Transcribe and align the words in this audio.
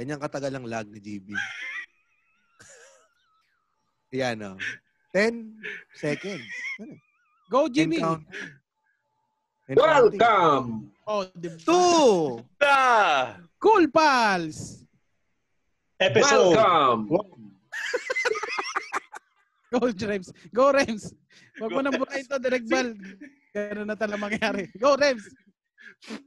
Yan, 0.00 0.16
ganyan 0.16 0.24
katagal 0.24 0.56
ang 0.56 0.64
lag 0.64 0.88
ni 0.88 0.96
GB. 0.96 1.36
Yan, 4.16 4.40
oh. 4.40 4.56
10 5.12 5.60
seconds. 5.92 6.40
Go, 7.52 7.68
Jimmy. 7.68 8.00
Encounter. 8.00 8.24
Encounter. 9.68 10.16
Welcome! 10.16 10.88
Oh, 11.04 11.28
ba? 11.28 11.52
Two! 11.60 12.40
Ah! 12.64 13.44
Cool 13.60 13.92
Pals! 13.92 14.88
Episode. 16.00 16.56
Welcome! 16.56 17.04
Go, 19.76 19.84
Rems. 19.84 20.32
Go, 20.48 20.72
Rems. 20.72 21.12
Huwag 21.60 21.76
mo 21.76 21.84
nang 21.84 22.00
burahin 22.00 22.24
to, 22.24 22.40
Direct 22.40 22.64
Bal. 22.72 22.96
Ganun 23.52 23.84
na 23.84 24.00
talaga 24.00 24.16
mangyari. 24.16 24.64
Go, 24.80 24.96
Rems. 24.96 25.28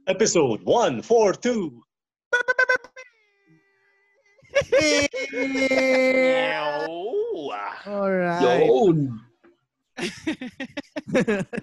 Episode 0.06 0.62
142. 0.62 1.74
Meow. 5.32 6.86
Ah. 7.54 7.74
Alright. 7.86 8.42
Yun! 8.42 8.96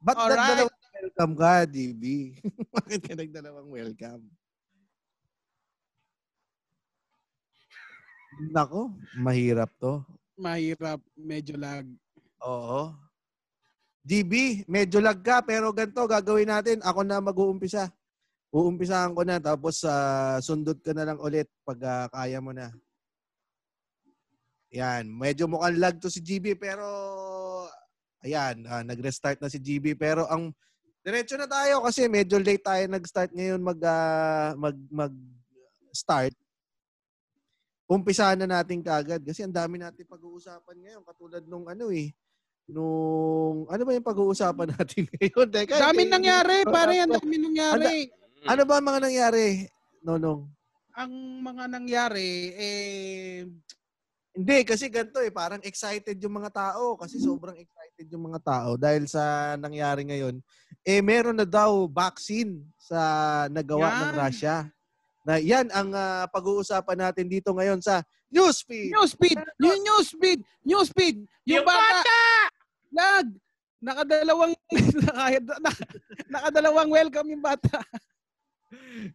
Ba't 0.00 0.16
Alright. 0.16 0.32
nagdalawang 0.32 0.80
welcome 0.96 1.34
ka, 1.36 1.68
DB? 1.68 2.32
Bakit 2.76 3.00
ka 3.04 3.12
nagdalawang 3.12 3.68
welcome? 3.68 4.24
Nako, 8.48 8.96
mahirap 9.20 9.68
to. 9.76 10.00
Mahirap. 10.40 11.04
Medyo 11.20 11.60
lag. 11.60 11.84
Oo. 12.40 12.96
DB, 14.00 14.64
medyo 14.64 14.96
lag 15.04 15.20
ka, 15.20 15.44
pero 15.44 15.68
ganito 15.76 16.00
gagawin 16.08 16.48
natin. 16.48 16.80
Ako 16.80 17.04
na 17.04 17.20
mag-uumpisa. 17.20 17.92
Uumpisahan 18.50 19.14
ko 19.14 19.22
na, 19.22 19.38
tapos 19.38 19.86
ah, 19.86 20.42
sundot 20.42 20.74
ka 20.82 20.90
na 20.90 21.06
lang 21.06 21.18
ulit 21.22 21.46
pag 21.62 21.78
ah, 21.86 22.06
kaya 22.10 22.42
mo 22.42 22.50
na. 22.50 22.74
Yan, 24.74 25.06
medyo 25.06 25.46
mukhang 25.46 25.78
lag 25.78 25.98
to 26.02 26.10
si 26.10 26.18
GB, 26.18 26.58
pero 26.58 26.82
ayan, 28.26 28.66
ah, 28.66 28.82
nag-restart 28.82 29.38
na 29.38 29.46
si 29.46 29.62
GB. 29.62 29.94
Pero 29.94 30.26
ang 30.26 30.50
diretso 31.06 31.38
na 31.38 31.46
tayo 31.46 31.82
kasi 31.86 32.10
medyo 32.10 32.42
late 32.42 32.62
tayo 32.62 32.82
nag-start 32.90 33.30
ngayon 33.30 33.62
mag, 33.62 33.78
ah, 33.86 34.58
mag, 34.58 34.74
mag 34.90 35.14
start. 35.94 36.34
Umpisahan 37.86 38.38
na 38.38 38.62
natin 38.62 38.82
kagad 38.82 39.22
kasi 39.22 39.46
ang 39.46 39.54
dami 39.54 39.78
natin 39.78 40.06
pag-uusapan 40.06 40.76
ngayon 40.78 41.02
katulad 41.02 41.42
nung 41.46 41.66
ano 41.66 41.90
eh 41.90 42.14
nung 42.70 43.66
ano 43.66 43.82
ba 43.82 43.90
yung 43.90 44.06
pag-uusapan 44.06 44.70
natin 44.78 45.10
ngayon? 45.10 45.46
Teka, 45.50 45.74
Dami 45.90 46.06
eh, 46.06 46.10
nangyari, 46.10 46.56
pare. 46.62 47.02
Ang 47.02 47.18
dami 47.18 47.36
nangyari. 47.36 48.19
Ano 48.48 48.62
ba 48.64 48.80
ang 48.80 48.86
mga 48.88 49.00
nangyari? 49.04 49.68
Nonong. 50.00 50.48
Ang 50.96 51.12
mga 51.44 51.64
nangyari, 51.68 52.30
eh, 52.56 53.44
Hindi, 54.30 54.62
kasi 54.62 54.86
ganito 54.86 55.18
eh. 55.18 55.34
Parang 55.34 55.58
excited 55.60 56.14
yung 56.22 56.38
mga 56.38 56.54
tao. 56.54 56.94
Kasi 56.94 57.18
sobrang 57.18 57.58
excited 57.58 58.06
yung 58.14 58.30
mga 58.30 58.40
tao. 58.40 58.78
Dahil 58.78 59.10
sa 59.10 59.56
nangyari 59.58 60.06
ngayon, 60.06 60.38
eh 60.86 61.02
meron 61.02 61.34
na 61.34 61.44
daw 61.44 61.90
vaccine 61.90 62.62
sa 62.78 62.96
nagawa 63.50 63.90
ng 63.90 64.10
Yan. 64.14 64.16
Russia. 64.16 64.56
Na 65.26 65.34
yan 65.36 65.66
ang 65.74 65.90
ah, 65.92 66.24
pag-uusapan 66.30 67.10
natin 67.10 67.26
dito 67.26 67.50
ngayon 67.52 67.82
sa 67.82 68.00
Newsfeed. 68.30 68.94
newspeed! 68.94 69.38
Yung 69.58 69.82
newspeed! 69.82 70.40
Newspeed! 70.62 71.16
Yung, 71.50 71.60
Yung 71.60 71.66
bata! 71.66 72.18
Lag! 72.94 73.26
Nakadalawang, 73.82 74.54
naka- 75.10 75.90
nakadalawang 76.30 76.90
welcome 76.94 77.28
yung 77.34 77.42
bata. 77.42 77.82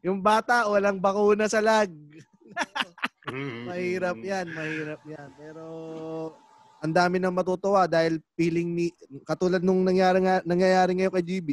Yung 0.06 0.20
bata, 0.20 0.68
walang 0.68 1.00
bakuna 1.00 1.48
sa 1.48 1.64
lag. 1.64 1.92
Mm. 3.26 3.66
Mahirap 3.66 4.18
yan, 4.22 4.48
mahirap 4.54 5.02
yan. 5.08 5.30
Pero 5.34 5.66
ang 6.78 6.94
dami 6.94 7.18
nang 7.18 7.34
matutuwa 7.34 7.90
dahil 7.90 8.22
feeling 8.38 8.70
ni 8.70 8.88
katulad 9.26 9.66
nung 9.66 9.82
nangyari 9.82 10.22
nga, 10.22 10.46
nangyayari 10.46 10.94
ngayon 10.94 11.14
kay 11.18 11.26
GB 11.26 11.50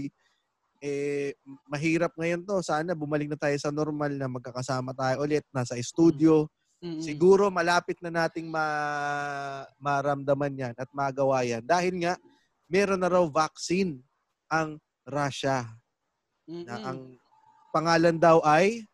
eh 0.83 1.39
mahirap 1.71 2.11
ngayon 2.19 2.43
to. 2.43 2.59
Sana 2.59 2.99
bumalik 2.99 3.31
na 3.31 3.39
tayo 3.39 3.55
sa 3.55 3.71
normal 3.71 4.19
na 4.19 4.27
magkakasama 4.27 4.91
tayo 4.93 5.23
ulit 5.23 5.47
nasa 5.55 5.79
studio. 5.79 6.51
Mm. 6.83 6.99
Siguro 6.99 7.47
malapit 7.55 8.03
na 8.03 8.11
nating 8.11 8.51
ma 8.51 8.67
maramdaman 9.79 10.59
yan 10.59 10.75
at 10.75 10.91
magawa 10.91 11.47
yan. 11.47 11.63
Dahil 11.63 12.03
nga 12.03 12.19
meron 12.67 12.99
na 12.99 13.07
raw 13.07 13.23
vaccine 13.31 14.03
ang 14.51 14.83
Russia. 15.07 15.71
Mm-mm. 16.51 16.67
Na 16.67 16.75
ang 16.83 17.15
pangalan 17.73 18.21
daw 18.21 18.39
ay 18.45 18.85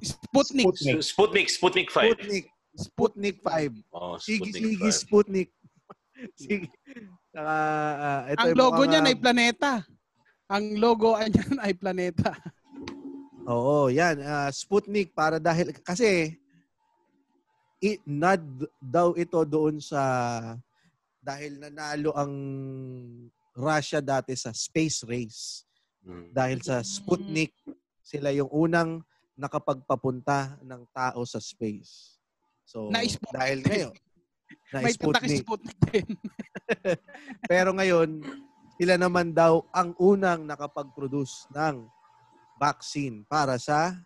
Sputnik. 0.00 0.64
Sputnik. 0.72 0.96
Sputnik, 1.04 1.48
Sputnik 1.52 1.88
5. 1.92 2.16
Sputnik. 2.16 2.46
Sputnik 2.72 3.36
5. 3.44 3.84
Oh, 3.92 4.16
Sige, 4.16 4.48
Sputnik 4.48 4.72
sige, 4.80 4.88
5. 4.88 5.02
Sputnik. 5.04 5.48
sige. 6.40 6.66
Saka, 7.30 7.56
ah, 8.00 8.22
ito 8.32 8.40
Ang 8.40 8.52
logo 8.56 8.82
niyan 8.88 9.06
ay 9.06 9.16
planeta. 9.20 9.72
Ang 10.48 10.64
logo 10.80 11.14
niyan 11.20 11.58
ay 11.60 11.72
planeta. 11.76 12.32
Oo, 13.44 13.92
yan. 13.92 14.24
ah, 14.24 14.48
Sputnik 14.48 15.12
para 15.12 15.36
dahil, 15.36 15.76
kasi, 15.84 16.32
i, 17.84 18.00
nod 18.08 18.40
daw 18.80 19.12
ito 19.20 19.44
doon 19.44 19.82
sa, 19.84 20.02
dahil 21.20 21.60
nanalo 21.60 22.16
ang 22.16 22.32
Russia 23.52 24.00
dati 24.00 24.32
sa 24.32 24.54
space 24.56 25.04
race. 25.04 25.68
Mm. 26.04 26.32
Dahil 26.32 26.58
sa 26.64 26.80
Sputnik, 26.80 27.52
sila 28.00 28.32
yung 28.32 28.48
unang 28.50 29.04
nakapagpapunta 29.36 30.60
ng 30.64 30.82
tao 30.92 31.24
sa 31.24 31.40
space. 31.40 32.20
So, 32.64 32.92
Na-Sputnik. 32.92 33.36
dahil 33.36 33.58
ngayon, 33.66 33.94
na 34.70 34.78
May 34.82 34.94
Sputnik. 34.94 35.40
Sputnik 35.42 35.78
din. 35.90 36.08
Pero 37.50 37.74
ngayon, 37.74 38.22
sila 38.80 38.94
naman 38.96 39.34
daw 39.34 39.66
ang 39.74 39.92
unang 40.00 40.46
nakapag-produce 40.46 41.50
ng 41.52 41.84
vaccine 42.56 43.24
para 43.28 43.60
sa 43.60 43.96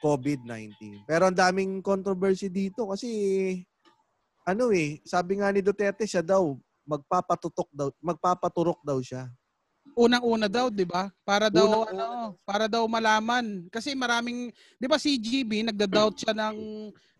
COVID-19. 0.00 1.04
Pero 1.04 1.28
ang 1.28 1.36
daming 1.36 1.84
controversy 1.84 2.48
dito 2.48 2.88
kasi 2.88 3.10
ano 4.48 4.72
eh, 4.72 4.98
sabi 5.04 5.38
nga 5.38 5.52
ni 5.52 5.60
Duterte 5.60 6.08
siya 6.08 6.24
daw 6.24 6.56
magpapatutok 6.88 7.68
daw, 7.70 7.88
magpapaturok 8.02 8.80
daw 8.82 8.98
siya. 8.98 9.30
Unang-una 10.00 10.48
daw, 10.48 10.72
'di 10.72 10.88
ba? 10.88 11.12
Para 11.28 11.52
daw 11.52 11.84
Unang-una 11.84 11.92
ano, 11.92 12.40
para 12.48 12.64
daw 12.64 12.88
malaman 12.88 13.68
kasi 13.68 13.92
maraming 13.92 14.48
'di 14.80 14.86
ba 14.88 14.96
si 14.96 15.20
GB 15.20 15.68
nagda-doubt 15.68 16.16
siya 16.24 16.32
ng 16.32 16.56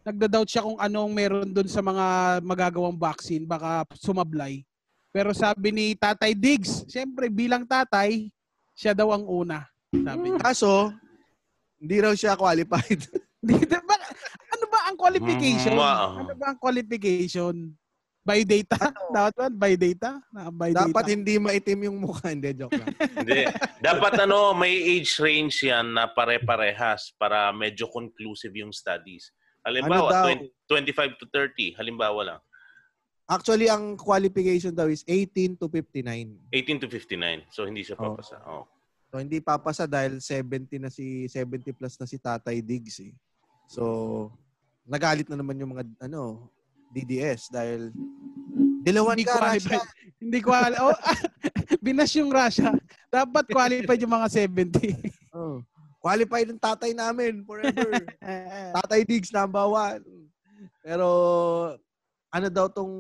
nagda-doubt 0.01 0.49
siya 0.49 0.65
kung 0.65 0.81
anong 0.81 1.13
meron 1.13 1.53
doon 1.53 1.69
sa 1.69 1.85
mga 1.85 2.41
magagawang 2.41 2.97
vaccine 2.97 3.45
baka 3.45 3.85
sumablay. 4.01 4.65
Pero 5.13 5.35
sabi 5.37 5.75
ni 5.75 5.87
Tatay 5.93 6.33
Diggs, 6.33 6.87
siyempre 6.89 7.27
bilang 7.29 7.67
tatay, 7.67 8.31
siya 8.79 8.95
daw 8.95 9.11
ang 9.11 9.27
una. 9.27 9.67
Sabi 9.91 10.31
niya. 10.31 10.39
Kaso, 10.39 10.95
hindi 11.83 11.97
raw 11.99 12.15
siya 12.15 12.39
qualified. 12.39 13.11
Di- 13.47 13.67
di 13.67 13.79
ba, 13.83 13.97
ano 14.55 14.65
ba 14.71 14.79
ang 14.87 14.97
qualification? 14.97 15.75
Mm, 15.75 15.83
wow. 15.83 16.09
Ano 16.23 16.33
ba 16.39 16.47
ang 16.55 16.59
qualification? 16.61 17.55
By 18.21 18.45
data? 18.45 18.77
Dapat 19.17 19.33
ba? 19.35 19.47
By 19.49 19.75
data? 19.75 20.21
Na, 20.29 20.53
by 20.53 20.71
Ano? 20.71 20.79
Dapat 20.87 21.05
data. 21.09 21.15
hindi 21.17 21.35
maitim 21.37 21.81
yung 21.89 21.99
mukha. 21.99 22.29
Hindi, 22.29 22.53
joke 22.53 22.77
lang. 22.77 22.93
Hindi. 23.17 23.49
Dapat 23.81 24.13
ano, 24.21 24.53
may 24.53 24.77
age 24.77 25.17
range 25.17 25.65
yan 25.65 25.97
na 25.97 26.05
pare-parehas 26.05 27.17
para 27.17 27.49
medyo 27.51 27.89
conclusive 27.89 28.53
yung 28.55 28.71
studies. 28.71 29.33
Halimbawa, 29.65 30.09
Ano 30.09 30.13
daw? 30.13 30.27
20 30.37 31.17
25 31.17 31.21
to 31.21 31.27
30. 31.33 31.81
Halimbawa 31.81 32.21
lang. 32.23 32.41
Actually, 33.25 33.71
ang 33.71 33.95
qualification 33.95 34.75
daw 34.75 34.85
is 34.87 35.01
18 35.07 35.57
to 35.57 35.71
59. 35.71 36.51
18 36.53 36.83
to 36.83 36.89
59. 36.91 37.47
So, 37.49 37.65
hindi 37.65 37.81
siya 37.81 37.97
Oh. 37.97 38.13
papasa. 38.13 38.37
Oh. 38.45 38.65
So, 39.09 39.19
hindi 39.19 39.39
papasa 39.41 39.85
dahil 39.87 40.19
70 40.19 40.77
na 40.77 40.91
si 40.91 41.25
70 41.27 41.73
plus 41.73 41.97
na 41.97 42.05
si 42.05 42.19
Tatay 42.19 42.61
Diggs 42.61 43.01
eh. 43.01 43.15
So, 43.67 44.29
nagalit 44.85 45.31
na 45.31 45.39
naman 45.39 45.57
yung 45.57 45.73
mga 45.73 45.87
ano, 46.03 46.51
DDS 46.91 47.49
dahil 47.49 47.95
dilawan 48.83 49.15
Hindi 49.15 49.31
ka. 49.31 49.39
Russia. 49.39 49.81
Hindi 50.21 50.39
qualified. 50.43 50.83
Oh, 50.83 50.97
binas 51.87 52.11
yung 52.13 52.29
Russia. 52.29 52.75
Dapat 53.09 53.45
qualified 53.49 54.01
yung 54.03 54.15
mga 54.15 54.29
70. 54.29 54.69
Oh. 55.31 55.63
Qualified 56.03 56.51
ng 56.51 56.59
tatay 56.59 56.91
namin 56.91 57.47
forever. 57.47 58.03
tatay 58.83 59.07
Diggs 59.07 59.31
number 59.31 59.63
one. 59.63 60.03
Pero 60.83 61.07
ano 62.35 62.47
daw 62.51 62.67
tong 62.67 62.91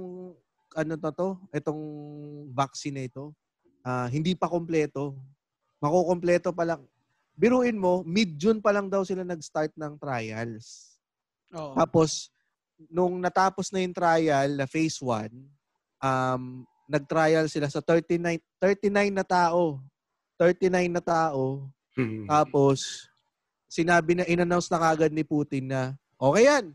ano 0.78 0.92
to 0.94 1.10
to? 1.10 1.28
Itong 1.50 1.82
vaccine 2.54 2.94
na 2.94 3.04
ito. 3.10 3.34
ah, 3.82 4.06
hindi 4.06 4.38
pa 4.38 4.46
kompleto. 4.46 5.18
Makukompleto 5.82 6.54
pa 6.54 6.62
lang. 6.62 6.86
Biruin 7.34 7.74
mo, 7.74 8.06
mid-June 8.06 8.62
pa 8.62 8.70
lang 8.70 8.86
daw 8.86 9.02
sila 9.02 9.26
nag-start 9.26 9.74
ng 9.74 9.98
trials. 9.98 10.94
Oo. 11.50 11.74
Tapos, 11.74 12.30
nung 12.88 13.20
natapos 13.20 13.68
na 13.68 13.84
yung 13.84 13.92
trial 13.92 14.56
na 14.56 14.64
phase 14.64 14.96
1, 15.02 15.28
um, 16.00 16.64
nag-trial 16.88 17.46
sila 17.50 17.68
sa 17.68 17.84
39, 17.84 18.40
39 18.58 19.12
na 19.12 19.26
tao. 19.26 19.82
39 20.40 20.88
na 20.88 21.02
tao. 21.04 21.68
Tapos, 22.24 23.06
sinabi 23.68 24.16
na, 24.16 24.24
in-announce 24.24 24.72
na 24.72 24.80
kagad 24.80 25.12
ni 25.12 25.22
Putin 25.22 25.68
na, 25.68 25.92
okay 26.16 26.48
yan. 26.48 26.72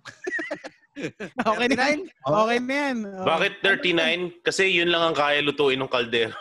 Okay 1.44 1.68
na 1.76 1.92
yan. 1.92 2.02
39? 2.08 2.32
Okay 2.40 2.60
na 2.64 2.76
yan. 2.80 2.98
Oh. 3.04 3.26
Bakit 3.28 3.54
39? 3.60 4.48
Kasi 4.48 4.64
yun 4.72 4.88
lang 4.88 5.12
ang 5.12 5.16
kaya 5.18 5.44
lutuin 5.44 5.76
ng 5.76 5.92
kaldero. 5.92 6.32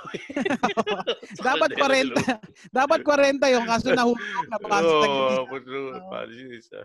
Dapat 1.43 1.75
Kaldero 1.75 2.14
40. 2.14 2.70
Dapat 2.70 3.00
40 3.02 3.55
yung 3.58 3.66
kaso 3.66 3.90
nahulog 3.90 4.46
na 4.46 4.56
baka 4.62 4.76
Oo, 4.78 5.02
tagilid. 5.02 5.50
puto. 5.50 6.78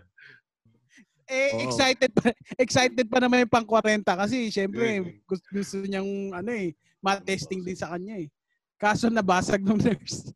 Eh, 1.30 1.54
Oo. 1.54 1.62
excited 1.62 2.10
pa, 2.10 2.34
excited 2.64 3.06
pa 3.06 3.22
naman 3.22 3.46
yung 3.46 3.52
pang 3.54 3.62
40 3.62 4.02
kasi 4.02 4.50
syempre 4.50 4.98
Mm. 4.98 5.22
gusto, 5.22 5.46
gusto 5.54 5.74
niyang 5.78 6.34
ano 6.34 6.50
eh, 6.50 6.74
ma-testing 6.98 7.62
din 7.62 7.78
sa 7.78 7.94
kanya 7.94 8.18
eh. 8.18 8.26
Kaso 8.74 9.06
nabasag 9.06 9.62
ng 9.62 9.78
nurse. 9.86 10.34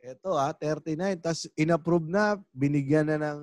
Ito 0.00 0.34
ah, 0.34 0.56
39. 0.56 1.20
Tapos 1.20 1.46
inapprove 1.54 2.08
na, 2.08 2.40
binigyan 2.50 3.06
na 3.06 3.18
ng... 3.20 3.40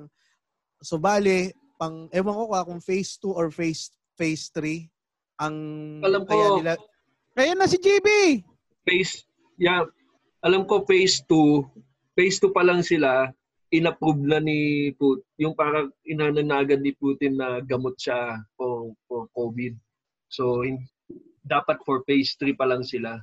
So 0.82 0.98
bali, 0.98 1.54
pang, 1.78 2.10
ewan 2.10 2.36
ko 2.36 2.46
ka 2.50 2.68
kung 2.68 2.82
phase 2.82 3.16
2 3.22 3.30
or 3.32 3.48
phase 3.54 3.94
phase 4.18 4.52
3 4.52 4.84
ang 5.40 5.56
Alam 6.04 6.28
ko. 6.28 6.36
kaya 6.36 6.48
nila 6.58 6.74
Kaya 7.32 7.56
na 7.56 7.70
si 7.70 7.80
GB! 7.80 8.42
phase, 8.84 9.24
yeah, 9.56 9.86
alam 10.42 10.68
ko 10.68 10.84
phase 10.84 11.24
2, 11.24 11.64
phase 12.18 12.42
2 12.44 12.52
pa 12.52 12.66
lang 12.66 12.84
sila, 12.84 13.32
inapprove 13.70 14.22
na 14.26 14.42
ni 14.42 14.92
Putin, 14.98 15.26
yung 15.38 15.54
parang 15.54 15.94
inananagan 16.02 16.82
ni 16.82 16.94
Putin 16.98 17.38
na 17.38 17.62
gamot 17.62 17.94
siya 18.02 18.42
for, 18.58 18.94
for 19.06 19.30
COVID. 19.38 19.78
So, 20.30 20.66
in, 20.66 20.82
dapat 21.46 21.82
for 21.86 22.02
phase 22.06 22.34
3 22.38 22.58
pa 22.58 22.66
lang 22.66 22.82
sila. 22.82 23.22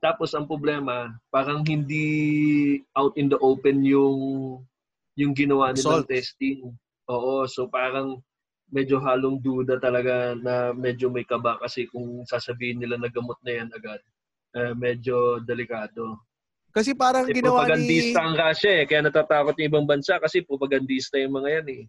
Tapos 0.00 0.36
ang 0.36 0.44
problema, 0.44 1.12
parang 1.32 1.64
hindi 1.64 2.04
out 2.92 3.16
in 3.16 3.32
the 3.32 3.40
open 3.40 3.80
yung 3.80 4.18
yung 5.16 5.32
ginawa 5.32 5.72
nilang 5.72 6.04
Results. 6.04 6.12
testing. 6.12 6.76
Oo, 7.08 7.48
so 7.48 7.64
parang 7.72 8.20
medyo 8.68 9.00
halong 9.00 9.40
duda 9.40 9.80
talaga 9.80 10.36
na 10.36 10.74
medyo 10.76 11.08
may 11.08 11.24
kaba 11.24 11.56
kasi 11.56 11.88
kung 11.88 12.26
sasabihin 12.28 12.82
nila 12.82 13.00
na 13.00 13.08
gamot 13.08 13.38
na 13.40 13.62
yan 13.62 13.70
agad, 13.72 14.02
eh, 14.52 14.74
medyo 14.76 15.40
delikado. 15.40 16.20
Kasi 16.76 16.92
parang 16.92 17.24
Eh, 17.24 17.32
ginawa 17.32 17.64
ni 17.64 17.72
propagandista 17.72 18.20
ang 18.20 18.36
Russia 18.36 18.72
eh, 18.76 18.84
kaya 18.84 19.00
natatakot 19.08 19.56
yung 19.56 19.68
ibang 19.72 19.88
bansa 19.88 20.20
kasi 20.20 20.44
propagandista 20.44 21.16
yung 21.16 21.40
mga 21.40 21.48
yan 21.48 21.68
eh. 21.72 21.82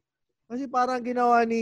kasi 0.47 0.63
parang 0.71 1.03
ginawa 1.03 1.43
ni 1.43 1.61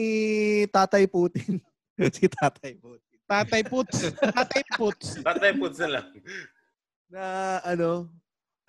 Tatay 0.69 1.09
Putin. 1.09 1.57
si 2.15 2.29
Tatay 2.29 2.77
Putin. 2.77 3.15
Tatay 3.25 3.65
Puts. 3.65 4.13
Tatay 4.13 4.61
Puts. 4.77 5.07
Tatay 5.25 5.51
puts 5.57 5.81
na 5.81 5.89
lang. 5.97 6.07
Na 7.09 7.23
ano, 7.65 8.13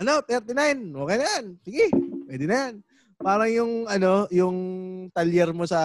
ano, 0.01 0.13
39. 0.25 0.97
Okay 0.97 1.17
na 1.21 1.27
yan. 1.37 1.45
Sige, 1.61 1.85
pwede 2.25 2.45
na 2.49 2.57
yan. 2.57 2.75
Parang 3.21 3.51
yung 3.53 3.73
ano, 3.85 4.25
yung 4.33 4.57
talyer 5.13 5.53
mo 5.53 5.69
sa 5.69 5.81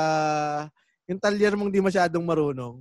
yung 1.07 1.19
talyer 1.19 1.59
mong 1.59 1.71
di 1.71 1.83
masyadong 1.83 2.23
marunong. 2.23 2.79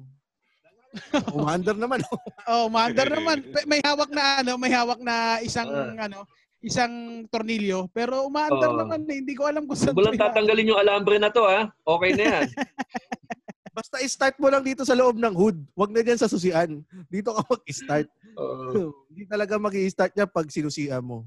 Commander 1.33 1.77
naman. 1.77 2.01
Oh, 2.51 2.67
mandar 2.67 3.07
naman. 3.07 3.47
May 3.63 3.79
hawak 3.79 4.11
na 4.11 4.43
ano, 4.43 4.59
may 4.59 4.75
hawak 4.75 4.99
na 4.99 5.39
isang 5.39 5.71
ano, 5.95 6.27
isang 6.59 7.25
tornilyo, 7.31 7.87
pero 7.95 8.27
umaandar 8.27 8.75
Oo. 8.75 8.81
naman 8.83 9.07
eh. 9.07 9.23
Hindi 9.23 9.39
ko 9.39 9.47
alam 9.47 9.71
kung 9.71 9.79
saan. 9.79 9.95
Huwag 9.95 10.11
lang 10.11 10.15
to 10.15 10.19
ilalagay. 10.19 10.35
tatanggalin 10.35 10.71
yung 10.75 10.81
alambre 10.83 11.17
na 11.23 11.31
to 11.31 11.47
ha. 11.47 11.71
Okay 11.71 12.11
na 12.19 12.25
yan. 12.27 12.49
Basta 13.79 14.03
i-start 14.03 14.37
mo 14.43 14.51
lang 14.51 14.67
dito 14.67 14.83
sa 14.83 14.99
loob 14.99 15.15
ng 15.15 15.31
hood. 15.31 15.63
Huwag 15.79 15.95
na 15.95 16.03
dyan 16.03 16.19
sa 16.19 16.27
susian. 16.27 16.83
Dito 17.07 17.31
ka 17.31 17.47
mag-start. 17.47 18.09
Oo. 18.35 18.91
Hindi 19.07 19.31
talaga 19.31 19.55
mag 19.63 19.75
start 19.87 20.13
niya 20.19 20.27
pag 20.27 20.51
sinusian 20.51 21.07
mo. 21.07 21.23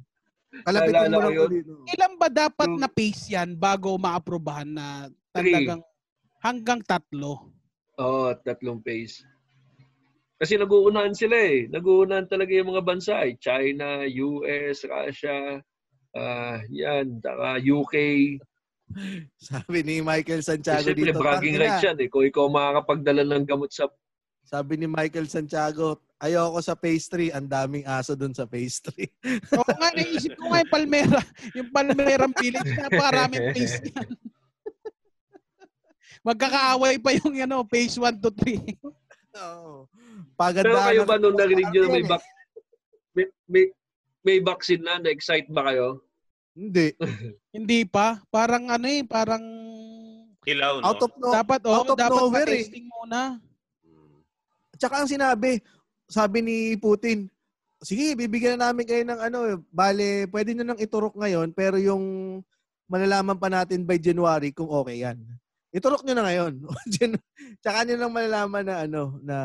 Kalapitin 0.62 1.10
mo 1.10 1.20
lang 1.24 1.50
dito. 1.50 1.74
Ilan 1.88 2.14
ba 2.20 2.28
dapat 2.28 2.70
na 2.78 2.92
pace 2.92 3.32
yan 3.32 3.56
bago 3.56 3.96
maaprobahan 3.96 4.70
na 4.70 5.08
Three. 5.34 5.56
talagang 5.56 5.82
hanggang 6.44 6.80
tatlo? 6.84 7.50
Oo, 7.98 8.36
tatlong 8.44 8.84
phase. 8.84 9.24
Kasi 10.38 10.60
naguunahan 10.60 11.16
sila 11.16 11.38
eh. 11.38 11.70
Naguunahan 11.70 12.28
talaga 12.28 12.52
yung 12.52 12.74
mga 12.74 12.84
bansa 12.84 13.16
eh. 13.24 13.38
China, 13.40 14.04
US, 14.04 14.84
Russia, 14.84 15.62
ah 16.14 16.60
yan, 16.70 17.22
taka 17.22 17.62
UK. 17.62 17.96
Sabi 19.50 19.80
ni 19.82 20.04
Michael 20.04 20.46
Santiago 20.46 20.86
Siyempre, 20.86 21.14
dito. 21.14 21.22
bragging 21.22 21.58
"Tangina." 21.58 21.80
rights 21.80 21.86
yan 21.86 21.98
eh. 21.98 22.10
Kung 22.10 22.26
ikaw 22.28 22.46
makakapagdala 22.50 23.24
ng 23.26 23.46
gamot 23.48 23.72
sa... 23.74 23.90
Sabi 24.44 24.76
ni 24.76 24.88
Michael 24.92 25.32
Santiago, 25.32 26.04
ayoko 26.20 26.60
sa 26.60 26.76
phase 26.76 27.08
3. 27.10 27.38
Ang 27.40 27.48
daming 27.48 27.86
aso 27.88 28.14
dun 28.14 28.36
sa 28.36 28.44
phase 28.46 28.84
3. 28.92 29.08
Oo 29.60 29.74
nga, 29.80 29.90
naisip 29.96 30.36
ko 30.36 30.52
nga 30.52 30.62
yung 30.62 30.74
Palmera. 30.74 31.22
Yung 31.56 31.70
Palmerang 31.72 32.36
Village, 32.36 32.72
napakaraming 32.76 33.56
pace 33.56 33.80
yan. 33.82 34.10
Magkakaaway 36.28 37.04
pa 37.04 37.12
yung 37.20 37.36
ano, 37.44 37.68
phase 37.68 38.00
1 38.00 38.24
to 38.24 38.32
3. 38.32 38.80
Oo. 39.34 39.90
Pero 39.90 40.38
Pagandahan 40.38 40.88
kayo 40.94 41.02
ba 41.10 41.18
nung 41.18 41.38
narinig 41.38 41.68
nyo 41.74 41.82
na 41.82 41.90
may, 41.90 42.04
vac- 42.06 42.34
may, 43.18 43.26
may, 43.50 43.66
may 44.22 44.38
vaccine 44.42 44.84
na, 44.86 45.02
na-excite 45.02 45.50
ba 45.50 45.66
kayo? 45.70 46.06
Hindi. 46.54 46.94
Hindi 47.56 47.80
pa. 47.90 48.22
Parang 48.30 48.70
ano 48.70 48.86
eh, 48.86 49.02
parang 49.02 49.44
Hilaw, 50.44 50.84
no? 50.84 50.86
Out 50.86 51.02
of 51.08 51.12
no. 51.18 51.32
dapat 51.32 51.60
oh, 51.66 51.72
out 51.72 51.90
of 51.96 51.98
dapat 51.98 52.20
nowhere 52.20 52.50
eh. 52.52 52.68
pa-testing 52.68 52.88
muna. 52.92 53.40
Mm. 53.88 54.20
Tsaka 54.76 54.96
ang 55.00 55.10
sinabi, 55.10 55.64
sabi 56.12 56.38
ni 56.44 56.58
Putin, 56.76 57.32
sige, 57.80 58.16
bibigyan 58.16 58.60
na 58.60 58.70
namin 58.72 58.86
kayo 58.88 59.04
ng 59.08 59.20
ano, 59.24 59.40
bale, 59.72 60.28
pwede 60.32 60.52
nyo 60.52 60.66
nang 60.68 60.82
iturok 60.84 61.16
ngayon, 61.16 61.56
pero 61.56 61.80
yung 61.80 62.04
malalaman 62.92 63.40
pa 63.40 63.48
natin 63.48 63.88
by 63.88 63.96
January 63.96 64.52
kung 64.52 64.68
okay 64.68 65.04
yan. 65.04 65.20
Iturok 65.74 66.06
nyo 66.06 66.14
na 66.14 66.26
ngayon. 66.30 66.54
Tsaka 67.66 67.82
nyo 67.82 67.96
nang 67.98 68.14
malalaman 68.14 68.62
na 68.62 68.76
ano, 68.86 69.18
na 69.26 69.38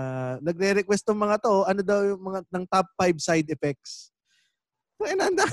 nagre-request 0.45 1.09
tong 1.09 1.17
mga 1.17 1.41
to, 1.41 1.65
ano 1.65 1.81
daw 1.81 2.05
yung 2.05 2.21
mga 2.21 2.41
ng 2.53 2.65
top 2.69 2.89
5 3.01 3.17
side 3.17 3.49
effects. 3.49 4.13
So, 5.01 5.09
inanda. 5.09 5.49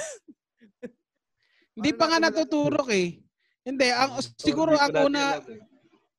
Hindi 1.79 1.95
Ano 1.95 1.99
pa 1.99 2.05
nga 2.11 2.19
natin 2.19 2.43
natuturok 2.43 2.91
eh. 2.91 3.23
Hindi, 3.63 3.87
ang, 3.87 4.19
siguro 4.35 4.75
Hindi 4.75 4.83
pa 4.83 4.99
ang 4.99 5.07
una, 5.07 5.21
eh. 5.39 5.63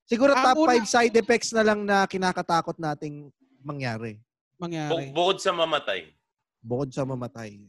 Siguro 0.09 0.31
Ang 0.33 0.41
top 0.41 0.57
una- 0.65 0.73
5 0.81 0.89
side 0.89 1.15
effects 1.21 1.49
na 1.53 1.61
lang 1.61 1.79
na 1.85 2.09
kinakatakot 2.09 2.81
nating 2.81 3.29
mangyari. 3.61 4.17
Bu- 4.17 4.65
mangyari. 4.65 5.13
bukod 5.13 5.37
sa 5.37 5.53
mamatay. 5.53 6.09
Bukod 6.65 6.89
sa 6.89 7.05
mamatay. 7.05 7.61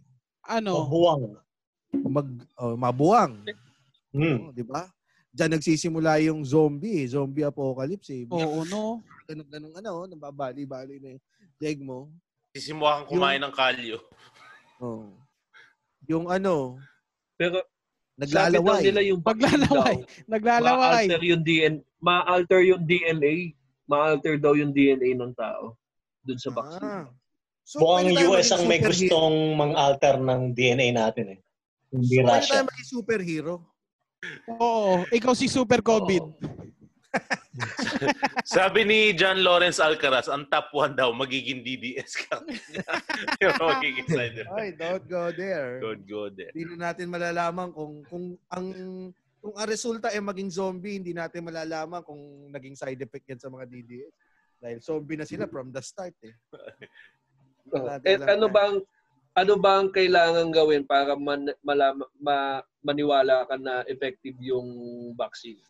Ano? 0.49 0.89
Buwang. 0.89 1.37
Mag, 1.93 2.29
oh, 2.57 2.77
mabuwang. 2.81 3.45
Hmm. 4.09 4.49
Oh, 4.49 4.53
di 4.57 4.65
ba? 4.65 4.89
Diyan 5.39 5.55
nagsisimula 5.55 6.19
yung 6.27 6.43
zombie, 6.43 7.07
eh. 7.07 7.15
zombie 7.15 7.47
apocalypse. 7.47 8.11
Eh. 8.11 8.27
Oo, 8.27 8.67
no? 8.67 8.99
Ganun, 9.23 9.47
ganun, 9.47 9.71
ano, 9.71 9.93
nababali-bali 10.11 10.99
na 10.99 11.15
yung 11.15 11.23
leg 11.63 11.79
mo. 11.79 12.11
Sisimuha 12.51 13.07
kang 13.07 13.15
kumain 13.15 13.39
ng 13.39 13.55
kalyo. 13.55 14.03
Oh. 14.83 15.15
Yung 16.11 16.27
ano, 16.27 16.83
Pero 17.39 17.63
sabi 18.19 18.35
daw 18.35 18.67
naglalaway. 18.67 18.83
nila 18.83 19.01
yung 19.07 19.23
Paglalaway. 19.23 19.97
Naglalaway. 20.27 21.07
ma-alter 21.07 21.23
yung 21.23 21.43
DNA, 21.47 21.79
ma-alter 22.03 22.61
yung 22.67 22.83
DNA, 22.83 23.35
ma-alter 23.87 24.35
daw 24.43 24.59
yung 24.59 24.75
DNA 24.75 25.15
ng 25.15 25.31
tao 25.39 25.79
dun 26.27 26.35
sa 26.35 26.51
vaccine. 26.51 26.83
Ah. 26.83 27.07
So, 27.63 27.79
Mukhang 27.79 28.11
US 28.27 28.51
ang 28.51 28.67
may 28.67 28.83
gustong 28.83 29.55
mang-alter 29.55 30.19
ng 30.19 30.51
DNA 30.51 30.91
natin 30.91 31.37
eh. 31.37 31.41
Hindi 31.95 32.17
So, 32.17 32.27
pwede 32.27 32.33
Russia. 32.43 32.51
tayo 32.51 32.65
maging 32.67 32.91
superhero. 32.91 33.53
Oo, 34.51 35.07
ikaw 35.15 35.33
si 35.35 35.47
Super 35.47 35.79
COVID. 35.83 36.25
Sabi 38.45 38.85
ni 38.85 39.17
John 39.17 39.41
Lawrence 39.41 39.81
Alcaraz, 39.81 40.29
ang 40.29 40.47
top 40.47 40.71
1 40.75 40.99
daw, 40.99 41.11
magiging 41.15 41.65
DDS 41.65 42.29
ka. 42.29 42.43
magiging 43.73 44.05
effect. 44.05 44.45
Ay, 44.55 44.77
don't 44.77 45.07
go 45.09 45.33
there. 45.33 45.81
Good, 45.81 46.03
good. 46.05 46.35
eh. 46.39 46.51
Hindi 46.53 46.77
na 46.77 46.93
natin 46.93 47.09
malalaman 47.09 47.73
kung 47.73 48.05
kung 48.07 48.25
ang 48.53 48.67
kung 49.39 49.55
ang 49.55 49.67
resulta 49.71 50.11
ay 50.11 50.21
maging 50.21 50.51
zombie, 50.51 50.99
hindi 50.99 51.15
natin 51.15 51.47
malalaman 51.47 52.03
kung 52.03 52.21
naging 52.51 52.75
side 52.75 52.99
effect 53.01 53.27
yan 53.31 53.41
sa 53.41 53.49
mga 53.51 53.65
DDS. 53.71 54.13
Dahil 54.59 54.79
zombie 54.83 55.19
na 55.19 55.27
sila 55.27 55.47
from 55.47 55.71
the 55.71 55.81
start 55.83 56.15
eh. 56.27 56.35
Oh. 57.71 57.85
Natin 57.87 58.19
Eh, 58.19 58.19
ano 58.27 58.51
bang 58.51 58.83
ano 59.45 59.55
bang 59.59 59.89
kailangan 59.95 60.51
gawin 60.51 60.83
para 60.83 61.15
man, 61.15 61.51
malama, 61.63 62.05
ma, 62.19 62.63
maniwala 62.83 63.47
ka 63.47 63.57
na 63.59 63.87
effective 63.87 64.37
yung 64.43 64.69
vaccine? 65.15 65.61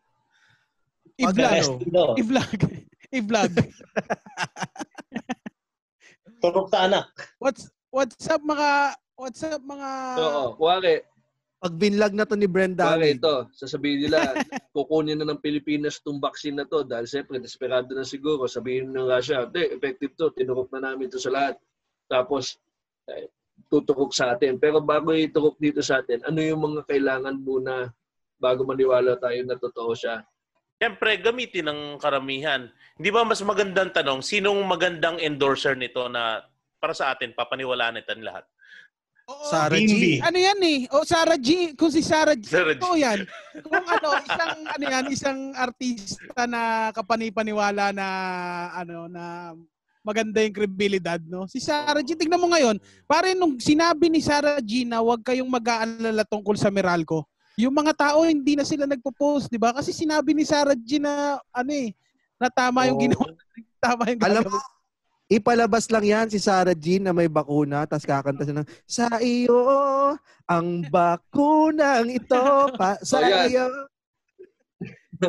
I-vlog. 1.19 1.83
No, 1.91 2.15
I-vlog. 2.15 2.59
I-vlog. 3.17 3.53
turok 6.43 6.71
sa 6.71 6.87
anak. 6.87 7.11
What's 7.43 7.71
what's 7.91 8.27
up 8.31 8.43
mga 8.43 8.95
what's 9.19 9.43
up 9.43 9.63
mga 9.63 9.91
Oo, 10.19 10.45
kuwari, 10.55 11.03
pag 11.59 11.75
binlag 11.75 12.15
na 12.15 12.23
to 12.23 12.39
ni 12.39 12.47
Brenda, 12.47 12.87
kuwari 12.87 13.19
ito, 13.19 13.51
sasabihin 13.51 14.07
nila, 14.07 14.19
kukunin 14.75 15.19
na 15.19 15.27
ng 15.27 15.43
Pilipinas 15.43 15.99
itong 15.99 16.23
vaccine 16.23 16.63
na 16.63 16.67
to 16.71 16.87
dahil 16.87 17.07
siyempre 17.11 17.43
desperado 17.43 17.91
na 17.93 18.07
siguro, 18.07 18.47
sabihin 18.47 18.95
ng 18.95 19.09
Russia, 19.11 19.51
hindi, 19.51 19.75
effective 19.75 20.15
to, 20.15 20.31
tinurok 20.39 20.71
na 20.79 20.93
namin 20.93 21.11
to 21.11 21.19
sa 21.19 21.35
lahat. 21.35 21.59
Tapos, 22.07 22.57
eh, 23.11 23.27
tutukok 23.67 24.15
sa 24.15 24.39
atin. 24.39 24.57
Pero 24.63 24.79
bago 24.79 25.11
itukok 25.11 25.59
dito 25.59 25.83
sa 25.83 25.99
atin, 25.99 26.23
ano 26.23 26.39
yung 26.39 26.63
mga 26.63 26.87
kailangan 26.87 27.35
muna 27.43 27.91
bago 28.39 28.63
maniwala 28.63 29.19
tayo 29.19 29.43
na 29.43 29.59
totoo 29.59 29.93
siya? 29.99 30.23
Siyempre, 30.79 31.19
gamitin 31.19 31.67
ng 31.67 31.81
karamihan. 31.99 32.71
Hindi 32.95 33.11
ba 33.11 33.27
mas 33.27 33.43
magandang 33.43 33.91
tanong, 33.91 34.23
sinong 34.23 34.63
magandang 34.63 35.19
endorser 35.19 35.75
nito 35.75 36.07
na 36.07 36.47
para 36.79 36.95
sa 36.95 37.11
atin, 37.11 37.35
papaniwalaan 37.35 37.99
natin 37.99 38.23
lahat? 38.23 38.47
Oo. 39.29 39.45
Sarah 39.45 39.77
Bimbi. 39.77 40.17
G. 40.17 40.25
Ano 40.25 40.39
yan 40.41 40.61
eh? 40.65 40.79
O 40.89 41.05
Sarah 41.05 41.37
G. 41.37 41.77
Kung 41.77 41.93
si 41.93 42.01
Sarah 42.01 42.33
G. 42.33 42.49
Sarah 42.49 42.73
G. 42.73 42.81
Ito 42.81 42.97
yan. 42.97 43.21
Kung 43.61 43.85
ano, 43.85 44.09
isang 44.25 44.57
ano 44.65 44.85
yan, 44.89 45.05
isang 45.13 45.39
artista 45.53 46.49
na 46.49 46.95
kapanipaniwala 46.97 47.93
na 47.93 48.09
ano 48.73 49.05
na 49.11 49.53
maganda 50.09 50.41
yung 50.41 50.57
kredibilidad, 50.57 51.21
no? 51.29 51.45
Si 51.45 51.61
Sarah 51.61 52.01
G. 52.01 52.17
Tignan 52.17 52.41
mo 52.41 52.49
ngayon, 52.49 52.81
pare 53.05 53.37
nung 53.37 53.61
sinabi 53.61 54.09
ni 54.09 54.25
Sarah 54.25 54.57
G 54.65 54.89
na 54.89 55.05
huwag 55.05 55.21
kayong 55.21 55.49
mag-aalala 55.49 56.25
tungkol 56.25 56.57
sa 56.57 56.73
Meralco, 56.73 57.29
yung 57.61 57.77
mga 57.77 57.93
tao 57.93 58.25
hindi 58.25 58.57
na 58.57 58.65
sila 58.65 58.89
nagpo-post, 58.89 59.53
'di 59.53 59.61
ba? 59.61 59.77
Kasi 59.77 59.93
sinabi 59.93 60.33
ni 60.33 60.49
Sarah 60.49 60.79
G 60.79 60.97
na 60.97 61.37
ano 61.53 61.73
eh, 61.77 61.93
na 62.41 62.49
tama 62.49 62.89
yung 62.89 62.97
Oo. 62.97 63.05
ginawa, 63.05 63.27
tama 63.85 64.03
yung 64.09 64.21
Alam 64.25 64.43
gagawin. 64.49 64.57
mo, 64.57 64.77
ipalabas 65.29 65.85
lang 65.93 66.05
yan 66.09 66.27
si 66.33 66.41
Sarah 66.41 66.73
Jean 66.73 67.05
na 67.05 67.13
may 67.13 67.29
bakuna 67.29 67.85
tapos 67.85 68.09
kakanta 68.09 68.49
siya 68.49 68.65
ng 68.65 68.69
Sa 68.89 69.07
iyo 69.21 69.61
ang 70.49 70.89
bakunang 70.89 72.09
ito 72.09 72.41
pa 72.81 72.97
sa 73.05 73.21
Oh, 73.21 73.45
iyo 73.45 73.69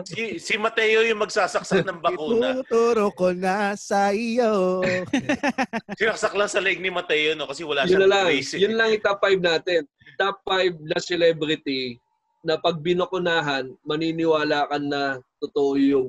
Si, 0.06 0.38
si 0.38 0.54
Mateo 0.56 1.02
yung 1.02 1.18
magsasaksak 1.20 1.82
ng 1.82 2.00
bakuna. 2.00 2.52
ituturo 2.54 3.10
ko 3.10 3.34
na 3.34 3.74
sa 3.74 4.14
iyo 4.14 4.86
Sinaksak 6.00 6.34
lang 6.34 6.46
sa 6.46 6.62
leg 6.62 6.78
ni 6.78 6.90
Mateo 6.90 7.34
no 7.34 7.46
kasi 7.46 7.66
wala 7.66 7.84
Yun 7.84 7.98
siyang 7.98 8.06
lang. 8.06 8.26
place. 8.30 8.52
eh. 8.54 8.60
Yun 8.62 8.76
lang 8.76 8.94
yung 8.94 9.02
top 9.02 9.20
5 9.20 9.42
natin. 9.42 9.82
Top 10.16 10.38
5 10.44 10.78
na 10.86 10.98
celebrity 11.00 11.98
na 12.40 12.56
pag 12.56 12.78
binakunahan, 12.78 13.68
maniniwala 13.82 14.64
ka 14.66 14.78
na 14.78 15.02
totoo 15.38 15.76
yung 15.76 16.08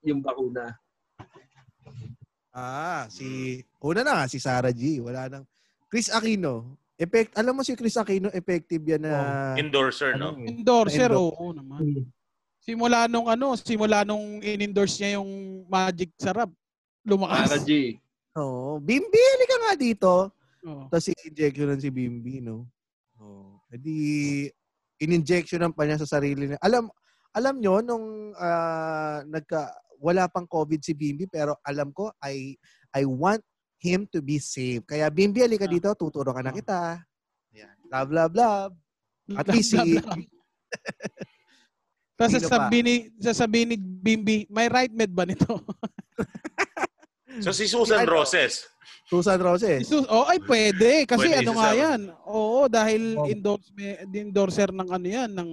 yung 0.00 0.20
bakuna. 0.20 0.74
Ah, 2.50 3.06
si 3.06 3.60
una 3.78 4.02
na 4.02 4.12
nga 4.12 4.26
si 4.26 4.42
Sarah 4.42 4.74
G. 4.74 4.98
Wala 4.98 5.30
nang 5.30 5.44
Chris 5.86 6.10
Aquino. 6.10 6.74
Effect, 6.96 7.32
alam 7.32 7.56
mo 7.56 7.62
si 7.62 7.72
Chris 7.72 7.96
Aquino 7.96 8.28
effective 8.30 8.84
yan 8.84 9.00
na 9.00 9.14
Endorser, 9.56 10.20
no? 10.20 10.36
ano 10.36 10.44
eh. 10.44 10.52
Endorser, 10.52 11.08
Endorser. 11.08 11.12
oo 11.16 11.54
naman. 11.54 12.04
Simula 12.70 13.10
nung 13.10 13.26
ano, 13.26 13.58
simula 13.58 14.06
nung 14.06 14.38
in-endorse 14.38 15.02
niya 15.02 15.18
yung 15.18 15.26
Magic 15.66 16.14
Sarap, 16.14 16.54
lumakas. 17.02 17.50
Para 17.50 17.58
G. 17.66 17.98
Oo. 18.38 18.78
Bimbi, 18.78 19.18
halika 19.18 19.56
nga 19.58 19.74
dito. 19.74 20.12
Oo. 20.62 20.86
Tapos 20.86 21.10
i-injection 21.10 21.82
si 21.82 21.90
Bimbi, 21.90 22.38
no? 22.38 22.70
Oh. 23.18 23.58
Edi, 23.74 24.46
in-injectionan 25.02 25.74
pa 25.74 25.82
niya 25.82 25.98
sa 25.98 26.06
sarili 26.06 26.46
niya. 26.46 26.62
Alam, 26.62 26.86
alam 27.34 27.58
nyo, 27.58 27.82
nung 27.82 28.06
ah, 28.38 29.26
nagka, 29.26 29.74
wala 29.98 30.30
pang 30.30 30.46
COVID 30.46 30.78
si 30.78 30.94
Bimbi, 30.94 31.26
pero 31.26 31.58
alam 31.66 31.90
ko, 31.90 32.14
I, 32.22 32.54
I 32.94 33.02
want 33.02 33.42
him 33.82 34.06
to 34.14 34.22
be 34.22 34.38
safe. 34.38 34.86
Kaya 34.86 35.10
Bimbi, 35.10 35.42
halika 35.42 35.66
Ah. 35.66 35.74
dito, 35.74 35.90
tuturo 35.98 36.30
ka 36.30 36.38
na 36.38 36.54
Ah. 36.54 36.56
kita. 36.56 36.78
Yan. 37.50 37.74
Love, 37.90 38.10
love, 38.14 38.34
love. 38.38 38.72
At 39.34 39.42
Blah, 39.50 39.54
least 39.58 39.74
blah, 39.74 39.82
si, 39.82 39.90
blah. 39.98 40.14
Tapos 42.20 42.36
sasabihin 42.36 42.84
ni, 42.84 42.96
sasabihin 43.16 43.68
ni 43.72 43.76
Bimbi, 43.80 44.44
may 44.46 44.68
right 44.68 44.92
med 44.92 45.08
ba 45.08 45.24
nito? 45.24 45.48
So 47.40 47.54
si 47.54 47.64
Susan 47.64 48.04
Si? 48.04 48.10
Roses. 48.10 48.52
Susan 49.06 49.38
Roses. 49.38 49.80
Jesus, 49.80 50.04
oh, 50.06 50.26
ay 50.26 50.42
pwede. 50.44 51.06
Kasi 51.08 51.30
Pwede 51.30 51.40
ano 51.40 51.50
si 51.50 51.56
nga 51.56 51.64
Sarah. 51.64 51.78
yan. 51.80 52.00
Oo, 52.26 52.60
dahil 52.68 53.02
Oh. 53.16 53.24
endorse, 53.24 53.70
endorser 54.04 54.68
ng 54.68 54.88
ano 54.90 55.06
yan, 55.08 55.30
ng 55.32 55.50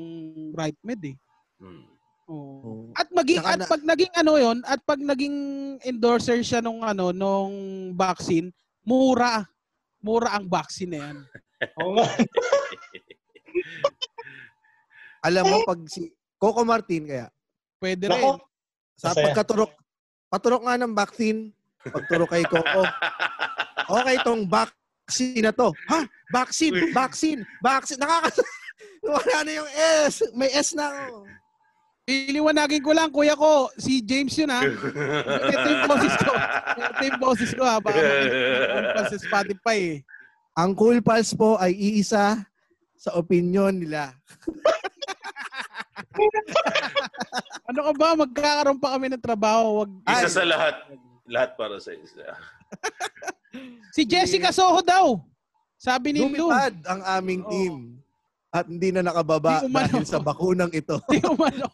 right 0.52 0.76
med 0.84 1.00
eh. 1.06 1.16
Hmm. 1.56 1.86
Oo. 2.28 2.60
Oh. 2.60 2.82
At 2.92 3.08
maging 3.08 3.40
Tsaka 3.40 3.54
at 3.54 3.60
na- 3.62 3.70
pag 3.70 3.84
naging 3.86 4.12
ano 4.12 4.34
'yon, 4.36 4.58
at 4.66 4.82
pag 4.84 5.00
naging 5.00 5.38
endorser 5.80 6.42
siya 6.42 6.60
nung 6.60 6.82
ano 6.82 7.16
nung 7.16 7.54
vaccine, 7.94 8.52
mura. 8.84 9.46
Mura 10.02 10.34
ang 10.36 10.50
vaccine 10.50 10.92
na 10.92 11.00
'yan. 11.00 11.18
Oo. 11.78 12.04
Alam 15.24 15.46
mo, 15.46 15.58
pag 15.64 15.80
si 15.88 16.10
Coco 16.38 16.62
Martin, 16.64 17.04
kaya, 17.10 17.28
Pwede 17.78 18.10
rin. 18.10 18.14
Nako. 18.14 18.42
sa 18.98 19.14
Masaya. 19.14 19.26
pagkaturok, 19.30 19.72
paturok 20.30 20.62
nga 20.66 20.76
ng 20.82 20.94
vaccine, 20.98 21.40
pagturok 21.86 22.30
kay 22.34 22.46
Coco, 22.46 22.82
okay 24.02 24.18
tong 24.26 24.50
vaccine 24.50 25.46
na 25.46 25.54
to. 25.54 25.70
Ha? 25.90 26.02
Vaccine, 26.34 26.94
vaccine, 26.94 27.42
vaccine. 27.62 28.00
Nakakas... 28.02 28.42
Wala 29.08 29.46
na 29.48 29.52
yung 29.64 29.72
S. 30.04 30.20
May 30.36 30.52
S 30.52 30.76
na. 30.76 30.92
oh. 31.14 31.24
Iliwanagin 32.08 32.84
ko 32.84 32.92
lang, 32.96 33.12
kuya 33.12 33.36
ko, 33.36 33.68
si 33.76 34.00
James 34.00 34.32
yun 34.36 34.48
ha. 34.48 34.64
Ito 34.64 35.68
yung 35.68 35.86
boses 35.92 36.16
ko. 36.24 36.32
Ito 36.80 37.02
yung 37.04 37.20
boses 37.20 37.52
ko 37.52 37.64
ha. 37.68 37.84
Baka 37.84 38.00
ko 38.00 39.02
sa 39.12 39.18
Spotify 39.20 39.80
eh. 39.80 39.98
Ang 40.56 40.72
Cool 40.72 41.04
Pals 41.04 41.36
po 41.36 41.60
ay 41.60 41.76
iisa 41.76 42.48
sa 42.96 43.12
opinion 43.20 43.76
nila. 43.76 44.16
Ano 47.68 47.80
ka 47.84 47.94
ba? 48.00 48.16
Magkakaroon 48.16 48.80
pa 48.80 48.96
kami 48.96 49.12
ng 49.12 49.20
trabaho. 49.24 49.84
Wag... 49.84 49.92
Isa 50.08 50.28
Ay. 50.28 50.32
sa 50.32 50.44
lahat. 50.48 50.76
Lahat 51.28 51.52
para 51.60 51.76
sa 51.84 51.92
isa. 51.94 52.26
Si 53.96 54.06
Jessica 54.06 54.54
Soho 54.54 54.86
daw. 54.86 55.18
Sabi 55.82 56.14
ni 56.14 56.22
Lou. 56.22 56.30
Lumipad 56.30 56.78
ang 56.86 57.02
aming 57.18 57.42
Oo. 57.42 57.50
team. 57.50 57.74
At 58.54 58.70
hindi 58.70 58.94
na 58.94 59.02
nakababa 59.02 59.66
Di 59.66 59.70
umano. 59.70 59.90
dahil 59.90 60.06
sa 60.06 60.22
bakunang 60.22 60.70
ito. 60.74 61.02
Di 61.10 61.18
umano. 61.26 61.66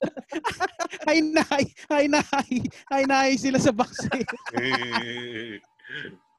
Hay 1.04 1.20
nahay, 1.20 1.66
hay 1.92 2.06
nahay, 2.08 2.52
hay 2.88 3.04
nahay 3.04 3.34
sila 3.36 3.60
sa 3.60 3.76
vaccine. 3.76 4.24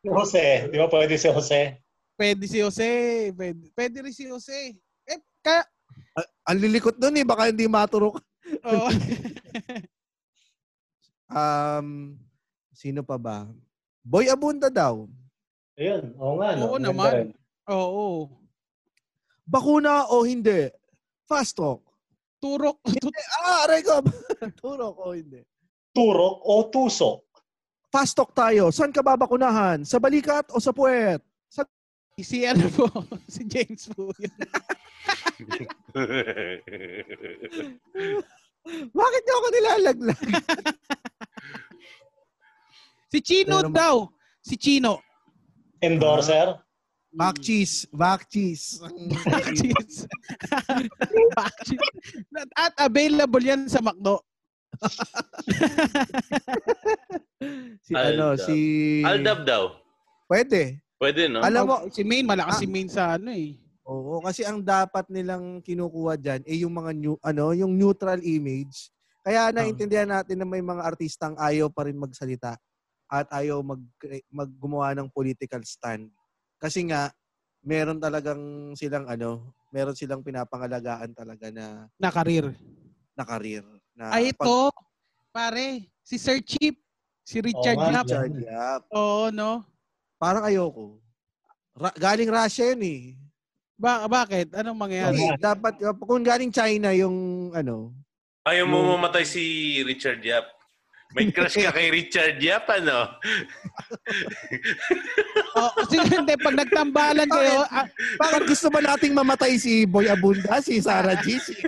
Si 0.00 0.08
Jose. 0.08 0.68
Di 0.72 0.76
ba 0.80 0.88
pwede 0.88 1.20
si 1.20 1.28
Jose? 1.28 1.76
Pwede 2.16 2.44
si 2.48 2.58
Jose. 2.64 2.90
Pwede, 3.36 3.68
pwede 3.76 3.96
rin 4.00 4.14
si 4.16 4.24
Jose. 4.24 4.72
Eh, 5.04 5.20
kaya, 5.44 5.68
Ang 6.44 6.58
lilikot 6.60 6.96
nun 6.96 7.16
eh. 7.16 7.24
Baka 7.24 7.48
hindi 7.48 7.66
maturok. 7.66 8.20
oh, 8.62 8.90
Um, 11.26 12.14
sino 12.70 13.02
pa 13.02 13.16
ba? 13.16 13.48
Boy 14.04 14.28
Abunda 14.28 14.68
daw. 14.68 15.08
Ayun. 15.74 16.14
Oo 16.14 16.34
nga. 16.38 16.48
No? 16.54 16.62
Oo 16.68 16.78
naman. 16.78 17.34
oo. 17.66 18.30
Bakuna 19.42 20.06
o 20.08 20.22
hindi? 20.22 20.70
Fast 21.24 21.56
talk. 21.58 21.80
Turok. 22.38 22.78
tut- 23.00 23.16
Ah, 23.40 23.64
aray 23.66 23.80
ko. 23.82 24.04
Turok 24.62 24.94
o 25.00 25.16
hindi? 25.16 25.40
Turok 25.90 26.36
o 26.44 26.54
tusok? 26.68 27.24
Fast 27.88 28.14
talk 28.14 28.30
tayo. 28.30 28.68
Saan 28.70 28.92
ka 28.92 29.00
babakunahan? 29.00 29.82
Sa 29.82 29.98
balikat 29.98 30.46
o 30.52 30.60
sa 30.60 30.70
puwet? 30.70 31.18
Si 32.22 32.46
ano 32.46 32.70
po, 32.70 32.86
si 33.32 33.42
James 33.48 33.88
po. 33.90 34.12
yun. 34.14 34.30
Bakit 38.94 39.22
niyo 39.24 39.34
ako 39.34 39.48
nilalaglag? 39.50 40.20
Si 43.14 43.22
Chino 43.22 43.62
Pero- 43.62 43.70
daw. 43.70 43.96
Si 44.42 44.58
Chino. 44.58 44.98
Endorser? 45.78 46.58
Mac 47.14 47.38
cheese. 47.38 47.86
Mac 47.94 48.26
cheese. 48.26 48.82
Cheese. 49.54 50.02
At 52.58 52.74
available 52.82 53.38
yan 53.38 53.70
sa 53.70 53.78
McDo. 53.78 54.18
si 57.86 57.94
ano, 57.94 58.34
Aldab. 58.34 58.42
si... 58.42 58.56
Aldab 59.06 59.46
daw. 59.46 59.78
Pwede. 60.26 60.82
Pwede, 61.04 61.28
no? 61.28 61.44
Alam 61.44 61.62
mo, 61.66 61.76
si 61.88 62.00
Main, 62.00 62.24
malakas 62.24 62.56
Ah. 62.56 62.60
si 62.60 62.66
Main 62.66 62.88
sa 62.88 63.14
ano 63.14 63.28
eh. 63.28 63.60
oo, 63.84 64.16
kasi 64.18 64.40
ang 64.40 64.64
dapat 64.64 65.04
nilang 65.08 65.60
kinukuha 65.60 66.16
dyan 66.16 66.40
eh 66.42 66.64
yung 66.64 66.72
mga 66.72 66.90
new, 66.90 67.14
ano, 67.20 67.52
yung 67.52 67.76
neutral 67.76 68.16
image. 68.18 68.88
Kaya 69.20 69.52
naintindihan 69.52 70.08
natin 70.08 70.40
na 70.40 70.48
may 70.48 70.60
mga 70.60 70.80
artistang 70.80 71.36
ayaw 71.36 71.68
pa 71.68 71.84
rin 71.84 71.92
magsalita 71.94 72.56
at 73.06 73.28
ayaw 73.30 73.60
mag, 73.60 73.84
mag 74.28 74.48
gumawa 74.54 74.92
ng 74.92 75.08
political 75.08 75.60
stand. 75.62 76.08
Kasi 76.56 76.80
nga, 76.84 77.12
meron 77.60 78.00
talagang 78.00 78.40
silang 78.72 79.04
ano, 79.04 79.52
meron 79.68 79.92
silang 79.92 80.20
pinapangalagaan 80.20 81.12
talaga 81.12 81.48
na 81.48 81.84
Na 81.94 82.08
career. 82.08 82.56
na 83.12 83.22
career. 83.22 83.64
Na 83.92 84.10
Ay, 84.10 84.32
pag- 84.32 84.48
ito. 84.48 84.72
Pare, 85.28 85.66
si 86.00 86.16
Sir 86.16 86.40
Chip. 86.40 86.80
Si 87.20 87.36
Richard 87.38 87.76
nga, 87.76 88.00
Yap. 88.00 88.04
Richard 88.04 88.34
Yap. 88.38 88.80
Oo, 88.90 89.28
no? 89.28 89.60
Parang 90.24 90.48
ayoko. 90.48 90.96
Ra- 91.76 91.92
galing 92.00 92.32
Russia 92.32 92.72
yun 92.72 92.80
eh. 92.80 93.02
Ba 93.76 94.08
bakit? 94.08 94.56
Anong 94.56 94.78
mangyayari? 94.80 95.20
Hindi, 95.20 95.36
dapat, 95.36 95.76
kung 96.00 96.24
galing 96.24 96.48
China 96.48 96.96
yung 96.96 97.52
ano, 97.52 97.92
Ayaw 98.48 98.64
mo 98.64 98.96
mamatay 98.96 99.24
si 99.28 99.40
Richard 99.84 100.24
Yap. 100.24 100.48
May 101.14 101.30
crush 101.30 101.54
ka 101.54 101.70
kay 101.70 101.94
Richard 101.94 102.42
Yap, 102.42 102.66
ano? 102.74 103.06
Oo, 105.62 105.70
kasi 105.78 106.02
hindi, 106.02 106.34
pag 106.34 106.58
nagtambalan 106.58 107.30
kayo, 107.30 107.62
ah, 107.70 107.86
Bakit 108.18 108.50
gusto 108.50 108.66
ba 108.74 108.82
nating 108.82 109.14
mamatay 109.14 109.54
si 109.54 109.86
Boy 109.86 110.10
Abunda, 110.10 110.58
si 110.58 110.82
Sarah 110.82 111.14
G, 111.22 111.38
si... 111.38 111.54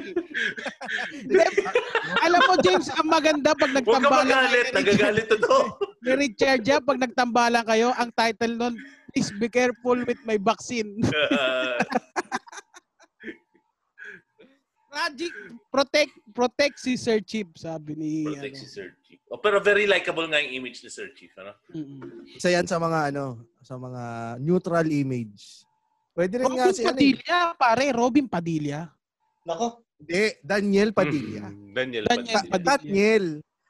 alam 2.27 2.43
mo, 2.43 2.59
James, 2.59 2.91
ang 2.91 3.07
maganda 3.07 3.55
pag 3.55 3.71
Huwag 3.71 3.87
ka 3.87 4.03
nagtambalan 4.03 4.27
magalit. 4.27 4.67
Nagagalit 4.75 5.31
to 5.31 5.39
to. 5.39 5.59
ni 6.03 6.27
Richard 6.27 6.67
Jam, 6.67 6.83
pag 6.83 6.99
nagtambalan 6.99 7.63
kayo, 7.63 7.95
ang 7.95 8.11
title 8.19 8.59
nun, 8.59 8.75
Please 9.17 9.33
be 9.33 9.49
careful 9.49 9.97
with 10.05 10.21
my 10.29 10.37
vaccine. 10.37 11.01
Uh, 11.09 11.81
Tragic, 14.93 15.33
protect, 15.73 16.13
protect 16.37 16.77
si 16.77 17.01
Sir 17.01 17.25
Chief, 17.25 17.49
sabi 17.57 17.97
ni... 17.97 18.29
protect 18.29 18.53
ano. 18.53 18.61
si 18.61 18.67
Sir. 18.69 18.93
Oh, 19.27 19.43
pero 19.43 19.59
very 19.59 19.91
likable 19.91 20.31
nga 20.31 20.39
yung 20.39 20.63
image 20.63 20.87
ni 20.87 20.91
Sir 20.91 21.11
Chief. 21.11 21.35
Ano? 21.35 21.59
Mm-mm. 21.75 22.31
Isa 22.39 22.55
yan 22.55 22.67
sa 22.67 22.79
mga 22.79 23.11
ano, 23.11 23.43
sa 23.59 23.75
mga 23.75 24.03
neutral 24.39 24.87
image. 24.87 25.67
Pwede 26.15 26.41
rin 26.41 26.49
nga 26.55 26.71
Robin 26.71 26.77
si 26.79 26.83
ano, 26.87 26.89
eh. 26.89 26.95
Padilla, 26.95 27.39
pare, 27.59 27.85
Robin 27.91 28.27
Padilla. 28.31 28.81
Nako, 29.43 29.83
Hindi, 29.99 30.25
Daniel 30.41 30.91
Padilla. 30.95 31.45
Mm, 31.51 31.71
Daniel, 31.75 32.05
Daniel 32.07 32.25
Padilla. 32.25 32.51
Padilla. 32.55 32.77
Daniel. 32.79 33.27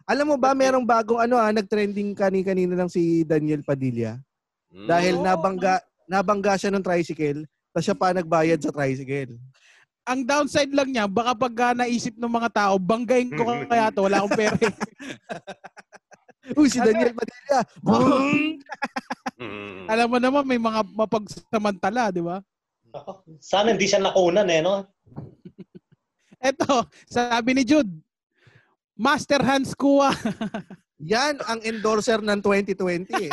Alam 0.07 0.27
mo 0.31 0.37
ba, 0.39 0.51
merong 0.55 0.87
bagong 0.87 1.19
ano 1.19 1.35
ah, 1.41 1.51
nag-trending 1.51 2.15
kani-kanina 2.15 2.79
lang 2.79 2.91
si 2.93 3.27
Daniel 3.27 3.67
Padilla. 3.67 4.21
Mm. 4.71 4.87
Dahil 4.87 5.15
nabangga, 5.19 5.83
nabangga 6.07 6.55
siya 6.55 6.71
ng 6.71 6.85
tricycle, 6.85 7.43
tapos 7.73 7.85
siya 7.89 7.97
pa 7.97 8.15
nagbayad 8.15 8.61
sa 8.61 8.71
tricycle. 8.71 9.35
Ang 10.07 10.23
downside 10.23 10.71
lang 10.71 10.95
niya, 10.95 11.11
baka 11.11 11.35
pag 11.35 11.55
ah, 11.67 11.75
naisip 11.83 12.15
ng 12.15 12.31
mga 12.31 12.51
tao, 12.55 12.79
banggain 12.79 13.27
ko 13.35 13.43
kaya 13.67 13.91
to, 13.91 14.07
wala 14.07 14.23
akong 14.23 14.39
pera. 14.39 14.55
Uy, 16.55 16.71
si 16.71 16.79
Daniel 16.79 17.11
Padilla. 17.11 17.61
Boom! 17.83 18.63
Mm. 19.35 19.85
Alam 19.93 20.07
mo 20.15 20.19
naman, 20.23 20.47
may 20.47 20.63
mga 20.63 20.87
mapagsamantala, 20.95 22.15
di 22.15 22.23
ba? 22.23 22.39
Sana 23.43 23.75
hindi 23.75 23.91
siya 23.91 23.99
nakunan 23.99 24.47
eh, 24.47 24.63
no? 24.63 24.87
Eto, 26.47 26.87
sabi 27.11 27.59
ni 27.59 27.67
Jude, 27.67 27.91
Master 28.95 29.43
Hans 29.43 29.75
Kua. 29.75 30.15
Yan 31.03 31.43
ang 31.45 31.61
endorser 31.67 32.23
ng 32.23 32.39
2020 32.41 33.11
eh. 33.27 33.33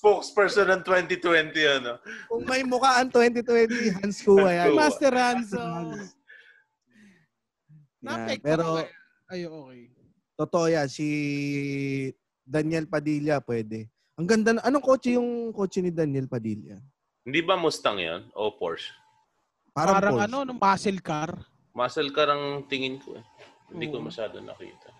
Spokesperson 0.00 0.72
ng 0.72 0.82
2020, 0.88 1.76
ano? 1.76 2.00
Kung 2.24 2.48
may 2.48 2.64
mukha 2.64 3.04
ang 3.04 3.12
2020, 3.12 4.00
Hans 4.00 4.24
Kua 4.24 4.48
yan. 4.48 4.72
Master 4.72 5.12
Hans. 5.12 5.52
Yan. 5.60 6.08
Naapekto 8.00 8.48
Pero. 8.48 8.64
Ay, 9.28 9.44
okay. 9.44 9.92
totoo 10.40 10.66
yan, 10.72 10.88
si 10.88 11.06
Daniel 12.40 12.88
Padilla 12.88 13.44
pwede. 13.44 13.92
Ang 14.16 14.24
ganda 14.24 14.56
na, 14.56 14.64
anong 14.64 14.80
kotse 14.80 15.20
yung 15.20 15.52
kotse 15.52 15.84
ni 15.84 15.92
Daniel 15.92 16.26
Padilla? 16.26 16.80
Hindi 17.20 17.44
ba 17.44 17.60
Mustang 17.60 18.00
yon 18.00 18.32
o 18.32 18.56
Porsche? 18.56 18.96
Parang, 19.76 20.00
Parang 20.00 20.12
Porsche. 20.16 20.26
ano, 20.32 20.36
no, 20.48 20.56
muscle 20.56 21.00
car. 21.04 21.30
Muscle 21.76 22.10
car 22.10 22.32
ang 22.32 22.64
tingin 22.72 22.96
ko 23.04 23.20
eh. 23.20 23.24
Hindi 23.68 23.92
ko 23.92 24.00
Oo. 24.00 24.08
masyado 24.08 24.40
nakita. 24.40 24.90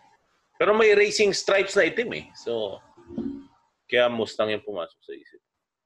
Pero 0.61 0.76
may 0.76 0.92
racing 0.92 1.33
stripes 1.33 1.73
na 1.73 1.88
itim 1.88 2.21
eh. 2.21 2.25
So, 2.37 2.78
kaya 3.90 4.06
Mustang 4.06 4.54
yung 4.54 4.62
pumasok 4.62 5.00
sa 5.02 5.12
isip. 5.12 5.40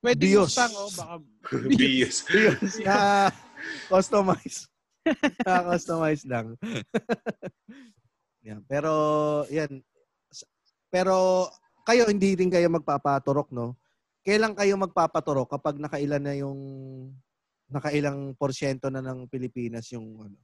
Pwede 0.04 0.20
Bios. 0.20 0.52
Mustang, 0.52 0.72
oh, 0.76 0.92
baka. 0.92 1.14
Bios. 1.80 2.16
na 2.84 3.32
customize. 3.92 4.68
na 5.40 5.54
customize 5.72 6.24
lang. 6.28 6.46
yan. 8.46 8.60
Pero, 8.68 8.92
yan. 9.48 9.80
Pero, 10.92 11.48
kayo, 11.88 12.04
hindi 12.12 12.36
rin 12.36 12.52
kayo 12.52 12.68
magpapaturok, 12.68 13.48
no? 13.56 13.80
Kailan 14.20 14.52
kayo 14.52 14.76
magpapaturok 14.76 15.56
kapag 15.56 15.80
nakailan 15.80 16.20
na 16.20 16.36
yung 16.36 16.60
nakailang 17.72 18.36
porsyento 18.36 18.92
na 18.92 19.00
ng 19.00 19.24
Pilipinas 19.28 19.88
yung 19.92 20.20
ano? 20.20 20.36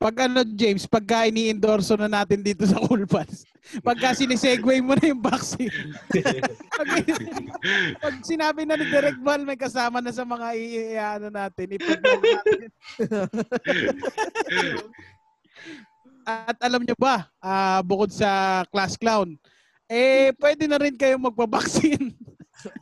Pag 0.00 0.16
ano, 0.24 0.40
James, 0.56 0.88
pagka 0.88 1.28
ini-endorso 1.28 1.92
na 1.92 2.08
natin 2.08 2.40
dito 2.40 2.64
sa 2.64 2.80
Cool 2.80 3.04
Pals, 3.04 3.44
pagka 3.84 4.16
sinisegway 4.16 4.80
mo 4.80 4.96
na 4.96 5.12
yung 5.12 5.20
vaccine, 5.20 5.68
pag, 6.80 6.88
pag 8.00 8.14
sinabi 8.24 8.64
na 8.64 8.80
ni 8.80 8.88
Direct 8.88 9.20
Val, 9.20 9.44
may 9.44 9.60
kasama 9.60 10.00
na 10.00 10.08
sa 10.08 10.24
mga 10.24 10.56
i- 10.56 10.96
i- 10.96 10.96
ano 10.96 11.28
natin, 11.28 11.76
i-promote 11.76 12.24
natin. 12.24 12.60
At 16.24 16.56
alam 16.64 16.80
nyo 16.80 16.96
ba, 16.96 17.28
ah, 17.36 17.84
bukod 17.84 18.08
sa 18.08 18.64
Class 18.72 18.96
Clown, 18.96 19.36
eh, 19.84 20.32
pwede 20.40 20.64
na 20.64 20.80
rin 20.80 20.96
kayo 20.96 21.20
magpabaksin. 21.20 22.16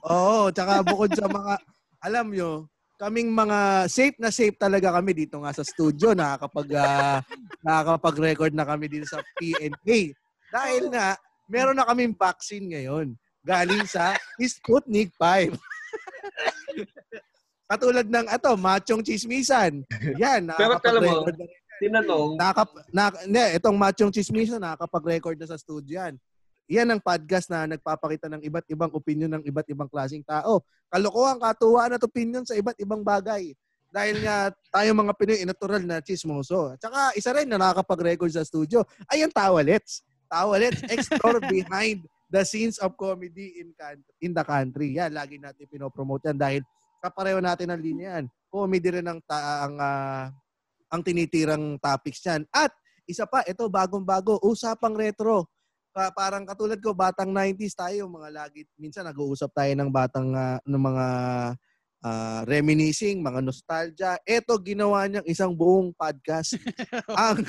Oo, 0.06 0.54
tsaka 0.54 0.86
bukod 0.86 1.10
sa 1.14 1.26
mga, 1.26 1.58
alam 1.98 2.30
nyo, 2.30 2.70
kaming 2.98 3.30
mga 3.30 3.86
safe 3.86 4.18
na 4.18 4.34
safe 4.34 4.58
talaga 4.58 4.90
kami 4.90 5.14
dito 5.14 5.38
nga 5.38 5.54
sa 5.54 5.62
studio. 5.62 6.12
Nakakapag, 6.12 6.68
ah, 6.74 7.22
nakakapag-record 7.62 8.52
na 8.52 8.66
kami 8.66 8.90
dito 8.90 9.06
sa 9.06 9.22
PNK. 9.38 10.12
Dahil 10.50 10.90
nga, 10.90 11.14
meron 11.46 11.78
na 11.78 11.86
kaming 11.86 12.12
vaccine 12.12 12.74
ngayon. 12.74 13.14
Galing 13.46 13.86
sa 13.86 14.18
Sputnik 14.42 15.14
5. 15.14 15.54
Katulad 17.70 18.10
ng 18.10 18.26
ato, 18.26 18.58
machong 18.58 19.06
chismisan. 19.06 19.86
Yan, 20.18 20.50
Pero 20.58 20.82
alam 20.82 21.00
mo, 21.00 21.22
nakakapag-record 21.22 21.38
na 21.38 21.46
Tinanong, 21.78 22.34
Nakap, 22.34 22.68
na, 22.90 23.14
hindi, 23.22 23.44
itong 23.54 23.78
machong 23.78 24.10
chismisan, 24.10 24.58
nakakapag-record 24.58 25.38
na 25.38 25.46
sa 25.46 25.54
studio 25.54 26.02
yan. 26.02 26.18
Yan 26.68 26.92
ang 26.92 27.00
podcast 27.00 27.48
na 27.48 27.64
nagpapakita 27.64 28.28
ng 28.28 28.44
iba't 28.44 28.68
ibang 28.68 28.92
opinion 28.92 29.32
ng 29.32 29.44
iba't 29.48 29.68
ibang 29.72 29.88
klaseng 29.88 30.20
tao. 30.20 30.60
Kalokohan, 30.92 31.40
katuwaan 31.40 31.96
at 31.96 32.04
opinion 32.04 32.44
sa 32.44 32.52
iba't 32.52 32.76
ibang 32.76 33.00
bagay. 33.00 33.56
Dahil 33.88 34.20
nga 34.20 34.52
tayo 34.68 34.92
mga 34.92 35.16
Pinoy, 35.16 35.40
natural 35.48 35.82
na 35.88 36.04
chismoso. 36.04 36.76
At 36.76 36.80
saka 36.84 37.16
isa 37.16 37.32
rin 37.32 37.48
na 37.48 37.56
nakakapag-record 37.56 38.28
sa 38.28 38.44
studio 38.44 38.84
ay 39.08 39.24
ang 39.24 39.32
Tawalets. 39.32 40.04
Tawalets, 40.28 40.84
explore 40.92 41.40
behind 41.48 42.04
the 42.28 42.44
scenes 42.44 42.76
of 42.84 42.92
comedy 43.00 43.64
in, 43.64 43.72
in 44.20 44.36
the 44.36 44.44
country. 44.44 44.92
Yan, 44.92 45.16
lagi 45.16 45.40
natin 45.40 45.64
pinopromote 45.72 46.28
yan 46.28 46.36
dahil 46.36 46.62
kapareho 47.00 47.40
natin 47.40 47.72
ang 47.72 47.80
linya 47.80 48.20
yan. 48.20 48.24
Comedy 48.52 49.00
rin 49.00 49.08
ang, 49.08 49.24
ta- 49.24 49.64
ang 49.64 49.74
ah, 49.80 50.28
ang 50.92 51.00
tinitirang 51.00 51.80
topics 51.80 52.20
niyan. 52.24 52.44
At 52.52 52.72
isa 53.08 53.24
pa, 53.24 53.40
ito 53.44 53.64
bagong-bago, 53.68 54.36
usapang 54.44 54.96
retro. 54.96 55.48
Pa- 55.94 56.12
parang 56.14 56.44
katulad 56.46 56.78
ko, 56.78 56.92
batang 56.94 57.32
90s 57.32 57.74
tayo, 57.74 58.06
mga 58.06 58.28
lagi, 58.30 58.62
minsan 58.78 59.08
nag-uusap 59.08 59.50
tayo 59.56 59.72
ng 59.74 59.90
batang, 59.90 60.28
ah, 60.36 60.60
ng 60.62 60.82
mga 60.82 61.06
ah, 62.02 62.42
reminiscing, 62.46 63.22
mga 63.22 63.40
nostalgia. 63.42 64.12
Ito, 64.22 64.58
ginawa 64.62 65.06
niyang 65.08 65.26
isang 65.26 65.54
buong 65.54 65.90
podcast. 65.94 66.54
ang, 67.18 67.42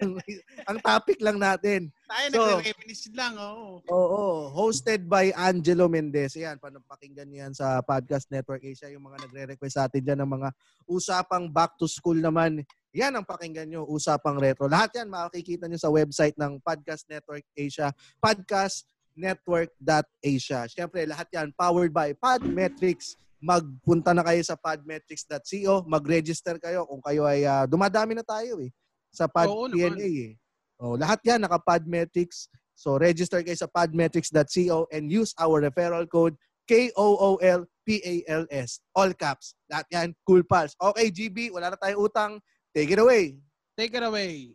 ang, 0.00 0.12
ang 0.68 0.78
topic 0.80 1.20
lang 1.20 1.36
natin. 1.36 1.92
Tayo 2.08 2.26
So- 2.32 2.60
nagre-reminisce 2.60 3.12
lang, 3.12 3.36
oo. 3.36 3.82
Oo, 3.88 4.48
hosted 4.52 5.04
by 5.04 5.32
Angelo 5.36 5.88
Mendez. 5.88 6.36
Yan, 6.36 6.56
panapakinggan 6.56 7.28
niyo 7.28 7.48
yan 7.48 7.54
sa 7.56 7.80
Podcast 7.84 8.28
Network 8.32 8.64
Asia. 8.64 8.88
Yung 8.92 9.04
mga 9.04 9.28
nagre-request 9.28 9.74
sa 9.76 9.84
atin 9.88 10.04
dyan 10.04 10.20
ng 10.24 10.32
mga 10.40 10.48
usapang 10.88 11.52
back 11.52 11.76
to 11.76 11.88
school 11.88 12.16
naman. 12.16 12.64
Yan 12.92 13.16
ang 13.16 13.24
pakinggan 13.24 13.72
nyo, 13.72 13.88
usapang 13.88 14.36
retro. 14.36 14.68
Lahat 14.68 14.92
yan 14.92 15.08
makikita 15.08 15.64
nyo 15.64 15.80
sa 15.80 15.88
website 15.88 16.36
ng 16.36 16.60
Podcast 16.60 17.08
Network 17.08 17.40
Asia, 17.56 17.88
podcastnetwork.asia. 18.20 20.68
Siyempre, 20.68 21.08
lahat 21.08 21.24
yan 21.32 21.48
powered 21.56 21.88
by 21.88 22.12
Podmetrics. 22.12 23.16
Magpunta 23.42 24.14
na 24.14 24.22
kayo 24.22 24.38
sa 24.46 24.54
podmetrics.co, 24.54 25.82
mag-register 25.90 26.62
kayo 26.62 26.86
kung 26.86 27.02
kayo 27.02 27.26
ay 27.26 27.42
ah, 27.42 27.66
dumadami 27.66 28.14
na 28.14 28.22
tayo 28.22 28.62
eh 28.62 28.70
sa 29.10 29.26
Pod 29.26 29.50
Oo 29.50 29.66
naman. 29.66 29.98
PNA 29.98 30.10
eh. 30.30 30.32
Oh, 30.78 30.94
lahat 30.94 31.18
yan 31.26 31.42
naka 31.42 31.58
Podmetrics. 31.58 32.46
So 32.78 32.96
register 32.96 33.42
kayo 33.42 33.58
sa 33.58 33.66
podmetrics.co 33.66 34.86
and 34.94 35.10
use 35.10 35.34
our 35.42 35.60
referral 35.60 36.06
code 36.06 36.38
K-O-O-L-P-A-L-S. 36.70 38.70
All 38.94 39.10
caps. 39.18 39.58
Lahat 39.66 39.86
yan, 39.90 40.14
cool 40.22 40.46
pals. 40.46 40.78
Okay, 40.78 41.10
GB, 41.10 41.50
wala 41.50 41.74
na 41.74 41.78
tayong 41.78 42.06
utang. 42.06 42.32
Take 42.70 42.94
it 42.94 43.02
away. 43.02 43.36
Take 43.76 43.92
it 43.92 44.06
away. 44.06 44.54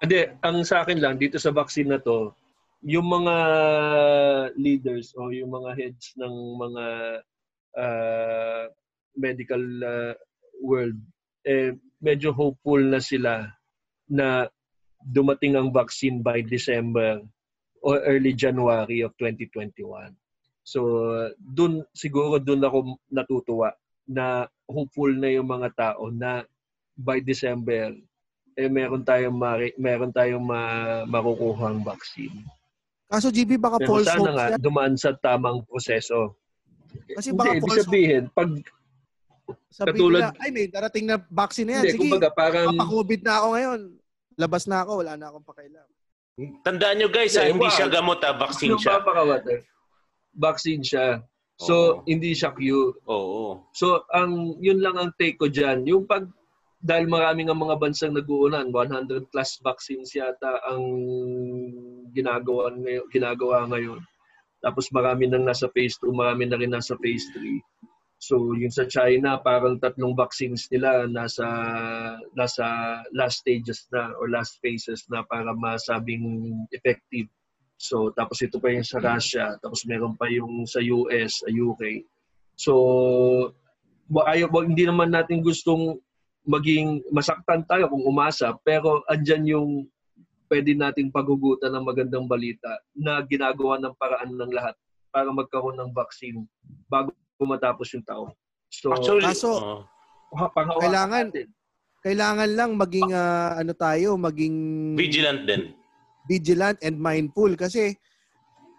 Hindi, 0.00 0.20
ang 0.42 0.64
sa 0.64 0.82
akin 0.84 1.00
lang 1.00 1.20
dito 1.20 1.38
sa 1.38 1.52
vaccine 1.52 1.92
na 1.92 2.00
to, 2.00 2.32
yung 2.84 3.08
mga 3.08 3.34
leaders 4.56 5.12
o 5.16 5.32
yung 5.32 5.52
mga 5.52 5.70
heads 5.76 6.12
ng 6.20 6.34
mga 6.60 6.84
uh, 7.76 8.66
medical 9.16 9.62
uh, 9.84 10.14
world, 10.60 10.96
eh, 11.44 11.76
medyo 12.00 12.32
hopeful 12.32 12.80
na 12.80 13.00
sila 13.00 13.46
na 14.08 14.48
dumating 15.00 15.54
ang 15.54 15.70
vaccine 15.70 16.20
by 16.24 16.42
December 16.42 17.22
or 17.84 18.02
early 18.02 18.34
January 18.34 19.04
of 19.04 19.14
2021. 19.20 20.10
So, 20.66 20.82
dun 21.38 21.86
siguro 21.94 22.42
dun 22.42 22.64
ako 22.66 22.98
natutuwa 23.06 23.70
na 24.10 24.50
hopeful 24.66 25.14
na 25.14 25.30
yung 25.30 25.46
mga 25.46 25.70
tao 25.78 26.10
na 26.10 26.42
by 26.98 27.22
December 27.22 27.94
eh 28.56 28.72
meron 28.72 29.04
tayong 29.04 29.36
mari, 29.36 29.76
meron 29.76 30.10
tayong 30.10 30.40
ma, 30.40 31.04
makukuhang 31.04 31.84
vaccine. 31.84 32.40
Kaso 33.06 33.28
GB 33.28 33.60
baka 33.60 33.78
Pero 33.78 34.00
false 34.00 34.08
sana 34.08 34.18
hopes 34.18 34.34
nga 34.34 34.46
yan. 34.56 34.60
dumaan 34.64 34.94
sa 34.96 35.12
tamang 35.12 35.60
proseso. 35.68 36.40
Kasi 37.12 37.28
Hindi, 37.30 37.38
baka 37.38 37.52
ibig 37.52 37.62
false 37.64 37.84
sabihin, 37.84 38.22
pag 38.30 38.50
Sabihin 39.70 39.94
katulad- 39.94 40.22
nila, 40.32 40.42
ay 40.42 40.50
may 40.50 40.66
darating 40.66 41.06
na 41.06 41.16
vaccine 41.22 41.68
na 41.68 41.74
yan. 41.78 41.82
hindi, 41.84 41.92
Sige, 41.94 42.02
kumbaga 42.02 42.30
parang 42.32 42.66
papa-COVID 42.74 43.20
na 43.22 43.32
ako 43.36 43.46
ngayon. 43.52 43.80
Labas 44.36 44.62
na 44.66 44.76
ako, 44.82 44.92
wala 45.00 45.12
na 45.14 45.26
akong 45.30 45.46
pakailan. 45.46 45.88
Tandaan 46.60 46.96
nyo 46.98 47.08
guys, 47.08 47.32
ah, 47.34 47.46
Hindi, 47.46 47.52
hindi 47.56 47.68
wow. 47.68 47.76
siya 47.76 47.88
gamot, 47.88 48.20
ah, 48.20 48.34
vaccine 48.36 48.76
siya. 48.76 49.00
papakawat, 49.00 49.44
eh. 49.48 49.60
Vaccine 50.36 50.82
siya. 50.84 51.06
So, 51.56 51.72
Oo. 51.72 52.04
hindi 52.04 52.36
siya 52.36 52.52
cure. 52.52 53.00
Oo. 53.08 53.64
So, 53.72 54.04
ang 54.12 54.60
yun 54.60 54.84
lang 54.84 55.00
ang 55.00 55.16
take 55.16 55.40
ko 55.40 55.48
dyan. 55.48 55.88
Yung 55.88 56.04
pag, 56.04 56.28
dahil 56.76 57.08
maraming 57.08 57.48
ang 57.48 57.56
mga 57.56 57.80
bansang 57.80 58.12
nag-uunan, 58.12 58.68
100 58.68 59.32
plus 59.32 59.56
vaccines 59.64 60.12
yata 60.12 60.60
ang 60.68 60.84
ginagawa 62.12 62.68
ngayon, 62.76 63.04
ginagawa 63.08 63.64
ngayon. 63.66 64.04
Tapos 64.64 64.88
marami 64.90 65.28
nang 65.28 65.44
nasa 65.44 65.68
phase 65.70 65.96
2, 66.02 66.10
marami 66.12 66.48
na 66.48 66.58
rin 66.58 66.72
nasa 66.72 66.96
phase 66.98 67.28
3. 67.34 67.60
So, 68.16 68.56
yung 68.56 68.72
sa 68.72 68.88
China, 68.88 69.36
parang 69.44 69.76
tatlong 69.76 70.16
vaccines 70.16 70.64
nila 70.72 71.04
nasa 71.04 71.44
nasa 72.32 72.64
last 73.12 73.44
stages 73.44 73.84
na 73.92 74.16
or 74.16 74.32
last 74.32 74.56
phases 74.64 75.04
na 75.12 75.20
para 75.28 75.52
masabing 75.52 76.56
effective. 76.72 77.28
So, 77.76 78.08
tapos 78.16 78.40
ito 78.40 78.56
pa 78.56 78.72
yung 78.72 78.88
sa 78.88 79.04
Russia, 79.04 79.60
tapos 79.60 79.84
meron 79.84 80.16
pa 80.16 80.32
yung 80.32 80.64
sa 80.64 80.80
US, 80.80 81.44
UK. 81.44 82.08
So, 82.56 82.72
ayaw, 84.08 84.48
hindi 84.64 84.88
naman 84.88 85.12
natin 85.12 85.44
gustong 85.44 86.00
maging 86.48 87.04
masaktan 87.12 87.68
tayo 87.68 87.92
kung 87.92 88.06
umasa, 88.06 88.56
pero 88.64 89.04
andyan 89.12 89.44
yung 89.44 89.68
pwede 90.46 90.72
nating 90.72 91.10
paghugutan 91.10 91.74
ng 91.74 91.84
magandang 91.84 92.26
balita 92.26 92.70
na 92.94 93.18
ginagawa 93.22 93.78
ng 93.78 93.94
paraan 93.94 94.32
ng 94.32 94.52
lahat 94.54 94.74
para 95.10 95.28
magkaroon 95.30 95.76
ng 95.76 95.90
vaccine 95.90 96.46
bago 96.86 97.12
matapos 97.40 97.92
yung 97.94 98.06
taon. 98.06 98.30
So, 98.70 98.90
Actually, 98.94 99.26
Kaso- 99.26 99.86
panghawakan 100.52 100.82
Kailangan- 100.82 101.28
natin. 101.30 101.48
Kailangan 102.06 102.50
lang 102.54 102.70
maging 102.78 103.10
ah, 103.10 103.58
ano 103.58 103.72
tayo, 103.74 104.14
maging 104.14 104.54
vigilant 104.94 105.42
din. 105.42 105.74
vigilant 106.26 106.78
and 106.82 106.98
mindful 106.98 107.50
kasi 107.54 107.94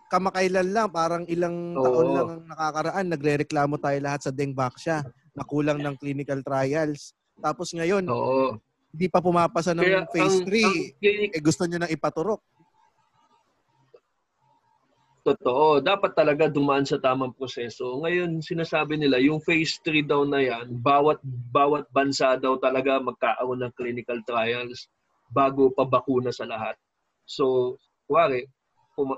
kamakailan 0.07 0.71
lang, 0.71 0.87
parang 0.87 1.27
ilang 1.27 1.75
Oo. 1.75 1.83
taon 1.83 2.07
lang 2.11 2.27
ang 2.29 2.43
nakakaraan, 2.47 3.05
nagrereklamo 3.11 3.75
tayo 3.79 3.97
lahat 3.99 4.21
sa 4.23 4.31
Dengbaksya 4.31 5.03
na 5.35 5.43
kulang 5.43 5.79
ng 5.79 5.95
clinical 5.99 6.39
trials. 6.39 7.11
Tapos 7.39 7.75
ngayon, 7.75 8.07
Oo. 8.07 8.55
Hindi 8.97 9.13
pa 9.13 9.21
pumapasa 9.21 9.77
ng 9.77 9.85
Kaya 9.85 10.09
phase 10.09 10.41
ang- 10.41 10.45
3, 10.49 10.65
ang- 10.65 11.33
eh 11.37 11.41
gusto 11.45 11.69
nyo 11.69 11.77
nang 11.77 11.93
ipaturok. 11.93 12.41
Totoo. 15.21 15.83
Dapat 15.83 16.15
talaga 16.17 16.47
dumaan 16.49 16.87
sa 16.87 16.97
tamang 16.97 17.35
proseso. 17.35 17.99
Ngayon, 18.01 18.39
sinasabi 18.41 18.97
nila, 18.97 19.19
yung 19.21 19.37
phase 19.43 19.77
3 19.85 20.01
daw 20.01 20.23
na 20.25 20.39
yan, 20.41 20.71
bawat, 20.81 21.19
bawat 21.53 21.85
bansa 21.93 22.39
daw 22.39 22.57
talaga 22.57 22.97
magkaaroon 22.97 23.61
ng 23.61 23.75
clinical 23.77 24.17
trials 24.25 24.87
bago 25.29 25.69
pa 25.69 25.83
bakuna 25.83 26.31
sa 26.33 26.47
lahat. 26.47 26.73
So, 27.27 27.75
kuwari, 28.07 28.47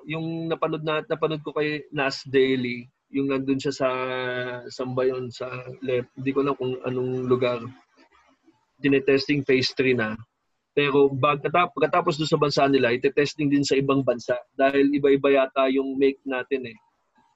yung 0.09 0.49
napanood 0.49 0.83
na 0.83 1.05
napanood 1.05 1.45
ko 1.45 1.53
kay 1.53 1.85
Nas 1.93 2.25
Daily, 2.25 2.89
yung 3.13 3.29
nandun 3.29 3.61
siya 3.61 3.71
sa 3.71 3.89
saan 4.67 4.97
ba 4.97 5.05
yun? 5.05 5.29
sa 5.29 5.45
left, 5.85 6.09
hindi 6.17 6.33
ko 6.33 6.41
alam 6.41 6.57
kung 6.57 6.73
anong 6.83 7.29
lugar. 7.29 7.61
Tinetesting 8.79 9.43
phase 9.43 9.75
3 9.75 9.95
na. 9.95 10.15
Pero 10.71 11.11
pagkatapos, 11.11 11.75
pagkatapos 11.75 12.13
doon 12.15 12.31
sa 12.31 12.39
bansa 12.39 12.63
nila, 12.71 12.95
ite-testing 12.95 13.51
din 13.51 13.65
sa 13.67 13.75
ibang 13.75 13.99
bansa 13.99 14.39
dahil 14.55 14.87
iba-iba 14.95 15.43
yata 15.43 15.67
yung 15.67 15.99
make 15.99 16.21
natin 16.23 16.71
eh. 16.71 16.77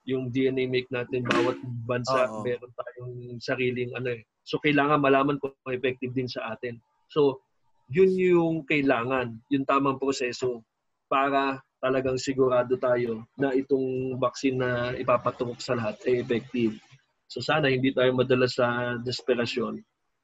Yung 0.08 0.32
DNA 0.32 0.68
make 0.68 0.88
natin 0.88 1.28
bawat 1.28 1.60
bansa 1.88 2.32
Oo. 2.32 2.44
meron 2.44 2.72
tayong 2.72 3.40
sariling 3.44 3.92
ano 3.96 4.16
eh. 4.16 4.24
So 4.44 4.60
kailangan 4.60 5.04
malaman 5.04 5.40
kung 5.40 5.56
effective 5.72 6.16
din 6.16 6.28
sa 6.28 6.56
atin. 6.56 6.80
So 7.12 7.44
yun 7.92 8.16
yung 8.16 8.56
kailangan, 8.64 9.36
yung 9.52 9.68
tamang 9.68 10.00
proseso 10.00 10.64
para 11.12 11.60
talagang 11.84 12.16
sigurado 12.16 12.80
tayo 12.80 13.28
na 13.36 13.52
itong 13.52 14.16
vaccine 14.16 14.56
na 14.56 14.96
ipapatukok 14.96 15.60
sa 15.60 15.76
lahat 15.76 16.00
ay 16.08 16.24
effective. 16.24 16.80
So 17.28 17.44
sana 17.44 17.68
hindi 17.68 17.92
tayo 17.92 18.16
madala 18.16 18.48
sa 18.48 18.96
desperasyon. 19.04 19.84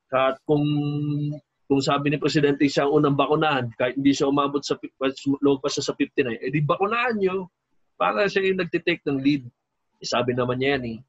At 0.10 0.41
kung 0.45 0.65
kung 1.69 1.82
sabi 1.86 2.10
ni 2.10 2.17
Presidente 2.17 2.65
siya 2.65 2.89
ang 2.89 2.98
unang 2.98 3.13
bakunahan, 3.13 3.69
kahit 3.78 3.93
hindi 3.93 4.10
siya 4.10 4.26
umabot 4.26 4.58
sa 4.65 4.74
loob 5.38 5.62
pa 5.62 5.69
siya 5.69 5.86
sa 5.86 5.93
59, 5.93 6.41
eh 6.41 6.50
di 6.50 6.65
bakunahan 6.65 7.13
nyo 7.22 7.45
para 7.93 8.26
siya 8.26 8.50
yung 8.50 8.58
nagtitake 8.58 9.06
ng 9.06 9.22
lead. 9.22 9.45
Eh, 10.02 10.08
sabi 10.08 10.34
naman 10.34 10.58
niya 10.58 10.80
yan 10.80 10.98
eh. 10.98 11.00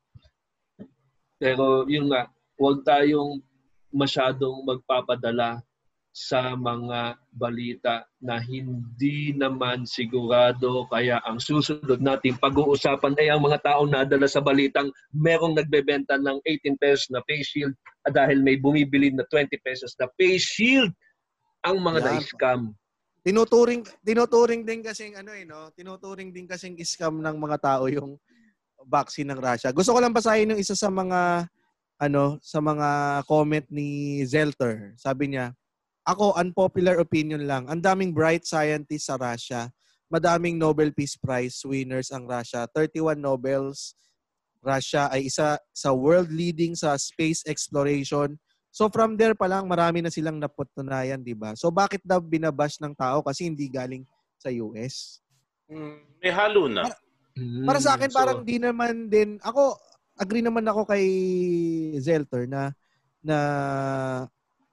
Pero 1.40 1.88
yun 1.88 2.12
nga, 2.12 2.28
huwag 2.60 2.84
tayong 2.84 3.40
masyadong 3.88 4.60
magpapadala 4.68 5.64
sa 6.10 6.58
mga 6.58 7.14
balita 7.38 8.02
na 8.18 8.42
hindi 8.42 9.30
naman 9.30 9.86
sigurado 9.86 10.90
kaya 10.90 11.22
ang 11.22 11.38
susunod 11.38 12.02
nating 12.02 12.34
pag-uusapan 12.42 13.14
ay 13.14 13.30
ang 13.30 13.46
mga 13.46 13.62
taong 13.62 13.94
nadala 13.94 14.26
sa 14.26 14.42
balitang 14.42 14.90
merong 15.14 15.54
nagbebenta 15.54 16.18
ng 16.18 16.42
18 16.42 16.82
pesos 16.82 17.06
na 17.14 17.22
face 17.30 17.54
shield 17.54 17.74
at 18.02 18.18
dahil 18.18 18.42
may 18.42 18.58
bumibili 18.58 19.14
na 19.14 19.22
20 19.30 19.54
pesos 19.62 19.94
na 20.02 20.10
face 20.18 20.50
shield 20.50 20.90
ang 21.62 21.78
mga 21.78 22.02
Yan. 22.02 22.08
na-scam. 22.18 22.62
Tinuturing 23.22 23.86
tinuturing 24.02 24.62
din 24.66 24.82
kasing 24.82 25.14
ano 25.14 25.30
eh 25.30 25.46
no, 25.46 25.70
tinuturing 25.78 26.34
din 26.34 26.50
kasing 26.50 26.74
scam 26.82 27.22
ng 27.22 27.36
mga 27.38 27.58
tao 27.62 27.86
yung 27.86 28.18
vaccine 28.82 29.30
ng 29.30 29.38
Russia. 29.38 29.70
Gusto 29.70 29.94
ko 29.94 30.02
lang 30.02 30.16
basahin 30.16 30.56
yung 30.56 30.60
isa 30.60 30.74
sa 30.74 30.90
mga 30.90 31.46
ano 32.00 32.40
sa 32.40 32.58
mga 32.58 32.88
comment 33.28 33.66
ni 33.68 34.20
Zelter. 34.24 34.96
Sabi 34.96 35.36
niya, 35.36 35.52
ako 36.10 36.34
unpopular 36.34 36.98
opinion 36.98 37.46
lang. 37.46 37.70
Ang 37.70 37.78
daming 37.78 38.10
bright 38.10 38.42
scientists 38.42 39.06
sa 39.06 39.14
Russia. 39.14 39.70
Madaming 40.10 40.58
Nobel 40.58 40.90
Peace 40.90 41.14
Prize 41.14 41.62
winners 41.62 42.10
ang 42.10 42.26
Russia. 42.26 42.66
31 42.74 43.22
Nobels. 43.22 43.94
Russia 44.60 45.08
ay 45.08 45.30
isa 45.30 45.56
sa 45.72 45.90
world 45.94 46.28
leading 46.28 46.74
sa 46.74 46.98
space 46.98 47.46
exploration. 47.46 48.36
So 48.70 48.90
from 48.90 49.16
there 49.16 49.34
pa 49.34 49.48
lang 49.48 49.66
marami 49.66 50.04
na 50.04 50.12
silang 50.12 50.36
napatunayan, 50.36 51.24
'di 51.24 51.34
ba? 51.34 51.56
So 51.56 51.72
bakit 51.72 52.04
daw 52.04 52.20
binabash 52.20 52.76
ng 52.78 52.92
tao 52.92 53.24
kasi 53.24 53.48
hindi 53.48 53.66
galing 53.72 54.04
sa 54.36 54.52
US? 54.52 55.24
Mm, 55.70 55.96
May 56.20 56.32
halo 56.34 56.68
na. 56.68 56.86
Para 57.64 57.80
sa 57.80 57.96
akin 57.96 58.10
So, 58.12 58.16
parang 58.20 58.38
di 58.44 58.60
naman 58.60 59.08
din 59.08 59.40
ako 59.40 59.78
agree 60.20 60.44
naman 60.44 60.66
ako 60.68 60.84
kay 60.84 61.04
Zelter 62.02 62.44
na 62.44 62.74
na 63.24 63.38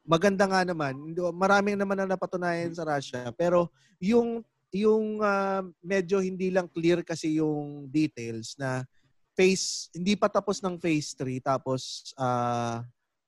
maganda 0.07 0.47
nga 0.47 0.63
naman. 0.63 0.95
Hindi- 0.95 1.35
Marami 1.35 1.75
naman 1.75 1.99
na 1.99 2.15
napatunayan 2.15 2.71
sa 2.71 2.87
Russia 2.87 3.27
pero 3.35 3.67
yung 3.99 4.41
yung 4.71 5.19
ah, 5.19 5.63
medyo 5.83 6.23
hindi 6.23 6.47
lang 6.47 6.71
clear 6.71 7.03
kasi 7.03 7.39
yung 7.39 7.91
details 7.91 8.55
na 8.55 8.87
phase 9.35 9.91
hindi 9.91 10.15
pa 10.15 10.31
tapos 10.31 10.63
ng 10.63 10.79
phase 10.79 11.13
3 11.19 11.43
tapos 11.43 12.11
ah, 12.15 12.81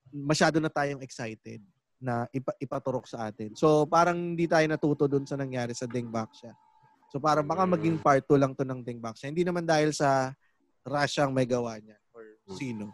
masyado 0.09 0.57
na 0.57 0.71
tayong 0.71 1.03
excited 1.03 1.61
na 1.99 2.23
ipa, 2.31 2.55
ipaturok 2.63 3.05
sa 3.11 3.27
atin. 3.27 3.53
So 3.59 3.83
parang 3.83 4.15
hindi 4.15 4.47
tayo 4.47 4.63
natuto 4.71 5.05
dun 5.05 5.27
sa 5.27 5.35
nangyari 5.35 5.75
sa 5.75 5.83
Dengbaksya. 5.83 6.55
So 7.11 7.19
parang 7.19 7.43
baka 7.43 7.67
maging 7.67 7.99
part 7.99 8.23
2 8.23 8.39
lang 8.39 8.55
to 8.55 8.63
ng 8.63 8.79
Dengbaksya. 8.81 9.29
Hindi 9.29 9.43
naman 9.43 9.67
dahil 9.67 9.91
sa 9.91 10.31
Russia 10.87 11.27
ang 11.27 11.35
may 11.35 11.43
gawa 11.43 11.75
niya 11.77 11.99
or 12.15 12.23
sino. 12.55 12.87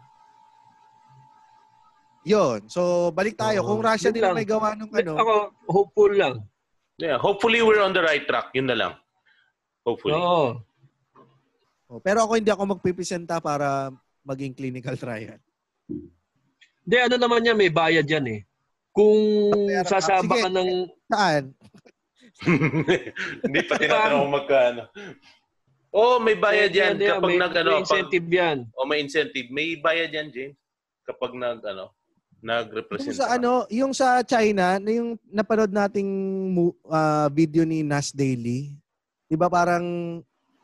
Yon. 2.26 2.66
So 2.66 3.14
balik 3.14 3.38
tayo. 3.38 3.62
Kung 3.62 3.78
Russia 3.78 4.10
Yun 4.10 4.18
din 4.18 4.34
may 4.34 4.48
gawa 4.48 4.74
nung 4.74 4.90
ano, 4.90 5.12
Ako, 5.14 5.34
hopeful 5.70 6.10
lang. 6.10 6.42
Yeah, 6.98 7.22
hopefully 7.22 7.62
we're 7.62 7.78
on 7.78 7.94
the 7.94 8.02
right 8.02 8.26
track. 8.26 8.50
Yun 8.50 8.66
na 8.66 8.76
lang. 8.76 8.92
Hopefully. 9.86 10.18
Oo. 10.18 10.58
oh, 11.86 12.00
pero 12.02 12.26
ako 12.26 12.34
hindi 12.34 12.50
ako 12.50 12.74
magpipresenta 12.74 13.38
para 13.38 13.94
maging 14.26 14.58
clinical 14.58 14.98
trial. 15.02 15.38
Hindi, 16.86 16.96
ano 16.98 17.16
naman 17.18 17.46
yan, 17.46 17.58
may 17.58 17.70
bayad 17.70 18.06
yan 18.06 18.26
eh. 18.26 18.40
Kung 18.90 19.18
ka. 19.70 19.98
sasaba 19.98 20.34
Sige. 20.34 20.42
ka 20.42 20.50
ng... 20.50 20.70
Saan? 21.06 21.44
Hindi 23.42 23.60
pa 23.66 23.74
tinatanong 23.78 24.18
kung 24.22 24.34
magkano. 24.34 24.82
Oh, 25.96 26.20
may 26.20 26.36
bayad 26.36 26.70
yan 26.74 26.94
Yan, 26.94 27.00
yan, 27.00 27.10
kapag 27.16 27.30
may, 27.32 27.38
nag 27.40 27.52
ano, 27.56 27.70
may 27.70 27.74
pag, 27.74 27.82
incentive 27.82 28.28
yan. 28.28 28.58
oh, 28.76 28.84
may 28.84 28.98
incentive. 29.00 29.48
May 29.48 29.68
bayad 29.80 30.10
yan, 30.12 30.28
James. 30.28 30.58
Kapag 31.08 31.32
nag 31.32 31.64
ano, 31.64 31.95
Yung 32.46 32.54
nag-represent. 32.54 33.18
sa 33.18 33.26
ka. 33.26 33.34
ano, 33.34 33.66
yung 33.66 33.90
sa 33.90 34.22
China, 34.22 34.78
na 34.78 34.90
yung 34.94 35.18
napanood 35.26 35.74
nating 35.74 36.10
ah, 36.86 37.26
video 37.34 37.66
ni 37.66 37.82
Nas 37.82 38.14
Daily, 38.14 38.70
'di 39.26 39.34
ba 39.34 39.50
parang 39.50 39.84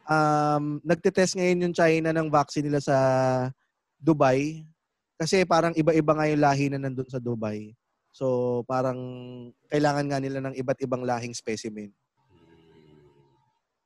um, 0.07 0.65
nagte-test 0.87 1.35
ngayon 1.35 1.67
yung 1.67 1.75
China 1.75 2.15
ng 2.15 2.31
vaccine 2.31 2.71
nila 2.71 2.79
sa 2.79 2.97
Dubai 3.99 4.63
kasi 5.19 5.43
parang 5.47 5.75
iba-iba 5.75 6.13
nga 6.15 6.27
yung 6.31 6.43
lahi 6.43 6.67
na 6.71 6.79
nandun 6.79 7.11
sa 7.11 7.23
Dubai. 7.23 7.75
So 8.15 8.63
parang 8.67 8.99
kailangan 9.71 10.07
nga 10.07 10.19
nila 10.23 10.39
ng 10.43 10.55
iba't 10.59 10.79
ibang 10.83 11.03
lahing 11.07 11.35
specimen. 11.35 11.95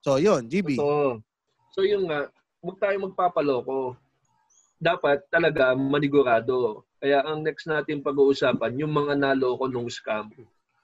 So, 0.06 0.22
yun, 0.22 0.46
GB. 0.46 0.78
Totoo. 0.78 1.18
So 1.74 1.82
yun 1.82 2.06
nga, 2.06 2.30
huwag 2.62 2.78
tayo 2.78 2.94
magpapaloko. 3.10 3.98
Dapat 4.78 5.26
talaga 5.26 5.74
manigurado. 5.74 6.85
Kaya 6.96 7.20
ang 7.22 7.44
next 7.44 7.68
natin 7.68 8.00
pag-uusapan, 8.00 8.80
yung 8.80 8.92
mga 8.92 9.20
naloko 9.20 9.68
nung 9.68 9.88
scam, 9.88 10.32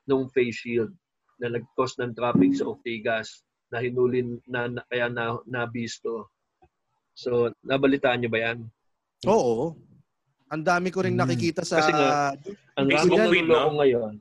nung 0.04 0.28
face 0.28 0.60
shield 0.60 0.92
na 1.40 1.48
nag-cause 1.48 1.96
ng 1.98 2.12
traffic 2.12 2.52
sa 2.54 2.68
Ortigas 2.68 3.42
na 3.72 3.80
hinulin 3.80 4.36
na, 4.44 4.68
na 4.68 4.82
kaya 4.86 5.08
na 5.08 5.40
nabisto. 5.48 6.28
So, 7.16 7.52
nabalitaan 7.64 8.20
niyo 8.20 8.30
ba 8.30 8.40
yan? 8.52 8.58
Oo. 9.24 9.72
Ang 10.52 10.62
dami 10.62 10.92
ko 10.92 11.00
ring 11.00 11.16
Hmm. 11.16 11.24
nakikita 11.24 11.64
sa... 11.64 11.80
Kasi 11.80 11.92
nga, 11.96 12.36
Ang 12.76 12.88
rami 12.92 13.08
feed, 13.08 13.48
naluloko 13.48 13.70
no? 13.72 13.78
ngayon. 13.80 14.12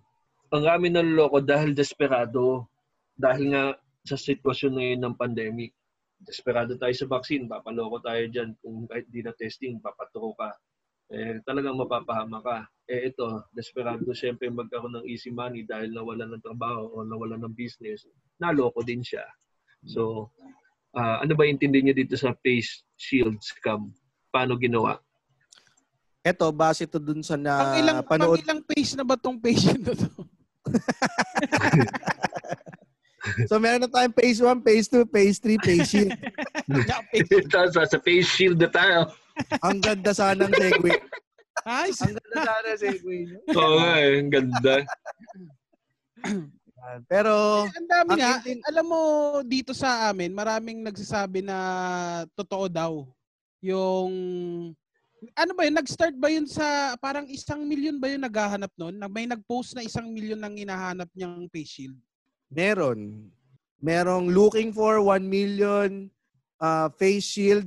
Ang 0.51 0.63
rami 0.63 0.87
naluloko 0.87 1.37
dahil 1.43 1.75
desperado. 1.75 2.67
Dahil 3.15 3.51
nga 3.51 3.63
sa 4.07 4.15
sitwasyon 4.15 4.73
ngayon 4.79 5.01
ng 5.03 5.15
pandemic. 5.19 5.75
Desperado 6.23 6.79
tayo 6.79 6.93
sa 6.95 7.07
vaccine, 7.11 7.51
papaloko 7.51 7.99
tayo 7.99 8.23
dyan. 8.31 8.55
Kung 8.63 8.87
kahit 8.87 9.11
di 9.11 9.19
na 9.19 9.35
testing, 9.35 9.83
papaturo 9.83 10.31
ka. 10.39 10.55
Eh, 11.11 11.43
talagang 11.43 11.75
mapapahama 11.75 12.39
ka. 12.39 12.57
Eh 12.87 13.11
ito, 13.11 13.43
desperado 13.51 14.07
siyempre 14.15 14.47
magkaroon 14.47 15.03
ng 15.03 15.05
easy 15.11 15.27
money 15.27 15.67
dahil 15.67 15.91
nawalan 15.91 16.31
ng 16.35 16.43
trabaho 16.43 16.87
o 16.87 17.03
nawalan 17.03 17.43
ng 17.43 17.55
business. 17.55 18.07
Naloko 18.39 18.79
din 18.79 19.03
siya. 19.03 19.27
So, 19.83 20.31
ah, 20.95 21.19
ano 21.19 21.35
ba 21.35 21.43
intindi 21.43 21.83
niyo 21.83 21.91
dito 21.91 22.15
sa 22.15 22.31
face 22.39 22.87
shield 22.95 23.43
scam? 23.43 23.91
Paano 24.31 24.55
ginawa? 24.55 25.03
Eto, 26.23 26.47
base 26.55 26.87
to 26.87 27.01
dun 27.01 27.19
sa 27.25 27.35
na 27.35 27.59
pang 27.59 27.75
ilang, 27.81 27.99
panood. 28.07 28.39
pang 28.39 28.45
ilang 28.47 28.61
page 28.63 28.91
na 28.95 29.03
ba 29.03 29.19
tong 29.19 29.35
patient 29.41 29.83
na 29.87 29.93
to? 29.97 30.09
So, 33.45 33.61
meron 33.61 33.85
na 33.85 33.89
tayong 33.91 34.17
phase 34.17 34.41
1, 34.41 34.65
phase 34.65 34.87
2, 34.89 35.05
phase 35.13 35.37
3, 35.37 35.61
phase 35.61 35.85
shield. 35.85 36.11
Tapos 37.53 37.77
sa 37.77 38.01
face 38.01 38.25
shield 38.25 38.57
na 38.57 38.65
tayo. 38.65 39.13
Ang 39.61 39.79
ganda 39.79 40.11
sana 40.11 40.45
ng 40.45 40.53
segue. 40.53 40.93
Ay, 41.61 41.89
Ang 41.91 42.15
ganda 42.15 42.37
sana 42.41 42.67
ng 42.67 42.79
segue 42.79 43.15
niyo. 43.25 43.37
Oo 43.53 43.75
nga 43.77 43.93
eh, 43.97 44.11
ang 44.17 44.29
ganda. 44.31 44.75
Pero, 47.05 47.33
ang 47.69 47.87
dami 47.87 48.09
ang 48.09 48.19
nga. 48.19 48.31
intin- 48.41 48.65
Alam 48.65 48.85
mo, 48.89 49.01
dito 49.45 49.71
sa 49.71 50.09
amin, 50.09 50.33
maraming 50.33 50.81
nagsasabi 50.81 51.45
na 51.45 51.57
totoo 52.33 52.65
daw. 52.65 53.05
Yung, 53.61 54.11
ano 55.37 55.51
ba 55.53 55.61
yun, 55.61 55.77
nag-start 55.77 56.17
ba 56.17 56.27
yun 56.27 56.49
sa, 56.49 56.97
parang 56.97 57.29
isang 57.29 57.61
milyon 57.61 58.01
ba 58.01 58.09
yun 58.09 58.25
naghahanap 58.25 58.73
nun? 58.73 58.97
Na 58.97 59.05
may 59.05 59.29
nag-post 59.29 59.77
na 59.77 59.85
isang 59.85 60.09
milyon 60.09 60.41
nang 60.41 60.57
hinahanap 60.57 61.07
niyang 61.13 61.45
face 61.53 61.69
shield. 61.79 61.97
meron. 62.49 63.29
Merong 63.81 64.29
looking 64.29 64.69
for 64.69 65.01
1 65.01 65.25
million 65.25 66.05
uh, 66.61 66.85
face 67.01 67.25
shield, 67.25 67.65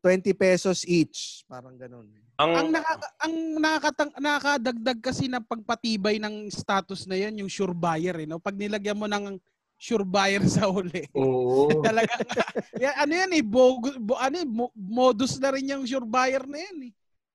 20 0.00 0.34
pesos 0.34 0.84
each. 0.84 1.44
Parang 1.48 1.76
ganun. 1.78 2.10
Ang 2.40 2.52
Ang, 2.52 2.68
nakaka, 2.74 3.08
ang 3.22 3.34
nakakatang, 3.60 4.10
nakakadagdag 4.18 4.98
kasi 4.98 5.30
na 5.30 5.38
pagpatibay 5.38 6.18
ng 6.18 6.50
status 6.50 7.06
na 7.06 7.14
yan, 7.14 7.44
yung 7.44 7.50
sure 7.50 7.76
buyer 7.76 8.22
eh, 8.22 8.26
no? 8.26 8.42
Pag 8.42 8.58
nilagyan 8.58 8.98
mo 8.98 9.06
ng 9.06 9.38
sure 9.78 10.06
buyer 10.06 10.42
sa 10.54 10.70
uli. 10.70 11.06
Oo. 11.14 11.82
Talaga 11.86 12.14
yan, 12.78 12.94
ano 12.98 13.12
yan 13.12 13.32
eh, 13.34 13.44
bogus, 13.44 13.96
bo, 13.98 14.14
ano 14.18 14.36
eh, 14.38 14.48
mo- 14.48 14.74
modus 14.74 15.38
na 15.42 15.50
rin 15.54 15.70
yung 15.70 15.86
sure 15.86 16.06
buyer 16.06 16.46
na 16.46 16.58
yan 16.62 16.90
eh. 16.90 16.92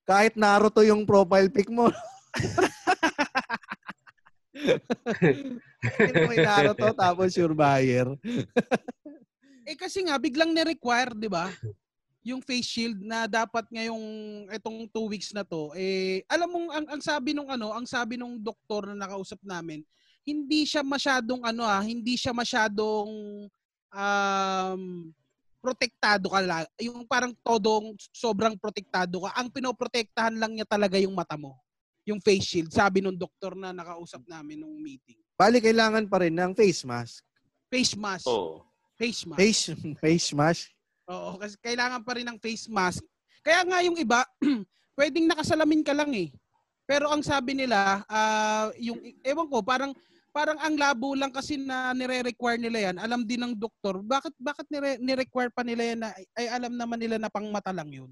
Kahit 0.08 0.40
Naruto 0.40 0.80
yung 0.88 1.04
profile 1.04 1.52
pic 1.52 1.68
mo. 1.68 1.92
may 6.32 6.40
Naruto 6.40 6.96
tapos 6.96 7.36
sure 7.36 7.54
buyer. 7.54 8.08
Eh 9.68 9.76
kasi 9.76 10.08
nga 10.08 10.16
biglang 10.16 10.56
ni-require, 10.56 11.12
'di 11.12 11.28
ba? 11.28 11.52
Yung 12.28 12.44
face 12.44 12.68
shield 12.68 13.00
na 13.00 13.24
dapat 13.24 13.64
ngayong 13.72 14.04
etong 14.52 14.84
two 14.92 15.08
weeks 15.08 15.32
na 15.32 15.48
to, 15.48 15.72
eh 15.80 16.28
alam 16.28 16.52
mong 16.52 16.70
ang, 16.76 16.86
ang 16.98 17.02
sabi 17.02 17.32
nung 17.32 17.48
ano, 17.48 17.72
ang 17.72 17.88
sabi 17.88 18.20
nung 18.20 18.36
doktor 18.36 18.92
na 18.92 19.08
nakausap 19.08 19.40
namin, 19.48 19.80
hindi 20.28 20.68
siya 20.68 20.84
masyadong 20.84 21.40
ano 21.48 21.64
ah, 21.64 21.80
hindi 21.80 22.20
siya 22.20 22.36
masyadong 22.36 23.48
um 23.96 24.82
protektado 25.64 26.32
ka 26.32 26.42
lang. 26.44 26.64
Yung 26.80 27.04
parang 27.04 27.36
todong 27.44 27.96
sobrang 28.12 28.56
protektado 28.56 29.28
ka. 29.28 29.36
Ang 29.36 29.52
pinoprotektahan 29.52 30.36
lang 30.36 30.56
niya 30.56 30.68
talaga 30.68 30.96
yung 30.96 31.12
mata 31.12 31.36
mo. 31.36 31.60
Yung 32.08 32.24
face 32.24 32.56
shield, 32.56 32.72
sabi 32.72 33.04
nung 33.04 33.20
doktor 33.20 33.52
na 33.52 33.76
nakausap 33.76 34.24
namin 34.24 34.64
nung 34.64 34.80
meeting. 34.80 35.20
Bali, 35.36 35.60
kailangan 35.60 36.08
pa 36.08 36.24
rin 36.24 36.32
ng 36.32 36.56
face 36.56 36.88
mask. 36.88 37.20
Face 37.68 38.00
mask. 38.00 38.32
oh. 38.32 38.64
Face 38.96 39.28
mask. 39.28 39.40
Face, 39.44 39.64
face 40.00 40.30
mask. 40.32 40.72
Oo, 41.08 41.40
kasi 41.40 41.56
kailangan 41.58 42.04
pa 42.04 42.20
rin 42.20 42.28
ng 42.28 42.40
face 42.40 42.68
mask. 42.68 43.04
Kaya 43.40 43.64
nga 43.64 43.80
yung 43.80 43.96
iba, 43.96 44.28
pwedeng 45.00 45.28
nakasalamin 45.28 45.84
ka 45.84 45.96
lang 45.96 46.12
eh. 46.12 46.30
Pero 46.84 47.08
ang 47.08 47.24
sabi 47.24 47.56
nila, 47.56 48.04
ah, 48.08 48.72
yung 48.76 49.00
ewan 49.24 49.48
ko, 49.48 49.60
parang 49.60 49.92
parang 50.32 50.60
ang 50.62 50.78
labo 50.78 51.18
lang 51.18 51.34
kasi 51.34 51.58
na 51.58 51.92
nire-require 51.92 52.62
nila 52.62 52.92
yan. 52.92 52.96
Alam 53.02 53.26
din 53.26 53.42
ng 53.42 53.58
doktor, 53.58 54.04
bakit 54.06 54.36
bakit 54.38 54.68
nire- 54.70 55.02
nire-require 55.02 55.50
pa 55.50 55.66
nila 55.66 55.84
yan 55.84 56.00
na 56.00 56.10
ay 56.38 56.46
alam 56.48 56.78
naman 56.78 57.00
nila 57.02 57.18
na 57.18 57.32
pang 57.32 57.48
mata 57.50 57.74
lang 57.74 57.90
yun. 57.90 58.12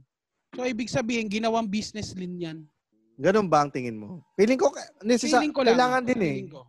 So 0.56 0.66
ibig 0.66 0.90
sabihin, 0.90 1.30
ginawang 1.30 1.70
business 1.70 2.16
din 2.16 2.40
yan. 2.40 2.58
Ganun 3.16 3.48
ba 3.48 3.64
ang 3.64 3.72
tingin 3.72 3.96
mo? 3.96 4.24
Feeling 4.36 4.60
ko, 4.60 4.72
necessa- 5.00 5.38
Feeling 5.40 5.54
ko 5.54 5.62
lang. 5.64 5.76
kailangan 5.76 6.04
din 6.04 6.20
eh. 6.20 6.34
Feeling 6.36 6.52
ko. 6.52 6.62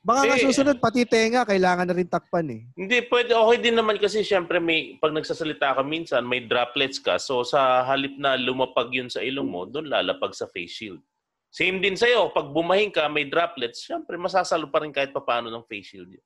Baka 0.00 0.24
nga 0.24 0.36
Eh, 0.40 0.44
susunod, 0.48 0.80
pati 0.80 1.04
tenga, 1.04 1.44
kailangan 1.44 1.84
na 1.84 1.92
rin 1.92 2.08
takpan 2.08 2.48
eh. 2.48 2.64
Hindi, 2.72 3.04
pwede. 3.12 3.36
Okay 3.36 3.58
din 3.60 3.76
naman 3.76 4.00
kasi 4.00 4.24
syempre 4.24 4.56
may, 4.56 4.96
pag 4.96 5.12
nagsasalita 5.12 5.76
ka 5.76 5.82
minsan, 5.84 6.24
may 6.24 6.40
droplets 6.40 6.96
ka. 6.96 7.20
So 7.20 7.44
sa 7.44 7.84
halip 7.84 8.16
na 8.16 8.32
lumapag 8.40 8.88
yun 8.96 9.12
sa 9.12 9.20
ilong 9.20 9.44
mo, 9.44 9.68
doon 9.68 9.92
lalapag 9.92 10.32
sa 10.32 10.48
face 10.48 10.72
shield. 10.72 11.04
Same 11.52 11.84
din 11.84 12.00
sa'yo. 12.00 12.32
Pag 12.32 12.48
bumahin 12.48 12.88
ka, 12.88 13.12
may 13.12 13.28
droplets, 13.28 13.84
syempre 13.84 14.16
masasalo 14.16 14.72
pa 14.72 14.80
rin 14.80 14.94
kahit 14.94 15.12
papaano 15.12 15.52
ng 15.52 15.68
face 15.68 15.92
shield. 15.92 16.08
yun. 16.08 16.24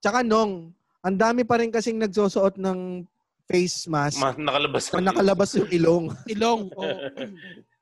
Tsaka 0.00 0.24
nung, 0.24 0.72
ang 1.04 1.16
dami 1.20 1.44
pa 1.44 1.60
rin 1.60 1.68
kasing 1.68 2.00
nagsusuot 2.00 2.56
ng 2.56 3.04
face 3.44 3.86
mask 3.86 4.18
Ma- 4.18 4.32
nakalabas 4.34 4.88
na 4.90 5.12
nakalabas 5.12 5.50
yung 5.54 5.70
ilong. 5.70 6.04
Ilong. 6.26 6.62
oo. 6.72 6.80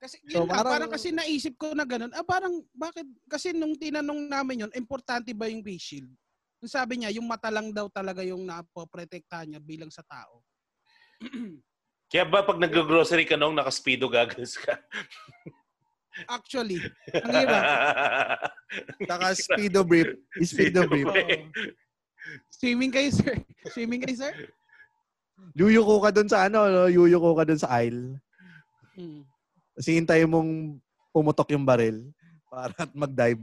kasi 0.00 0.16
So, 0.24 0.42
yun 0.42 0.48
lang, 0.48 0.56
parang- 0.56 0.72
parang, 0.72 0.90
kasi 0.96 1.08
naisip 1.12 1.54
ko 1.60 1.76
na 1.76 1.84
ganun, 1.84 2.08
ah 2.16 2.24
parang 2.24 2.64
bakit, 2.72 3.04
kasi 3.28 3.52
nung 3.52 3.76
tinanong 3.76 4.32
namin 4.32 4.64
yun, 4.66 4.72
importante 4.72 5.36
ba 5.36 5.44
yung 5.46 5.60
face 5.60 5.84
shield? 5.94 6.10
Yung 6.64 6.72
sabi 6.72 7.00
niya, 7.00 7.12
yung 7.12 7.28
mata 7.28 7.52
lang 7.52 7.68
daw 7.72 7.88
talaga 7.92 8.24
yung 8.24 8.48
napoprotektahan 8.48 9.52
niya 9.52 9.60
bilang 9.60 9.92
sa 9.92 10.00
tao. 10.08 10.40
Kaya 12.10 12.24
ba 12.26 12.42
pag 12.42 12.58
nag-grocery 12.58 13.28
ka 13.28 13.36
nung 13.36 13.54
naka-speedo 13.54 14.08
goggles 14.10 14.56
ka? 14.56 14.74
Actually, 16.36 16.80
ang 17.14 17.32
hirap. 17.32 17.62
Tsaka 19.08 19.24
speedo 19.38 19.86
brief. 19.86 20.18
Speedo 20.42 20.84
brief. 20.90 21.06
Swimming 22.50 22.92
kayo, 22.92 23.08
sir? 23.14 23.36
Swimming 23.70 24.02
kayo, 24.02 24.16
sir? 24.26 24.34
Yuyuko 25.56 26.02
ka 26.02 26.10
dun 26.12 26.28
sa 26.28 26.50
ano, 26.50 26.68
no? 26.68 26.84
yuyuko 26.90 27.32
ka 27.38 27.44
dun 27.46 27.60
sa 27.62 27.70
aisle. 27.78 28.18
Hmm. 28.98 29.24
Kasi 29.80 29.96
hintayin 29.96 30.28
mong 30.28 30.76
pumutok 31.08 31.56
yung 31.56 31.64
baril 31.64 32.04
para 32.52 32.68
at 32.76 32.92
mag-dive 33.08 33.40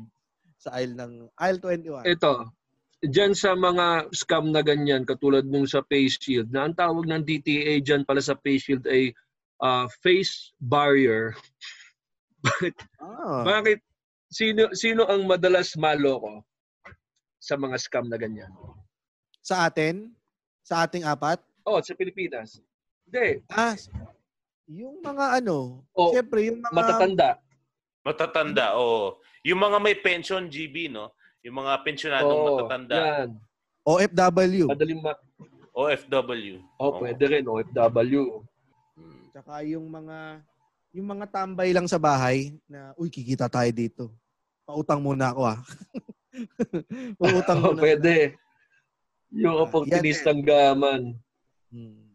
sa 0.62 0.78
aisle 0.78 0.93
ng 0.93 1.13
aisle 1.34 1.60
21. 2.06 2.06
Ito, 2.06 2.54
dyan 3.02 3.34
sa 3.34 3.58
mga 3.58 4.13
scam 4.13 4.54
na 4.54 4.62
ganyan, 4.62 5.02
katulad 5.02 5.50
nung 5.50 5.65
sa 5.65 5.82
face 5.89 6.21
shield, 6.21 6.54
na 6.54 6.69
ang 6.69 6.78
tawag 6.78 7.10
ng 7.10 7.26
DTA 7.26 7.82
dyan 7.82 8.06
pala 8.06 8.21
sa 8.21 8.38
face 8.38 8.69
shield 8.69 8.86
ay 8.86 9.17
ah, 9.65 9.89
face 10.06 10.54
barrier. 10.62 11.34
Ah. 13.02 13.43
Bakit? 13.43 13.82
Sino, 14.32 14.71
sino 14.71 15.04
ang 15.10 15.28
madalas 15.28 15.76
maloko 15.76 16.45
sa 17.41 17.60
mga 17.60 17.76
scam 17.76 18.08
na 18.08 18.15
ganyan? 18.15 18.47
Sa 19.43 19.67
atin? 19.67 20.15
Sa 20.63 20.86
ating 20.86 21.04
apat? 21.04 21.41
Oh, 21.67 21.82
sa 21.84 21.91
Pilipinas. 21.97 22.62
Hindi, 23.04 23.43
Ah, 23.52 23.76
yung 24.67 24.99
mga 24.99 25.39
ano, 25.39 25.82
Oh, 25.91 26.12
siyempre 26.12 26.45
yung 26.45 26.60
mga 26.60 26.71
matatanda. 26.71 27.30
Matatanda, 28.03 28.65
oo. 28.75 29.17
Yung 29.41 29.58
mga 29.58 29.77
may 29.80 29.95
pension, 29.95 30.43
GB, 30.45 30.88
no? 30.88 31.12
Yung 31.41 31.56
mga 31.58 31.80
pensionadong 31.82 32.36
Oo, 32.38 32.47
matatanda. 32.53 32.95
yan. 32.95 33.30
OFW. 33.82 34.67
Madaling 34.67 35.01
ma... 35.01 35.15
OFW. 35.71 36.60
Oh, 36.75 36.99
pwede 36.99 37.23
rin, 37.30 37.43
OFW. 37.43 38.43
Hmm. 38.93 39.23
Tsaka 39.32 39.63
yung 39.63 39.88
mga 39.88 40.43
yung 40.91 41.08
mga 41.08 41.25
tambay 41.30 41.69
lang 41.69 41.86
sa 41.86 42.01
bahay 42.01 42.58
na 42.65 42.89
uy 42.95 43.08
kikita 43.08 43.45
tayo 43.45 43.69
dito. 43.69 44.03
Pautang 44.65 44.97
muna 44.97 45.30
ako 45.30 45.41
ah. 45.45 45.60
Pautang 47.21 47.60
Oh, 47.63 47.71
muna. 47.71 47.80
pwede. 47.80 48.34
Yung 49.30 49.53
Ah, 49.53 49.63
opportunistang 49.63 50.41
gaman. 50.41 51.13
Hmm. 51.69 52.07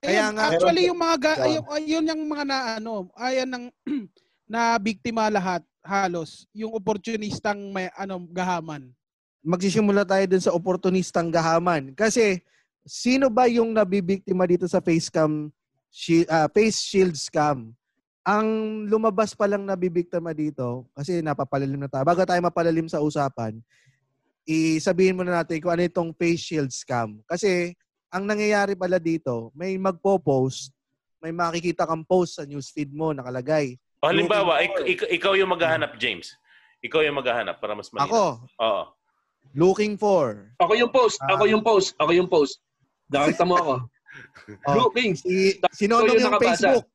Kaya 0.00 0.32
nga- 0.32 0.48
actually 0.56 0.88
yung 0.88 0.96
mga 0.96 1.16
ga, 1.20 1.32
yung, 1.44 1.66
yun 1.84 2.04
yung 2.08 2.22
mga 2.24 2.44
na 2.48 2.58
ano, 2.80 3.12
ayan 3.14 3.48
ng 3.48 3.64
na 4.52 4.74
biktima 4.80 5.28
lahat 5.28 5.60
halos 5.80 6.44
yung 6.52 6.72
opportunistang 6.72 7.70
may 7.70 7.88
ano 7.94 8.20
gahaman. 8.28 8.92
magsisimula 9.40 10.04
tayo 10.04 10.20
dun 10.28 10.44
sa 10.44 10.52
oportunistang 10.52 11.32
gahaman. 11.32 11.96
Kasi, 11.96 12.44
sino 12.84 13.32
ba 13.32 13.48
yung 13.48 13.72
nabibiktima 13.72 14.44
dito 14.44 14.68
sa 14.68 14.84
face 14.84 15.08
cam, 15.08 15.48
shi- 15.88 16.28
ah, 16.28 16.44
face 16.52 16.76
shield 16.84 17.16
scam? 17.16 17.72
Ang 18.20 18.48
lumabas 18.84 19.32
pa 19.32 19.48
lang 19.48 19.64
nabibiktima 19.64 20.36
dito, 20.36 20.84
kasi 20.92 21.24
napapalalim 21.24 21.80
na 21.80 21.88
tayo. 21.88 22.04
Bago 22.04 22.20
tayo 22.20 22.36
mapalalim 22.44 22.84
sa 22.84 23.00
usapan, 23.00 23.56
isabihin 24.44 25.16
muna 25.16 25.40
natin 25.40 25.56
kung 25.56 25.72
ano 25.72 25.88
itong 25.88 26.12
face 26.12 26.52
shield 26.52 26.68
scam. 26.68 27.24
Kasi, 27.24 27.72
ang 28.10 28.26
nangyayari 28.26 28.74
pala 28.74 28.98
dito, 28.98 29.54
may 29.54 29.78
magpo-post, 29.78 30.74
may 31.22 31.30
makikita 31.30 31.86
kang 31.86 32.02
post 32.02 32.36
sa 32.36 32.44
newsfeed 32.44 32.90
mo, 32.90 33.14
nakalagay. 33.14 33.78
O, 34.02 34.10
halimbawa, 34.10 34.58
Looking 34.58 34.98
ik- 34.98 35.06
ik- 35.06 35.10
ikaw 35.22 35.38
yung 35.38 35.54
maghahanap, 35.54 35.94
James. 35.94 36.34
Ikaw 36.82 37.06
yung 37.06 37.18
maghahanap 37.20 37.60
para 37.62 37.76
mas 37.78 37.92
malinaw. 37.94 38.08
Ako, 38.10 38.24
Oo. 38.58 38.82
looking 39.54 39.94
for. 39.94 40.50
Ako 40.58 40.72
yung 40.74 40.90
post. 40.90 41.20
Ah. 41.22 41.36
Ako 41.38 41.44
yung 41.46 41.62
post. 41.62 41.94
Ako 42.00 42.10
yung 42.16 42.28
post. 42.28 42.58
Nakita 43.08 43.46
mo 43.46 43.56
ako. 43.56 43.74
Oh, 44.66 44.74
Looking. 44.74 45.14
si, 45.14 45.54
sinonong 45.70 46.18
yung 46.18 46.34
yung. 46.34 46.42
Facebook. 46.42 46.86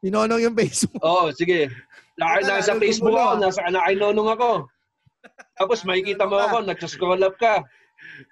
Sinonong 0.00 0.40
yung 0.48 0.56
Facebook. 0.56 1.02
Oo, 1.04 1.28
sige. 1.36 1.68
Naka, 2.16 2.40
Wala, 2.40 2.48
nasa 2.56 2.72
ano, 2.72 2.80
Facebook 2.80 3.14
ako, 3.14 3.32
nasa 3.36 3.60
nakainonong 3.68 4.28
ako. 4.32 4.50
Tapos 5.54 5.78
makikita 5.84 6.24
mo 6.24 6.40
ako, 6.40 6.64
nagsascroll 6.64 7.20
up 7.20 7.36
ka. 7.36 7.60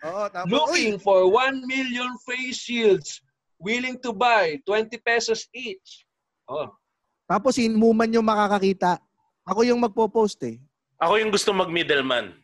Oo, 0.02 0.24
tapos, 0.28 0.50
uy, 0.50 0.52
Looking 0.52 0.96
for 0.98 1.26
1 1.28 1.62
million 1.64 2.10
face 2.22 2.58
shields. 2.58 3.20
Willing 3.56 3.96
to 4.00 4.12
buy 4.12 4.60
20 4.68 4.92
pesos 5.00 5.48
each. 5.50 6.04
Oh. 6.46 6.70
tapos 7.26 7.58
inmuman 7.58 8.06
yung 8.06 8.22
makakakita. 8.22 9.02
Ako 9.42 9.66
yung 9.66 9.82
magpo-post 9.82 10.38
eh. 10.46 10.62
Ako 11.02 11.18
yung 11.18 11.34
gusto 11.34 11.50
mag-middleman. 11.50 12.38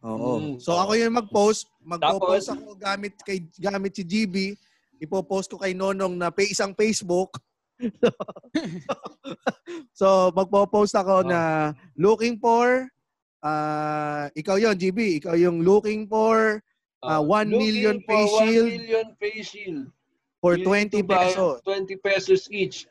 Oo. 0.00 0.40
Mm. 0.40 0.56
So 0.56 0.74
ako 0.74 0.96
yung 0.96 1.12
mag-post, 1.12 1.68
magpo-post 1.78 2.48
Tapos? 2.48 2.56
ako 2.56 2.68
gamit 2.74 3.14
kay 3.20 3.44
gamit 3.60 3.92
si 3.92 4.02
GB, 4.02 4.56
ipo-post 4.98 5.52
ko 5.52 5.60
kay 5.60 5.76
Nonong 5.76 6.16
na 6.16 6.32
pay 6.32 6.48
isang 6.48 6.72
Facebook. 6.72 7.36
so 9.98 10.32
magpo-post 10.32 10.94
ako 10.96 11.22
Oh. 11.22 11.28
na 11.28 11.72
looking 11.94 12.38
for 12.40 12.88
ah 13.42 14.30
ikaw 14.32 14.56
yon 14.56 14.78
GB, 14.78 15.18
ikaw 15.20 15.34
yung 15.34 15.60
looking 15.60 16.06
for 16.06 16.62
Ah, 17.02 17.18
Oh. 17.18 17.26
1 17.34 17.50
million 17.50 17.98
Looking 17.98 18.06
for 18.06 18.14
face 18.14 18.32
1 18.32 18.46
shield. 18.46 18.70
million 18.70 19.06
face 19.18 19.46
shield. 19.50 19.82
for 20.38 20.52
Willing 20.58 20.90
20 20.90 21.02
to 21.02 21.06
buy 21.06 21.18
pesos. 21.30 21.54
20 21.62 21.96
pesos 21.98 22.42
each. 22.50 22.86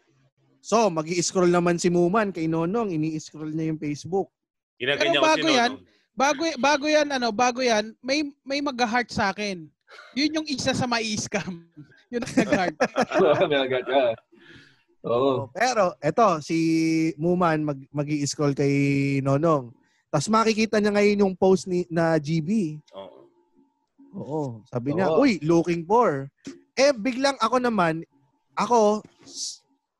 So, 0.62 0.88
mag 0.88 1.04
scroll 1.20 1.50
naman 1.50 1.76
si 1.76 1.90
Muman 1.90 2.32
kay 2.32 2.46
Nonong, 2.48 2.94
ini-scroll 2.94 3.52
niya 3.52 3.74
yung 3.74 3.82
Facebook. 3.82 4.30
Ginaganyan 4.78 5.18
Pero 5.18 5.26
bago 5.26 5.48
si 5.48 5.58
yan. 5.58 5.72
Bago, 6.12 6.44
bago 6.60 6.86
yan, 6.88 7.08
ano, 7.10 7.28
bago 7.34 7.60
yan, 7.60 7.92
may, 8.00 8.24
may 8.46 8.60
mag-heart 8.62 9.10
sa 9.10 9.32
akin. 9.34 9.66
Yun 10.16 10.36
yung 10.38 10.48
isa 10.48 10.72
sa 10.72 10.88
mai-scam. 10.88 11.66
Yun 12.14 12.24
ang 12.24 12.36
nag-heart. 12.36 12.78
Ka. 13.90 14.04
Oo. 15.02 15.12
Oh, 15.12 15.38
Pero 15.50 15.98
eto 15.98 16.38
si 16.46 16.58
Muman 17.18 17.66
mag 17.66 17.80
magi-scroll 17.90 18.54
kay 18.54 18.72
Nonong. 19.26 19.74
Tapos 20.14 20.30
makikita 20.30 20.78
niya 20.78 20.94
ngayon 20.94 21.24
yung 21.26 21.34
post 21.36 21.66
ni 21.66 21.84
na 21.90 22.16
GB. 22.22 22.78
Oo. 22.94 23.11
Oo. 24.14 24.62
Sabi 24.68 24.96
niya, 24.96 25.08
Oo. 25.10 25.24
"Uy, 25.24 25.40
looking 25.42 25.84
for." 25.84 26.28
Eh 26.76 26.92
biglang 26.92 27.36
ako 27.40 27.60
naman, 27.60 28.04
ako 28.56 29.04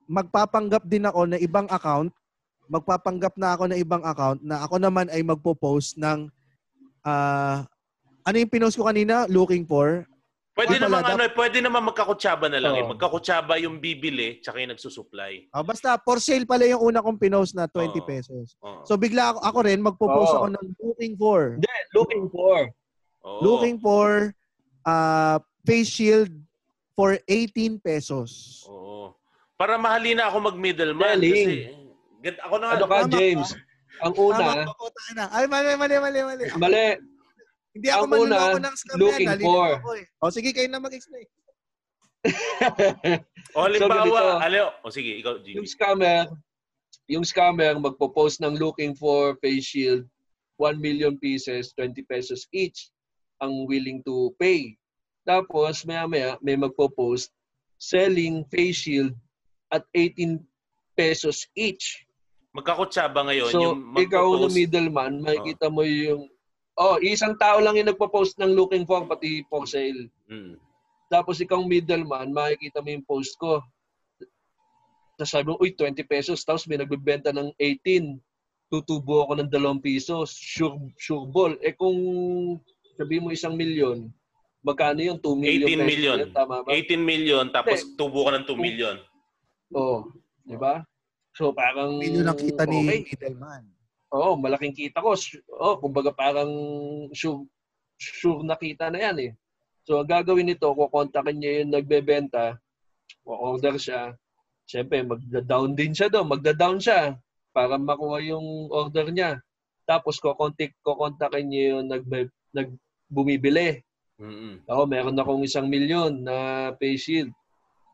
magpapanggap 0.08 0.84
din 0.86 1.08
ako 1.08 1.28
na 1.28 1.38
ibang 1.40 1.68
account. 1.72 2.12
Magpapanggap 2.68 3.36
na 3.36 3.56
ako 3.56 3.64
na 3.68 3.78
ibang 3.80 4.04
account 4.04 4.40
na 4.44 4.64
ako 4.64 4.80
naman 4.80 5.08
ay 5.12 5.24
magpo-post 5.24 5.96
ng 5.96 6.28
ah 7.04 7.64
ano 8.22 8.36
yung 8.38 8.52
pinost 8.52 8.78
ko 8.78 8.86
kanina? 8.86 9.26
Looking 9.28 9.66
for. 9.66 10.06
Pwede 10.52 10.78
Ah, 10.78 10.84
naman 10.84 11.02
ano, 11.08 11.24
eh, 11.24 11.32
pwede 11.32 11.64
naman 11.64 11.80
magkakutsaba 11.88 12.52
na 12.52 12.60
lang 12.60 12.76
eh. 12.76 12.84
Oo. 12.84 12.92
Magkakutsaba 12.92 13.56
yung 13.64 13.80
bibili 13.80 14.44
tsaka 14.44 14.60
yung 14.60 14.76
nagsusupply. 14.76 15.48
Ah, 15.56 15.64
basta 15.64 15.96
for 16.04 16.20
sale 16.20 16.44
pala 16.44 16.68
yung 16.68 16.92
una 16.92 17.00
kong 17.00 17.16
pinost 17.18 17.56
na 17.56 17.72
20 17.72 18.04
Oo. 18.04 18.06
pesos. 18.06 18.60
Oo. 18.60 18.84
So 18.84 19.00
bigla 19.00 19.32
ako, 19.32 19.40
ako 19.48 19.60
rin 19.64 19.80
magpo-post 19.80 20.34
Oo. 20.36 20.40
ako 20.44 20.48
ng 20.52 20.66
looking 20.84 21.16
for. 21.16 21.56
Hindi, 21.56 21.72
looking 21.96 22.28
for. 22.28 22.68
Oo. 23.26 23.42
Looking 23.42 23.78
for 23.78 24.34
uh, 24.86 25.38
face 25.66 25.90
shield 25.90 26.32
for 26.98 27.18
18 27.30 27.78
pesos. 27.82 28.62
Oo. 28.66 29.14
Para 29.58 29.78
mahali 29.78 30.18
na 30.18 30.30
ako 30.30 30.54
mag-middleman. 30.54 31.22
Galing. 31.22 31.34
Kasi, 31.34 31.56
get, 32.26 32.36
ako 32.42 32.56
na 32.58 32.66
Ano 32.74 32.86
ka, 32.90 33.06
Tama 33.06 33.14
James? 33.14 33.50
Ang 34.02 34.14
una, 34.18 34.66
ko 34.74 34.90
tayo 34.90 35.12
na? 35.14 35.26
Ay, 35.30 35.46
mali, 35.46 35.78
mali, 35.78 35.96
mali, 36.02 36.20
mali. 36.26 36.46
mali. 36.58 36.86
Hindi 37.72 37.88
ako 37.94 38.04
Ang 38.04 38.14
una, 38.26 38.38
ng 38.58 38.76
scam 38.76 38.98
looking 38.98 39.30
yan. 39.30 39.40
For. 39.40 39.70
Ako, 39.78 39.92
eh. 40.02 40.06
O 40.20 40.34
sige, 40.34 40.50
kayo 40.52 40.68
na 40.68 40.82
mag-explain. 40.82 41.28
O 43.58 43.66
halimbawa, 43.66 44.06
ganito. 44.06 44.38
ano, 44.46 44.62
o 44.86 44.94
sige, 44.94 45.18
ikaw, 45.18 45.42
yung 45.42 45.66
Jimmy. 45.66 45.74
scammer, 45.74 46.30
yung 47.10 47.26
scammer 47.26 47.74
magpo-post 47.82 48.40
ng 48.46 48.62
looking 48.62 48.94
for 48.94 49.34
face 49.42 49.66
shield, 49.66 50.06
1 50.62 50.78
million 50.78 51.18
pieces, 51.18 51.74
20 51.74 52.06
pesos 52.06 52.46
each 52.54 52.91
ang 53.42 53.66
willing 53.66 54.06
to 54.06 54.32
pay. 54.38 54.78
Tapos, 55.26 55.84
maya-maya, 55.84 56.38
may 56.40 56.56
magpo-post 56.56 57.34
selling 57.82 58.46
face 58.54 58.86
shield 58.86 59.14
at 59.74 59.82
18 59.98 60.38
pesos 60.94 61.50
each. 61.58 62.06
Magkakutsaba 62.54 63.26
ngayon. 63.26 63.50
So, 63.50 63.60
yung 63.60 63.98
ikaw 63.98 64.38
na 64.38 64.46
magpo-post- 64.46 64.56
middleman, 64.56 65.14
makikita 65.26 65.68
mo 65.74 65.82
yung 65.82 66.30
Oh, 66.80 66.98
isang 67.04 67.36
tao 67.36 67.60
lang 67.60 67.76
yung 67.76 67.92
nagpo-post 67.92 68.40
ng 68.40 68.56
looking 68.56 68.88
for 68.88 69.04
pati 69.04 69.44
for 69.52 69.68
sale. 69.68 70.08
Mm. 70.32 70.56
Tapos 71.12 71.44
ikaw 71.44 71.60
middleman, 71.62 72.32
makikita 72.32 72.80
mo 72.80 72.90
yung 72.96 73.06
post 73.06 73.36
ko. 73.36 73.60
Tapos 75.20 75.30
sabi 75.30 75.52
mo, 75.52 75.60
uy, 75.60 75.76
20 75.76 76.02
pesos. 76.08 76.42
Tapos 76.48 76.64
may 76.66 76.80
nagbebenta 76.80 77.36
ng 77.36 77.52
18. 77.60 78.18
Tutubo 78.72 79.28
ako 79.28 79.44
ng 79.44 79.52
2 79.52 79.84
pesos. 79.84 80.32
Sure, 80.32 80.80
sure 80.96 81.28
ball. 81.28 81.54
Eh 81.60 81.76
kung 81.76 82.00
sabi 83.02 83.18
mo 83.18 83.34
isang 83.34 83.58
milyon, 83.58 84.14
magkano 84.62 85.02
yung 85.02 85.18
2 85.18 85.34
million 85.34 85.66
18 85.66 85.74
pesos? 85.74 85.90
million. 85.90 86.18
Yan, 86.22 86.32
tama 86.38 86.56
ba? 86.62 86.70
18 86.70 87.02
million, 87.02 87.46
tapos 87.50 87.78
tubo 87.98 88.30
ka 88.30 88.38
ng 88.38 88.46
2 88.46 88.54
million. 88.62 88.96
Oo. 89.74 90.14
Di 90.46 90.54
ba? 90.54 90.86
So 91.34 91.50
parang... 91.50 91.98
Million 91.98 92.30
ang 92.30 92.38
kita 92.38 92.70
ni 92.70 92.86
okay. 92.86 93.02
middleman. 93.10 93.66
Oo, 94.14 94.38
malaking 94.38 94.78
kita 94.78 95.02
ko. 95.02 95.18
Su- 95.18 95.42
Oh, 95.50 95.82
kumbaga 95.82 96.14
parang 96.14 96.52
sure, 97.10 97.42
sure 97.98 98.46
na 98.46 98.54
kita 98.54 98.94
na 98.94 99.10
yan 99.10 99.18
eh. 99.18 99.32
So, 99.82 99.98
ang 99.98 100.10
gagawin 100.10 100.46
nito, 100.46 100.70
kukontakin 100.70 101.38
niya 101.42 101.52
yung 101.66 101.74
nagbebenta, 101.74 102.62
order 103.26 103.82
siya. 103.82 104.14
Siyempre, 104.70 105.02
magda-down 105.02 105.74
din 105.74 105.94
siya 105.94 106.10
doon. 106.10 106.30
Magda-down 106.30 106.78
siya 106.78 107.18
para 107.50 107.82
makuha 107.82 108.22
yung 108.22 108.70
order 108.70 109.10
niya. 109.10 109.42
Tapos, 109.90 110.22
kukontik, 110.22 110.78
kukontakin 110.86 111.46
niya 111.50 111.66
yung 111.76 111.90
nagbe, 111.90 112.30
nag, 112.54 112.70
bumibili. 113.12 113.84
Mm-mm. 114.16 114.64
Oo, 114.72 114.88
meron 114.88 115.20
akong 115.20 115.44
isang 115.44 115.68
milyon 115.68 116.24
na 116.24 116.72
face 116.80 117.04
shield. 117.04 117.32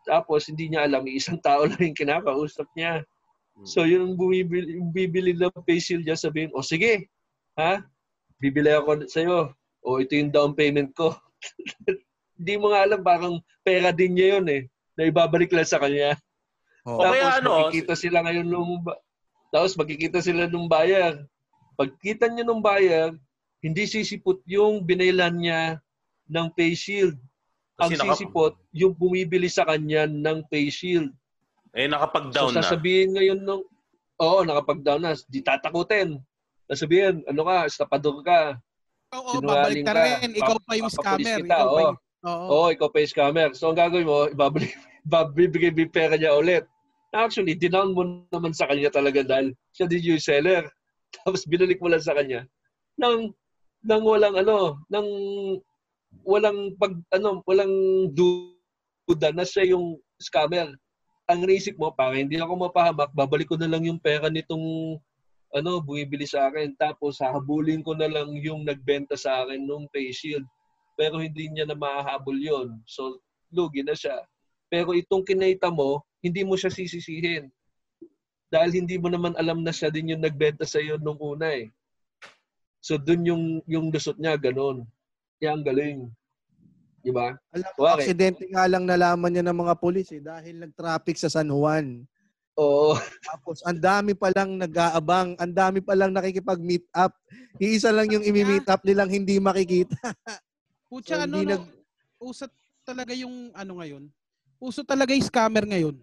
Tapos, 0.06 0.46
hindi 0.46 0.72
niya 0.72 0.86
alam, 0.86 1.04
isang 1.10 1.42
tao 1.42 1.66
lang 1.70 1.82
yung 1.82 1.98
kinakausap 1.98 2.70
niya. 2.78 3.02
So, 3.66 3.90
yung 3.90 4.14
bumibili, 4.14 4.78
yung 4.78 4.94
bibili 4.94 5.34
ng 5.34 5.66
face 5.66 5.92
shield 5.92 6.06
niya, 6.06 6.14
sabihin, 6.14 6.54
o 6.54 6.62
sige, 6.62 7.10
ha? 7.58 7.82
Bibili 8.38 8.70
ako 8.70 9.10
sa'yo. 9.10 9.58
O 9.82 9.98
ito 9.98 10.14
yung 10.14 10.30
down 10.30 10.54
payment 10.54 10.94
ko. 10.94 11.18
Hindi 12.38 12.54
mo 12.62 12.70
nga 12.70 12.86
alam, 12.86 13.02
parang 13.02 13.42
pera 13.66 13.90
din 13.90 14.14
niya 14.14 14.38
yun 14.38 14.46
eh. 14.46 14.62
Na 14.94 15.10
ibabalik 15.10 15.50
lang 15.50 15.66
sa 15.66 15.82
kanya. 15.82 16.14
Oo. 16.86 17.02
O 17.02 17.10
kaya 17.10 17.34
Tapos 17.34 17.38
ano, 17.42 17.50
magkikita 17.50 17.94
sila 17.98 18.18
ngayon 18.22 18.48
nung 18.48 18.86
tapos 19.52 19.74
magkikita 19.80 20.20
sila 20.20 20.46
nung 20.46 20.68
buyer. 20.68 21.24
Pagkita 21.80 22.28
niya 22.28 22.44
nung 22.44 22.62
buyer, 22.62 23.16
hindi 23.60 23.84
sisipot 23.84 24.42
yung 24.46 24.86
binailan 24.86 25.36
niya 25.38 25.62
ng 26.30 26.48
face 26.54 26.78
shield. 26.80 27.18
Ang 27.78 27.94
Kasi 27.94 27.96
naka- 27.98 28.10
sisipot, 28.14 28.54
yung 28.74 28.94
bumibili 28.94 29.50
sa 29.50 29.66
kanya 29.66 30.06
ng 30.06 30.46
face 30.50 30.74
shield. 30.76 31.10
eh 31.78 31.86
nakapag-down 31.86 32.50
so, 32.50 32.58
na. 32.58 32.62
sasabihin 32.66 33.14
ngayon 33.14 33.40
nung, 33.46 33.62
oo, 34.18 34.40
nakapag-down 34.42 34.98
na, 34.98 35.14
di 35.30 35.46
tatakutin. 35.46 36.18
Sasabihin, 36.66 37.22
ano 37.30 37.42
ka, 37.46 37.70
estapador 37.70 38.18
ka. 38.26 38.58
Oo, 39.14 39.38
babalik 39.40 39.86
ka. 39.86 39.94
rin. 39.94 40.34
Ikaw 40.34 40.58
pa 40.66 40.74
yung 40.74 40.90
scammer. 40.90 41.38
kita, 41.38 41.54
Ikaw 41.54 41.62
pa 41.62 41.70
oo. 41.70 41.80
yung... 41.80 41.98
Oo. 42.26 42.46
Oo, 42.50 42.68
ikaw 42.74 42.88
pa 42.90 42.98
yung 43.00 43.14
scammer. 43.14 43.50
So, 43.54 43.70
ang 43.70 43.78
gagawin 43.78 44.10
mo, 44.10 44.26
ibabalik, 44.26 44.74
ibabibigay 45.06 45.70
mo 45.76 45.80
yung 45.86 45.94
pera 45.94 46.18
niya 46.18 46.34
ulit. 46.34 46.66
Actually, 47.14 47.54
dinown 47.54 47.94
mo 47.94 48.26
naman 48.28 48.58
sa 48.58 48.66
kanya 48.66 48.90
talaga 48.90 49.22
dahil 49.22 49.54
siya 49.72 49.86
din 49.86 50.02
yung 50.04 50.20
seller. 50.20 50.66
Tapos 51.22 51.46
binalik 51.46 51.78
mo 51.78 51.88
lang 51.88 52.02
sa 52.02 52.18
kanya 52.18 52.44
nang 52.98 53.32
nang 53.88 54.04
walang 54.04 54.36
ano, 54.36 54.84
nang 54.92 55.08
walang 56.28 56.76
pag 56.76 56.92
ano, 57.16 57.40
walang 57.48 57.72
duda 58.12 59.32
na 59.32 59.48
siya 59.48 59.72
yung 59.72 59.96
scammer. 60.20 60.76
Ang 61.28 61.48
naisip 61.48 61.80
mo, 61.80 61.92
para 61.92 62.16
hindi 62.20 62.36
ako 62.40 62.68
mapahamak, 62.68 63.12
babalik 63.16 63.48
ko 63.48 63.56
na 63.56 63.68
lang 63.68 63.84
yung 63.88 64.00
pera 64.00 64.28
nitong 64.28 64.96
ano, 65.56 65.80
bumibili 65.80 66.28
sa 66.28 66.52
akin. 66.52 66.76
Tapos 66.76 67.20
hahabulin 67.24 67.84
ko 67.84 67.96
na 67.96 68.12
lang 68.12 68.36
yung 68.44 68.68
nagbenta 68.68 69.16
sa 69.16 69.44
akin 69.44 69.64
nung 69.64 69.88
face 69.92 70.20
shield. 70.20 70.48
Pero 71.00 71.24
hindi 71.24 71.48
niya 71.48 71.68
na 71.68 71.78
mahahabol 71.78 72.36
yon 72.36 72.68
So, 72.88 73.20
lugi 73.52 73.84
na 73.84 73.96
siya. 73.96 74.24
Pero 74.68 74.92
itong 74.92 75.24
kinaita 75.24 75.72
mo, 75.72 76.04
hindi 76.20 76.44
mo 76.44 76.60
siya 76.60 76.72
sisisihin. 76.72 77.48
Dahil 78.48 78.84
hindi 78.84 78.96
mo 79.00 79.12
naman 79.12 79.36
alam 79.36 79.64
na 79.64 79.72
siya 79.72 79.92
din 79.92 80.16
yung 80.16 80.24
nagbenta 80.24 80.64
sa 80.64 80.80
iyo 80.80 80.96
nung 81.00 81.20
una 81.20 81.52
eh. 81.52 81.72
So, 82.88 82.96
dun 82.96 83.28
yung, 83.28 83.44
yung 83.68 83.92
lusot 83.92 84.16
niya, 84.16 84.40
ganun. 84.40 84.88
Kaya 85.36 85.60
ang 85.60 85.64
galing. 85.68 86.08
Di 87.04 87.12
ba? 87.12 87.36
Alam 87.52 87.72
mo, 87.76 87.84
aksidente 87.84 88.48
nga 88.48 88.64
lang 88.64 88.88
nalaman 88.88 89.28
niya 89.28 89.44
ng 89.44 89.60
mga 89.60 89.76
pulis 89.76 90.08
eh, 90.16 90.24
dahil 90.24 90.56
nag-traffic 90.64 91.20
sa 91.20 91.28
San 91.28 91.52
Juan. 91.52 92.08
Oo. 92.56 92.96
Tapos, 93.28 93.60
ang 93.68 93.76
dami 93.76 94.16
pa 94.16 94.32
lang 94.32 94.56
nag-aabang, 94.56 95.36
ang 95.36 95.52
dami 95.52 95.84
pa 95.84 96.00
lang 96.00 96.16
nakikipag-meet 96.16 96.88
up. 96.96 97.12
Iisa 97.60 97.92
lang 97.92 98.08
yung 98.08 98.24
imi-meet 98.24 98.64
up 98.72 98.80
nilang 98.88 99.12
hindi 99.12 99.36
makikita. 99.36 100.00
Pucha, 100.88 101.20
So, 101.20 101.28
ano, 101.28 101.44
hindi 101.44 101.60
no, 101.60 101.68
usat 102.24 102.56
talaga 102.88 103.12
yung 103.12 103.52
ano 103.52 103.84
ngayon. 103.84 104.08
Uso 104.64 104.80
talaga 104.88 105.12
yung 105.12 105.28
scammer 105.28 105.68
ngayon. 105.68 106.00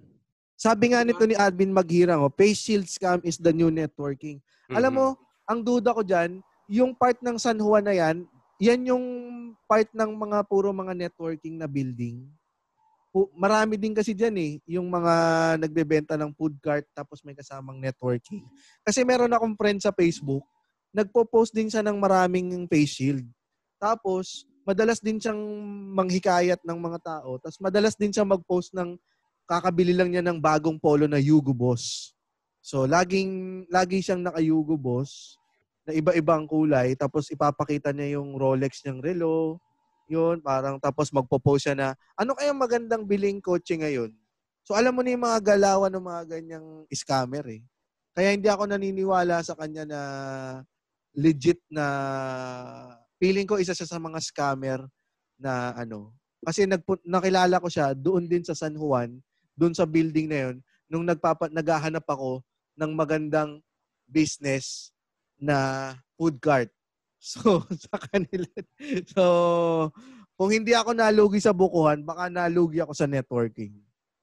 Sabi 0.52 0.92
nga 0.92 1.00
nito 1.00 1.24
ni 1.24 1.32
Admin 1.32 1.72
Maghirang, 1.72 2.20
oh, 2.20 2.28
face 2.28 2.60
shield 2.60 2.84
scam 2.84 3.24
is 3.24 3.40
the 3.40 3.56
new 3.56 3.72
networking. 3.72 4.36
Alam 4.68 4.92
mo, 4.92 5.06
ang 5.48 5.64
duda 5.64 5.96
ko 5.96 6.04
dyan, 6.04 6.44
yung 6.68 6.96
part 6.96 7.20
ng 7.20 7.36
San 7.36 7.60
Juan 7.60 7.84
na 7.84 7.94
yan, 7.94 8.24
yan 8.62 8.80
yung 8.88 9.04
part 9.68 9.88
ng 9.92 10.10
mga 10.14 10.38
puro 10.46 10.72
mga 10.72 10.94
networking 10.96 11.58
na 11.58 11.68
building. 11.68 12.24
Marami 13.38 13.78
din 13.78 13.94
kasi 13.94 14.10
dyan 14.10 14.34
eh, 14.34 14.52
yung 14.66 14.90
mga 14.90 15.14
nagbebenta 15.62 16.18
ng 16.18 16.34
food 16.34 16.58
cart 16.58 16.82
tapos 16.90 17.22
may 17.22 17.36
kasamang 17.36 17.78
networking. 17.78 18.42
Kasi 18.82 19.06
meron 19.06 19.30
akong 19.30 19.54
friend 19.54 19.78
sa 19.78 19.94
Facebook, 19.94 20.42
nagpo-post 20.90 21.54
din 21.54 21.70
siya 21.70 21.82
ng 21.86 21.94
maraming 21.94 22.66
face 22.66 22.98
shield. 22.98 23.26
Tapos, 23.78 24.48
madalas 24.66 24.98
din 24.98 25.20
siyang 25.20 25.38
manghikayat 25.94 26.58
ng 26.64 26.78
mga 26.80 26.98
tao. 27.04 27.38
Tapos 27.38 27.60
madalas 27.62 27.94
din 27.94 28.10
siya 28.10 28.26
mag-post 28.26 28.74
ng 28.74 28.98
kakabili 29.44 29.92
lang 29.94 30.10
niya 30.10 30.24
ng 30.24 30.40
bagong 30.40 30.80
polo 30.80 31.04
na 31.06 31.20
Yugo 31.20 31.52
Boss. 31.52 32.16
So, 32.64 32.88
laging, 32.88 33.64
lagi 33.68 34.00
siyang 34.00 34.24
naka-Yugo 34.24 34.74
Boss 34.80 35.36
na 35.84 35.92
iba-ibang 35.92 36.48
kulay. 36.48 36.96
Tapos 36.96 37.28
ipapakita 37.28 37.92
niya 37.92 38.18
yung 38.20 38.36
Rolex 38.40 38.80
niyang 38.82 39.04
relo. 39.04 39.60
Yun, 40.08 40.40
parang 40.44 40.76
tapos 40.76 41.08
magpo-post 41.12 41.68
siya 41.68 41.76
na, 41.76 41.88
ano 42.16 42.36
kayang 42.36 42.60
magandang 42.60 43.08
biling 43.08 43.40
kotse 43.40 43.76
ngayon? 43.76 44.12
So, 44.64 44.72
alam 44.76 44.96
mo 44.96 45.04
na 45.04 45.12
yung 45.12 45.24
mga 45.24 45.40
galawan 45.56 45.92
ng 45.92 46.04
mga 46.04 46.22
ganyang 46.28 46.66
scammer 46.92 47.44
eh. 47.52 47.62
Kaya 48.16 48.32
hindi 48.32 48.48
ako 48.48 48.68
naniniwala 48.68 49.44
sa 49.44 49.56
kanya 49.56 49.84
na 49.84 50.00
legit 51.16 51.60
na 51.68 51.84
feeling 53.20 53.48
ko 53.48 53.60
isa 53.60 53.76
siya 53.76 53.88
sa 53.88 54.00
mga 54.00 54.20
scammer 54.22 54.80
na 55.36 55.74
ano. 55.74 56.14
Kasi 56.44 56.68
nagpu- 56.68 57.00
nakilala 57.04 57.58
ko 57.58 57.68
siya 57.68 57.96
doon 57.96 58.28
din 58.28 58.44
sa 58.44 58.54
San 58.54 58.76
Juan, 58.76 59.18
doon 59.56 59.72
sa 59.72 59.88
building 59.88 60.28
na 60.28 60.38
yun, 60.48 60.56
nung 60.88 61.04
nagpapa, 61.08 61.48
naghahanap 61.48 62.04
ako 62.04 62.44
ng 62.76 62.92
magandang 62.92 63.58
business 64.04 64.93
na 65.44 65.58
food 66.16 66.40
cart. 66.40 66.72
So, 67.24 67.64
sa 67.72 67.96
kanila. 67.96 68.44
So, 69.16 69.24
kung 70.36 70.52
hindi 70.52 70.76
ako 70.76 70.92
nalugi 70.92 71.40
sa 71.40 71.56
bukuhan, 71.56 72.04
baka 72.04 72.28
nalugi 72.28 72.84
ako 72.84 72.92
sa 72.92 73.08
networking. 73.08 73.72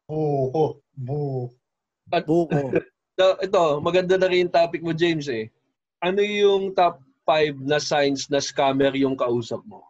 Oo. 0.05 0.78
Boo. 0.93 1.49
Buko. 2.05 2.61
So, 3.19 3.38
ito, 3.43 3.61
maganda 3.82 4.17
na 4.17 4.26
rin 4.26 4.47
yung 4.47 4.53
topic 4.55 4.82
mo, 4.82 4.93
James 4.93 5.28
eh. 5.30 5.49
Ano 6.01 6.22
yung 6.26 6.74
top 6.74 7.01
5 7.28 7.59
na 7.59 7.78
signs 7.78 8.26
na 8.30 8.38
scammer 8.41 8.93
yung 8.97 9.13
kausap 9.13 9.61
mo? 9.67 9.82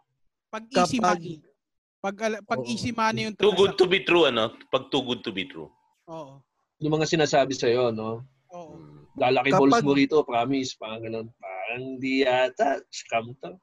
Pag 0.52 0.68
easy 0.68 1.00
Kapag- 1.00 1.22
money. 1.22 1.36
Pag, 2.02 2.16
pag 2.44 2.60
Oo. 2.60 2.68
easy 2.68 2.92
money 2.92 3.30
yung 3.30 3.38
Too 3.38 3.54
good 3.56 3.78
to 3.78 3.86
be 3.88 4.02
true, 4.04 4.26
ano? 4.28 4.52
Pag 4.74 4.90
too 4.90 5.06
good 5.06 5.22
to 5.22 5.32
be 5.32 5.46
true. 5.48 5.70
Oo. 6.10 6.42
Yung 6.82 6.92
mga 6.98 7.08
sinasabi 7.08 7.54
sa'yo, 7.56 7.94
no? 7.94 8.26
Oo. 8.52 9.01
Lalaki 9.14 9.52
Kapag- 9.52 9.70
balls 9.70 9.84
mo 9.84 9.92
rito, 9.92 10.16
promise. 10.24 10.72
Parang 10.76 11.02
ganun. 11.02 11.28
Parang 11.36 11.98
di 11.98 12.22
yata. 12.22 12.80
Scam 12.88 13.34
to. 13.38 13.58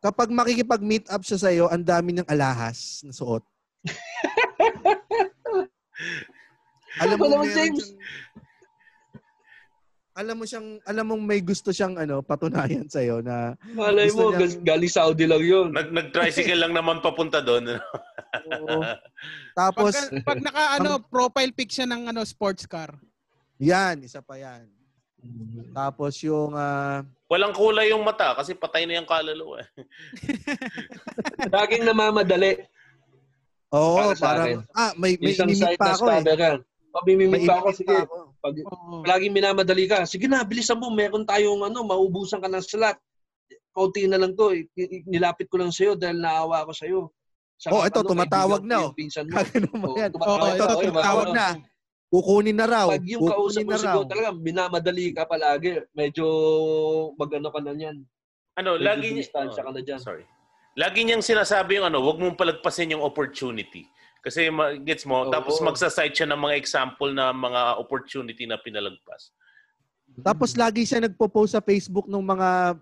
Kapag 0.00 0.28
makikipag-meet 0.28 1.08
up 1.08 1.20
siya 1.20 1.40
sa'yo, 1.40 1.64
ang 1.66 1.80
dami 1.80 2.12
niyang 2.12 2.28
alahas 2.28 3.00
na 3.00 3.10
suot. 3.10 3.40
alam 7.02 7.16
mo, 7.16 7.24
meron 7.26 7.48
James. 7.50 7.80
siyang- 7.80 7.96
alam 10.14 10.34
mo 10.38 10.44
siyang, 10.46 10.68
alam 10.84 11.04
mong 11.08 11.22
may 11.24 11.40
gusto 11.40 11.72
siyang 11.72 11.96
ano, 11.98 12.20
patunayan 12.20 12.86
sa'yo 12.86 13.18
na 13.18 13.58
Malay 13.66 14.12
mo, 14.14 14.30
niyang- 14.30 14.38
gal- 14.38 14.62
galing 14.76 14.92
Saudi 14.92 15.24
lang 15.26 15.42
yun. 15.42 15.72
Nag, 15.72 15.90
nag-tricycle 15.90 16.54
lang 16.54 16.70
naman 16.70 17.00
papunta 17.00 17.40
doon. 17.40 17.74
oo. 17.74 18.76
Tapos, 19.58 19.90
Pag, 19.96 20.22
pag 20.22 20.38
naka 20.38 20.64
ano, 20.78 21.02
profile 21.12 21.50
pic 21.50 21.68
siya 21.68 21.88
ng 21.88 22.12
ano, 22.12 22.22
sports 22.22 22.64
car. 22.64 22.94
yan, 23.56 24.04
isa 24.04 24.20
pa 24.20 24.36
yan. 24.36 24.68
Tapos 25.70 26.14
yung, 26.22 26.54
ah, 26.54 27.02
Walang 27.26 27.50
kulay 27.50 27.90
yung 27.90 28.04
mata 28.04 28.36
kasi 28.36 28.54
patay 28.54 28.86
na 28.86 29.00
yung 29.00 29.08
kaluluwa. 29.08 29.58
eh. 29.58 29.68
Laging 31.54 31.82
namamadali. 31.82 32.62
oo, 33.74 33.96
Para 33.98 34.14
sa 34.14 34.22
parang, 34.22 34.62
ah, 34.70 34.92
may, 34.94 35.18
may 35.18 35.34
Isang 35.34 35.50
site 35.50 35.74
pa 35.74 35.90
na 35.90 35.94
ako 35.96 36.04
eh. 36.10 36.22
ka. 36.22 36.50
Pag 36.94 37.04
pa 37.42 37.54
ako, 37.58 37.68
sige. 37.74 37.90
ako. 37.90 38.16
Pag 38.38 38.54
Oo. 38.70 39.02
laging 39.02 39.34
minamadali 39.34 39.90
ka, 39.90 40.06
sige 40.06 40.30
na, 40.30 40.46
bilisan 40.46 40.78
mo. 40.78 40.94
Meron 40.94 41.26
tayong 41.26 41.66
ano, 41.66 41.82
maubusan 41.82 42.38
ka 42.38 42.46
ng 42.46 42.62
slot. 42.62 42.94
Kaunti 43.74 44.06
na 44.06 44.20
lang 44.22 44.38
to. 44.38 44.54
eh. 44.54 44.70
Nilapit 45.02 45.50
ko 45.50 45.58
lang 45.58 45.74
sa'yo 45.74 45.98
dahil 45.98 46.22
naawa 46.22 46.62
ako 46.62 46.70
sa'yo. 46.70 47.00
Saka, 47.58 47.72
Oh, 47.74 47.82
ito, 47.82 47.98
tumatawag 48.06 48.62
kaibigan 48.62 48.70
na, 48.70 48.86
oh. 48.86 48.92
Pinsan 48.94 49.26
mo. 49.26 49.34
Kagano 49.34 49.70
mo 49.74 49.86
yan? 49.98 50.10
tumatawag 50.14 50.38
na, 50.38 50.54
ito, 50.54 50.62
tumatawag 50.62 50.86
tumatawag 50.86 51.28
na. 51.34 51.46
Kukunin 52.14 52.54
na 52.54 52.66
raw. 52.70 52.86
Pag 52.94 53.10
yung 53.10 53.26
kausap 53.26 53.66
mo 53.66 53.74
siguro 53.74 54.06
talaga, 54.06 54.30
minamadali 54.30 55.10
ka 55.10 55.26
palagi. 55.26 55.82
Medyo 55.90 56.24
magano 57.18 57.50
ka 57.50 57.58
na 57.58 57.74
niyan. 57.74 58.06
Ano, 58.54 58.78
Medyo 58.78 58.86
lagi 58.86 59.06
niya... 59.18 59.26
oh, 59.34 59.50
ka 59.50 59.72
na 59.74 59.82
dyan. 59.82 59.98
Sorry. 59.98 60.22
Lagi 60.78 61.02
niyang 61.02 61.26
sinasabi 61.26 61.82
yung 61.82 61.90
ano, 61.90 61.98
wag 62.06 62.22
mong 62.22 62.38
palagpasin 62.38 62.94
yung 62.94 63.02
opportunity. 63.02 63.90
Kasi 64.22 64.46
ma- 64.46 64.78
gets 64.78 65.02
mo, 65.02 65.26
Oo. 65.26 65.34
tapos 65.34 65.58
magsa-cite 65.58 66.14
siya 66.14 66.30
ng 66.30 66.38
mga 66.38 66.54
example 66.54 67.10
na 67.10 67.34
mga 67.34 67.82
opportunity 67.82 68.46
na 68.46 68.62
pinalagpas. 68.62 69.34
Tapos 70.22 70.54
lagi 70.54 70.86
siya 70.86 71.02
nagpo-post 71.02 71.58
sa 71.58 71.62
Facebook 71.62 72.06
ng 72.06 72.22
mga 72.22 72.78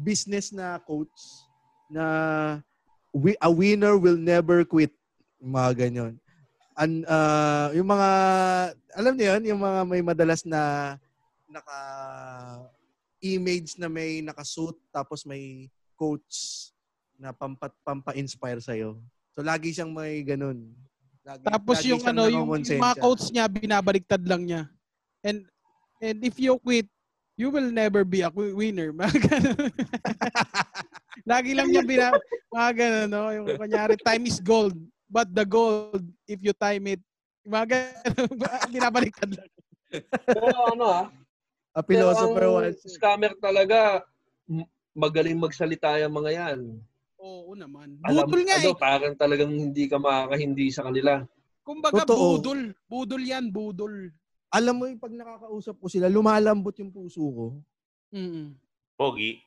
business 0.00 0.48
na 0.48 0.80
quotes 0.80 1.44
na 1.92 2.04
"We- 3.12 3.36
a 3.44 3.52
winner 3.52 4.00
will 4.00 4.16
never 4.16 4.64
quit. 4.64 4.96
Mga 5.36 5.70
ganyan. 5.76 6.12
An, 6.72 7.04
ah, 7.04 7.68
yung 7.76 7.88
mga, 7.88 8.08
alam 8.96 9.12
niyo 9.14 9.26
yun, 9.36 9.42
yung 9.54 9.60
mga 9.60 9.80
may 9.84 10.02
madalas 10.02 10.42
na 10.48 10.94
naka 11.52 11.78
image 13.22 13.76
na 13.76 13.86
may 13.86 14.24
nakasuit 14.24 14.74
tapos 14.90 15.22
may 15.28 15.68
quotes 15.94 16.72
na 17.20 17.30
pampa, 17.30 17.70
pampa-inspire 17.86 18.58
sa'yo. 18.58 18.98
So, 19.36 19.44
lagi 19.44 19.70
siyang 19.70 19.94
may 19.94 20.24
ganun. 20.26 20.74
Lagi, 21.22 21.44
Tapos 21.46 21.76
lagi 21.78 21.92
yung 21.94 22.02
ano, 22.02 22.22
yung, 22.26 22.48
yung 22.50 22.82
mga 22.82 22.98
quotes 22.98 23.30
niya, 23.30 23.46
binabaliktad 23.46 24.22
lang 24.26 24.42
niya. 24.42 24.62
And 25.22 25.46
and 26.02 26.18
if 26.26 26.34
you 26.42 26.58
quit, 26.58 26.90
you 27.38 27.48
will 27.48 27.70
never 27.70 28.02
be 28.02 28.26
a 28.26 28.30
wi- 28.30 28.52
winner. 28.52 28.90
Mga 28.98 29.16
ganun. 29.30 29.70
Lagi 31.30 31.54
lang 31.54 31.70
niya 31.70 31.86
bina, 31.86 32.10
mga 32.50 32.70
ganun, 32.74 33.08
no? 33.12 33.30
Yung 33.30 33.46
kanyari, 33.54 33.94
time 34.00 34.26
is 34.26 34.42
gold. 34.42 34.74
But 35.12 35.28
the 35.28 35.44
gold, 35.44 36.00
if 36.24 36.40
you 36.40 36.56
time 36.56 36.88
it, 36.88 37.02
mga 37.44 37.92
binabaliktad 38.72 39.28
lang. 39.28 39.50
Pero 40.24 40.72
ano 40.72 40.84
ah, 40.88 41.06
A 41.72 41.80
pero 41.84 42.08
philosopher 42.16 42.48
ang 42.48 42.54
once. 42.64 42.80
scammer 42.88 43.36
talaga, 43.36 44.00
magaling 44.92 45.36
magsalita 45.36 46.00
yung 46.00 46.16
mga 46.16 46.30
yan. 46.32 46.60
Oo 47.20 47.52
naman. 47.52 48.00
Alam, 48.02 48.24
Budol 48.24 48.42
nga 48.48 48.56
ano, 48.56 48.72
eh. 48.72 48.76
parang 48.76 49.14
talagang 49.14 49.52
hindi 49.52 49.84
ka 49.84 50.00
makakahindi 50.00 50.72
sa 50.72 50.88
kanila. 50.88 51.20
Kumbaga, 51.60 52.02
Totoo. 52.02 52.40
budol. 52.40 52.60
Budol 52.88 53.22
yan, 53.22 53.52
budol. 53.52 54.08
alam 54.48 54.74
mo 54.76 54.84
yung 54.84 55.00
pag 55.00 55.12
nakakausap 55.12 55.76
ko 55.76 55.86
sila, 55.88 56.12
lumalambot 56.12 56.76
yung 56.76 56.92
puso 56.92 57.20
ko. 57.24 57.46
Mm-mm. 58.12 58.52
Pogi. 58.96 59.40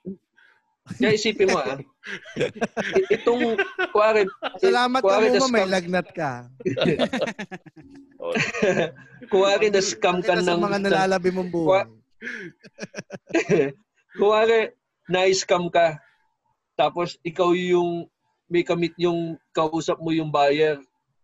Kaya 0.85 1.17
isipin 1.17 1.49
mo 1.49 1.57
ah, 1.57 1.81
i- 2.93 3.09
itong, 3.17 3.57
kuwari, 3.89 4.29
Salamat 4.61 5.01
ka 5.01 5.05
kuwari 5.09 5.27
mo, 5.33 5.33
na 5.33 5.49
may 5.49 5.65
scam, 5.65 5.73
lagnat 5.73 6.07
ka. 6.13 6.31
Oh, 8.21 8.33
kuwari 9.33 9.67
na 9.73 9.81
scam 9.81 10.21
ka 10.21 10.37
sa 10.37 10.53
ng, 10.53 10.61
mga 10.61 10.79
nalalabi 10.85 11.29
mong 11.33 11.49
buhay. 11.49 11.89
kuwari, 14.21 14.71
na-scam 15.09 15.69
ka, 15.73 15.97
tapos 16.77 17.17
ikaw 17.25 17.53
yung 17.57 18.05
may 18.45 18.61
kamit 18.61 18.93
yung 19.01 19.41
kausap 19.57 19.97
mo 19.97 20.13
yung 20.13 20.29
buyer. 20.29 20.77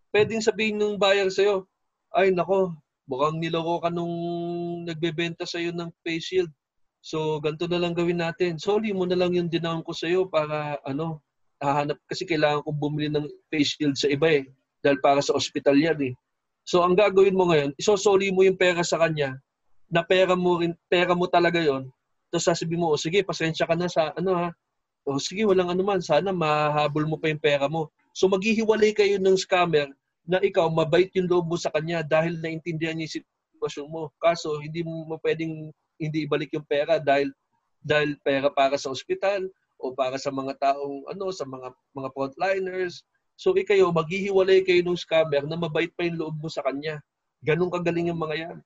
Pwedeng 0.10 0.42
sabihin 0.42 0.82
ng 0.82 0.98
buyer 0.98 1.30
sa'yo, 1.30 1.70
ay 2.18 2.34
nako, 2.34 2.74
mukhang 3.06 3.38
niloko 3.38 3.78
ka 3.82 3.90
nung 3.94 4.14
nagbebenta 4.90 5.46
sa'yo 5.46 5.70
ng 5.72 5.90
face 6.02 6.34
shield. 6.34 6.52
So, 7.02 7.42
ganito 7.42 7.66
na 7.66 7.82
lang 7.82 7.98
gawin 7.98 8.22
natin. 8.22 8.62
Sorry 8.62 8.94
mo 8.94 9.10
na 9.10 9.18
lang 9.18 9.34
yung 9.34 9.50
dinaon 9.50 9.82
ko 9.82 9.90
sa'yo 9.90 10.30
para, 10.30 10.78
ano, 10.86 11.18
hahanap, 11.58 11.98
kasi 12.06 12.30
kailangan 12.30 12.62
kong 12.62 12.78
bumili 12.78 13.10
ng 13.10 13.26
face 13.50 13.78
shield 13.78 13.98
sa 13.98 14.06
iba 14.06 14.30
eh. 14.30 14.46
Dahil 14.86 15.02
para 15.02 15.22
sa 15.22 15.34
ospital 15.34 15.78
yan 15.78 15.98
eh. 16.02 16.14
So, 16.62 16.86
ang 16.86 16.94
gagawin 16.94 17.34
mo 17.34 17.50
ngayon, 17.50 17.74
isosoli 17.78 18.30
mo 18.30 18.46
yung 18.46 18.58
pera 18.58 18.86
sa 18.86 19.02
kanya, 19.02 19.34
na 19.90 20.06
pera 20.06 20.38
mo 20.38 20.62
rin, 20.62 20.78
pera 20.88 21.18
mo 21.18 21.26
talaga 21.26 21.60
yon 21.60 21.90
Tapos 22.32 22.48
sasabihin 22.48 22.86
mo, 22.86 22.94
o 22.94 23.02
sige, 23.02 23.26
pasensya 23.26 23.66
ka 23.66 23.76
na 23.76 23.90
sa, 23.90 24.14
ano 24.14 24.32
ha, 24.38 24.50
o 25.04 25.18
sige, 25.18 25.42
walang 25.44 25.74
ano 25.74 25.82
man, 25.82 26.00
sana 26.00 26.30
mahabol 26.30 27.10
mo 27.10 27.18
pa 27.18 27.34
yung 27.34 27.42
pera 27.42 27.66
mo. 27.66 27.90
So, 28.14 28.30
maghihiwalay 28.30 28.94
kayo 28.94 29.18
ng 29.18 29.36
scammer 29.42 29.90
na 30.24 30.38
ikaw, 30.38 30.70
mabait 30.70 31.10
yung 31.18 31.26
loob 31.26 31.50
mo 31.50 31.58
sa 31.58 31.74
kanya 31.74 32.06
dahil 32.06 32.38
naintindihan 32.38 32.94
niya 32.94 33.10
yung 33.10 33.16
sitwasyon 33.58 33.88
mo. 33.90 34.14
Kaso, 34.22 34.62
hindi 34.62 34.86
mo 34.86 35.18
pwedeng 35.26 35.74
hindi 36.02 36.26
ibalik 36.26 36.50
yung 36.58 36.66
pera 36.66 36.98
dahil 36.98 37.30
dahil 37.82 38.18
pera 38.26 38.50
para 38.50 38.78
sa 38.78 38.90
ospital 38.90 39.46
o 39.78 39.94
para 39.94 40.18
sa 40.18 40.34
mga 40.34 40.58
taong 40.58 41.06
ano 41.10 41.30
sa 41.30 41.46
mga 41.46 41.70
mga 41.94 42.10
frontliners. 42.14 43.06
So 43.38 43.54
ikayo 43.54 43.90
maghihiwalay 43.94 44.66
kayo 44.66 44.82
ng 44.86 44.98
scammer 44.98 45.46
na 45.46 45.58
mabait 45.58 45.90
pa 45.94 46.06
yung 46.06 46.18
loob 46.18 46.36
mo 46.42 46.50
sa 46.50 46.62
kanya. 46.66 47.02
Ganun 47.42 47.74
kagaling 47.74 48.14
yung 48.14 48.22
mga 48.22 48.36
yan. 48.38 48.58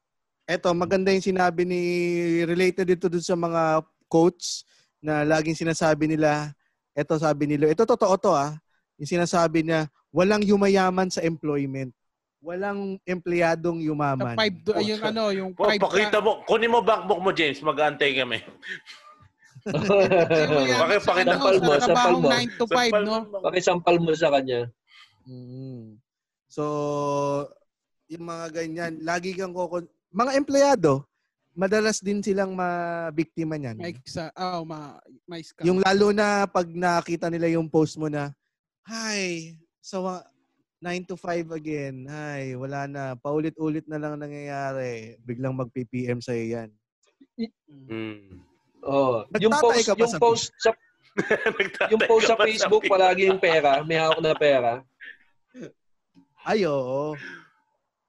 Eto, 0.46 0.70
maganda 0.76 1.10
yung 1.10 1.24
sinabi 1.26 1.64
ni 1.64 1.82
related 2.44 2.86
dito 2.86 3.08
dun 3.08 3.24
sa 3.24 3.34
mga 3.34 3.82
quotes 4.12 4.68
na 5.00 5.24
laging 5.24 5.58
sinasabi 5.58 6.12
nila. 6.12 6.52
Eto 6.92 7.16
sabi 7.16 7.48
nila, 7.48 7.72
ito 7.72 7.88
totoo 7.88 8.16
to 8.20 8.32
ah. 8.36 8.54
Yung 9.00 9.10
sinasabi 9.10 9.64
niya, 9.64 9.88
walang 10.12 10.44
yumayaman 10.44 11.08
sa 11.12 11.24
employment 11.24 11.92
walang 12.46 13.02
empleyadong 13.10 13.82
yumaman. 13.82 14.38
Sa 14.38 14.42
five, 14.46 14.56
do, 14.62 14.72
yung 14.78 15.02
ano, 15.02 15.24
yung 15.34 15.52
Oh, 15.58 15.66
five. 15.66 15.82
pakita 15.82 16.22
mo. 16.22 16.46
Kunin 16.46 16.70
mo 16.70 16.86
backbook 16.86 17.18
mo, 17.18 17.34
James. 17.34 17.58
Mag-aantay 17.66 18.14
kami. 18.14 18.38
Bakit 19.66 21.02
pakita 21.02 21.42
Sampal 21.42 21.58
mo, 21.58 21.72
sampal 21.82 22.14
mo. 22.22 22.28
9 22.30 22.60
to 22.62 22.66
5, 22.70 23.02
no? 23.02 23.16
Pakisampal 23.42 23.96
mo 23.98 24.14
sa 24.14 24.30
kanya. 24.30 24.70
Mm. 25.26 25.98
So, 26.46 26.64
yung 28.06 28.30
mga 28.30 28.46
ganyan, 28.54 29.02
lagi 29.02 29.34
kang 29.34 29.58
kokon... 29.58 29.90
Mga 30.14 30.32
empleyado, 30.38 31.10
madalas 31.58 31.98
din 31.98 32.22
silang 32.22 32.54
mabiktima 32.54 33.58
niyan. 33.58 33.82
May 33.82 33.98
sa, 34.06 34.30
oh, 34.38 34.64
ma, 34.64 35.02
may 35.26 35.42
scam. 35.42 35.66
Yung 35.66 35.82
lalo 35.82 36.14
na 36.14 36.46
pag 36.46 36.70
nakita 36.70 37.34
nila 37.34 37.50
yung 37.50 37.66
post 37.66 37.98
mo 37.98 38.06
na, 38.06 38.30
Hi, 38.86 39.58
so 39.82 40.06
9 40.82 41.08
to 41.08 41.16
5 41.16 41.52
again. 41.52 42.06
Hi, 42.10 42.54
wala 42.56 42.86
na. 42.86 43.04
Paulit-ulit 43.16 43.88
na 43.88 43.96
lang 43.96 44.20
nangyayari. 44.20 45.16
Biglang 45.24 45.56
mag-PPM 45.56 46.20
sa'yo 46.20 46.44
yan. 46.44 46.70
Hmm. 47.90 48.44
Oh, 48.86 49.26
yung 49.42 49.56
post, 49.58 49.82
ka 49.90 49.98
ba 49.98 50.06
yung 50.06 50.14
sa 50.14 50.20
post 50.22 50.54
sa 50.62 50.72
yung 51.92 52.02
post 52.06 52.30
sa 52.30 52.38
Facebook 52.38 52.86
palagi 52.86 53.26
yung 53.26 53.42
pera, 53.42 53.82
may 53.82 53.98
hawak 53.98 54.22
na 54.22 54.36
pera. 54.38 54.72
Ay, 56.46 56.70
oo. 56.70 57.18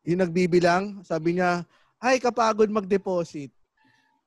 Yung 0.04 0.20
nagbibilang, 0.20 1.00
sabi 1.00 1.40
niya, 1.40 1.64
ay, 1.96 2.20
kapagod 2.20 2.68
mag-deposit. 2.68 3.48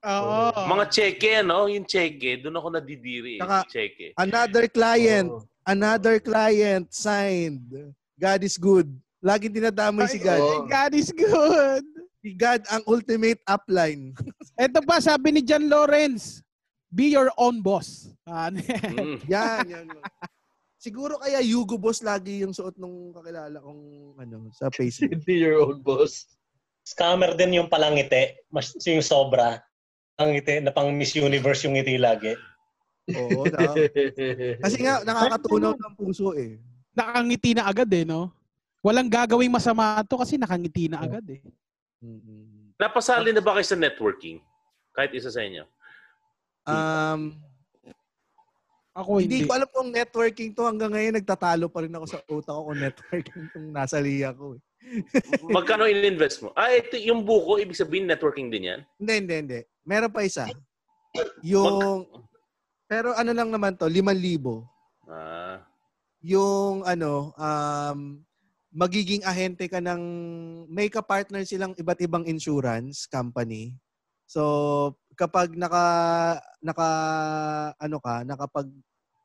Oo. 0.02 0.50
Mga 0.74 0.86
cheque, 0.90 1.46
no? 1.46 1.70
Yung 1.70 1.86
cheque, 1.86 2.42
doon 2.42 2.58
ako 2.58 2.68
nadidiri. 2.82 3.38
Saka- 3.38 3.70
cheque. 3.70 4.16
Another 4.18 4.66
client, 4.66 5.30
Oh. 5.30 5.46
another 5.70 6.18
client 6.18 6.90
signed. 6.90 7.94
God 8.20 8.44
is 8.44 8.60
good. 8.60 8.92
Laging 9.24 9.56
dinadamay 9.56 10.12
si 10.12 10.20
God. 10.20 10.40
oo. 10.44 10.68
God 10.68 10.92
is 10.92 11.10
good. 11.16 11.84
Si 12.20 12.36
God 12.36 12.68
ang 12.68 12.84
ultimate 12.84 13.40
upline. 13.48 14.12
Ito 14.60 14.84
pa, 14.84 15.00
sabi 15.00 15.32
ni 15.32 15.42
John 15.44 15.72
Lawrence, 15.72 16.44
be 16.92 17.16
your 17.16 17.32
own 17.40 17.64
boss. 17.64 18.12
Yan? 18.28 18.60
Mm. 18.60 19.18
yan, 19.32 19.64
yan. 19.72 19.88
Siguro 20.80 21.20
kaya 21.20 21.44
Yugo 21.44 21.76
Boss 21.76 22.00
lagi 22.00 22.44
yung 22.44 22.56
suot 22.56 22.80
nung 22.80 23.12
kakilala 23.12 23.60
kong 23.60 24.16
ano, 24.20 24.48
sa 24.56 24.72
Facebook. 24.72 25.12
Hindi 25.24 25.44
your 25.48 25.64
own 25.64 25.84
boss. 25.84 26.28
Scammer 26.88 27.36
din 27.36 27.60
yung 27.60 27.68
palangiti. 27.72 28.36
Mas 28.52 28.72
yung 28.88 29.04
sobra. 29.04 29.60
Ang 30.20 30.36
ngiti 30.36 30.64
na 30.64 30.72
pang 30.72 30.92
Miss 30.92 31.16
Universe 31.16 31.68
yung 31.68 31.76
ngiti 31.76 32.00
lagi. 32.00 32.36
Oo. 33.12 33.44
Na, 33.48 33.76
kasi 34.64 34.78
nga, 34.84 35.04
nakakatunaw 35.04 35.76
ng 35.76 35.94
puso 36.00 36.32
eh. 36.36 36.60
Nakangiti 36.94 37.52
na 37.56 37.70
agad 37.70 37.90
eh, 37.94 38.06
no? 38.06 38.34
Walang 38.80 39.12
gagawing 39.12 39.52
masama 39.52 40.00
to 40.08 40.20
kasi 40.20 40.40
nakangiti 40.40 40.88
na 40.88 41.04
agad 41.04 41.26
eh. 41.28 41.44
Mm-mm. 42.00 42.72
Napasali 42.80 43.36
na 43.36 43.44
ba 43.44 43.60
kayo 43.60 43.68
sa 43.68 43.76
networking? 43.76 44.40
Kahit 44.96 45.12
isa 45.12 45.28
sa 45.28 45.44
inyo. 45.44 45.68
Um, 46.64 47.36
Ako 48.96 49.20
hindi 49.20 49.44
hindi. 49.44 49.48
ko 49.48 49.56
alam 49.56 49.70
kung 49.72 49.90
networking 49.92 50.52
to 50.56 50.64
hanggang 50.64 50.92
ngayon 50.92 51.20
nagtatalo 51.20 51.68
pa 51.68 51.84
rin 51.84 51.96
ako 51.96 52.06
sa 52.08 52.20
utak 52.32 52.54
ko 52.56 52.62
kung 52.72 52.80
networking 52.80 53.44
tong 53.52 53.68
nasa 53.72 53.98
liya 54.00 54.32
ko. 54.32 54.56
Eh. 54.56 54.62
Magkano 55.56 55.86
in-invest 55.88 56.44
mo? 56.44 56.56
Ah, 56.56 56.72
ito 56.72 56.96
yung 57.00 57.24
buko, 57.28 57.60
ibig 57.60 57.78
sabihin 57.78 58.08
networking 58.08 58.48
din 58.48 58.70
yan? 58.72 58.82
Hindi, 58.96 59.14
hindi, 59.24 59.36
hindi. 59.36 59.60
Meron 59.84 60.12
pa 60.14 60.24
isa. 60.24 60.48
Yung, 61.42 62.06
pero 62.86 63.14
ano 63.18 63.32
lang 63.34 63.50
naman 63.50 63.76
to, 63.76 63.90
5,000. 63.90 64.64
Ah. 65.10 65.49
Yung 66.20 66.84
ano, 66.84 67.32
um, 67.40 68.20
magiging 68.70 69.24
ahente 69.24 69.66
ka 69.66 69.80
ng, 69.82 70.04
may 70.70 70.92
ka-partner 70.92 71.42
silang 71.48 71.74
iba't 71.80 72.00
ibang 72.04 72.28
insurance 72.28 73.10
company. 73.10 73.74
So, 74.30 74.94
kapag 75.18 75.58
naka, 75.58 75.86
naka, 76.62 76.90
ano 77.82 77.98
ka, 77.98 78.22
nakapag 78.28 78.70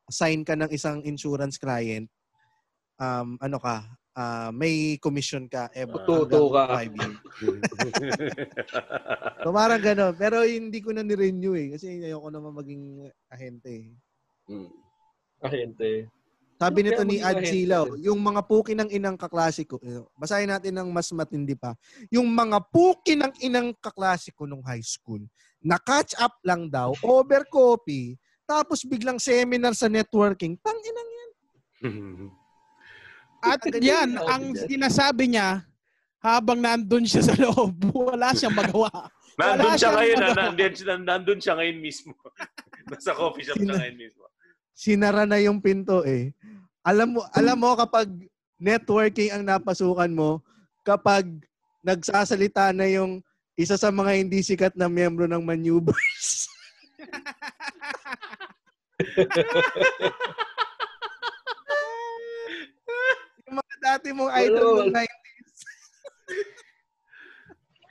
sign 0.09 0.47
ka 0.47 0.57
ng 0.57 0.71
isang 0.73 1.05
insurance 1.05 1.61
client, 1.61 2.09
um, 2.97 3.37
ano 3.43 3.59
ka, 3.61 3.85
ah, 4.17 4.49
may 4.55 4.97
commission 5.03 5.45
ka 5.51 5.69
every 5.75 5.99
Tuto 6.07 6.55
ka. 6.55 6.79
five 6.79 6.95
years. 6.95 7.19
So, 9.45 9.53
parang 9.53 9.77
gano'n. 9.85 10.17
Pero 10.17 10.41
hindi 10.41 10.81
ko 10.81 10.97
na 10.97 11.05
ni-renew 11.05 11.53
eh. 11.53 11.77
Kasi 11.77 12.01
ayoko 12.01 12.33
naman 12.33 12.57
maging 12.57 13.13
ahente 13.29 13.69
eh. 13.69 13.93
Mm. 14.49 14.73
Ahente. 15.45 16.09
Sabi 16.65 16.81
nito 16.81 17.05
ni 17.05 17.21
Ad 17.21 17.45
Silaw, 17.45 17.93
din. 17.93 18.09
yung 18.09 18.25
mga 18.25 18.41
puki 18.49 18.73
ng 18.73 18.89
inang 18.89 19.21
kaklasiko, 19.21 19.77
eh, 19.85 20.01
basahin 20.17 20.49
natin 20.49 20.73
ng 20.81 20.89
mas 20.89 21.13
matindi 21.13 21.53
pa. 21.53 21.77
Yung 22.09 22.25
mga 22.25 22.57
puki 22.73 23.21
ng 23.21 23.33
inang 23.45 23.77
kaklasiko 23.77 24.49
nung 24.49 24.65
high 24.65 24.81
school, 24.81 25.21
na-catch 25.61 26.17
up 26.17 26.41
lang 26.41 26.73
daw, 26.73 26.97
over 27.05 27.45
coffee, 27.53 28.17
tapos 28.49 28.81
biglang 28.81 29.21
seminar 29.21 29.77
sa 29.77 29.93
networking. 29.93 30.57
Tang 30.65 30.81
inang 30.81 31.11
yan. 31.13 31.31
At 33.45 33.61
yan, 33.69 33.77
ganyan. 33.77 34.11
ang 34.25 34.45
sinasabi 34.57 35.37
niya, 35.37 35.69
habang 36.17 36.65
nandun 36.65 37.05
siya 37.05 37.29
sa 37.29 37.37
loob, 37.37 37.77
wala 38.09 38.33
siyang 38.33 38.57
magawa. 38.57 38.89
Nandun 39.37 39.75
siya 39.77 39.91
ngayon, 39.93 40.17
nandun, 40.33 40.73
siya- 40.73 41.05
nandun 41.05 41.39
siya 41.43 41.55
ngayon 41.61 41.79
mismo. 41.83 42.15
Nasa 42.89 43.13
coffee 43.13 43.45
shop 43.45 43.61
siya 43.61 43.77
ngayon 43.77 43.99
mismo. 44.01 44.25
Sinara 44.75 45.23
na 45.23 45.39
yung 45.39 45.63
pinto 45.63 46.03
eh. 46.03 46.35
Alam 46.85 47.17
mo, 47.17 47.25
alam 47.33 47.57
mo 47.57 47.73
kapag 47.81 48.13
networking 48.61 49.33
ang 49.33 49.41
napasukan 49.41 50.13
mo, 50.13 50.45
kapag 50.85 51.25
nagsasalita 51.81 52.77
na 52.77 52.85
yung 52.85 53.25
isa 53.57 53.81
sa 53.81 53.89
mga 53.89 54.21
hindi 54.21 54.45
sikat 54.45 54.77
na 54.77 54.85
miyembro 54.85 55.25
ng 55.25 55.41
maneuvers. 55.41 56.45
yung 63.49 63.57
mga 63.57 63.75
dati 63.81 64.13
mong 64.13 64.29
idol 64.45 64.85
ng 64.85 64.93
wala. 64.93 65.09
90s. 65.09 65.65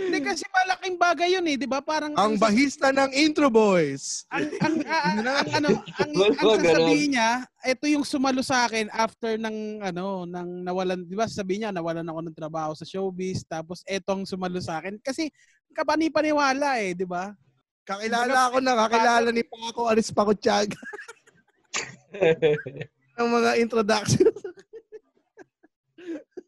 Hindi 0.03 0.19
kasi 0.19 0.43
malaking 0.51 0.97
bagay 0.99 1.29
yun 1.39 1.45
eh, 1.47 1.55
di 1.55 1.67
ba? 1.69 1.79
Parang 1.79 2.11
Ang 2.19 2.35
bahista 2.35 2.91
ng 2.91 3.11
Intro 3.15 3.47
Boys. 3.47 4.27
ang, 4.27 4.51
ang, 4.59 4.75
ang, 4.83 5.17
ang, 5.23 5.47
ano, 5.63 5.69
ang, 5.79 6.11
Wala, 6.11 6.35
ang 6.35 6.59
sasabihin 6.59 7.09
niya, 7.15 7.31
ito 7.63 7.85
yung 7.87 8.03
sumalo 8.03 8.43
sa 8.43 8.67
akin 8.67 8.91
after 8.91 9.39
ng 9.39 9.79
ano, 9.81 10.27
ng 10.27 10.67
nawalan, 10.67 11.07
di 11.07 11.15
ba 11.15 11.25
sasabihin 11.25 11.67
niya, 11.67 11.71
nawalan 11.71 12.07
ako 12.07 12.19
ng 12.27 12.35
trabaho 12.37 12.71
sa 12.75 12.83
showbiz, 12.83 13.47
tapos 13.47 13.81
etong 13.87 14.27
sumalo 14.27 14.59
sa 14.59 14.83
akin. 14.83 14.99
Kasi 14.99 15.31
kapani-paniwala 15.71 16.83
eh, 16.83 16.91
di 16.93 17.07
ba? 17.07 17.31
Kakilala 17.83 18.51
ako 18.51 18.57
na, 18.63 18.75
kakilala 18.87 19.29
ni 19.31 19.43
Paco 19.43 19.87
Aris 19.87 20.11
Paco 20.11 20.35
Tiaga. 20.35 20.79
ng 23.19 23.29
mga 23.29 23.51
introduction. 23.61 24.33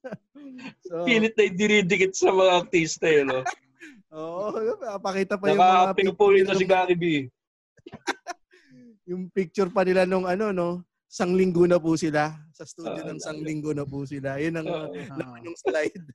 so, 0.87 1.05
Pilit 1.05 1.33
na 1.35 1.43
dinidikit 1.49 2.13
sa 2.13 2.29
mga 2.31 2.51
artista 2.65 3.05
eh, 3.09 3.23
no? 3.25 3.41
Oo, 4.15 4.55
pakita 5.03 5.35
pa 5.35 5.51
yung 5.51 5.59
mga 5.59 5.91
Naka-pinupuli 5.91 6.39
na 6.47 6.55
si 6.55 6.63
nung- 6.63 6.71
Gary 6.71 6.95
B. 6.95 7.05
yung 9.09 9.29
picture 9.29 9.69
pa 9.69 9.85
nila 9.85 10.07
nung 10.07 10.25
ano 10.25 10.49
no, 10.49 10.69
sang 11.05 11.35
linggo 11.35 11.67
na 11.67 11.77
po 11.77 11.93
sila. 11.99 12.33
Sa 12.55 12.63
studio 12.65 13.03
Ah, 13.03 13.11
ng 13.11 13.19
sang 13.19 13.43
linggo 13.43 13.75
na 13.75 13.83
po 13.83 14.07
sila. 14.07 14.39
Yun 14.39 14.59
ang 14.63 14.67
Oo. 14.67 14.95
laman 14.95 15.41
ng 15.45 15.57
slide. 15.59 16.05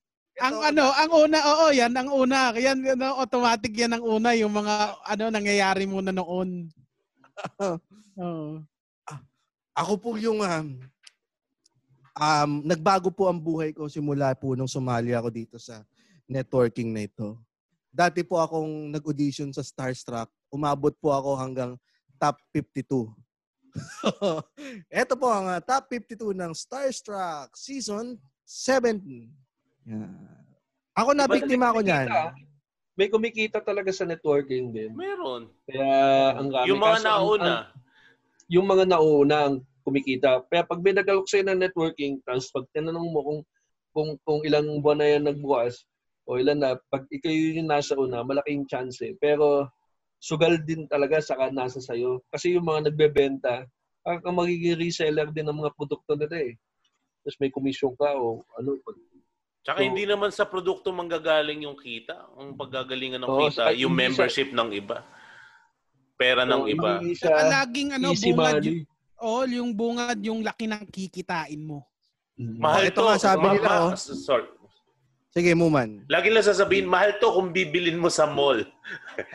Ang 0.41 0.57
ano, 0.73 0.89
ang 0.97 1.11
una, 1.13 1.39
oo, 1.45 1.67
yan 1.69 1.93
ang 1.93 2.09
una. 2.09 2.57
Yan, 2.57 2.81
ano, 2.97 3.21
automatic 3.21 3.77
yan 3.77 3.93
ang 3.93 4.01
una. 4.01 4.33
Yung 4.33 4.57
mga, 4.57 4.97
ano, 5.05 5.25
nangyayari 5.29 5.85
muna 5.85 6.09
noon. 6.17 6.65
Oo. 8.17 8.65
Ako 9.77 9.93
po 10.01 10.11
yung 10.17 10.41
um, 10.41 10.81
um, 12.15 12.63
nagbago 12.63 13.11
po 13.11 13.27
ang 13.27 13.39
buhay 13.39 13.71
ko 13.71 13.87
simula 13.87 14.33
po 14.35 14.55
nung 14.55 14.71
sumali 14.71 15.13
ako 15.13 15.29
dito 15.29 15.57
sa 15.59 15.83
networking 16.25 16.91
na 16.91 17.05
ito. 17.05 17.39
Dati 17.91 18.23
po 18.23 18.39
akong 18.39 18.91
nag-audition 18.91 19.51
sa 19.51 19.61
Starstruck. 19.61 20.31
Umabot 20.47 20.95
po 20.95 21.11
ako 21.11 21.35
hanggang 21.35 21.75
top 22.17 22.39
52. 22.55 23.11
Ito 24.91 25.15
po 25.21 25.27
ang 25.27 25.47
uh, 25.49 25.59
top 25.59 25.91
52 25.91 26.35
ng 26.35 26.53
Starstruck 26.55 27.55
Season 27.55 28.15
7. 28.47 28.99
Yan. 29.87 30.11
Ako 30.95 31.15
na 31.15 31.27
biktima 31.27 31.71
ako 31.71 31.83
niyan. 31.83 32.07
ah. 32.11 32.35
May 32.95 33.09
kumikita 33.09 33.63
talaga 33.63 33.89
sa 33.95 34.05
networking 34.05 34.75
din. 34.75 34.93
Meron. 34.93 35.49
Kaya 35.65 35.89
ang 36.37 36.51
rami. 36.51 36.67
Yung 36.69 36.79
mga 36.79 36.99
Kaso 36.99 37.07
ang- 37.07 37.15
nauna. 37.17 37.47
ang- 37.49 37.67
yung 38.51 38.67
mga 38.67 38.85
nauna 38.87 39.37
ang 39.47 39.57
kumikita. 39.91 40.47
Kaya 40.47 40.63
pag 40.63 40.79
may 40.79 40.95
nagalok 40.95 41.27
sa'yo 41.27 41.45
ng 41.51 41.59
networking, 41.67 42.23
tapos 42.23 42.47
pag 42.55 42.65
tinanong 42.71 43.11
mo 43.11 43.21
kung, 43.27 43.41
kung, 43.91 44.11
kung 44.23 44.41
ilang 44.47 44.79
buwan 44.79 45.03
na 45.03 45.07
yan 45.11 45.27
nagbukas, 45.27 45.83
o 46.31 46.39
ilan 46.39 46.63
na, 46.63 46.79
pag 46.89 47.11
ikaw 47.11 47.27
yung 47.29 47.67
nasa 47.67 47.99
una, 47.99 48.23
malaking 48.23 48.63
chance 48.71 49.03
eh. 49.03 49.19
Pero 49.19 49.67
sugal 50.23 50.63
din 50.63 50.87
talaga 50.87 51.19
saka 51.19 51.51
nasa 51.51 51.83
sayo. 51.83 52.23
Kasi 52.31 52.55
yung 52.55 52.71
mga 52.71 52.87
nagbebenta, 52.87 53.67
ang 54.07 54.19
ang 54.23 54.37
magiging 54.39 54.79
reseller 54.79 55.27
din 55.35 55.45
ng 55.51 55.59
mga 55.59 55.75
produkto 55.75 56.15
nila 56.15 56.39
eh. 56.39 56.55
Tapos 57.27 57.37
may 57.43 57.51
komisyon 57.51 57.93
ka 57.99 58.15
o 58.15 58.47
ano. 58.57 58.79
Pag, 58.87 58.97
Tsaka 59.61 59.85
So- 59.85 59.87
hindi 59.93 60.05
naman 60.09 60.33
sa 60.33 60.49
produkto 60.49 60.89
manggagaling 60.89 61.69
yung 61.69 61.77
kita. 61.77 62.17
Ang 62.39 62.57
paggagalingan 62.57 63.21
ng 63.21 63.29
Oo, 63.29 63.45
kita, 63.53 63.77
yung 63.77 63.93
membership 63.93 64.57
ng 64.57 64.73
iba. 64.73 65.05
Pera 66.17 66.49
ng 66.49 66.65
o, 66.65 66.69
iba. 66.69 66.97
siya 67.13 67.45
laging, 67.45 67.97
ano, 68.01 68.09
easy 68.13 68.33
bungad, 68.33 68.61
money. 68.65 68.89
Oh, 69.21 69.45
yung 69.45 69.71
bungad, 69.73 70.19
yung 70.21 70.41
laki 70.41 70.67
ng 70.67 70.85
kikitain 70.89 71.61
mo. 71.61 71.85
Mahal 72.37 72.89
Oh, 72.89 72.91
ito 72.91 73.01
to. 73.01 73.07
nga, 73.07 73.17
sabi 73.21 73.45
Ma- 73.45 73.53
nila, 73.53 73.69
ma- 73.69 73.81
oh. 73.87 73.97
Sorry. 73.97 74.47
Sige, 75.31 75.55
Muman. 75.55 76.03
Lagi 76.11 76.27
lang 76.27 76.43
sasabihin, 76.43 76.91
mahal 76.91 77.15
to 77.23 77.31
kung 77.31 77.55
bibilin 77.55 77.95
mo 77.95 78.11
sa 78.11 78.27
mall. 78.27 78.67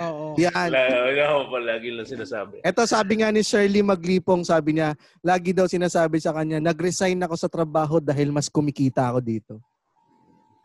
Oo. 0.04 0.36
Yan. 0.44 0.68
Lagi 0.68 1.22
pa, 1.24 1.58
lagi 1.64 1.88
lang 1.96 2.04
sinasabi. 2.04 2.60
Ito 2.60 2.84
sabi 2.84 3.24
nga 3.24 3.32
ni 3.32 3.40
Shirley 3.40 3.80
Maglipong, 3.80 4.44
sabi 4.44 4.76
niya, 4.76 4.92
lagi 5.24 5.56
daw 5.56 5.72
sinasabi 5.72 6.20
sa 6.20 6.36
kanya, 6.36 6.60
nag-resign 6.60 7.24
ako 7.24 7.36
sa 7.40 7.48
trabaho 7.48 8.04
dahil 8.04 8.28
mas 8.36 8.52
kumikita 8.52 9.08
ako 9.08 9.20
dito. 9.24 9.56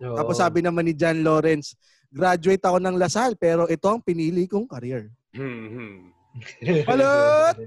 Oo. 0.03 0.19
Tapos 0.19 0.35
sabi 0.43 0.67
naman 0.67 0.91
ni 0.91 0.99
John 0.99 1.23
Lawrence, 1.23 1.79
graduate 2.11 2.67
ako 2.67 2.83
ng 2.83 2.99
Lasal 2.99 3.39
pero 3.39 3.71
ito 3.71 3.87
ang 3.87 4.03
pinili 4.03 4.51
kong 4.51 4.67
career. 4.67 5.15
Hmm, 5.31 5.69
hmm. 5.71 5.97
Balot! 6.89 7.57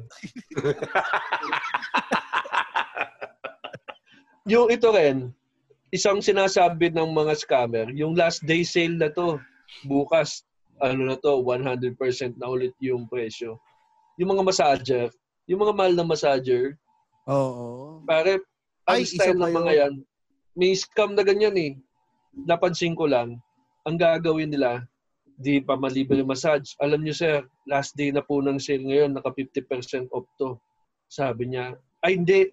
yung 4.52 4.72
ito 4.72 4.92
rin, 4.92 5.32
isang 5.94 6.24
sinasabi 6.24 6.90
ng 6.90 7.12
mga 7.12 7.34
scammer, 7.38 7.88
yung 7.94 8.16
last 8.16 8.44
day 8.48 8.64
sale 8.66 8.98
na 8.98 9.10
to, 9.12 9.40
bukas, 9.86 10.44
ano 10.82 11.06
na 11.06 11.16
to, 11.20 11.44
100% 11.44 12.40
na 12.40 12.48
ulit 12.50 12.74
yung 12.82 13.08
presyo. 13.08 13.60
Yung 14.18 14.36
mga 14.36 14.46
massager, 14.46 15.10
yung 15.46 15.62
mga 15.64 15.74
mahal 15.76 15.94
na 15.96 16.06
massager, 16.08 16.76
Oo. 17.30 18.02
pare, 18.04 18.42
ang 18.84 19.00
Ay, 19.00 19.08
style 19.08 19.40
ng 19.40 19.54
mga 19.54 19.72
yan, 19.80 19.94
may 20.60 20.76
scam 20.76 21.16
na 21.16 21.24
ganyan 21.24 21.56
eh. 21.56 21.72
Napansin 22.36 22.98
ko 22.98 23.08
lang, 23.08 23.40
ang 23.88 23.96
gagawin 23.96 24.52
nila, 24.52 24.84
di 25.38 25.62
pa 25.62 25.78
malibre 25.78 26.22
yung 26.22 26.30
massage. 26.30 26.78
Alam 26.80 27.04
nyo 27.04 27.14
sir, 27.16 27.44
last 27.66 27.98
day 27.98 28.14
na 28.14 28.22
po 28.22 28.40
ng 28.40 28.58
sale 28.62 28.86
ngayon, 28.86 29.14
naka 29.14 29.34
50% 29.34 30.10
off 30.14 30.28
to. 30.38 30.58
Sabi 31.10 31.54
niya, 31.54 31.78
ay 32.02 32.18
hindi, 32.18 32.50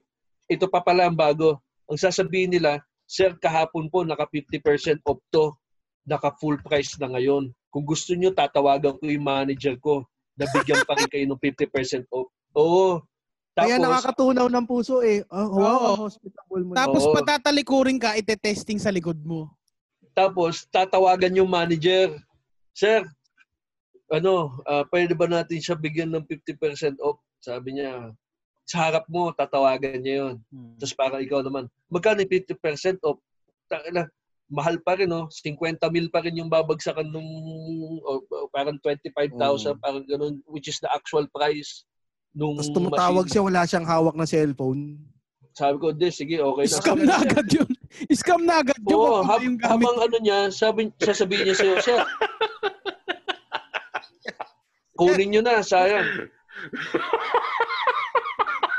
ito 0.51 0.67
pa 0.67 0.83
pala 0.83 1.09
ang 1.09 1.17
bago. 1.17 1.61
Ang 1.91 1.99
sasabihin 1.99 2.55
nila, 2.55 2.83
sir, 3.07 3.35
kahapon 3.39 3.91
po 3.91 4.07
naka 4.07 4.27
50% 4.29 5.03
off 5.07 5.21
to. 5.35 5.55
Naka 6.07 6.33
full 6.41 6.59
price 6.63 6.97
na 6.99 7.13
ngayon. 7.13 7.53
Kung 7.71 7.87
gusto 7.87 8.15
nyo, 8.19 8.35
tatawagan 8.35 8.99
ko 8.99 9.05
yung 9.07 9.27
manager 9.27 9.79
ko. 9.79 10.03
Nabigyan 10.35 10.83
pa 10.83 10.99
rin 10.99 11.07
kayo 11.07 11.25
ng 11.29 11.39
50% 11.39 12.09
off. 12.11 12.29
Oo. 12.59 13.05
Kaya 13.55 13.77
Tapos, 13.77 13.85
nakakatunaw 13.87 14.47
ng 14.49 14.67
puso 14.67 15.03
eh. 15.03 15.21
Oh, 15.29 15.61
wow, 15.61 15.95
Oo. 15.99 16.09
hospitable 16.09 16.63
mo. 16.65 16.73
Tapos 16.73 17.03
Oo. 17.05 17.15
patatalikurin 17.15 17.99
ka, 17.99 18.17
ite-testing 18.17 18.79
sa 18.79 18.95
likod 18.95 19.19
mo. 19.21 19.51
Tapos, 20.15 20.67
tatawagan 20.71 21.35
yung 21.35 21.51
manager. 21.51 22.15
Sir, 22.75 23.05
ano, 24.11 24.59
ah, 24.67 24.85
pwede 24.91 25.15
ba 25.15 25.31
natin 25.31 25.63
siya 25.63 25.79
bigyan 25.79 26.11
ng 26.11 26.27
50% 26.27 26.99
off? 27.03 27.23
Sabi 27.41 27.79
niya, 27.79 28.11
sa 28.67 28.87
harap 28.91 29.07
mo, 29.11 29.35
tatawagan 29.35 30.03
niya 30.03 30.15
yun. 30.27 30.35
Tapos 30.79 30.95
para 30.95 31.17
ikaw 31.19 31.43
naman, 31.43 31.67
magkano 31.91 32.23
yung 32.23 32.31
50% 32.31 33.03
off? 33.03 33.19
Tangina, 33.71 34.07
mahal 34.51 34.83
pa 34.83 34.99
rin, 34.99 35.11
no? 35.11 35.31
50 35.31 35.79
mil 35.95 36.11
pa 36.11 36.23
rin 36.23 36.39
yung 36.39 36.51
babagsakan 36.51 37.07
nung, 37.07 37.31
o, 38.03 38.23
o, 38.23 38.47
parang 38.51 38.79
25,000, 38.83 39.35
Oo. 39.35 39.79
parang 39.79 40.05
ganun, 40.07 40.43
which 40.51 40.67
is 40.67 40.79
the 40.83 40.91
actual 40.91 41.27
price 41.31 41.87
nung 42.35 42.59
Tapos 42.59 42.75
tumatawag 42.75 43.27
machine. 43.27 43.35
siya, 43.35 43.47
wala 43.47 43.63
siyang 43.67 43.87
hawak 43.87 44.15
na 44.15 44.27
cellphone. 44.27 44.99
Sabi 45.55 45.77
ko, 45.83 45.87
di, 45.91 46.11
sige, 46.15 46.39
okay 46.39 46.67
na. 46.67 46.77
Scam 46.79 46.99
na 47.03 47.15
agad 47.19 47.47
yun. 47.51 47.71
Scam 47.91 48.47
na 48.47 48.63
agad 48.63 48.79
yun. 48.81 48.95
Oo, 48.95 49.21
hab- 49.27 49.43
yung 49.43 49.59
gamit. 49.59 49.67
habang 49.67 49.97
ano 49.99 50.17
niya, 50.23 50.49
sabi, 50.49 50.95
sasabihin 50.97 51.43
niya 51.45 51.57
sa'yo, 51.59 51.77
sir, 51.83 51.99
kunin 54.95 55.29
niyo 55.29 55.43
na, 55.43 55.59
sayang. 55.61 56.07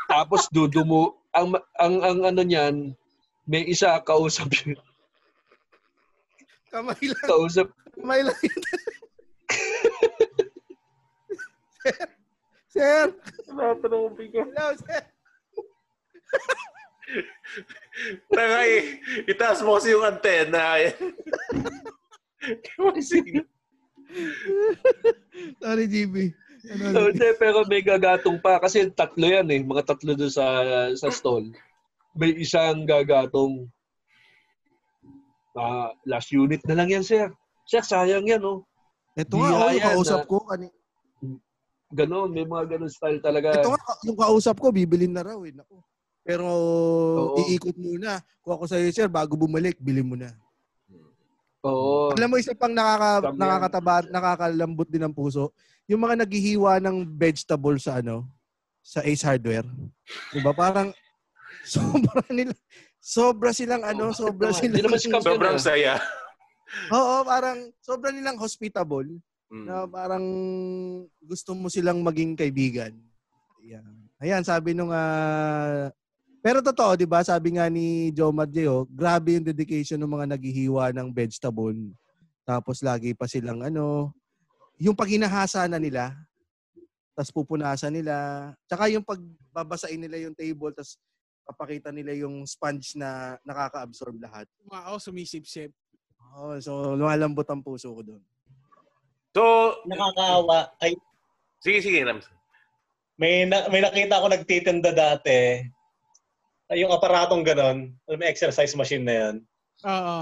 Tapos 0.08 0.48
dudumo, 0.50 1.20
ang, 1.32 1.52
ang, 1.76 1.96
ang 2.00 2.20
ano 2.24 2.42
niyan, 2.42 2.96
may 3.44 3.68
isa 3.68 4.00
kausap 4.02 4.48
yun. 4.64 4.80
Kamay 6.72 6.96
lang. 7.04 7.26
Kausap, 7.28 7.68
Kamay 7.92 8.24
lang. 8.24 8.40
sir, 12.72 13.12
Tinatanong 13.44 14.16
ko. 14.16 14.40
hello, 14.40 14.68
sir. 14.80 15.04
Tanga 18.32 18.60
eh. 18.66 19.00
Itaas 19.28 19.60
mo 19.62 19.76
kasi 19.78 19.92
yung 19.94 20.06
antena. 20.06 20.80
Kasi, 22.76 23.22
Sorry, 25.62 25.86
GB. 25.88 26.16
Ano, 26.62 26.84
so, 26.94 27.00
hindi, 27.10 27.28
pero 27.42 27.66
may 27.66 27.82
gagatong 27.82 28.38
pa. 28.38 28.62
Kasi 28.62 28.90
tatlo 28.94 29.26
yan 29.26 29.50
eh. 29.50 29.62
Mga 29.66 29.84
tatlo 29.88 30.14
doon 30.14 30.34
sa, 30.34 30.46
sa 30.94 31.10
stall. 31.10 31.50
May 32.14 32.38
isang 32.38 32.86
gagatong. 32.86 33.66
Ah, 35.58 35.92
last 36.08 36.32
unit 36.32 36.64
na 36.64 36.78
lang 36.78 36.90
yan, 36.90 37.04
sir. 37.04 37.28
Sir, 37.68 37.84
sayang 37.84 38.28
yan, 38.28 38.44
oh. 38.44 38.64
Ito 39.20 39.36
nga, 39.36 39.50
oh, 39.52 39.72
yung 39.76 39.88
kausap 39.96 40.24
na- 40.24 40.30
ko. 40.30 40.38
Kani, 40.48 40.68
Ganon, 41.92 42.32
may 42.32 42.48
mga 42.48 42.72
ganon 42.72 42.88
style 42.88 43.20
talaga. 43.20 43.52
ito 43.52 43.68
nga, 43.68 43.84
yung 44.08 44.16
kausap 44.16 44.56
ko, 44.64 44.72
bibilin 44.72 45.12
na 45.12 45.28
raw 45.28 45.40
eh. 45.44 45.52
Naku. 45.52 45.76
Pero 46.22 46.46
Oo. 46.46 47.38
iikot 47.50 47.76
muna. 47.76 48.22
Kung 48.42 48.54
ako 48.54 48.70
sa'yo, 48.70 48.90
sir, 48.94 49.10
bago 49.10 49.34
bumalik, 49.34 49.78
bili 49.82 50.06
mo 50.06 50.14
na. 50.14 50.34
Oo. 51.62 52.10
Alam 52.18 52.30
mo, 52.30 52.36
isa 52.42 52.58
pang 52.58 52.74
nakaka, 52.74 53.30
yan. 53.30 53.38
nakakataba, 53.38 53.94
nakakalambot 54.10 54.90
din 54.90 55.02
ng 55.06 55.14
puso, 55.14 55.54
yung 55.86 56.02
mga 56.02 56.26
naghihiwa 56.26 56.82
ng 56.82 57.06
vegetable 57.14 57.78
sa 57.78 58.02
ano, 58.02 58.26
sa 58.82 59.06
Ace 59.06 59.22
Hardware. 59.22 59.66
Diba? 60.34 60.58
Parang, 60.58 60.90
sobra 61.62 62.26
nila, 62.34 62.54
sobra 62.98 63.50
silang 63.54 63.86
ano, 63.86 64.10
sobra 64.10 64.50
Hindi 64.50 64.82
silang, 64.82 64.90
naman 64.90 65.00
scam 65.02 65.22
sobrang 65.22 65.58
ah. 65.58 65.62
saya. 65.62 65.94
oo, 66.90 67.16
parang, 67.22 67.70
sobra 67.82 68.10
nilang 68.10 68.42
hospitable, 68.42 69.10
Mm. 69.52 69.68
na 69.68 69.84
parang 69.84 70.24
gusto 71.20 71.52
mo 71.52 71.68
silang 71.68 72.00
maging 72.00 72.40
kaibigan. 72.40 72.96
Ayan. 73.60 73.84
Ayan, 74.24 74.48
sabi 74.48 74.72
nung, 74.72 74.96
ah, 74.96 75.92
pero 76.42 76.60
totoo, 76.66 76.98
di 76.98 77.06
ba? 77.06 77.22
Sabi 77.22 77.56
nga 77.56 77.70
ni 77.70 78.10
Joe 78.10 78.34
Maggio, 78.34 78.90
grabe 78.90 79.38
yung 79.38 79.46
dedication 79.46 80.02
ng 80.02 80.10
mga 80.10 80.26
naghihiwa 80.34 80.90
ng 80.90 81.14
vegetable. 81.14 81.78
Tapos 82.42 82.82
lagi 82.82 83.14
pa 83.14 83.30
silang 83.30 83.62
ano, 83.62 84.10
yung 84.82 84.98
pag 84.98 85.14
hinahasa 85.14 85.70
na 85.70 85.78
nila, 85.78 86.18
tapos 87.14 87.30
pupunasan 87.30 87.94
nila, 87.94 88.50
tsaka 88.66 88.90
yung 88.90 89.06
pagbabasain 89.06 90.02
nila 90.02 90.18
yung 90.18 90.34
table, 90.34 90.74
tapos 90.74 90.98
papakita 91.46 91.94
nila 91.94 92.18
yung 92.18 92.42
sponge 92.50 92.98
na 92.98 93.38
nakaka-absorb 93.46 94.18
lahat. 94.18 94.50
Wow, 94.66 94.98
sumisip-sip. 94.98 95.70
Oh, 96.34 96.58
so 96.58 96.98
lumalambot 96.98 97.46
ang 97.46 97.62
puso 97.62 97.94
ko 97.94 98.02
doon. 98.02 98.24
So, 99.32 99.44
Nakakaawa. 99.88 100.76
Ay, 100.82 100.98
sige, 101.64 101.80
sige, 101.80 102.02
Rams. 102.04 102.28
may, 103.22 103.46
na, 103.46 103.70
may 103.70 103.86
nakita 103.86 104.18
ako 104.18 104.28
nagtitinda 104.34 104.92
dati. 104.92 105.62
Ay, 106.72 106.88
yung 106.88 106.96
aparatong 106.96 107.44
ganon, 107.44 107.92
alam 108.08 108.16
mo, 108.16 108.24
exercise 108.24 108.72
machine 108.80 109.04
na 109.04 109.16
yan. 109.20 109.36
Oo. 109.84 110.18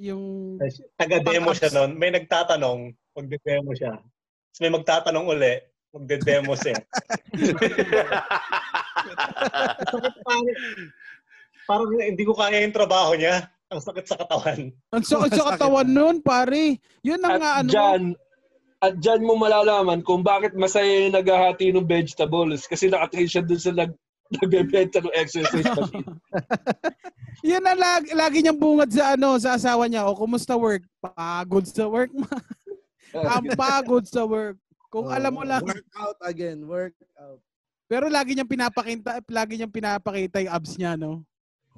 yung 0.00 0.56
Taga-demo 0.96 1.52
siya 1.52 1.68
noon. 1.76 2.00
May 2.00 2.08
nagtatanong, 2.16 2.96
magde-demo 3.12 3.76
siya. 3.76 4.00
Tapos 4.00 4.60
may 4.64 4.72
magtatanong 4.72 5.26
uli, 5.28 5.60
magde-demo 5.92 6.56
siya. 6.56 6.80
Sakit 9.84 10.16
parang, 10.24 10.48
parang 11.68 11.90
hindi 12.08 12.24
ko 12.24 12.32
kaya 12.32 12.64
yung 12.64 12.72
trabaho 12.72 13.12
niya. 13.12 13.44
Ang 13.68 13.84
sakit 13.84 14.06
sa 14.08 14.16
katawan. 14.16 14.72
ang 14.96 15.04
sakit 15.04 15.30
sa 15.36 15.54
katawan 15.54 15.92
nun, 15.92 16.24
pare. 16.24 16.80
Yun 17.04 17.20
ang 17.20 17.36
nga 17.36 17.60
At 17.60 17.60
ano. 17.60 17.68
dyan, 17.68 18.02
at 18.80 18.94
dyan 18.96 19.22
mo 19.28 19.36
malalaman 19.36 20.00
kung 20.00 20.24
bakit 20.24 20.56
masaya 20.56 21.04
yung 21.04 21.20
naghahati 21.20 21.68
ng 21.68 21.84
vegetables 21.84 22.64
kasi 22.64 22.88
nakatrain 22.88 23.28
siya 23.28 23.44
dun 23.44 23.60
sa 23.60 23.76
nag 23.76 23.92
nagbebenta 24.30 25.02
ng 25.02 25.14
exercise 25.18 25.66
machine. 25.66 26.06
Yun 27.50 27.64
ang 27.64 27.80
lagi, 27.80 28.08
lagi 28.12 28.38
niyang 28.44 28.60
bungad 28.60 28.90
sa 28.92 29.16
ano 29.16 29.40
sa 29.40 29.56
asawa 29.56 29.88
niya. 29.88 30.06
O 30.06 30.14
kumusta 30.14 30.54
work? 30.54 30.84
Pagod 31.00 31.64
sa 31.66 31.88
work. 31.88 32.12
ma. 32.14 32.30
Ang 33.16 33.56
pagod 33.58 34.04
sa 34.06 34.22
work. 34.22 34.60
Kung 34.90 35.06
Oh, 35.08 35.14
alam 35.14 35.32
mo 35.34 35.42
lang. 35.42 35.62
Workout 35.62 36.18
again, 36.22 36.66
workout. 36.66 37.40
Pero 37.90 38.06
lagi 38.06 38.38
niyang 38.38 38.50
pinapakita, 38.50 39.18
lagi 39.26 39.58
niyang 39.58 39.74
pinapakita 39.74 40.38
yung 40.42 40.54
abs 40.54 40.78
niya, 40.78 40.94
no? 40.94 41.26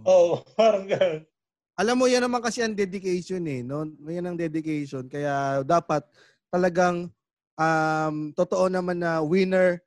Oo, 0.04 0.36
oh, 0.40 0.44
parang 0.56 0.84
ganun. 0.84 1.24
Alam 1.72 1.96
mo, 1.96 2.04
yan 2.04 2.20
naman 2.20 2.44
kasi 2.44 2.60
ang 2.60 2.76
dedication 2.76 3.40
eh. 3.48 3.64
No? 3.64 3.88
Yan 4.04 4.28
ang 4.28 4.36
dedication. 4.36 5.08
Kaya 5.08 5.64
dapat 5.64 6.04
talagang 6.52 7.08
um, 7.56 8.14
totoo 8.36 8.68
naman 8.68 9.00
na 9.00 9.24
winner, 9.24 9.80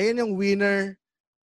ayun 0.00 0.20
yung 0.24 0.32
winner 0.36 0.96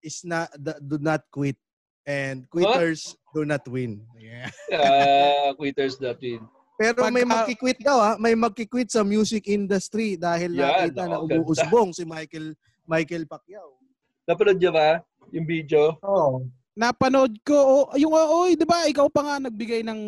is 0.02 0.22
not, 0.22 0.50
do 0.58 0.98
not 0.98 1.22
quit. 1.30 1.56
And 2.02 2.50
quitters 2.50 3.14
do 3.30 3.46
not 3.46 3.62
win. 3.70 4.02
Yeah. 4.18 4.50
Ah, 4.74 5.54
quitters 5.54 5.94
that 6.02 6.18
win. 6.18 6.42
Pero 6.74 7.06
may 7.14 7.22
Pagka- 7.22 7.46
magkikwit 7.46 7.78
daw 7.78 7.98
ha, 8.02 8.12
may 8.18 8.34
magkikwit 8.34 8.90
sa 8.90 9.06
music 9.06 9.46
industry 9.46 10.18
dahil 10.18 10.50
Yan, 10.58 10.66
nakita 10.90 11.02
na 11.06 11.22
ganda. 11.22 11.38
umuusbong 11.38 11.94
si 11.94 12.02
Michael 12.02 12.58
Michael 12.82 13.22
Pacquiao. 13.30 13.78
Napanood 14.26 14.58
niya 14.58 14.72
ba 14.74 14.88
yung 15.30 15.46
video? 15.46 15.94
Oo. 16.02 16.42
Napanood 16.74 17.38
ko, 17.46 17.54
oh, 17.54 17.94
yung, 17.94 18.10
oh, 18.10 18.48
oy, 18.48 18.58
di 18.58 18.66
ba, 18.66 18.82
ikaw 18.88 19.06
pa 19.06 19.22
nga 19.22 19.36
nagbigay 19.38 19.84
ng, 19.86 20.00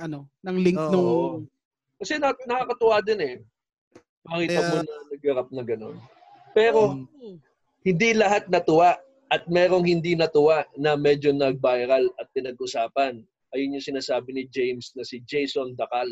ano, 0.00 0.26
ng 0.42 0.56
link 0.58 0.80
Oo. 0.80 0.90
nung, 0.90 1.46
Kasi 2.02 2.18
na, 2.18 2.34
nakakatuwa 2.42 2.98
din 3.06 3.20
eh. 3.22 3.34
Makita 4.26 4.58
mo 4.66 4.76
na 4.82 4.94
nag-rap 5.14 5.48
na 5.54 5.62
gano'n. 5.62 5.96
Pero 6.50 6.78
Um, 6.98 7.38
hindi 7.86 8.08
lahat 8.16 8.50
natuwa 8.50 8.98
at 9.26 9.42
merong 9.50 9.82
hindi 9.82 10.14
natuwa 10.14 10.62
na 10.78 10.94
medyo 10.94 11.34
nag-viral 11.34 12.06
at 12.18 12.26
pinag-usapan. 12.30 13.22
Ayun 13.54 13.74
yung 13.78 13.86
sinasabi 13.86 14.30
ni 14.34 14.44
James 14.50 14.94
na 14.94 15.02
si 15.02 15.22
Jason 15.26 15.74
Dakal. 15.74 16.06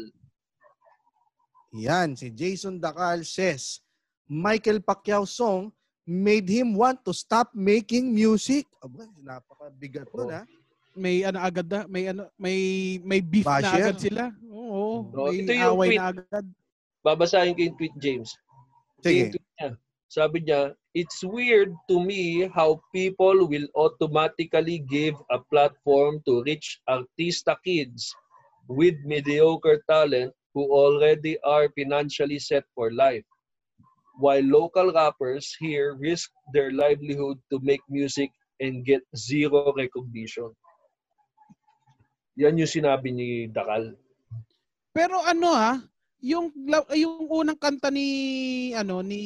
Yan, 1.75 2.15
si 2.15 2.31
Jason 2.31 2.79
Dacal 2.79 3.27
says, 3.27 3.83
Michael 4.27 4.79
Pacquiao 4.81 5.27
song 5.27 5.75
made 6.07 6.47
him 6.47 6.75
want 6.75 7.03
to 7.03 7.11
stop 7.11 7.51
making 7.53 8.15
music. 8.15 8.67
Aba, 8.79 9.07
napakabigat 9.19 10.07
nun 10.15 10.31
ha. 10.31 10.43
may 10.95 11.27
ano 11.27 11.43
agad 11.43 11.67
na, 11.67 11.81
may 11.91 12.07
ano, 12.07 12.31
may 12.39 12.59
may 13.03 13.19
beef 13.19 13.43
na 13.43 13.59
Basher? 13.59 13.83
agad 13.83 13.97
sila. 13.99 14.25
Oo, 14.47 15.11
Oo, 15.11 15.29
may 15.35 15.43
ito 15.43 15.51
yung 15.51 15.75
away 15.75 15.89
tweet. 15.91 15.99
na 15.99 16.07
agad. 16.15 16.47
Babasahin 17.03 17.53
ko 17.53 17.61
yung 17.67 17.77
tweet, 17.77 17.95
James. 17.99 18.31
Sige. 19.03 19.19
Yung 19.19 19.33
tweet 19.35 19.51
niya. 19.59 19.71
Sabi 20.09 20.45
niya, 20.45 20.77
It's 20.95 21.27
weird 21.27 21.75
to 21.91 21.99
me 21.99 22.47
how 22.47 22.79
people 22.95 23.51
will 23.51 23.67
automatically 23.75 24.79
give 24.79 25.19
a 25.27 25.43
platform 25.51 26.23
to 26.23 26.47
rich 26.47 26.79
artista 26.87 27.59
kids 27.67 28.15
with 28.71 28.95
mediocre 29.03 29.83
talent 29.91 30.31
who 30.55 30.71
already 30.71 31.35
are 31.43 31.67
financially 31.75 32.39
set 32.39 32.63
for 32.79 32.95
life. 32.95 33.27
While 34.23 34.47
local 34.47 34.95
rappers 34.95 35.51
here 35.59 35.99
risk 35.99 36.31
their 36.55 36.71
livelihood 36.71 37.43
to 37.51 37.59
make 37.59 37.83
music 37.91 38.31
and 38.63 38.87
get 38.87 39.03
zero 39.19 39.75
recognition. 39.75 40.55
Yan 42.39 42.55
yung 42.55 42.71
sinabi 42.71 43.11
ni 43.11 43.29
Dakal. 43.51 43.99
Pero 44.95 45.19
ano 45.27 45.51
ha, 45.59 45.83
yung 46.25 46.49
yung 46.97 47.29
unang 47.29 47.61
kanta 47.61 47.93
ni 47.93 48.09
ano 48.73 49.05
ni 49.05 49.21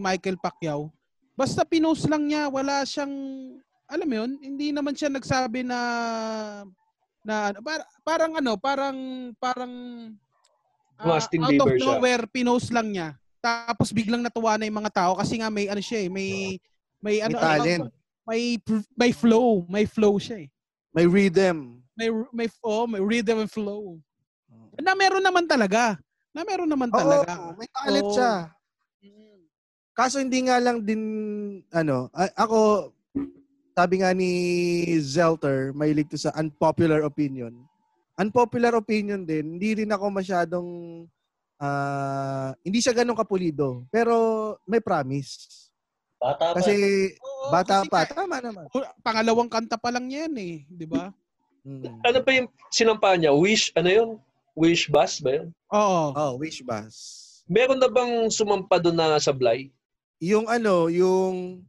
Michael 0.00 0.40
Pacquiao, 0.40 0.88
basta 1.36 1.60
pinost 1.68 2.08
lang 2.08 2.24
niya, 2.24 2.48
wala 2.48 2.80
siyang 2.88 3.12
alam 3.88 4.08
mo 4.08 4.14
yun, 4.24 4.32
hindi 4.40 4.72
naman 4.72 4.96
siya 4.96 5.12
nagsabi 5.12 5.64
na 5.64 5.80
na 7.20 7.52
ano, 7.52 7.60
para, 7.60 7.84
parang 8.00 8.32
ano, 8.40 8.52
parang 8.56 8.98
parang 9.36 9.72
ah, 10.96 11.04
Justin 11.20 11.44
out 11.44 11.52
of 11.52 11.68
Bieber 11.68 11.76
siya. 11.76 11.84
nowhere 11.84 12.24
pinost 12.32 12.72
lang 12.72 12.88
niya. 12.96 13.08
Tapos 13.44 13.92
biglang 13.92 14.24
natuwa 14.24 14.56
na 14.56 14.64
yung 14.64 14.80
mga 14.80 14.94
tao 15.04 15.12
kasi 15.20 15.36
nga 15.36 15.52
may 15.52 15.68
ano 15.68 15.84
siya 15.84 16.00
eh, 16.04 16.08
may 16.08 16.56
may 17.04 17.20
ano 17.20 17.36
May 17.36 17.44
talent. 17.44 17.82
ano, 17.84 17.92
may 18.24 18.42
may 18.96 19.12
flow, 19.12 19.68
may 19.68 19.84
flow 19.84 20.16
siya 20.16 20.44
eh. 20.44 20.48
May 20.96 21.04
rhythm. 21.04 21.84
May 21.92 22.08
may 22.32 22.48
oh, 22.64 22.88
may 22.88 23.04
rhythm 23.04 23.44
and 23.44 23.52
flow. 23.52 24.00
Na 24.80 24.96
meron 24.96 25.20
naman 25.20 25.44
talaga. 25.44 26.00
Na 26.30 26.44
meron 26.44 26.68
naman 26.68 26.88
Oo, 26.88 26.96
talaga. 26.96 27.32
may 27.56 27.68
talent 27.68 28.04
Oo. 28.04 28.14
siya. 28.14 28.32
Kaso 29.92 30.22
hindi 30.22 30.46
nga 30.46 30.62
lang 30.62 30.78
din, 30.80 31.02
ano, 31.68 32.06
a- 32.14 32.34
ako, 32.38 32.90
sabi 33.74 33.98
nga 33.98 34.14
ni 34.14 34.30
Zelter, 35.00 35.74
mahilig 35.74 36.06
to 36.06 36.14
sa 36.14 36.30
unpopular 36.34 37.02
opinion. 37.02 37.50
Unpopular 38.14 38.74
opinion 38.74 39.22
din, 39.22 39.58
hindi 39.58 39.82
rin 39.82 39.90
ako 39.90 40.06
masyadong, 40.08 40.68
ah, 41.58 42.54
hindi 42.62 42.78
siya 42.78 42.94
ganun 42.94 43.18
kapulido. 43.18 43.86
Pero 43.90 44.14
may 44.64 44.78
promise. 44.78 45.66
Bata 46.18 46.50
pa. 46.50 46.58
Kasi 46.58 46.74
Oo, 47.14 47.50
bata 47.50 47.82
kasi 47.82 47.90
pa, 47.90 48.02
ka- 48.02 48.14
tama 48.16 48.38
naman. 48.38 48.66
Pangalawang 49.02 49.50
kanta 49.50 49.78
pa 49.78 49.90
lang 49.90 50.10
yan 50.10 50.34
eh, 50.34 50.66
'di 50.66 50.86
ba? 50.86 51.14
Mm. 51.62 52.02
Ano 52.02 52.18
pa 52.22 52.30
yung 52.34 52.50
sinampa 52.70 53.14
niya? 53.14 53.30
Wish, 53.30 53.70
ano 53.74 53.86
yun? 53.86 54.08
Wish 54.58 54.90
Bus 54.90 55.22
ba 55.22 55.38
yun? 55.38 55.54
Oo. 55.70 56.02
Oh, 56.18 56.32
wish 56.42 56.66
bus. 56.66 56.94
Meron 57.46 57.78
na 57.78 57.86
bang 57.86 58.26
sumampa 58.28 58.82
doon 58.82 58.98
na 58.98 59.22
sablay? 59.22 59.70
Yung 60.18 60.50
ano, 60.50 60.90
yung 60.90 61.62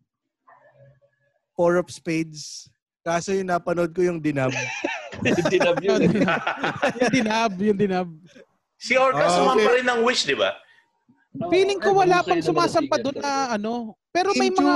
Four 1.54 1.78
of 1.78 1.92
Spades. 1.94 2.66
Kaso 3.06 3.36
yung 3.36 3.54
napanood 3.54 3.94
ko 3.94 4.02
yung 4.02 4.18
Dinab. 4.18 4.50
Hindi 5.24 5.58
na 5.60 5.72
yun. 5.84 6.02
eh. 6.08 6.24
yung 7.04 7.12
dinab, 7.12 7.52
yung 7.60 7.80
dinab. 7.80 8.10
si 8.80 8.96
Orca 8.96 9.28
Ah, 9.28 9.36
sumampa 9.36 9.68
okay. 9.68 9.76
rin 9.84 9.86
ng 9.92 10.02
wish, 10.08 10.24
di 10.24 10.36
ba? 10.40 10.56
Feeling 11.52 11.80
ko 11.84 11.92
wala 11.92 12.24
Ay, 12.24 12.28
pang 12.32 12.42
sumasampa 12.42 12.96
doon 13.04 13.20
na 13.20 13.60
ano. 13.60 13.94
Pero 14.16 14.32
may 14.34 14.48
mga 14.48 14.74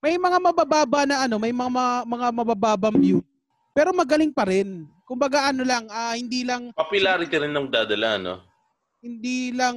may 0.00 0.16
mga 0.16 0.38
mabababa 0.40 1.04
na 1.04 1.28
ano, 1.28 1.36
may 1.36 1.52
mga 1.52 2.08
mga 2.08 2.26
mabababang 2.32 2.96
view. 2.96 3.20
Pero 3.76 3.92
magaling 3.92 4.32
pa 4.32 4.48
rin. 4.48 4.88
Kumbaga 5.06 5.54
ano 5.54 5.62
lang, 5.62 5.86
ah, 5.86 6.18
hindi 6.18 6.42
lang 6.42 6.74
Popularity 6.74 7.38
rin 7.38 7.54
ng 7.54 7.70
dadala, 7.70 8.18
no? 8.18 8.42
hindi 9.06 9.54
lang 9.54 9.76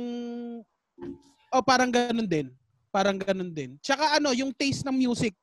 oh 1.54 1.64
parang 1.64 1.94
ganun 1.94 2.26
din. 2.26 2.50
Parang 2.90 3.22
ganun 3.22 3.54
din. 3.54 3.78
Tsaka 3.86 4.18
ano, 4.18 4.34
yung 4.34 4.50
taste 4.50 4.82
ng 4.90 4.98
music. 4.98 5.38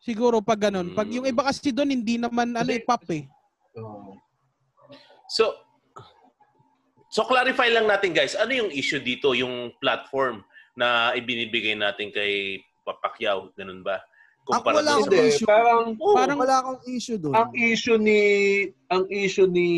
Siguro 0.00 0.40
pag 0.40 0.72
ganun. 0.72 0.96
Pag 0.96 1.12
yung 1.12 1.28
iba 1.28 1.44
kasi 1.44 1.68
doon 1.68 1.92
hindi 1.92 2.16
naman 2.16 2.56
ano 2.56 2.72
eh, 2.72 2.80
pop 2.80 3.04
eh. 3.12 3.28
So, 5.28 5.52
so 7.12 7.28
clarify 7.28 7.68
lang 7.68 7.84
natin 7.84 8.16
guys, 8.16 8.32
ano 8.32 8.56
yung 8.56 8.72
issue 8.72 8.98
dito, 9.04 9.36
yung 9.36 9.76
platform 9.76 10.40
na 10.72 11.12
ibinibigay 11.12 11.76
natin 11.76 12.08
kay 12.08 12.64
Papakyaw, 12.88 13.52
ganun 13.52 13.84
ba? 13.84 14.00
Ako 14.42 14.66
wala 14.66 14.80
akong 14.82 15.04
sa- 15.04 15.10
Hindi, 15.10 15.20
issue. 15.28 15.46
parang 15.46 15.82
Oo, 15.94 16.14
Parang- 16.14 16.38
wala 16.38 16.54
akong 16.58 16.80
issue 16.84 17.18
doon. 17.18 17.34
ang 17.34 17.50
issue 17.52 17.96
ni 17.96 18.20
ang 18.88 19.04
issue 19.06 19.46
ni 19.46 19.68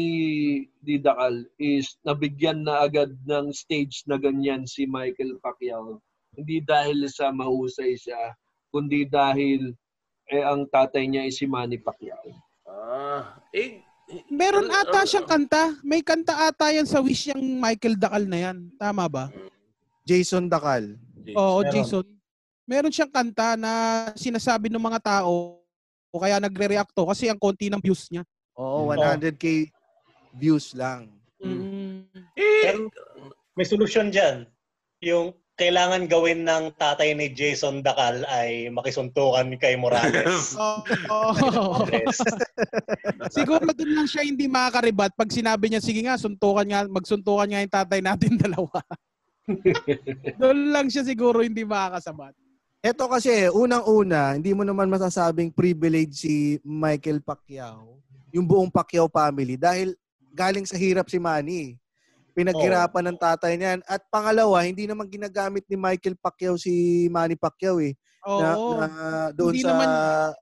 ni 0.80 0.94
Dakal 0.96 1.44
is 1.56 1.98
nabigyan 2.00 2.62
na 2.62 2.80
agad 2.80 3.12
ng 3.22 3.50
stage 3.50 4.02
na 4.04 4.16
ganyan 4.16 4.64
si 4.64 4.84
Michael 4.84 5.36
Pacquiao. 5.38 5.98
Hindi 6.32 6.60
dahil 6.60 7.04
sa 7.06 7.28
mahusay 7.28 7.94
siya, 7.94 8.32
kundi 8.68 9.04
dahil 9.04 9.76
eh 10.24 10.40
ang 10.40 10.64
tatay 10.64 11.04
niya 11.04 11.22
ay 11.22 11.30
si 11.30 11.44
Manny 11.44 11.76
Pacquiao. 11.76 12.32
Ah, 12.64 13.36
eh, 13.50 13.82
Meron 14.28 14.66
Ano- 14.66 14.76
ata 14.78 14.98
ano- 14.98 15.08
siyang 15.08 15.24
kanta. 15.26 15.62
May 15.82 16.00
kanta 16.00 16.46
ata 16.46 16.68
yan 16.68 16.84
sa 16.84 17.00
Wish 17.00 17.28
yung 17.28 17.56
Michael 17.58 17.96
Dakal 17.96 18.24
na 18.24 18.38
yan. 18.42 18.68
Tama 18.74 19.04
ba? 19.06 19.32
Jason 20.02 20.46
Dakal. 20.46 20.96
Oo, 21.30 21.60
Meron. 21.60 21.70
Jason. 21.70 22.04
Meron 22.62 22.94
siyang 22.94 23.10
kanta 23.10 23.58
na 23.58 23.72
sinasabi 24.14 24.70
ng 24.70 24.78
mga 24.80 25.00
tao 25.02 25.58
o 26.12 26.20
kaya 26.20 26.38
nagre-react 26.38 26.92
to 26.92 27.08
kasi 27.08 27.26
ang 27.26 27.40
konti 27.40 27.66
ng 27.66 27.82
views 27.82 28.06
niya. 28.08 28.22
Oo, 28.54 28.86
Oo. 28.86 28.94
100k 28.94 29.66
views 30.36 30.76
lang. 30.76 31.10
Mm. 31.42 32.06
Eh, 32.38 32.62
Pero 32.62 32.86
may 33.56 33.66
solusyon 33.66 34.12
dyan. 34.12 34.46
Yung 35.02 35.34
kailangan 35.58 36.08
gawin 36.08 36.46
ng 36.46 36.72
tatay 36.74 37.12
ni 37.12 37.28
Jason 37.28 37.84
Dacal 37.84 38.24
ay 38.24 38.70
makisuntukan 38.70 39.52
kay 39.58 39.74
Morales. 39.76 40.54
Oo. 41.12 41.82
Yes. 41.90 42.22
Siguro 43.36 43.66
doon 43.66 43.92
lang 43.92 44.08
siya 44.08 44.22
hindi 44.22 44.46
makakaribat 44.46 45.12
pag 45.12 45.28
sinabi 45.28 45.68
niya, 45.68 45.82
sige 45.82 46.00
nga, 46.00 46.16
suntukan 46.16 46.64
nga, 46.64 46.80
magsuntukan 46.86 47.48
nga 47.50 47.60
yung 47.60 47.74
tatay 47.74 48.00
natin 48.00 48.38
dalawa. 48.44 48.78
doon 50.38 50.70
lang 50.70 50.86
siya 50.86 51.02
siguro 51.02 51.42
hindi 51.42 51.66
makakasabat. 51.66 52.32
Ito 52.82 53.06
kasi, 53.06 53.46
unang-una, 53.46 54.34
hindi 54.34 54.50
mo 54.50 54.66
naman 54.66 54.90
masasabing 54.90 55.54
privilege 55.54 56.26
si 56.26 56.58
Michael 56.66 57.22
Pacquiao, 57.22 58.02
yung 58.34 58.42
buong 58.42 58.74
Pacquiao 58.74 59.06
family, 59.06 59.54
dahil 59.54 59.94
galing 60.34 60.66
sa 60.66 60.74
hirap 60.74 61.06
si 61.06 61.22
Manny. 61.22 61.78
Pinaghirapan 62.34 63.12
ng 63.12 63.18
tatay 63.22 63.54
niyan. 63.54 63.86
At 63.86 64.02
pangalawa, 64.10 64.66
hindi 64.66 64.90
naman 64.90 65.06
ginagamit 65.06 65.62
ni 65.70 65.78
Michael 65.78 66.18
Pacquiao 66.18 66.58
si 66.58 67.06
Manny 67.06 67.38
Pacquiao 67.38 67.78
eh. 67.78 67.94
Na, 68.26 68.58
Oo. 68.58 68.80
na 68.82 68.86
doon 69.30 69.52
Hindi 69.54 69.62
sa... 69.62 69.70
naman- 69.70 70.34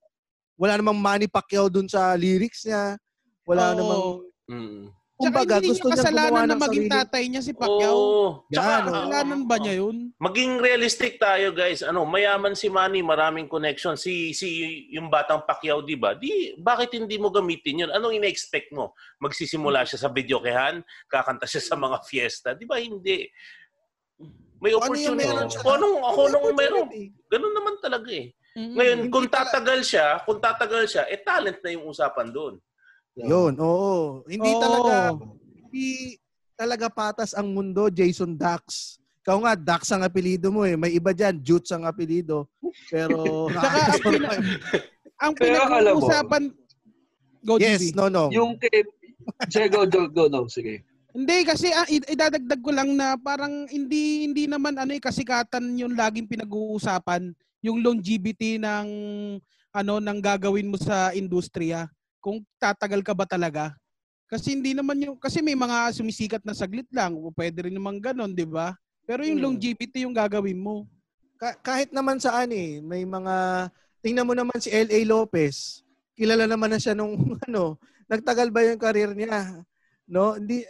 Wala 0.61 0.73
namang 0.81 0.97
Manny 1.01 1.29
Pacquiao 1.29 1.69
doon 1.69 1.89
sa 1.93 2.17
lyrics 2.17 2.65
niya. 2.65 2.97
Wala 3.45 3.73
Oo. 3.73 3.77
namang... 3.77 4.03
Mm. 4.49 4.85
Tsaka 5.21 5.37
Kumbaga, 5.37 5.55
hindi 5.61 5.69
gusto 5.69 5.85
niya 5.85 5.97
kasalanan 6.01 6.33
na 6.33 6.53
ng 6.57 6.63
maging 6.65 6.87
sarili. 6.89 6.97
tatay 6.97 7.23
niya 7.29 7.43
si 7.45 7.53
Pacquiao. 7.53 7.93
Oo. 7.93 8.25
Yan, 8.49 8.57
Tsaka. 8.57 8.89
Kasalanan 8.89 9.41
ba 9.45 9.57
niya 9.61 9.75
yun? 9.85 9.97
maging 10.17 10.53
realistic 10.65 11.13
tayo 11.21 11.53
guys. 11.53 11.85
Ano, 11.85 12.09
mayaman 12.09 12.57
si 12.57 12.73
Manny, 12.73 13.05
maraming 13.05 13.45
connection. 13.45 14.01
Si 14.01 14.33
si 14.33 14.49
yung 14.97 15.13
batang 15.13 15.45
Pacquiao, 15.45 15.85
'di 15.85 15.97
ba? 16.01 16.17
Di 16.17 16.57
bakit 16.57 16.97
hindi 16.97 17.21
mo 17.21 17.29
gamitin 17.29 17.85
'yun? 17.85 17.91
Anong 17.93 18.17
ina-expect 18.17 18.73
mo? 18.73 18.97
Magsisimula 19.21 19.85
siya 19.85 20.01
sa 20.01 20.09
videokehan, 20.09 20.81
kakanta 21.05 21.45
siya 21.45 21.61
sa 21.61 21.77
mga 21.77 22.01
fiesta, 22.09 22.57
'di 22.57 22.65
ba? 22.65 22.81
Hindi. 22.81 23.29
May 24.61 24.73
ano 24.73 24.77
yung 24.77 25.17
opportunity. 25.17 25.21
meron 25.25 25.49
siya. 25.49 25.61
Kung 25.65 25.75
anong, 25.81 25.97
ako 26.05 26.21
nung 26.33 26.47
meron. 26.53 26.87
Ganun 27.33 27.55
naman 27.57 27.75
talaga 27.81 28.09
eh. 28.13 28.29
Mm. 28.57 28.73
Ngayon, 28.77 29.01
kung 29.09 29.27
tatagal 29.31 29.81
siya, 29.87 30.21
kung 30.29 30.37
tatagal 30.37 30.85
siya, 30.85 31.03
eh 31.09 31.17
talent 31.23 31.65
na 31.65 31.71
yung 31.73 31.89
usapan 31.89 32.29
doon. 32.29 32.55
Yun, 33.19 33.59
oo. 33.59 34.23
Hindi 34.27 34.51
Oo. 34.51 34.61
talaga 34.61 34.95
hindi 35.71 36.17
talaga 36.55 36.87
patas 36.93 37.33
ang 37.33 37.51
mundo, 37.51 37.89
Jason 37.89 38.37
Dax. 38.37 38.97
Ikaw 39.25 39.37
nga, 39.45 39.53
Dax 39.57 39.89
ang 39.93 40.05
apelido 40.05 40.53
mo 40.53 40.65
eh. 40.65 40.77
May 40.77 40.97
iba 40.97 41.13
dyan, 41.13 41.41
Jutes 41.41 41.73
ang 41.73 41.85
apelido. 41.89 42.49
Pero, 42.89 43.21
Tsaka 43.53 43.79
ang 43.81 44.01
pina- 44.03 44.37
Ang 45.21 45.33
pinag-uusapan... 45.37 46.43
Go, 47.41 47.57
yes, 47.57 47.81
GB. 47.81 47.97
no, 47.97 48.13
no. 48.13 48.29
Yung 48.29 48.57
kay... 48.61 48.85
Sige, 49.49 49.69
go, 49.73 49.89
go, 49.89 50.09
go, 50.09 50.29
no, 50.29 50.45
sige. 50.49 50.85
Hindi 51.11 51.43
kasi 51.43 51.73
ah, 51.73 51.89
id- 51.89 52.09
idadagdag 52.09 52.61
ko 52.61 52.71
lang 52.71 52.95
na 52.95 53.19
parang 53.19 53.67
hindi 53.67 54.25
hindi 54.25 54.47
naman 54.47 54.79
ano 54.79 54.95
eh 54.95 55.03
kasikatan 55.03 55.75
yung 55.75 55.99
laging 55.99 56.31
pinag-uusapan 56.31 57.35
yung 57.67 57.83
longevity 57.83 58.63
ng 58.63 58.87
ano 59.75 59.95
ng 59.99 60.19
gagawin 60.23 60.71
mo 60.71 60.79
sa 60.79 61.11
industriya. 61.11 61.91
Kung 62.21 62.45
tatagal 62.61 63.01
ka 63.01 63.17
ba 63.17 63.25
talaga? 63.25 63.73
Kasi 64.31 64.55
hindi 64.55 64.77
naman 64.77 65.01
yung 65.03 65.17
kasi 65.19 65.43
may 65.43 65.59
mga 65.59 65.91
sumisikat 65.91 66.45
na 66.47 66.55
saglit 66.55 66.87
lang, 66.95 67.17
o 67.19 67.33
pwede 67.35 67.67
rin 67.67 67.75
naman 67.75 67.99
ganun, 67.99 68.31
'di 68.31 68.47
ba? 68.47 68.77
Pero 69.03 69.27
yung 69.27 69.43
Hmm. 69.43 69.47
longevity 69.59 70.07
yung 70.07 70.15
gagawin 70.15 70.61
mo. 70.61 70.87
Ka- 71.35 71.59
kahit 71.59 71.91
naman 71.91 72.21
saan 72.23 72.53
eh, 72.55 72.79
may 72.79 73.03
mga, 73.03 73.67
tingnan 74.05 74.29
mo 74.29 74.37
naman 74.37 74.61
si 74.61 74.71
L.A. 74.71 75.03
Lopez. 75.03 75.83
Kilala 76.15 76.45
naman 76.47 76.71
na 76.71 76.79
siya 76.79 76.95
nung, 76.95 77.17
ano, 77.49 77.75
nagtagal 78.07 78.53
ba 78.53 78.63
yung 78.63 78.79
career 78.79 79.17
niya? 79.17 79.65
No? 80.07 80.37
Hindi, 80.37 80.63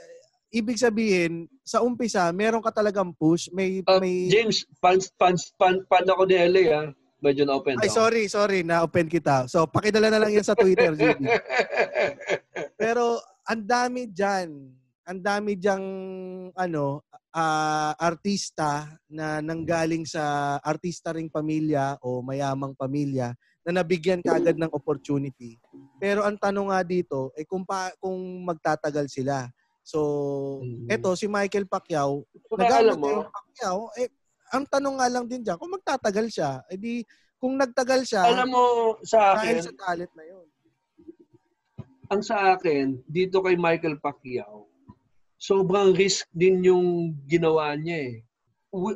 ibig 0.49 0.79
sabihin, 0.79 1.51
sa 1.67 1.83
umpisa, 1.83 2.31
meron 2.33 2.63
ka 2.63 2.71
talagang 2.71 3.11
push. 3.13 3.51
May, 3.53 3.83
Uh, 3.85 3.99
may, 4.01 4.31
James, 4.31 4.63
fans, 4.81 5.11
fans, 5.19 5.51
fan, 5.59 5.83
fan 5.85 6.07
ako 6.07 6.23
ni 6.25 6.39
LA, 6.39 6.65
ha? 6.71 6.83
Medyo 7.21 7.45
na-open 7.45 7.77
ay, 7.77 7.89
ako. 7.89 7.97
sorry, 8.01 8.23
sorry, 8.33 8.59
na-open 8.65 9.07
kita. 9.07 9.45
So, 9.45 9.69
pakidala 9.69 10.09
na 10.09 10.21
lang 10.25 10.33
yan 10.33 10.45
sa 10.45 10.57
Twitter, 10.57 10.97
JB. 10.97 11.21
Pero 12.81 13.21
ang 13.45 13.63
dami 13.65 14.09
diyan, 14.09 14.49
ang 15.05 15.21
dami 15.21 15.53
diyang 15.61 15.85
ano, 16.57 17.05
ah, 17.37 17.93
artista 18.01 18.89
na 19.13 19.45
nanggaling 19.45 20.09
sa 20.09 20.57
artista 20.65 21.13
ring 21.13 21.29
pamilya 21.29 22.01
o 22.01 22.25
mayamang 22.25 22.73
pamilya 22.73 23.37
na 23.69 23.85
nabigyan 23.85 24.25
kaagad 24.25 24.57
ng 24.57 24.73
opportunity. 24.73 25.61
Pero 26.01 26.25
ang 26.25 26.41
tanong 26.41 26.73
nga 26.73 26.81
dito 26.81 27.29
eh 27.37 27.45
kung 27.45 27.69
pa, 27.69 27.93
kung 28.01 28.17
magtatagal 28.49 29.13
sila. 29.13 29.45
So, 29.85 30.61
Mhm. 30.65 30.89
eto 30.89 31.13
si 31.17 31.29
Michael 31.29 31.69
Pacquiao, 31.69 32.25
nagamit 32.57 32.97
mo, 32.97 33.09
yung 33.11 33.29
Pacquiao, 33.29 33.91
eh 34.01 34.09
ang 34.51 34.65
tanong 34.67 34.99
nga 34.99 35.09
lang 35.09 35.25
din 35.31 35.43
diyan 35.47 35.57
kung 35.57 35.73
magtatagal 35.73 36.27
siya. 36.31 36.51
Eh 36.71 36.79
di 36.79 37.03
kung 37.41 37.57
nagtagal 37.57 38.05
siya, 38.05 38.29
alam 38.29 38.53
mo 38.53 38.97
sa 39.01 39.41
dahil 39.41 39.63
akin, 39.63 39.65
sa 39.65 39.75
talent 39.81 40.13
na 40.13 40.25
'yon. 40.29 40.47
ang 42.11 42.23
sa 42.27 42.37
akin, 42.59 43.01
dito 43.07 43.39
kay 43.41 43.55
Michael 43.55 43.97
Pacquiao, 44.03 44.67
sobrang 45.41 45.97
risk 45.97 46.29
din 46.37 46.61
yung 46.61 47.17
ginawa 47.25 47.73
niya 47.79 48.13
eh. 48.13 48.15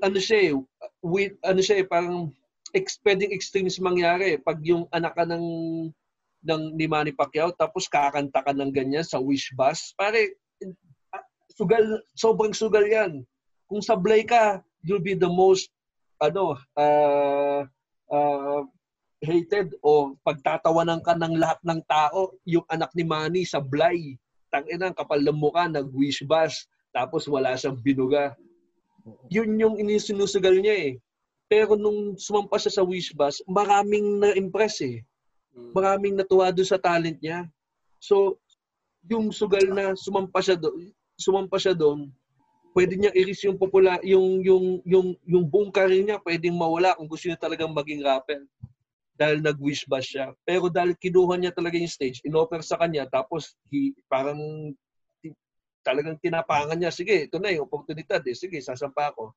Ano 0.02 0.18
siya 0.20 0.38
eh, 0.50 0.52
with, 1.00 1.34
ano 1.40 1.61
siya 1.64 1.82
eh, 1.82 1.86
parang 1.88 2.34
ex, 2.76 3.00
pwedeng 3.07 3.32
extremes 3.32 3.80
mangyari. 3.80 4.36
Pag 4.36 4.61
yung 4.66 4.84
anak 4.92 5.16
ka 5.16 5.24
ng, 5.24 5.46
ng 6.44 6.62
ni 6.76 6.84
Manny 6.90 7.14
Pacquiao, 7.16 7.55
tapos 7.55 7.88
kakanta 7.88 8.44
ka 8.44 8.52
ng 8.52 8.70
ganyan 8.74 9.07
sa 9.07 9.22
wish 9.22 9.55
bus, 9.57 9.94
pare, 9.96 10.36
ah, 11.14 11.24
sugal, 11.55 12.02
sobrang 12.12 12.52
sugal 12.52 12.84
yan. 12.84 13.24
Kung 13.64 13.80
sablay 13.80 14.26
ka, 14.26 14.61
you'll 14.85 15.03
be 15.03 15.16
the 15.16 15.28
most, 15.28 15.72
ano, 16.20 16.61
uh, 16.76 17.64
uh, 18.12 18.62
hated 19.24 19.72
o 19.80 20.12
pagtatawanan 20.20 21.01
ka 21.01 21.16
ng 21.16 21.41
lahat 21.41 21.59
ng 21.64 21.80
tao, 21.89 22.37
yung 22.45 22.68
anak 22.68 22.93
ni 22.93 23.03
Manny 23.03 23.43
sa 23.49 23.59
Blay. 23.59 24.20
Tangina, 24.53 24.93
kapal 24.93 25.24
ng 25.24 25.35
mukha, 25.35 25.66
nag-wish 25.66 26.22
bus, 26.28 26.68
tapos 26.93 27.26
wala 27.26 27.57
siyang 27.57 27.80
binuga. 27.80 28.37
Yun 29.32 29.57
yung 29.59 29.74
inisinusugal 29.80 30.55
niya 30.61 30.93
eh. 30.93 30.95
Pero 31.49 31.74
nung 31.74 32.14
sumampa 32.20 32.61
siya 32.61 32.80
sa 32.80 32.85
wish 32.87 33.16
bus, 33.16 33.41
maraming 33.49 34.20
na-impress 34.22 34.85
eh. 34.85 35.03
Maraming 35.74 36.14
natuwa 36.14 36.53
doon 36.55 36.68
sa 36.68 36.78
talent 36.78 37.18
niya. 37.18 37.49
So, 37.99 38.39
yung 39.09 39.32
sugal 39.32 39.64
na 39.72 39.97
sumampa 39.97 40.41
siya 40.41 40.57
doon, 40.61 40.93
sumampa 41.18 41.57
siya 41.61 41.74
doon, 41.74 42.12
pwede 42.75 42.99
niya 42.99 43.14
iris 43.14 43.47
yung 43.47 43.57
popula 43.57 44.03
yung 44.03 44.43
yung 44.43 44.66
yung 44.83 45.07
yung 45.22 45.45
buong 45.47 45.70
career 45.70 46.03
niya 46.03 46.18
pwedeng 46.27 46.59
mawala 46.59 46.99
kung 46.99 47.07
gusto 47.07 47.31
niya 47.31 47.39
talagang 47.39 47.70
maging 47.70 48.03
rapper 48.03 48.43
dahil 49.14 49.39
nag-wish 49.41 49.87
ba 49.87 50.03
siya. 50.03 50.35
Pero 50.43 50.66
dahil 50.66 50.99
kinuha 50.99 51.39
niya 51.39 51.55
talaga 51.55 51.79
yung 51.79 51.91
stage, 51.91 52.18
inoffer 52.27 52.61
sa 52.66 52.79
kanya, 52.79 53.07
tapos 53.07 53.55
he, 53.70 53.95
parang 54.11 54.75
talagang 55.87 56.18
tinapangan 56.18 56.75
niya, 56.75 56.91
sige, 56.91 57.31
ito 57.31 57.39
na 57.39 57.55
yung 57.55 57.70
oportunidad 57.70 58.20
eh, 58.27 58.35
sige, 58.35 58.59
sasampa 58.59 59.14
ako. 59.14 59.31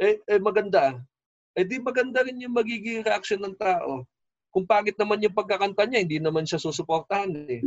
Eh, 0.00 0.22
eh 0.24 0.40
maganda. 0.40 0.96
Eh 1.52 1.66
di 1.66 1.76
maganda 1.82 2.22
rin 2.22 2.38
yung 2.40 2.54
magiging 2.54 3.02
reaction 3.04 3.42
ng 3.42 3.58
tao. 3.58 4.06
Kung 4.48 4.64
pangit 4.64 4.96
naman 4.96 5.20
yung 5.20 5.34
pagkakanta 5.34 5.84
niya, 5.84 6.00
hindi 6.06 6.18
naman 6.22 6.48
siya 6.48 6.62
susuportahan 6.62 7.34
eh. 7.50 7.60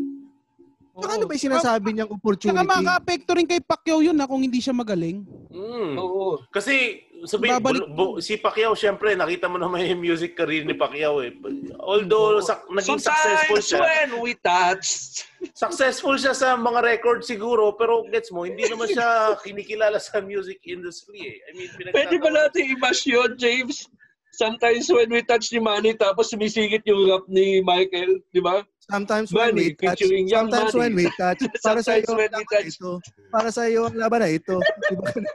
Saka 0.91 1.13
ano 1.15 1.23
ba 1.23 1.33
yung 1.33 1.45
sinasabi 1.47 1.87
niyang 1.95 2.11
Saka 2.11 2.19
opportunity? 2.19 2.67
maka-apekto 2.67 3.31
rin 3.31 3.47
kay 3.47 3.61
Pacquiao 3.63 4.03
yun 4.03 4.17
na 4.17 4.27
kung 4.27 4.43
hindi 4.43 4.59
siya 4.59 4.75
magaling. 4.75 5.23
Mm. 5.47 5.95
Oo. 5.95 6.43
Kasi 6.51 6.99
sabihin, 7.23 7.63
Babalik- 7.63 7.87
bu- 7.95 8.17
bu- 8.17 8.19
si 8.19 8.35
Pacquiao, 8.35 8.75
syempre, 8.75 9.15
nakita 9.15 9.47
mo 9.47 9.55
naman 9.55 9.87
yung 9.87 10.03
music 10.03 10.35
career 10.35 10.67
ni 10.67 10.75
Pacquiao 10.75 11.23
eh. 11.23 11.31
Although 11.79 12.43
sa, 12.43 12.59
naging 12.67 12.99
successful 12.99 13.61
Sometimes 13.61 13.67
siya, 13.71 13.79
when 13.79 14.09
we 14.19 14.31
touch, 14.35 14.87
successful 15.63 16.15
siya 16.19 16.35
sa 16.35 16.59
mga 16.59 16.83
record 16.83 17.23
siguro, 17.23 17.71
pero 17.79 18.03
gets 18.11 18.27
mo, 18.33 18.43
hindi 18.43 18.67
naman 18.67 18.91
siya 18.91 19.39
kinikilala 19.39 19.95
sa 19.95 20.19
music 20.19 20.59
industry 20.67 21.23
eh. 21.23 21.37
I 21.47 21.51
mean, 21.55 21.69
pwede 21.95 22.19
ba 22.19 22.29
natin 22.29 22.67
i-bash 22.67 23.07
yun, 23.07 23.39
James? 23.39 23.87
Sometimes 24.31 24.87
when 24.87 25.11
we 25.11 25.19
touch 25.21 25.51
ni 25.51 25.59
Manny, 25.59 25.91
tapos 25.91 26.31
sumisingit 26.31 26.87
yung 26.87 27.03
rap 27.03 27.27
ni 27.27 27.59
Michael, 27.59 28.23
di 28.31 28.39
ba? 28.39 28.63
Sometimes 28.89 29.29
when 29.29 29.53
we 29.53 29.77
touch, 29.77 30.01
sometimes 30.33 30.73
when 30.73 30.93
we 30.97 31.05
touch, 31.13 31.41
para 31.61 31.85
sa 31.85 32.01
iyo 32.01 32.17
ang 32.17 32.33
laban 32.33 32.45
touch. 32.49 32.65
ito. 32.73 32.91
Para 33.29 33.49
sa 33.53 33.69
iyo 33.69 33.81
ang 33.85 33.97
laban 33.97 34.21
na 34.25 34.29
ito. 34.33 34.55
Di 34.57 34.95
ganun, 34.97 35.25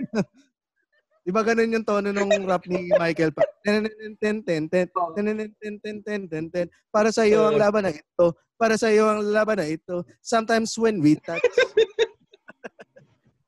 di 1.23 1.31
diba 1.31 1.43
ganun 1.47 1.75
yung 1.79 1.87
tono 1.87 2.11
ng 2.11 2.43
rap 2.43 2.67
ni 2.67 2.91
Michael 2.91 3.31
pa? 3.31 3.47
Para 6.91 7.11
sa 7.15 7.23
iyo 7.23 7.47
ang 7.47 7.59
laban 7.59 7.87
na 7.87 7.93
ito. 7.95 8.27
Para 8.59 8.75
sa 8.75 8.91
iyo 8.91 9.05
ang 9.07 9.23
laban 9.23 9.63
na 9.63 9.67
ito. 9.71 10.03
Sometimes 10.19 10.75
when 10.75 10.99
we 10.99 11.15
touch. 11.23 11.43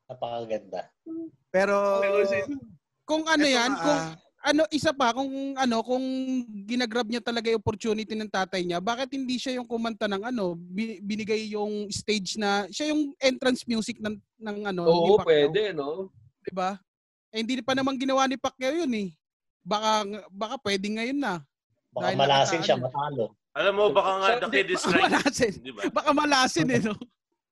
Napakaganda. 0.06 0.86
Pero 1.50 2.00
kung 3.02 3.26
ano 3.26 3.44
yan, 3.44 3.72
kung 3.74 3.98
ah, 3.98 4.14
ano 4.48 4.64
isa 4.70 4.90
pa 4.90 5.12
kung 5.12 5.28
ano 5.54 5.76
kung 5.82 6.04
ginagrab 6.64 7.04
niya 7.04 7.20
talaga 7.20 7.52
yung 7.52 7.60
opportunity 7.60 8.16
ng 8.16 8.32
tatay 8.32 8.64
niya 8.64 8.80
bakit 8.80 9.12
hindi 9.12 9.36
siya 9.36 9.60
yung 9.60 9.68
kumanta 9.68 10.08
ng 10.08 10.24
ano 10.24 10.56
bi- 10.56 11.00
binigay 11.00 11.52
yung 11.52 11.86
stage 11.88 12.40
na 12.40 12.64
siya 12.68 12.96
yung 12.96 13.12
entrance 13.20 13.68
music 13.68 14.00
ng 14.00 14.16
ng 14.38 14.56
ano 14.64 14.82
ni 14.82 14.90
Oo, 14.90 15.16
Pacquiao, 15.16 15.28
pwede, 15.52 15.62
no? 15.72 16.08
'di 16.40 16.52
ba 16.52 16.80
Eh, 17.28 17.44
hindi 17.44 17.60
pa 17.60 17.76
naman 17.76 18.00
ginawa 18.00 18.24
ni 18.24 18.40
Pacquiao 18.40 18.72
yun 18.72 18.88
eh. 18.96 19.08
Baka, 19.60 20.00
baka 20.32 20.56
pwedeng 20.64 20.96
ngayon 20.96 21.20
na. 21.20 21.44
Baka 21.92 22.08
Dahil 22.08 22.16
malasin 22.16 22.60
siya, 22.64 22.80
matalo. 22.80 23.36
Alam 23.52 23.72
mo, 23.76 23.84
baka 23.92 24.10
nga 24.16 24.28
Sa- 24.32 24.40
nakidistract. 24.48 25.04
malasin. 25.04 25.52
Di 25.60 25.72
ba? 25.76 25.82
Baka 25.92 26.10
malasin 26.16 26.72
eh, 26.72 26.80
no? 26.80 26.96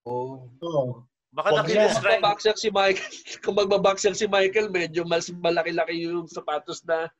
Oh. 0.01 0.49
Oo. 0.65 1.05
Baka 1.37 1.49
Wag 1.53 1.57
Kung 1.61 1.69
niya. 1.69 1.85
nakidistract. 1.85 2.21
magbaboxer 2.25 2.57
si 2.57 2.69
Michael, 2.73 3.13
kung 3.45 3.57
magbaboxer 3.61 4.15
si 4.17 4.25
Michael, 4.25 4.73
medyo 4.73 5.05
mas 5.05 5.29
malaki-laki 5.29 6.09
yung 6.09 6.25
sapatos 6.25 6.81
na 6.89 7.13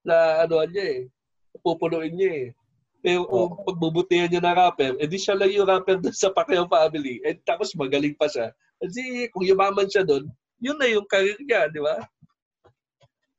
na 0.00 0.48
ano 0.48 0.64
niya 0.64 0.84
eh. 0.88 1.00
Pupunuin 1.60 2.16
niya 2.16 2.32
eh. 2.32 2.48
Pero 3.04 3.28
kung 3.28 3.60
pagbubutihan 3.68 4.28
niya 4.32 4.40
na 4.40 4.56
rapper, 4.56 4.96
edi 4.96 5.20
siya 5.20 5.36
lang 5.36 5.52
yung 5.52 5.68
rapper 5.68 6.00
doon 6.00 6.16
sa 6.16 6.32
Pacquiao 6.32 6.64
family. 6.68 7.20
Eh, 7.28 7.36
tapos 7.44 7.76
magaling 7.76 8.16
pa 8.16 8.28
siya. 8.28 8.52
Kasi 8.80 9.28
kung 9.32 9.44
yumaman 9.44 9.88
siya 9.88 10.04
doon, 10.04 10.24
yun 10.60 10.76
na 10.80 10.88
yung 10.88 11.04
career 11.04 11.36
niya, 11.44 11.68
di 11.68 11.80
ba? 11.80 12.00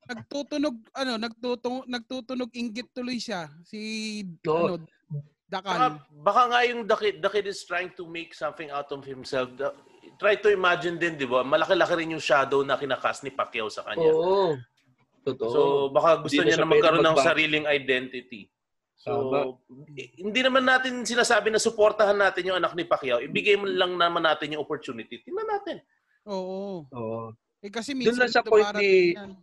Nagtutunog, 0.10 0.78
ano, 0.98 1.14
nagtutunog, 1.18 1.86
nagtutunog 1.90 2.52
inggit 2.58 2.90
tuloy 2.94 3.18
siya. 3.22 3.50
Si, 3.66 4.22
Oo. 4.46 4.78
ano, 4.78 4.86
Dakal. 5.52 5.68
Baka, 5.68 5.86
baka 6.24 6.42
nga 6.48 6.60
yung 6.64 6.82
the 6.88 6.96
kid, 6.96 7.16
the 7.20 7.28
kid 7.28 7.46
is 7.46 7.60
trying 7.68 7.92
to 7.92 8.08
make 8.08 8.32
something 8.32 8.72
out 8.72 8.88
of 8.88 9.04
himself. 9.04 9.52
The- 9.60 9.76
try 10.16 10.40
to 10.40 10.48
imagine 10.48 10.96
din, 10.96 11.20
di 11.20 11.28
ba? 11.28 11.44
Malaki-laki 11.44 11.94
rin 11.98 12.16
yung 12.16 12.24
shadow 12.24 12.64
na 12.64 12.80
kinakas 12.80 13.20
ni 13.22 13.36
Pacquiao 13.36 13.68
sa 13.68 13.84
kanya. 13.84 14.08
Oo. 14.08 14.56
Totoo. 15.22 15.52
So, 15.52 15.62
baka 15.92 16.24
gusto 16.24 16.40
Hindi 16.40 16.56
na 16.56 16.56
niya 16.56 16.64
na 16.64 16.72
magkaroon 16.72 17.06
ng 17.06 17.20
sariling 17.20 17.66
identity. 17.68 18.48
So, 18.96 19.34
Tama. 19.34 19.58
eh, 19.98 20.14
hindi 20.18 20.40
naman 20.46 20.62
natin 20.62 21.02
sinasabi 21.02 21.50
na 21.50 21.58
suportahan 21.58 22.16
natin 22.16 22.48
yung 22.48 22.58
anak 22.58 22.78
ni 22.78 22.86
Pacquiao. 22.86 23.18
Ibigay 23.20 23.58
mo 23.58 23.66
lang 23.66 23.98
naman 23.98 24.24
natin 24.24 24.54
yung 24.54 24.62
opportunity. 24.62 25.20
Tingnan 25.26 25.50
natin. 25.50 25.82
Oo. 26.30 26.86
Oo. 26.94 27.34
Eh 27.62 27.70
kasi 27.70 27.94
Doon 27.94 28.02
minsan 28.14 28.30
lang 28.30 28.34
sa 28.34 28.46
point 28.46 28.70
ni- 28.78 29.14
yan. 29.18 29.38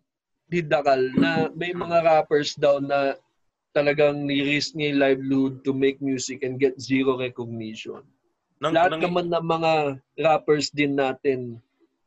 Di 0.49 0.65
Dakal 0.65 1.13
na 1.13 1.53
may 1.53 1.77
mga 1.77 2.01
rappers 2.01 2.57
daw 2.57 2.81
na 2.81 3.19
talagang 3.71 4.25
ni-risk 4.25 4.75
niya 4.75 4.91
yung 4.91 5.01
livelihood 5.01 5.55
to 5.63 5.73
make 5.73 6.01
music 6.01 6.41
and 6.41 6.57
get 6.57 6.75
zero 6.77 7.15
recognition. 7.15 8.01
Nang, 8.59 8.75
Lahat 8.75 8.91
nang- 8.93 9.05
naman 9.05 9.27
ng 9.29 9.45
mga 9.47 9.73
rappers 10.19 10.69
din 10.69 10.95
natin, 10.95 11.61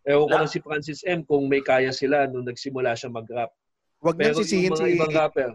ewan 0.04 0.28
ko 0.28 0.34
La- 0.34 0.40
lang 0.44 0.52
si 0.52 0.60
Francis 0.60 1.02
M 1.02 1.22
kung 1.22 1.48
may 1.48 1.62
kaya 1.62 1.94
sila 1.94 2.28
nung 2.28 2.44
nagsimula 2.44 2.92
siya 2.92 3.08
mag-rap. 3.08 3.54
Wag 4.02 4.18
nang 4.18 4.34
Pero 4.34 4.42
sisihin 4.42 4.68
yung 4.68 4.76
mga 4.76 4.84
si 4.84 4.96
ibang 4.98 5.14
rapper, 5.14 5.50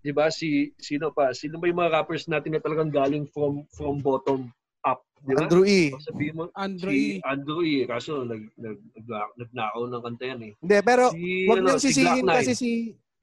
di 0.00 0.10
ba 0.10 0.26
si 0.30 0.48
sino 0.78 1.10
pa? 1.10 1.30
Sino 1.30 1.58
ba 1.58 1.66
yung 1.66 1.78
mga 1.78 1.92
rappers 1.92 2.24
natin 2.24 2.54
na 2.54 2.62
talagang 2.62 2.88
galing 2.88 3.26
from 3.28 3.66
from 3.70 3.98
bottom 3.98 4.48
up, 4.82 5.02
di 5.20 5.34
ba? 5.34 5.44
Andrew 5.44 5.62
E. 5.62 5.90
Sabihin 6.00 6.34
mo, 6.34 6.48
Andre. 6.54 6.88
si 6.88 6.98
Andrew 7.22 7.60
E. 7.60 7.82
Kaso 7.84 8.22
nag, 8.22 8.46
nag, 8.56 8.78
nag, 8.96 9.06
nagnakaw 9.36 9.82
ng 9.84 10.02
kanta 10.02 10.24
yan 10.24 10.40
eh. 10.42 10.52
Hindi, 10.56 10.78
pero 10.80 11.10
Si, 11.10 11.22
wag 11.44 11.58
ano, 11.58 11.66
niyang 11.68 11.82
si 11.82 11.86
sisihin 11.90 12.24
Glock 12.24 12.34
kasi 12.38 12.52
si 12.54 12.70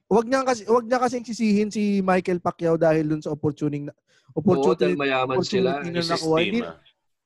wag 0.10 0.26
niya 0.26 0.42
kasi 0.42 0.66
wag 0.66 0.84
niya 0.84 1.00
kasing 1.00 1.22
sisihin 1.24 1.70
si 1.70 2.02
Michael 2.02 2.42
Pacquiao 2.42 2.76
dahil 2.76 3.06
dun 3.06 3.22
sa 3.22 3.30
opportunity 3.30 3.86
Oo, 3.86 3.94
opportunity 4.36 4.90
dahil 4.90 4.98
mayaman 4.98 5.38
sila. 5.40 5.80
na 5.80 6.02
nakuha. 6.02 6.38
Hindi, 6.40 6.60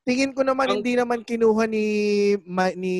tingin 0.03 0.31
ko 0.31 0.43
naman 0.43 0.67
Ang- 0.67 0.75
hindi 0.77 0.93
naman 0.93 1.19
kinuha 1.21 1.63
ni 1.65 1.85
Ma- 2.43 2.75
ni 2.75 2.95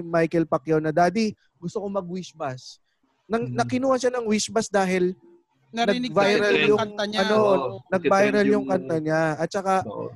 Michael 0.00 0.44
Pacquiao 0.44 0.80
na 0.80 0.88
daddy 0.90 1.32
gusto 1.56 1.80
ko 1.80 1.86
mag-wish 1.86 2.32
bus. 2.32 2.80
Nang 3.24 3.44
Hmm. 3.46 3.56
nakinuha 3.56 3.96
siya 3.96 4.12
ng 4.12 4.24
wish 4.24 4.48
bus 4.48 4.68
dahil 4.68 5.12
Narinig 5.70 6.12
nag-viral 6.12 6.54
yung 6.62 6.78
kanta 6.78 7.04
niya. 7.04 7.20
ano, 7.24 7.36
Oo, 7.36 7.68
nag-viral 7.90 8.46
yung 8.46 8.52
yung- 8.54 8.68
kanta 8.68 8.96
niya. 8.96 9.22
At 9.34 9.48
saka 9.50 9.74
Oo. 9.82 10.12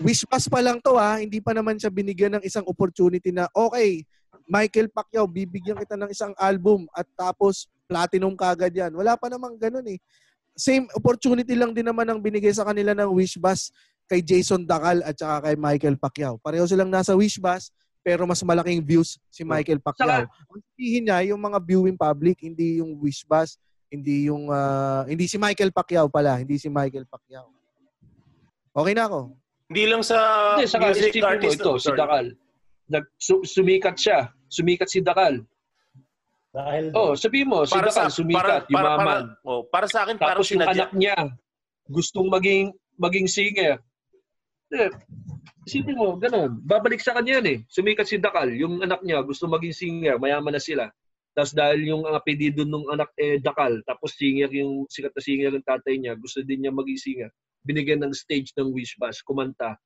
wish 0.00 0.22
pass 0.24 0.46
pa 0.46 0.58
lang 0.58 0.78
to 0.80 0.94
ha, 0.94 1.18
hindi 1.18 1.38
pa 1.38 1.50
naman 1.50 1.76
siya 1.76 1.90
binigyan 1.90 2.38
ng 2.38 2.44
isang 2.44 2.64
opportunity 2.64 3.28
na 3.28 3.46
okay, 3.52 4.02
Michael 4.46 4.88
Pacquiao, 4.88 5.26
bibigyan 5.26 5.76
kita 5.76 5.94
ng 5.94 6.08
isang 6.08 6.30
album 6.36 6.86
at 6.90 7.06
tapos 7.12 7.66
platinum 7.86 8.34
kagad 8.34 8.74
yan. 8.74 8.92
Wala 8.92 9.14
pa 9.14 9.30
namang 9.30 9.56
ganun 9.56 9.86
eh. 9.86 9.98
Same 10.56 10.88
opportunity 10.92 11.54
lang 11.54 11.72
din 11.72 11.86
naman 11.86 12.06
ang 12.08 12.20
binigay 12.20 12.52
sa 12.52 12.66
kanila 12.66 12.92
ng 12.92 13.10
wish 13.12 13.38
bus 13.38 13.70
kay 14.06 14.22
Jason 14.22 14.62
Dacal 14.62 15.02
at 15.02 15.14
saka 15.18 15.50
kay 15.50 15.56
Michael 15.58 15.96
Pacquiao. 15.98 16.38
Pareho 16.38 16.64
silang 16.66 16.90
nasa 16.90 17.14
wish 17.14 17.38
bus 17.38 17.70
pero 18.06 18.22
mas 18.22 18.38
malaking 18.46 18.78
views 18.86 19.18
si 19.26 19.42
Michael 19.42 19.82
Pacquiao. 19.82 20.30
Ang 20.30 20.62
sabihin 20.62 21.10
niya, 21.10 21.26
yung 21.34 21.42
mga 21.42 21.58
viewing 21.58 21.98
public, 21.98 22.38
hindi 22.38 22.78
yung 22.78 22.94
wish 23.02 23.26
bus, 23.26 23.58
hindi 23.90 24.30
yung 24.30 24.46
ah, 24.46 25.02
hindi 25.10 25.26
si 25.26 25.34
Michael 25.34 25.74
Pacquiao 25.74 26.06
pala, 26.06 26.38
hindi 26.38 26.54
si 26.54 26.70
Michael 26.70 27.10
Pacquiao. 27.10 27.50
Okay 28.76 28.94
na 28.94 29.10
ako. 29.10 29.34
Hindi 29.66 29.84
lang 29.90 30.02
sa 30.06 30.18
Hindi, 30.54 30.70
saka 30.70 30.94
music 30.94 31.18
artist. 31.18 31.58
ito, 31.58 31.72
si. 31.82 31.90
Dakal. 31.90 32.26
Nag, 32.86 33.04
su- 33.18 33.42
sumikat 33.42 33.98
siya. 33.98 34.30
Sumikat 34.46 34.86
si 34.86 35.02
Dakal. 35.02 35.42
Dahil 36.56 36.84
Oh, 36.96 37.12
sabihin 37.12 37.52
mo, 37.52 37.68
si 37.68 37.76
Para 37.76 37.92
Dakal 37.92 38.08
sa, 38.08 38.16
sumikat, 38.16 38.40
para, 38.40 38.56
para, 38.64 38.64
para, 38.64 38.88
yumaman. 38.96 39.24
oh, 39.44 39.60
para 39.68 39.86
sa 39.92 40.08
akin, 40.08 40.16
parang 40.16 40.40
Tapos 40.40 40.48
yung 40.48 40.64
sinadya. 40.64 40.72
anak 40.72 40.90
niya, 40.96 41.16
gustong 41.92 42.28
maging 42.32 42.72
maging 42.96 43.28
singer. 43.28 43.76
Eh, 44.72 44.88
isipin 45.68 46.00
mo, 46.00 46.16
ganun. 46.16 46.56
Babalik 46.64 47.04
sa 47.04 47.12
kanya 47.12 47.38
yan 47.38 47.46
eh. 47.46 47.58
Sumikat 47.68 48.08
si 48.08 48.16
Dakal, 48.16 48.56
yung 48.56 48.80
anak 48.80 49.04
niya, 49.04 49.20
gusto 49.20 49.44
maging 49.46 49.76
singer, 49.76 50.16
mayaman 50.16 50.56
na 50.56 50.62
sila. 50.62 50.88
Tapos 51.36 51.52
dahil 51.52 51.92
yung 51.92 52.08
ang 52.08 52.16
apelido 52.16 52.64
nung 52.64 52.88
anak 52.88 53.12
eh 53.20 53.36
Dakal, 53.36 53.84
tapos 53.84 54.16
singer 54.16 54.48
yung 54.56 54.88
sikat 54.88 55.12
na 55.12 55.20
singer 55.20 55.52
ng 55.52 55.66
tatay 55.68 56.00
niya, 56.00 56.16
gusto 56.16 56.40
din 56.40 56.64
niya 56.64 56.72
maging 56.72 56.96
singer. 56.96 57.30
Binigyan 57.68 58.00
ng 58.00 58.16
stage 58.16 58.56
ng 58.56 58.72
Wish 58.72 58.96
Bus, 58.96 59.20
kumanta. 59.20 59.76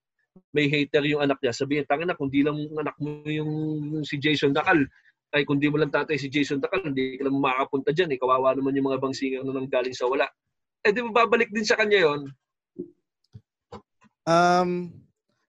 May 0.54 0.70
hater 0.70 1.02
yung 1.02 1.26
anak 1.26 1.42
niya. 1.42 1.50
Sabihin, 1.50 1.82
tangin 1.90 2.06
na, 2.06 2.14
kung 2.14 2.30
di 2.30 2.46
lang 2.46 2.54
anak 2.78 2.94
mo 3.02 3.26
yung, 3.26 3.50
yung 3.98 4.04
si 4.06 4.14
Jason 4.22 4.54
Dakal, 4.54 4.86
ay 5.30 5.46
kung 5.46 5.62
di 5.62 5.70
mo 5.70 5.78
lang 5.78 5.94
tatay 5.94 6.18
si 6.18 6.26
Jason 6.26 6.58
Dakal, 6.58 6.90
hindi 6.90 7.14
ka 7.14 7.30
lang 7.30 7.38
makapunta 7.38 7.94
dyan. 7.94 8.10
Eh. 8.14 8.18
Kawawa 8.18 8.54
naman 8.54 8.74
yung 8.74 8.90
mga 8.90 8.98
bang 8.98 9.14
singer 9.14 9.42
na 9.46 9.54
nang 9.54 9.70
galing 9.70 9.94
sa 9.94 10.10
wala. 10.10 10.26
Eh 10.82 10.90
di 10.90 11.00
ba 11.06 11.24
babalik 11.24 11.50
din 11.54 11.66
sa 11.66 11.78
kanya 11.78 12.02
yon 12.02 12.22
Um, 14.30 14.94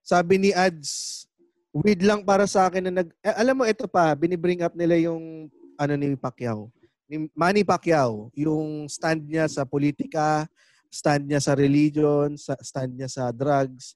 sabi 0.02 0.42
ni 0.42 0.50
Ads, 0.56 1.24
weird 1.70 2.02
lang 2.02 2.26
para 2.26 2.50
sa 2.50 2.66
akin 2.66 2.90
na 2.90 3.04
nag... 3.04 3.10
Eh, 3.22 3.36
alam 3.36 3.54
mo, 3.54 3.64
ito 3.68 3.86
pa, 3.86 4.16
binibring 4.18 4.64
up 4.66 4.74
nila 4.74 4.98
yung 4.98 5.52
ano 5.78 5.94
ni 5.94 6.18
Pacquiao. 6.18 6.72
Ni 7.06 7.30
Manny 7.36 7.62
Pacquiao, 7.62 8.32
yung 8.34 8.90
stand 8.90 9.28
niya 9.28 9.46
sa 9.52 9.68
politika, 9.68 10.50
stand 10.90 11.30
niya 11.30 11.44
sa 11.44 11.54
religion, 11.54 12.34
sa 12.40 12.58
stand 12.60 12.96
niya 12.96 13.12
sa 13.12 13.30
drugs. 13.30 13.94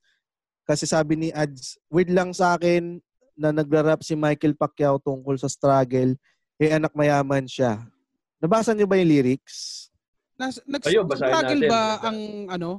Kasi 0.66 0.86
sabi 0.86 1.18
ni 1.18 1.30
Ads, 1.34 1.82
weird 1.90 2.12
lang 2.14 2.30
sa 2.30 2.54
akin 2.58 3.02
na 3.36 3.52
nagra-rap 3.52 4.02
si 4.02 4.16
Michael 4.16 4.56
Pacquiao 4.56 4.98
tungkol 4.98 5.36
sa 5.36 5.48
struggle, 5.48 6.16
eh 6.56 6.72
anak 6.72 6.96
mayaman 6.96 7.44
siya. 7.46 7.84
Nabasa 8.40 8.72
niyo 8.72 8.88
ba 8.88 8.96
yung 8.96 9.12
lyrics? 9.12 9.88
Nas, 10.36 10.60
Ayun, 10.82 11.08
basahin 11.08 11.32
nag-struggle 11.32 11.62
natin. 11.62 11.72
ba 11.72 11.82
ang 12.02 12.18
ano? 12.50 12.70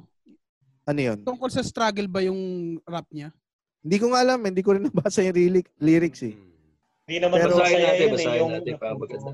Ano 0.86 1.00
yun? 1.00 1.18
Tungkol 1.22 1.50
sa 1.50 1.60
struggle 1.60 2.08
ba 2.08 2.20
yung 2.20 2.40
rap 2.82 3.08
niya? 3.10 3.32
Hindi 3.80 3.96
ko 3.96 4.06
nga 4.10 4.20
alam, 4.20 4.40
hindi 4.40 4.60
ko 4.60 4.74
rin 4.74 4.84
nabasa 4.84 5.22
yung 5.22 5.36
lyric- 5.36 5.72
lyrics 5.78 6.20
eh. 6.22 6.34
Hindi 7.06 7.16
naman 7.22 7.38
Pero- 7.38 7.56
Basahin 7.56 7.80
natin, 7.80 8.02
eh. 8.02 8.12
basahin 8.12 8.40
Yung, 8.40 8.52
natin 8.52 8.72
maganda. 8.76 9.32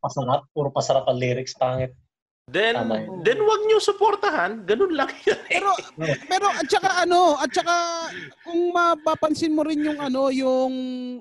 pasarap, 0.00 0.40
puro 0.50 0.68
pasarap 0.70 1.04
ang 1.06 1.18
lyrics, 1.18 1.54
pangit. 1.54 1.92
Then, 2.52 2.76
Tama 2.76 3.00
yun. 3.00 3.24
then 3.24 3.40
wag 3.40 3.60
niyo 3.64 3.80
suportahan. 3.80 4.68
Ganun 4.68 4.92
lang 4.92 5.08
yun. 5.24 5.40
eh. 5.48 5.52
Pero 5.56 5.72
pero 6.28 6.46
at 6.52 6.68
saka 6.68 6.90
ano, 7.00 7.40
at 7.40 7.48
saka 7.48 7.74
kung 8.44 8.72
mapapansin 8.72 9.56
mo 9.56 9.64
rin 9.64 9.80
yung 9.80 9.96
ano, 9.96 10.28
yung 10.28 10.72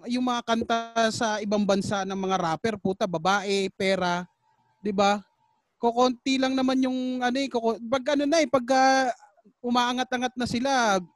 yung 0.04 0.26
mga 0.28 0.42
kanta 0.44 1.08
sa 1.08 1.40
ibang 1.40 1.64
bansa 1.64 2.04
ng 2.04 2.20
mga 2.20 2.36
rapper, 2.36 2.76
puta, 2.76 3.08
babae, 3.08 3.72
pera, 3.72 4.28
'di 4.84 4.92
ba? 4.92 5.24
Kokonti 5.80 6.36
lang 6.38 6.54
naman 6.54 6.84
yung 6.84 7.24
ano 7.24 7.38
eh, 7.40 7.48
koko, 7.50 7.80
pag 7.80 8.14
ano 8.14 8.24
na 8.28 8.38
eh, 8.44 8.48
pag 8.52 8.66
ah, 8.76 9.10
umaangat-angat 9.64 10.36
na 10.38 10.46
sila, 10.46 10.72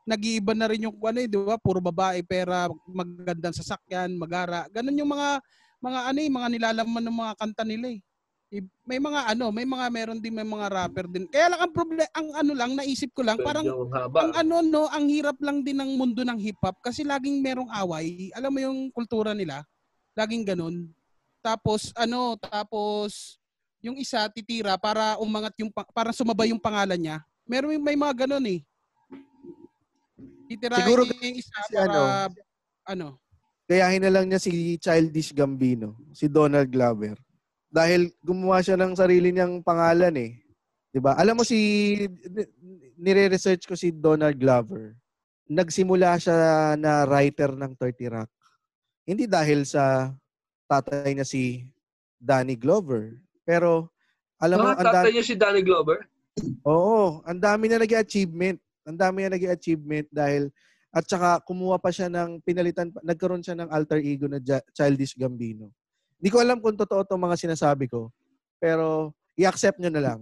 nag-iiba 0.08 0.56
na 0.58 0.66
rin 0.72 0.88
yung 0.90 0.96
ano 0.98 1.20
eh, 1.20 1.28
'di 1.28 1.38
ba? 1.44 1.60
Puro 1.60 1.84
babae, 1.84 2.24
pera, 2.24 2.72
magandang 2.88 3.54
sasakyan, 3.54 4.16
magara. 4.16 4.66
Ganun 4.72 4.96
yung 4.96 5.12
mga 5.12 5.44
mga 5.84 6.00
ano 6.08 6.20
eh, 6.24 6.30
mga 6.32 6.48
nilalaman 6.56 7.04
ng 7.04 7.18
mga 7.20 7.34
kanta 7.36 7.64
nila 7.68 7.88
eh. 7.94 8.00
May 8.86 9.02
mga 9.02 9.36
ano, 9.36 9.50
may 9.50 9.66
mga 9.66 9.86
meron 9.90 10.20
din 10.22 10.32
may 10.32 10.46
mga 10.46 10.70
rapper 10.70 11.10
din. 11.10 11.26
Kaya 11.28 11.52
lang 11.52 11.62
ang 11.66 11.74
problem, 11.74 12.08
ang 12.14 12.28
ano 12.38 12.52
lang 12.54 12.72
naisip 12.78 13.10
ko 13.12 13.26
lang, 13.26 13.42
parang 13.42 13.66
ang 14.16 14.32
ano 14.38 14.62
no, 14.62 14.86
ang 14.94 15.10
hirap 15.10 15.36
lang 15.42 15.66
din 15.66 15.82
ng 15.82 15.98
mundo 15.98 16.22
ng 16.22 16.38
hip 16.40 16.56
hop 16.62 16.78
kasi 16.80 17.02
laging 17.02 17.42
merong 17.42 17.68
away. 17.74 18.30
Alam 18.38 18.52
mo 18.54 18.60
yung 18.62 18.80
kultura 18.94 19.34
nila, 19.34 19.66
laging 20.14 20.46
ganun. 20.46 20.94
Tapos 21.42 21.90
ano, 21.98 22.38
tapos 22.38 23.42
yung 23.82 23.98
isa 23.98 24.30
titira 24.30 24.78
para 24.78 25.18
umangat 25.18 25.54
yung 25.60 25.74
pa- 25.74 25.90
para 25.90 26.14
sumabay 26.14 26.54
yung 26.54 26.62
pangalan 26.62 26.98
niya. 27.02 27.18
Meron 27.50 27.78
may 27.82 27.98
mga 27.98 28.26
ganun 28.26 28.46
eh. 28.46 28.62
Titira 30.46 30.78
Siguro 30.86 31.10
yung 31.10 31.38
isa 31.38 31.54
kasi 31.66 31.74
para 31.74 31.90
ano, 31.90 32.02
ano, 32.86 33.08
Kayahin 33.66 34.06
na 34.06 34.14
lang 34.14 34.30
niya 34.30 34.38
si 34.38 34.78
Childish 34.78 35.34
Gambino, 35.34 35.98
si 36.14 36.30
Donald 36.30 36.70
Glover. 36.70 37.18
Dahil 37.76 38.08
gumawa 38.24 38.64
siya 38.64 38.80
ng 38.80 38.96
sarili 38.96 39.36
niyang 39.36 39.60
pangalan 39.60 40.16
eh. 40.16 40.32
'Di 40.96 41.04
ba? 41.04 41.20
Alam 41.20 41.36
mo 41.36 41.44
si 41.44 41.60
nire-research 42.96 43.68
ko 43.68 43.76
si 43.76 43.92
Donald 43.92 44.40
Glover. 44.40 44.96
Nagsimula 45.52 46.16
siya 46.16 46.74
na 46.80 47.04
writer 47.04 47.52
ng 47.52 47.76
30 47.76 48.16
Rock. 48.16 48.32
Hindi 49.04 49.28
dahil 49.28 49.68
sa 49.68 50.16
tatay 50.72 51.14
niya 51.20 51.28
si 51.28 51.68
Danny 52.16 52.56
Glover. 52.56 53.20
Pero 53.44 53.92
alam 54.40 54.58
mo, 54.64 54.68
Ah, 54.72 54.80
ang 54.80 54.88
tatay 54.96 55.12
niya 55.12 55.28
si 55.28 55.36
Danny 55.36 55.60
Glover? 55.62 56.08
oo, 56.64 57.20
ang 57.28 57.38
dami 57.38 57.68
na 57.68 57.84
naging 57.84 58.02
achievement. 58.02 58.58
Ang 58.88 58.98
dami 58.98 59.28
na 59.28 59.36
naging 59.36 59.52
achievement 59.52 60.08
dahil 60.10 60.48
at 60.96 61.04
saka 61.12 61.44
kumuha 61.44 61.76
pa 61.76 61.92
siya 61.92 62.08
ng 62.08 62.40
pinalitan, 62.40 62.88
nagkaroon 63.04 63.44
siya 63.44 63.60
ng 63.60 63.68
alter 63.68 64.00
ego 64.00 64.32
na 64.32 64.40
Childish 64.72 65.20
Gambino. 65.20 65.76
Hindi 66.20 66.30
ko 66.32 66.38
alam 66.40 66.58
kung 66.64 66.80
totoo 66.80 67.04
itong 67.04 67.22
mga 67.22 67.38
sinasabi 67.38 67.92
ko. 67.92 68.10
Pero 68.58 69.12
i-accept 69.36 69.80
nyo 69.80 69.92
na 69.92 70.04
lang. 70.04 70.20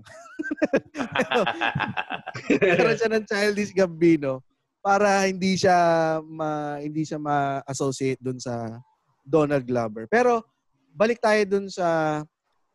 Nagkaroon 2.62 2.98
siya 2.98 3.12
ng 3.14 3.26
Childish 3.30 3.74
Gambino 3.78 4.41
para 4.84 5.24
hindi 5.30 5.56
siya 5.56 5.78
ma, 6.20 6.82
hindi 6.82 7.06
siya 7.08 7.22
ma-associate 7.22 8.20
dun 8.20 8.41
sa 8.41 8.82
Donald 9.24 9.64
Glover. 9.64 10.10
Pero 10.10 10.44
balik 10.91 11.22
tayo 11.22 11.39
dun 11.46 11.72
sa 11.72 12.20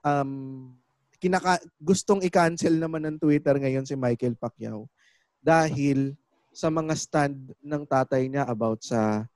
um, 0.01 0.73
kinaka 1.19 1.59
gustong 1.83 2.23
i-cancel 2.23 2.79
naman 2.79 3.05
ng 3.05 3.17
Twitter 3.19 3.59
ngayon 3.59 3.85
si 3.85 3.99
Michael 3.99 4.39
Pacquiao 4.39 4.87
dahil 5.43 6.15
sa 6.55 6.71
mga 6.71 6.95
stand 6.95 7.55
ng 7.63 7.83
tatay 7.87 8.31
niya 8.31 8.47
about 8.47 8.83
sa 8.83 9.27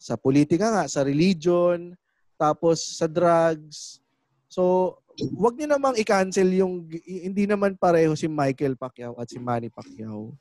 sa 0.00 0.16
politika 0.16 0.72
nga, 0.72 0.84
sa 0.88 1.04
religion, 1.04 1.92
tapos 2.40 2.96
sa 2.96 3.04
drugs. 3.04 4.00
So, 4.48 4.96
wag 5.36 5.60
niyo 5.60 5.76
namang 5.76 6.00
i-cancel 6.00 6.48
yung 6.56 6.88
hindi 7.04 7.44
naman 7.44 7.76
pareho 7.76 8.16
si 8.16 8.24
Michael 8.24 8.80
Pacquiao 8.80 9.12
at 9.20 9.28
si 9.28 9.36
Manny 9.36 9.68
Pacquiao. 9.68 10.32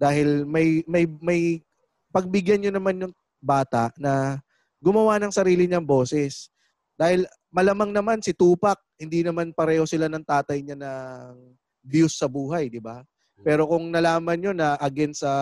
Dahil 0.00 0.48
may 0.48 0.80
may 0.88 1.04
may 1.20 1.60
pagbigyan 2.08 2.64
niyo 2.64 2.72
naman 2.72 3.04
yung 3.04 3.14
bata 3.36 3.92
na 4.00 4.40
gumawa 4.80 5.20
ng 5.20 5.30
sarili 5.30 5.68
niyang 5.68 5.84
boses. 5.84 6.48
Dahil 6.96 7.28
malamang 7.52 7.92
naman 7.92 8.24
si 8.24 8.32
Tupac, 8.32 8.80
hindi 8.96 9.20
naman 9.20 9.52
pareho 9.52 9.84
sila 9.84 10.08
ng 10.08 10.24
tatay 10.24 10.64
niya 10.64 10.80
ng 10.80 11.36
views 11.84 12.16
sa 12.16 12.30
buhay, 12.30 12.72
di 12.72 12.80
ba? 12.80 13.04
Pero 13.42 13.66
kung 13.66 13.90
nalaman 13.90 14.38
nyo 14.38 14.52
na 14.54 14.78
against 14.78 15.26
sa 15.26 15.34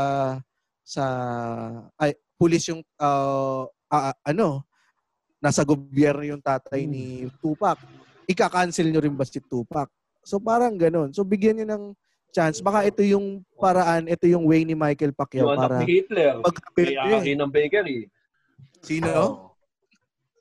sa 0.80 1.04
ay 2.00 2.16
pulis 2.40 2.64
yung 2.72 2.80
uh, 2.98 3.68
ah, 3.92 4.16
ano 4.24 4.64
nasa 5.40 5.64
gobyerno 5.64 6.22
yung 6.22 6.44
tatay 6.44 6.84
ni 6.84 7.26
Tupac, 7.40 7.80
ika-cancel 8.28 8.92
nyo 8.92 9.00
rin 9.00 9.16
ba 9.16 9.24
si 9.24 9.40
Tupac? 9.40 9.88
So 10.20 10.36
parang 10.38 10.76
ganun. 10.76 11.10
So 11.16 11.24
bigyan 11.24 11.58
niyo 11.58 11.66
ng 11.72 11.84
chance. 12.30 12.60
Baka 12.62 12.86
ito 12.86 13.02
yung 13.02 13.42
paraan, 13.56 14.06
ito 14.06 14.28
yung 14.28 14.46
way 14.46 14.62
ni 14.62 14.76
Michael 14.76 15.16
Pacquiao 15.16 15.50
Yung 15.50 15.56
anak 15.56 15.70
para 15.72 15.76
ni 15.82 15.86
Hitler. 15.88 16.34
May 17.24 17.34
ng 17.34 17.50
bakery. 17.50 18.00
Sino? 18.84 19.10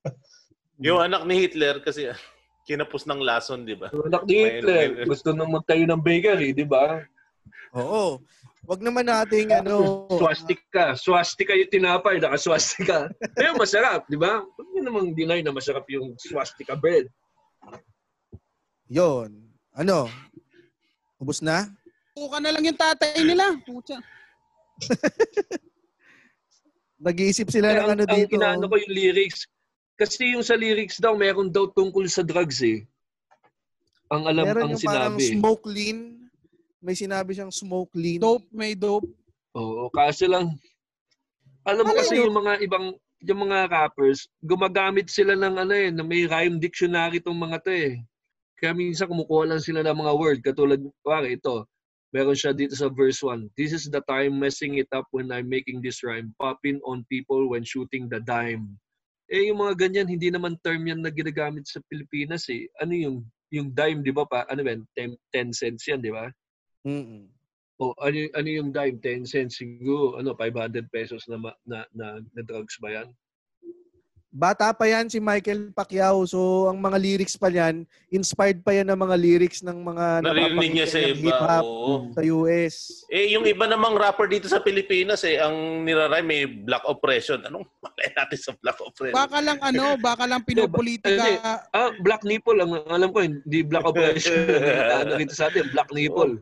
yung 0.85 0.99
anak 0.99 1.23
ni 1.25 1.47
Hitler 1.47 1.81
kasi 1.81 2.11
kinapos 2.67 3.09
ng 3.09 3.23
lason, 3.23 3.65
di 3.65 3.73
ba? 3.73 3.89
Yung 3.89 4.11
anak 4.11 4.23
ni 4.27 4.35
Hitler. 4.37 5.07
Gusto 5.07 5.33
nang 5.33 5.49
magtayo 5.49 5.83
ng 5.89 6.03
bakery, 6.03 6.53
di 6.53 6.67
ba? 6.67 7.01
Oo. 7.73 8.21
Wag 8.63 8.83
naman 8.83 9.07
nating 9.07 9.49
ano, 9.51 10.05
Swastika. 10.11 10.93
Swastika 10.93 11.55
yung 11.55 11.71
tinapay. 11.71 12.19
Naka-swastika. 12.19 13.07
Pero 13.33 13.55
masarap, 13.55 14.03
di 14.05 14.15
ba? 14.15 14.43
Huwag 14.43 14.67
niyo 14.69 14.81
namang 14.83 15.15
deny 15.15 15.39
na 15.41 15.55
masarap 15.55 15.87
yung 15.87 16.13
swastika 16.19 16.75
bread. 16.75 17.07
yon. 18.85 19.31
Ano? 19.71 20.11
Ubus 21.17 21.39
na? 21.39 21.71
Buka 22.13 22.37
na 22.37 22.51
lang 22.51 22.63
yung 22.63 22.75
tatay 22.75 23.23
nila. 23.23 23.55
Pucha. 23.63 23.97
Nag-iisip 26.99 27.47
sila 27.47 27.71
Kaya 27.71 27.79
ng 27.79 27.83
ang, 27.85 27.91
ano 27.95 28.03
ang 28.05 28.15
dito. 28.19 28.35
inaano 28.35 28.65
ko 28.67 28.75
yung 28.75 28.91
lyrics. 28.91 29.47
Kasi 29.95 30.35
yung 30.35 30.43
sa 30.43 30.59
lyrics 30.59 30.99
daw, 30.99 31.15
meron 31.15 31.47
daw 31.47 31.71
tungkol 31.71 32.03
sa 32.11 32.23
drugs 32.23 32.59
eh. 32.59 32.83
Ang 34.11 34.27
alam, 34.27 34.43
Meron 34.43 34.63
ang 34.67 34.71
yung 34.75 34.83
parang 34.83 35.15
sinabi. 35.15 35.39
smoke 35.39 35.63
lean. 35.63 36.18
May 36.79 36.95
sinabi 36.95 37.35
siyang 37.35 37.51
smoke 37.51 37.91
lean. 37.95 38.23
Dope, 38.23 38.47
may 38.55 38.71
dope. 38.71 39.07
Oo, 39.55 39.91
kaso 39.91 40.29
lang, 40.31 40.55
alam 41.67 41.83
mo 41.83 41.91
kasi 41.91 42.15
yung 42.15 42.31
mga 42.31 42.63
ibang, 42.63 42.95
yung 43.19 43.39
mga 43.49 43.67
rappers, 43.67 44.31
gumagamit 44.39 45.11
sila 45.11 45.35
ng 45.35 45.55
ano 45.59 45.73
eh, 45.75 45.91
na 45.91 46.03
may 46.07 46.23
rhyme 46.23 46.55
dictionary 46.55 47.19
tong 47.19 47.35
mga 47.35 47.57
to 47.61 47.71
eh. 47.73 47.93
Kaya 48.59 48.71
minsan 48.71 49.11
kumukuha 49.11 49.51
lang 49.51 49.61
sila 49.63 49.83
ng 49.83 49.97
mga 49.99 50.13
word, 50.15 50.39
katulad, 50.39 50.79
pare 51.03 51.35
ito, 51.35 51.67
meron 52.15 52.35
siya 52.35 52.55
dito 52.55 52.73
sa 52.79 52.87
verse 52.87 53.19
1. 53.19 53.51
This 53.59 53.75
is 53.75 53.91
the 53.91 53.99
time 54.07 54.39
messing 54.39 54.79
it 54.79 54.87
up 54.95 55.05
when 55.11 55.35
I'm 55.35 55.51
making 55.51 55.83
this 55.83 55.99
rhyme, 55.99 56.31
popping 56.39 56.79
on 56.87 57.03
people 57.11 57.51
when 57.51 57.67
shooting 57.67 58.07
the 58.07 58.23
dime. 58.23 58.79
Eh, 59.29 59.51
yung 59.51 59.61
mga 59.61 59.87
ganyan, 59.87 60.07
hindi 60.09 60.33
naman 60.33 60.57
term 60.65 60.89
yan 60.89 61.05
na 61.05 61.13
ginagamit 61.13 61.67
sa 61.69 61.83
Pilipinas 61.85 62.49
eh. 62.49 62.65
Ano 62.81 62.97
yung, 62.97 63.17
yung 63.53 63.69
dime, 63.69 64.01
di 64.01 64.09
ba 64.09 64.25
pa? 64.25 64.47
Ano 64.49 64.65
ba 64.65 64.73
yan? 64.73 64.83
10, 64.97 65.53
10 65.53 65.53
cents 65.53 65.83
yan, 65.85 66.01
di 66.01 66.09
ba? 66.09 66.31
Mm-mm. 66.85 67.27
O 67.79 67.95
ano, 68.03 68.15
y- 68.15 68.33
ano 68.35 68.47
yung 68.47 68.69
dime? 68.75 68.99
10 68.99 69.23
cents 69.23 69.55
siguro. 69.57 70.19
Ano, 70.19 70.35
500 70.35 70.91
pesos 70.91 71.23
na, 71.31 71.39
ma- 71.39 71.59
na, 71.63 71.87
na, 71.95 72.19
na 72.19 72.41
drugs 72.43 72.75
ba 72.79 72.91
yan? 72.91 73.07
Bata 74.29 74.69
pa 74.77 74.85
yan 74.85 75.09
si 75.09 75.17
Michael 75.17 75.73
Pacquiao. 75.73 76.21
So, 76.29 76.69
ang 76.69 76.77
mga 76.77 77.01
lyrics 77.01 77.33
pa 77.33 77.49
yan, 77.49 77.81
inspired 78.13 78.61
pa 78.61 78.77
yan 78.77 78.93
ng 78.93 79.01
mga 79.01 79.17
lyrics 79.17 79.65
ng 79.65 79.73
mga 79.81 80.21
Narinig 80.21 80.69
niya 80.69 80.85
sa 80.85 81.01
iba. 81.01 81.17
hip-hop 81.17 81.65
Oo. 81.65 81.93
sa 82.13 82.21
US. 82.37 82.75
Eh, 83.09 83.33
yung 83.33 83.41
iba 83.49 83.65
namang 83.65 83.97
rapper 83.97 84.29
dito 84.29 84.45
sa 84.45 84.61
Pilipinas, 84.61 85.25
eh, 85.25 85.41
ang 85.41 85.81
niraray 85.81 86.21
may 86.21 86.45
black 86.45 86.85
oppression. 86.85 87.41
Anong 87.41 87.65
malay 87.81 88.13
natin 88.13 88.37
sa 88.37 88.53
black 88.61 88.77
oppression? 88.77 89.17
Baka 89.17 89.41
lang 89.41 89.57
ano, 89.65 89.97
baka 89.97 90.29
lang 90.29 90.43
Hindi, 90.45 90.61
pinopolitika. 90.61 91.25
Ah, 91.73 91.89
black 91.97 92.21
nipple. 92.21 92.61
Ang 92.61 92.85
alam 92.85 93.09
ko, 93.09 93.25
hindi 93.25 93.65
black 93.65 93.87
operation. 93.87 94.45
ano 95.01 95.17
rito 95.17 95.33
sa 95.33 95.49
atin, 95.49 95.73
black 95.73 95.89
nipple. 95.89 96.37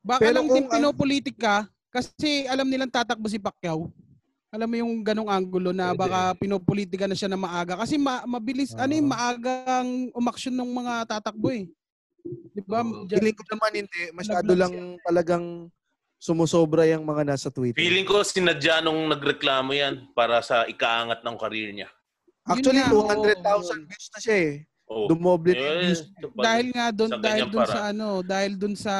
Baka 0.00 0.20
Pero 0.22 0.40
lang 0.40 0.48
din 0.48 0.64
ang- 0.64 0.72
pinopolitika 0.72 1.54
kasi 1.88 2.48
alam 2.48 2.64
nilang 2.64 2.88
tatakbo 2.88 3.28
si 3.28 3.36
Pacquiao. 3.36 3.92
Alam 4.50 4.66
mo 4.66 4.76
yung 4.78 4.92
ganong 5.00 5.30
angulo 5.30 5.70
na 5.70 5.94
baka 5.94 6.34
pinopolitika 6.34 7.06
na 7.06 7.14
siya 7.14 7.30
na 7.30 7.38
maaga. 7.38 7.78
Kasi 7.78 7.94
ma- 7.94 8.26
mabilis, 8.26 8.74
ano 8.74 8.90
yung 8.90 9.06
Oo. 9.06 9.14
maagang 9.14 9.88
umaksyon 10.10 10.50
ng 10.52 10.70
mga 10.74 10.92
tatakbo 11.06 11.54
eh. 11.54 11.70
Di 12.50 12.60
ba? 12.60 12.82
Diyan- 12.82 13.06
Feeling 13.14 13.36
ko 13.38 13.44
naman 13.46 13.72
hindi. 13.76 14.00
Masyado 14.10 14.50
lang 14.52 14.74
talagang 15.00 15.70
sumusobra 16.18 16.82
yung 16.84 17.06
mga 17.06 17.22
nasa 17.24 17.48
Twitter. 17.48 17.78
Feeling 17.78 18.04
ko 18.04 18.20
sinadya 18.20 18.82
nung 18.82 19.06
nagreklamo 19.06 19.70
yan 19.70 20.10
para 20.12 20.42
sa 20.42 20.66
ikaangat 20.66 21.22
ng 21.22 21.36
karir 21.38 21.70
niya. 21.70 21.88
Actually, 22.42 22.82
Yun 22.82 23.06
nga, 23.06 23.14
200,000 23.38 23.86
views 23.86 24.06
na 24.10 24.18
siya 24.18 24.36
eh. 24.36 24.54
Oh. 24.90 25.06
Dumoble 25.06 25.54
na 25.54 25.86
Eh, 25.86 26.02
dahil 26.34 26.66
nga 26.74 26.90
doon 26.90 27.08
Sa 27.08 27.22
dahil 27.22 27.46
doon 27.46 27.62
sa 27.64 27.80
ano 27.86 28.08
dahil 28.20 28.52
doon 28.52 28.74
sa 28.74 28.94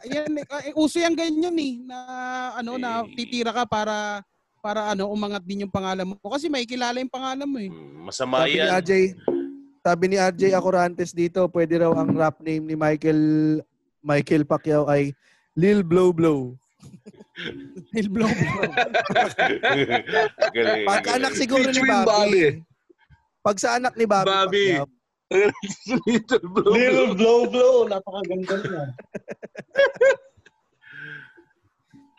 ayan 0.00 0.32
eh, 0.40 0.72
uso 0.72 0.96
yung 0.96 1.12
ganyan 1.12 1.52
eh 1.52 1.84
na 1.84 1.96
ano 2.56 2.80
na 2.80 3.04
Eh. 3.04 3.12
titira 3.12 3.52
ka 3.52 3.62
para 3.62 4.24
para 4.58 4.88
ano 4.90 5.06
umangat 5.06 5.44
din 5.44 5.62
yung 5.62 5.70
pangalan 5.70 6.08
mo 6.08 6.16
kasi 6.26 6.48
may 6.48 6.64
kilala 6.64 6.96
yung 6.96 7.12
pangalan 7.12 7.44
mo 7.44 7.60
eh 7.60 7.68
Hmm, 7.68 8.08
Masama 8.08 8.40
Sabi 8.40 8.48
ni 8.48 8.56
yan. 8.56 8.68
RJ, 8.72 8.90
sabi 9.78 10.04
ni 10.08 10.16
RJ 10.16 10.42
Acorantes 10.50 11.12
dito, 11.12 11.44
pwede 11.46 11.76
raw 11.76 11.92
ang 11.92 12.10
rap 12.10 12.40
name 12.40 12.64
ni 12.64 12.74
Michael 12.74 13.22
Michael 14.00 14.42
Pacquiao 14.42 14.88
ay 14.88 15.12
Lil 15.52 15.82
Blow 15.82 16.08
Blow. 16.08 16.56
Lil 17.92 18.08
Blow 18.08 18.26
Blow. 18.26 18.60
Galing, 20.56 20.84
Pag 20.84 21.04
anak 21.12 21.30
galing. 21.30 21.36
siguro 21.36 21.68
ni 21.68 21.82
Bobby. 21.84 22.64
Pag 23.46 23.62
sa 23.62 23.78
anak 23.78 23.94
ni 23.94 24.10
Bobby, 24.10 24.26
Bobby. 24.26 24.66
Pacquiao, 24.74 24.90
Little 26.10 26.46
blow. 26.50 26.74
Little 26.74 27.14
blow 27.14 27.40
blow. 27.46 27.76
Napakaganda 27.86 28.54
niya. 28.58 28.84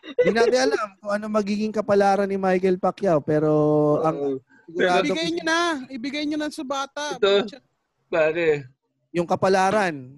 Hindi 0.08 0.32
natin 0.32 0.72
alam 0.72 0.88
kung 1.04 1.12
ano 1.12 1.26
magiging 1.28 1.76
kapalaran 1.76 2.32
ni 2.32 2.40
Michael 2.40 2.80
Pacquiao 2.80 3.20
pero 3.20 3.52
ang 4.08 4.40
sigurado 4.64 5.04
ibigay 5.04 5.28
nyo 5.36 5.44
na 5.44 5.60
ibigay 5.92 6.24
nyo 6.24 6.38
na 6.40 6.48
sa 6.48 6.64
bata 6.64 7.20
Ito. 7.20 7.44
Pare. 8.08 8.72
yung 9.12 9.28
kapalaran 9.28 10.16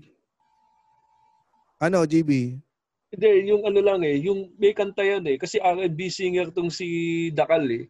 ano 1.82 2.06
GB 2.06 2.62
Hindi, 3.10 3.50
yung 3.50 3.66
ano 3.66 3.82
lang 3.82 4.06
eh, 4.06 4.22
yung 4.22 4.54
may 4.62 4.78
kanta 4.78 5.02
yan 5.02 5.26
eh. 5.26 5.42
Kasi 5.42 5.58
R&B 5.58 5.98
singer 6.14 6.54
tong 6.54 6.70
si 6.70 6.86
Dakal 7.34 7.66
eh. 7.66 7.90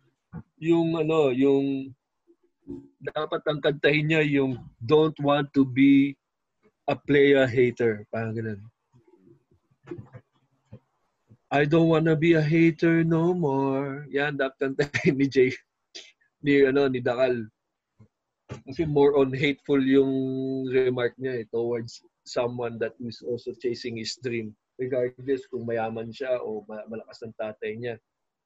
Yung 0.63 0.95
ano, 0.95 1.35
yung 1.35 1.91
dapat 2.99 3.41
ang 3.47 3.59
kantahin 3.63 4.05
niya 4.09 4.21
yung 4.25 4.59
Don't 4.79 5.17
Want 5.19 5.49
to 5.55 5.63
Be 5.65 6.15
a 6.89 6.95
Player 6.97 7.45
Hater. 7.45 8.05
Parang 8.09 8.35
ganun. 8.35 8.61
I 11.49 11.65
don't 11.65 11.89
wanna 11.89 12.13
be 12.13 12.37
a 12.37 12.45
hater 12.45 13.01
no 13.01 13.33
more. 13.33 14.05
Yan, 14.13 14.37
dapat 14.37 14.77
kantahin 14.77 15.17
ni 15.17 15.25
Jay. 15.25 15.49
Ni, 16.45 16.61
ano, 16.61 16.85
ni 16.85 17.01
Dakal. 17.01 17.49
Kasi 18.69 18.85
more 18.85 19.17
on 19.17 19.33
hateful 19.33 19.81
yung 19.81 20.13
remark 20.69 21.17
niya 21.17 21.41
eh, 21.41 21.45
towards 21.49 22.05
someone 22.21 22.77
that 22.77 22.93
is 23.01 23.25
also 23.25 23.49
chasing 23.57 23.97
his 23.97 24.13
dream 24.21 24.53
regardless 24.79 25.43
kung 25.51 25.67
mayaman 25.67 26.13
siya 26.13 26.39
o 26.39 26.63
ma- 26.63 26.87
malakas 26.87 27.19
ng 27.25 27.35
tatay 27.35 27.75
niya. 27.75 27.95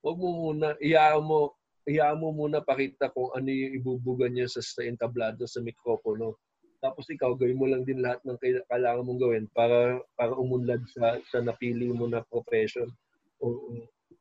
Huwag 0.02 0.18
mo 0.18 0.50
muna, 0.50 0.74
iyaan 0.82 1.22
mo, 1.24 1.54
hayaan 1.84 2.20
mo 2.20 2.32
muna 2.32 2.64
pakita 2.64 3.12
kung 3.12 3.32
ano 3.36 3.50
yung 3.52 3.74
ibubuga 3.80 4.32
niya 4.32 4.48
sa, 4.48 4.64
sa 4.64 4.82
entablado 4.84 5.44
sa 5.48 5.60
mikropono. 5.60 6.40
Tapos 6.84 7.08
ikaw, 7.08 7.32
gawin 7.40 7.60
mo 7.60 7.68
lang 7.68 7.88
din 7.88 8.04
lahat 8.04 8.20
ng 8.28 8.36
kaila- 8.40 8.68
kailangan 8.68 9.06
mong 9.08 9.22
gawin 9.24 9.46
para 9.56 10.04
para 10.20 10.36
umunlad 10.36 10.84
sa, 10.92 11.16
sa 11.32 11.40
napili 11.40 11.88
mo 11.92 12.12
na 12.12 12.20
profession 12.28 12.92
o, 13.40 13.48
o, 13.48 13.72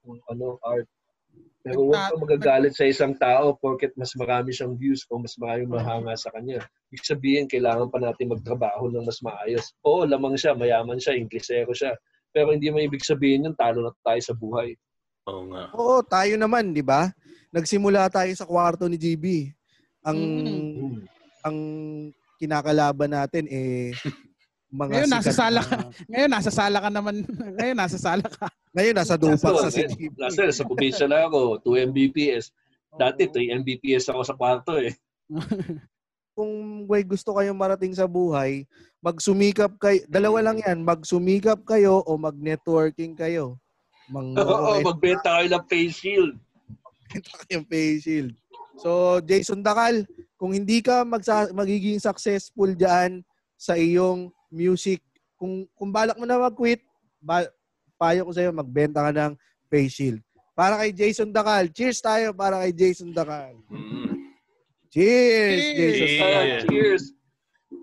o 0.06 0.08
ano, 0.30 0.58
art. 0.62 0.86
Pero 1.62 1.86
huwag 1.86 2.10
ka 2.10 2.14
magagalit 2.18 2.74
sa 2.74 2.86
isang 2.86 3.14
tao 3.14 3.54
porket 3.54 3.94
mas 3.94 4.10
marami 4.18 4.50
siyang 4.50 4.74
views 4.74 5.06
o 5.06 5.18
mas 5.18 5.38
marami 5.38 5.66
mahanga 5.70 6.18
sa 6.18 6.34
kanya. 6.34 6.66
Ibig 6.90 7.06
sabihin, 7.06 7.46
kailangan 7.46 7.86
pa 7.86 8.02
natin 8.02 8.34
magtrabaho 8.34 8.90
ng 8.90 9.06
mas 9.06 9.22
maayos. 9.22 9.70
Oo, 9.86 10.02
lamang 10.02 10.34
siya, 10.34 10.58
mayaman 10.58 10.98
siya, 10.98 11.14
inglesero 11.14 11.70
siya. 11.70 11.94
Pero 12.34 12.50
hindi 12.50 12.66
mo 12.68 12.82
ibig 12.82 13.06
sabihin 13.06 13.46
yun, 13.46 13.54
talo 13.54 13.86
na 13.86 13.94
tayo 14.02 14.20
sa 14.20 14.34
buhay. 14.34 14.74
Oo 15.30 15.42
nga. 15.54 15.62
Oo, 15.72 16.02
tayo 16.02 16.34
naman, 16.34 16.74
di 16.74 16.82
ba? 16.82 17.14
Nagsimula 17.52 18.08
tayo 18.08 18.32
sa 18.32 18.48
kwarto 18.48 18.88
ni 18.88 18.96
GB. 18.96 19.52
Ang 20.02 20.18
Mm. 20.18 20.92
ang 21.44 21.58
kinakalaban 22.40 23.12
natin 23.12 23.44
eh 23.46 23.92
mga 24.72 24.88
Ngayon, 24.88 25.12
nasa 25.12 25.30
sikat 25.30 25.36
sala 25.36 25.60
na- 25.60 25.90
Ngayon, 26.08 26.30
nasa 26.32 26.50
sala 26.50 26.78
ka 26.80 26.88
naman. 26.88 27.14
Ngayon, 27.28 27.76
nasa 27.76 27.98
sala 28.00 28.24
ka. 28.24 28.48
Ngayon, 28.72 28.96
nasa 28.96 29.14
dupak 29.20 29.52
sa 29.60 29.68
si 29.68 29.84
eh, 29.84 29.88
GB. 29.92 30.16
Last 30.16 30.40
year, 30.40 30.48
sa 30.48 30.64
probinsya 30.64 31.04
lang 31.04 31.28
ako, 31.28 31.60
2 31.60 31.92
Mbps. 31.92 32.56
Dati, 32.96 33.28
3 33.28 33.52
Mbps 33.60 34.08
ako 34.08 34.20
sa 34.24 34.32
kwarto 34.32 34.80
eh. 34.80 34.96
Kung 36.36 36.84
may 36.88 37.04
gusto 37.04 37.36
kayong 37.36 37.60
marating 37.60 37.92
sa 37.92 38.08
buhay, 38.08 38.64
magsumikap 39.04 39.76
kayo. 39.76 40.00
Dalawa 40.08 40.40
lang 40.40 40.64
yan. 40.64 40.80
Magsumikap 40.80 41.68
kayo 41.68 42.00
o 42.00 42.16
mag-networking 42.16 43.12
kayo. 43.12 43.60
Mang 44.08 44.32
Oo, 44.40 44.80
magbenta 44.80 45.36
kayo 45.36 45.52
ng 45.52 45.64
face 45.68 45.92
shield. 46.00 46.40
yung 47.52 47.64
face 47.64 48.02
shield. 48.02 48.32
So, 48.76 49.20
Jason 49.20 49.60
Dakal, 49.60 50.04
kung 50.34 50.50
hindi 50.50 50.80
ka 50.80 51.04
magsa- 51.04 51.52
magiging 51.52 51.98
successful 51.98 52.72
diyan 52.72 53.20
sa 53.54 53.74
iyong 53.74 54.32
music, 54.48 54.98
kung 55.36 55.68
kung 55.72 55.90
balak 55.90 56.16
mo 56.16 56.24
na 56.24 56.40
mag-quit, 56.40 56.80
ba- 57.18 57.50
payo 57.94 58.24
ko 58.24 58.32
sa 58.32 58.42
iyo 58.42 58.50
magbenta 58.50 58.98
ka 59.00 59.12
ng 59.12 59.32
face 59.68 59.92
shield. 59.92 60.18
Para 60.52 60.76
kay 60.76 60.90
Jason 60.90 61.30
Dakal. 61.30 61.68
Cheers 61.68 61.98
tayo 61.98 62.32
para 62.32 62.60
kay 62.60 62.72
Jason 62.72 63.08
Dakal. 63.10 63.54
Mm. 63.70 64.28
Cheers, 64.90 65.62
Cheers! 65.64 65.94
Jason 65.94 66.04
Ah, 66.04 66.20
Dakal. 66.20 66.44
Yeah. 66.44 66.62
cheers! 66.66 67.02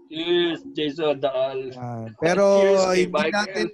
Cheers, 0.10 0.60
Jason 0.73 1.15
Daal. 1.18 1.60
Yan. 1.69 2.07
Pero 2.18 2.43
Cheers 2.61 2.85
hindi 2.99 3.10
Michael. 3.10 3.34
natin 3.34 3.65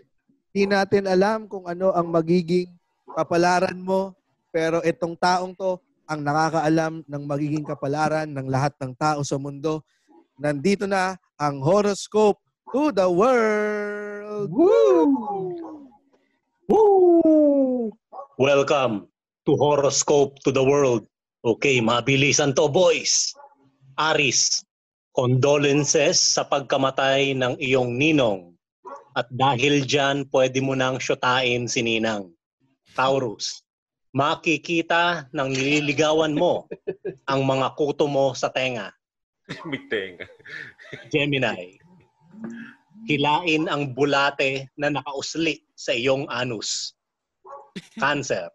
hindi 0.46 0.64
natin 0.66 1.04
alam 1.06 1.40
kung 1.46 1.66
ano 1.66 1.92
ang 1.92 2.08
magiging 2.08 2.72
kapalaran 3.10 3.76
mo. 3.76 4.16
Pero 4.56 4.80
itong 4.88 5.20
taong 5.20 5.52
to 5.52 5.84
ang 6.08 6.24
nakakaalam 6.24 7.04
ng 7.04 7.24
magiging 7.28 7.68
kapalaran 7.68 8.32
ng 8.32 8.48
lahat 8.48 8.72
ng 8.80 8.96
tao 8.96 9.20
sa 9.20 9.36
mundo. 9.36 9.84
Nandito 10.40 10.88
na 10.88 11.20
ang 11.36 11.60
horoscope 11.60 12.40
to 12.72 12.88
the 12.96 13.04
world. 13.04 14.48
Woo! 16.72 17.92
Welcome 18.40 19.12
to 19.44 19.60
Horoscope 19.60 20.40
to 20.48 20.56
the 20.56 20.64
World. 20.64 21.04
Okay, 21.44 21.84
mabilisan 21.84 22.56
to 22.56 22.72
boys. 22.72 23.36
Aris, 24.00 24.64
condolences 25.12 26.16
sa 26.16 26.48
pagkamatay 26.48 27.36
ng 27.36 27.60
iyong 27.60 28.00
ninong. 28.00 28.56
At 29.20 29.28
dahil 29.36 29.84
dyan, 29.84 30.32
pwede 30.32 30.64
mo 30.64 30.80
nang 30.80 30.96
syutain 31.04 31.68
si 31.68 31.84
Ninang. 31.84 32.32
Taurus, 32.96 33.65
makikita 34.16 35.28
ng 35.36 35.50
nililigawan 35.52 36.32
mo 36.32 36.72
ang 37.30 37.44
mga 37.44 37.76
kuto 37.76 38.08
mo 38.08 38.32
sa 38.32 38.48
tenga. 38.48 38.96
Biteng. 39.68 40.24
Gemini, 41.12 41.76
hilain 43.12 43.68
ang 43.68 43.92
bulate 43.92 44.72
na 44.80 44.88
nakausli 44.88 45.68
sa 45.76 45.92
iyong 45.92 46.32
anus. 46.32 46.96
Cancer, 48.00 48.48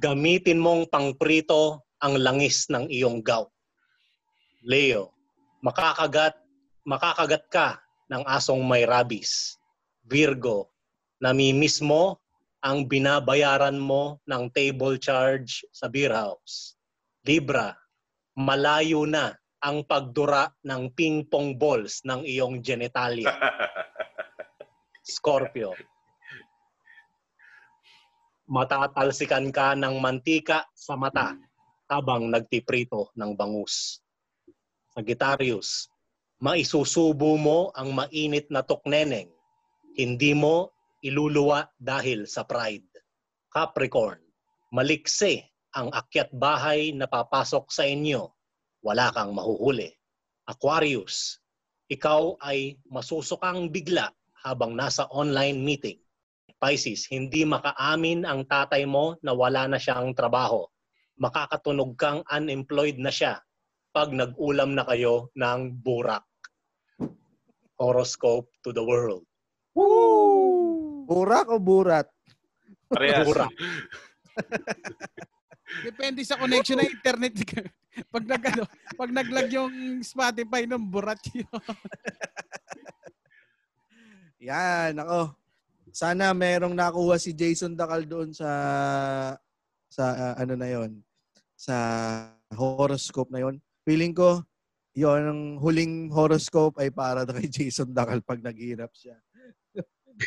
gamitin 0.00 0.56
mong 0.56 0.88
pangprito 0.88 1.84
ang 2.00 2.16
langis 2.16 2.64
ng 2.72 2.88
iyong 2.88 3.20
gout. 3.20 3.52
Leo, 4.64 5.12
makakagat, 5.60 6.32
makakagat 6.88 7.44
ka 7.52 7.76
ng 8.08 8.24
asong 8.24 8.64
may 8.64 8.88
rabies. 8.88 9.60
Virgo, 10.08 10.72
namimiss 11.20 11.84
mo 11.84 12.23
ang 12.64 12.88
binabayaran 12.88 13.76
mo 13.76 14.24
ng 14.24 14.48
table 14.48 14.96
charge 14.96 15.68
sa 15.68 15.84
beer 15.84 16.16
house. 16.16 16.80
Libra, 17.28 17.76
malayo 18.32 19.04
na 19.04 19.36
ang 19.60 19.84
pagdura 19.84 20.48
ng 20.64 20.88
ping-pong 20.96 21.60
balls 21.60 22.00
ng 22.08 22.24
iyong 22.24 22.64
genitalia. 22.64 23.28
Scorpio. 25.04 25.76
Matatalsikan 28.48 29.52
ka 29.52 29.76
ng 29.76 30.00
mantika 30.00 30.64
sa 30.72 30.96
mata 30.96 31.36
habang 31.88 32.32
nagtiprito 32.32 33.12
ng 33.12 33.36
bangus. 33.36 34.00
Sagittarius. 34.96 35.92
Maisusubo 36.40 37.36
mo 37.36 37.72
ang 37.76 37.92
mainit 37.92 38.48
na 38.48 38.64
tukneneng. 38.64 39.28
Hindi 39.96 40.32
mo 40.36 40.73
iluluwa 41.04 41.68
dahil 41.76 42.24
sa 42.24 42.48
pride. 42.48 42.88
Capricorn. 43.52 44.24
Maliksi 44.72 45.44
ang 45.76 45.92
akyat 45.92 46.32
bahay 46.32 46.96
na 46.96 47.04
papasok 47.04 47.68
sa 47.68 47.84
inyo 47.84 48.34
wala 48.84 49.08
kang 49.16 49.32
mahuhuli. 49.32 49.88
Aquarius, 50.44 51.40
ikaw 51.88 52.36
ay 52.44 52.76
masusukang 52.92 53.72
bigla 53.72 54.12
habang 54.44 54.76
nasa 54.76 55.08
online 55.08 55.56
meeting. 55.56 55.96
Pisces, 56.60 57.08
hindi 57.08 57.48
makaamin 57.48 58.28
ang 58.28 58.44
tatay 58.44 58.84
mo 58.84 59.16
na 59.24 59.32
wala 59.32 59.64
na 59.64 59.80
siyang 59.80 60.12
trabaho. 60.12 60.68
Makakatunog 61.16 61.96
kang 61.96 62.20
unemployed 62.28 63.00
na 63.00 63.08
siya 63.08 63.40
pag 63.96 64.12
nag-ulam 64.12 64.76
na 64.76 64.84
kayo 64.84 65.32
ng 65.32 65.80
burak. 65.80 66.28
Horoscope 67.80 68.52
to 68.60 68.70
the 68.70 68.84
world. 68.84 69.24
Burak 71.04 71.52
o 71.52 71.60
burat? 71.60 72.08
Parehas. 72.88 73.28
Burak. 73.28 73.52
Depende 75.86 76.22
sa 76.22 76.38
connection 76.38 76.78
ng 76.80 76.90
internet. 76.90 77.34
pag 78.14 78.24
nag 78.26 78.42
ano, 78.42 78.62
pag 78.98 79.10
naglag 79.10 79.50
yung 79.54 80.02
Spotify 80.02 80.66
ng 80.66 80.84
burat 80.86 81.18
yun. 81.30 81.46
Yan, 84.50 84.98
ako. 85.00 85.32
Sana 85.94 86.34
merong 86.34 86.74
nakuha 86.74 87.16
si 87.22 87.32
Jason 87.32 87.78
Dakal 87.78 88.04
doon 88.04 88.34
sa 88.34 88.50
sa 89.86 90.04
ah, 90.10 90.34
ano 90.42 90.58
na 90.58 90.66
yon 90.66 90.98
sa 91.54 91.76
horoscope 92.50 93.30
na 93.30 93.46
yon. 93.46 93.62
Feeling 93.86 94.10
ko 94.10 94.42
yon 94.94 95.22
ang 95.22 95.42
huling 95.62 96.10
horoscope 96.10 96.82
ay 96.82 96.90
para 96.90 97.22
na 97.22 97.34
kay 97.34 97.46
Jason 97.46 97.94
Dakal 97.94 98.26
pag 98.26 98.42
naghirap 98.42 98.90
siya. 98.90 99.14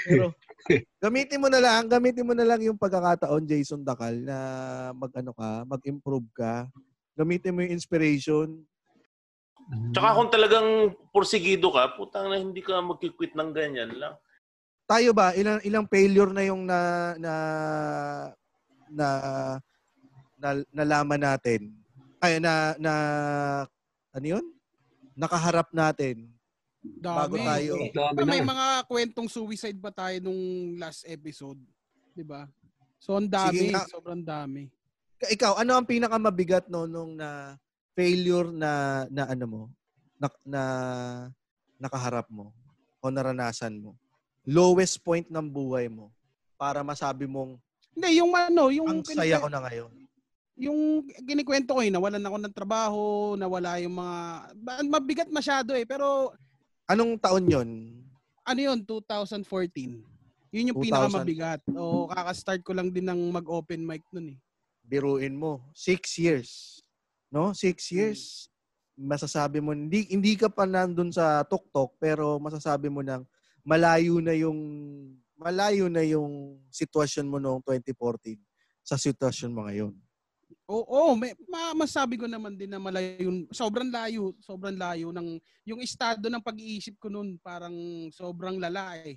Pero 0.07 0.31
gamitin 1.03 1.39
mo 1.41 1.47
na 1.47 1.61
lang, 1.61 1.85
gamitin 1.85 2.25
mo 2.25 2.33
na 2.33 2.45
lang 2.47 2.59
yung 2.61 2.79
pagkakataon 2.79 3.45
Jason 3.45 3.85
Dakal 3.85 4.17
na 4.25 4.37
mag-ano 4.97 5.31
ka, 5.31 5.63
mag-improve 5.69 6.29
ka. 6.33 6.65
Gamitin 7.17 7.53
mo 7.53 7.61
yung 7.65 7.75
inspiration. 7.77 8.65
Tsaka 9.91 10.15
kung 10.15 10.29
talagang 10.31 10.95
porsigido 11.11 11.69
ka, 11.73 11.93
putang 11.97 12.31
na 12.31 12.39
hindi 12.39 12.63
ka 12.63 12.79
magkikwit 12.79 13.35
ng 13.35 13.51
ganyan 13.51 13.91
lang. 13.97 14.15
tayo 14.87 15.11
ba 15.11 15.35
ilang 15.35 15.59
ilang 15.67 15.85
failure 15.91 16.31
na 16.31 16.43
yung 16.47 16.63
na 16.63 16.79
na 17.19 17.33
na, 18.87 19.07
na 20.39 20.49
nalaman 20.71 21.19
natin 21.19 21.75
ay 22.23 22.39
na 22.39 22.71
na 22.79 22.93
ano 24.15 24.25
yun 24.25 24.45
nakaharap 25.19 25.67
natin 25.75 26.31
bago 26.97 27.35
Dami. 27.35 27.47
tayo 27.47 27.73
Dami 27.91 28.17
May 28.23 28.43
mga 28.43 28.67
kwentong 28.87 29.27
suicide 29.27 29.79
pa 29.79 29.91
tayo 29.91 30.15
nung 30.23 30.75
last 30.79 31.03
episode. 31.07 31.59
'Di 32.15 32.23
ba? 32.23 32.47
So, 32.97 33.13
ang 33.17 33.29
dami. 33.29 33.69
Sige. 33.69 33.91
Sobrang 33.91 34.23
dami. 34.23 34.71
ikaw 35.17 35.57
ano 35.57 35.73
ang 35.73 35.85
pinakamabigat 35.89 36.69
no 36.69 36.85
nung 36.85 37.17
na 37.17 37.57
failure 37.97 38.53
na 38.53 39.03
na 39.09 39.25
ano 39.25 39.45
mo 39.49 39.61
na, 40.21 40.27
na 40.45 40.63
nakaharap 41.81 42.29
mo 42.29 42.53
o 43.01 43.09
naranasan 43.09 43.81
mo 43.81 43.97
lowest 44.45 45.01
point 45.01 45.25
ng 45.25 45.49
buhay 45.49 45.89
mo 45.89 46.13
para 46.53 46.85
masabi 46.85 47.25
mong 47.25 47.57
Hindi, 47.97 48.21
yung 48.21 48.29
ano, 48.37 48.69
yung 48.69 48.87
ang 48.93 49.01
saya 49.01 49.41
ko 49.41 49.49
na 49.49 49.57
ngayon 49.65 49.89
yung 50.57 51.05
ginikwento 51.21 51.77
ko 51.77 51.85
eh, 51.85 51.93
nawalan 51.93 52.25
ako 52.25 52.37
ng 52.41 52.57
trabaho, 52.57 53.01
nawala 53.37 53.77
yung 53.77 53.93
mga, 53.93 54.17
ba- 54.57 54.89
mabigat 54.89 55.29
masyado 55.29 55.77
eh, 55.77 55.85
pero 55.85 56.33
anong 56.87 57.19
taon 57.19 57.45
yon 57.51 57.69
ano 58.47 58.59
yun, 58.63 58.79
2014. 58.79 59.99
Yun 60.55 60.71
yung 60.71 60.79
2000. 60.79 60.87
pinakamabigat. 60.87 61.61
O, 61.75 62.07
kaka-start 62.07 62.63
ko 62.63 62.71
lang 62.71 62.87
din 62.87 63.03
ng 63.03 63.27
mag-open 63.35 63.83
mic 63.83 64.07
nun 64.15 64.31
eh. 64.31 64.39
biruin 64.87 65.35
mo, 65.35 65.67
six 65.75 66.15
years. 66.15 66.79
No? 67.27 67.51
Six 67.51 67.91
years. 67.91 68.47
Masasabi 68.95 69.59
mo, 69.59 69.75
hindi, 69.75 70.07
hindi 70.07 70.39
ka 70.39 70.47
pa 70.47 70.63
nandun 70.63 71.11
sa 71.11 71.43
tuktok, 71.43 71.99
pero 71.99 72.39
masasabi 72.39 72.87
mo 72.87 73.03
nang 73.03 73.27
malayo 73.67 74.23
na 74.23 74.31
yung 74.31 74.55
malayo 75.35 75.91
na 75.91 76.07
yung 76.07 76.55
sitwasyon 76.71 77.27
mo 77.27 77.37
noong 77.37 77.59
2014 77.67 78.39
sa 78.79 78.95
sitwasyon 78.95 79.51
mo 79.51 79.67
ngayon. 79.67 79.91
Oo, 80.67 81.15
may, 81.15 81.31
ma, 81.47 81.71
masabi 81.71 82.19
ko 82.19 82.27
naman 82.27 82.51
din 82.59 82.67
na 82.67 82.75
malayo, 82.75 83.31
sobrang 83.55 83.87
layo, 83.87 84.35
sobrang 84.43 84.75
layo 84.75 85.15
ng 85.15 85.39
yung 85.63 85.79
estado 85.79 86.27
ng 86.27 86.43
pag-iisip 86.43 86.99
ko 86.99 87.07
noon 87.07 87.39
parang 87.39 87.71
sobrang 88.11 88.59
lala 88.59 88.99
eh. 88.99 89.15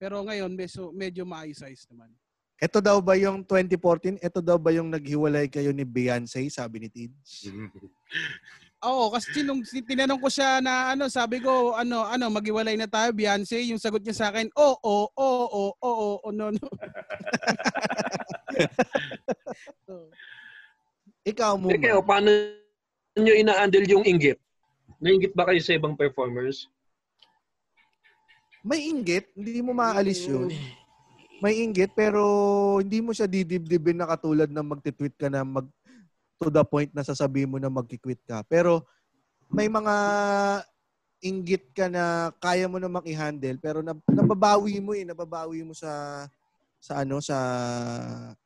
Pero 0.00 0.24
ngayon 0.24 0.48
medyo, 0.56 0.88
medyo 0.96 1.22
maayos-ayos 1.28 1.84
naman. 1.92 2.08
Ito 2.56 2.80
daw 2.80 3.04
ba 3.04 3.12
yung 3.12 3.44
2014? 3.44 4.16
Ito 4.24 4.40
daw 4.40 4.56
ba 4.56 4.72
yung 4.72 4.88
naghiwalay 4.88 5.52
kayo 5.52 5.68
ni 5.76 5.84
Beyonce, 5.84 6.48
sabi 6.48 6.80
ni 6.80 6.88
Tids? 6.88 7.44
Oo, 8.88 9.12
kasi 9.12 9.44
nung 9.44 9.60
si- 9.68 9.84
tinanong 9.84 10.20
ko 10.20 10.32
siya 10.32 10.64
na 10.64 10.96
ano, 10.96 11.12
sabi 11.12 11.44
ko, 11.44 11.76
ano, 11.76 12.08
ano, 12.08 12.32
maghiwalay 12.32 12.76
na 12.80 12.88
tayo, 12.88 13.12
Beyonce, 13.12 13.60
yung 13.68 13.80
sagot 13.80 14.00
niya 14.00 14.16
sa 14.16 14.32
akin, 14.32 14.48
oo, 14.56 14.80
oo, 14.80 15.12
oo, 15.12 15.44
oo, 15.76 16.04
oo, 16.24 16.28
no, 16.32 16.48
no. 16.56 16.68
So, 19.86 20.10
Ikaw 21.26 21.58
mo. 21.58 21.74
Kayo, 21.74 21.98
paano 22.06 22.30
nyo 23.18 23.32
ina-handle 23.34 23.86
yung 23.90 24.06
inggit? 24.06 24.38
Nainggit 25.02 25.34
ba 25.34 25.42
kayo 25.50 25.58
sa 25.58 25.74
ibang 25.74 25.98
performers? 25.98 26.70
May 28.62 28.86
inggit, 28.86 29.34
hindi 29.34 29.58
mo 29.58 29.74
maalis 29.74 30.22
yun. 30.26 30.54
May 31.42 31.60
inggit, 31.60 31.92
pero 31.98 32.22
hindi 32.78 33.02
mo 33.02 33.10
siya 33.10 33.26
didibdibin 33.26 33.98
na 33.98 34.06
katulad 34.06 34.48
na 34.48 34.62
magtitweet 34.62 35.18
ka 35.18 35.26
na 35.26 35.42
mag 35.42 35.66
to 36.36 36.52
the 36.52 36.62
point 36.62 36.92
na 36.94 37.02
sasabihin 37.02 37.50
mo 37.50 37.58
na 37.58 37.72
magkikwit 37.72 38.20
ka. 38.24 38.44
Pero 38.46 38.84
may 39.50 39.66
mga 39.66 39.94
inggit 41.24 41.72
ka 41.72 41.88
na 41.88 42.30
kaya 42.38 42.68
mo 42.68 42.76
namang 42.76 43.08
i-handle 43.08 43.56
pero 43.56 43.80
nab- 43.80 44.04
nababawi 44.04 44.78
mo 44.84 44.92
eh, 44.92 45.02
nababawi 45.02 45.64
mo 45.64 45.72
sa 45.72 46.24
sa 46.86 47.02
ano 47.02 47.18
sa 47.18 47.38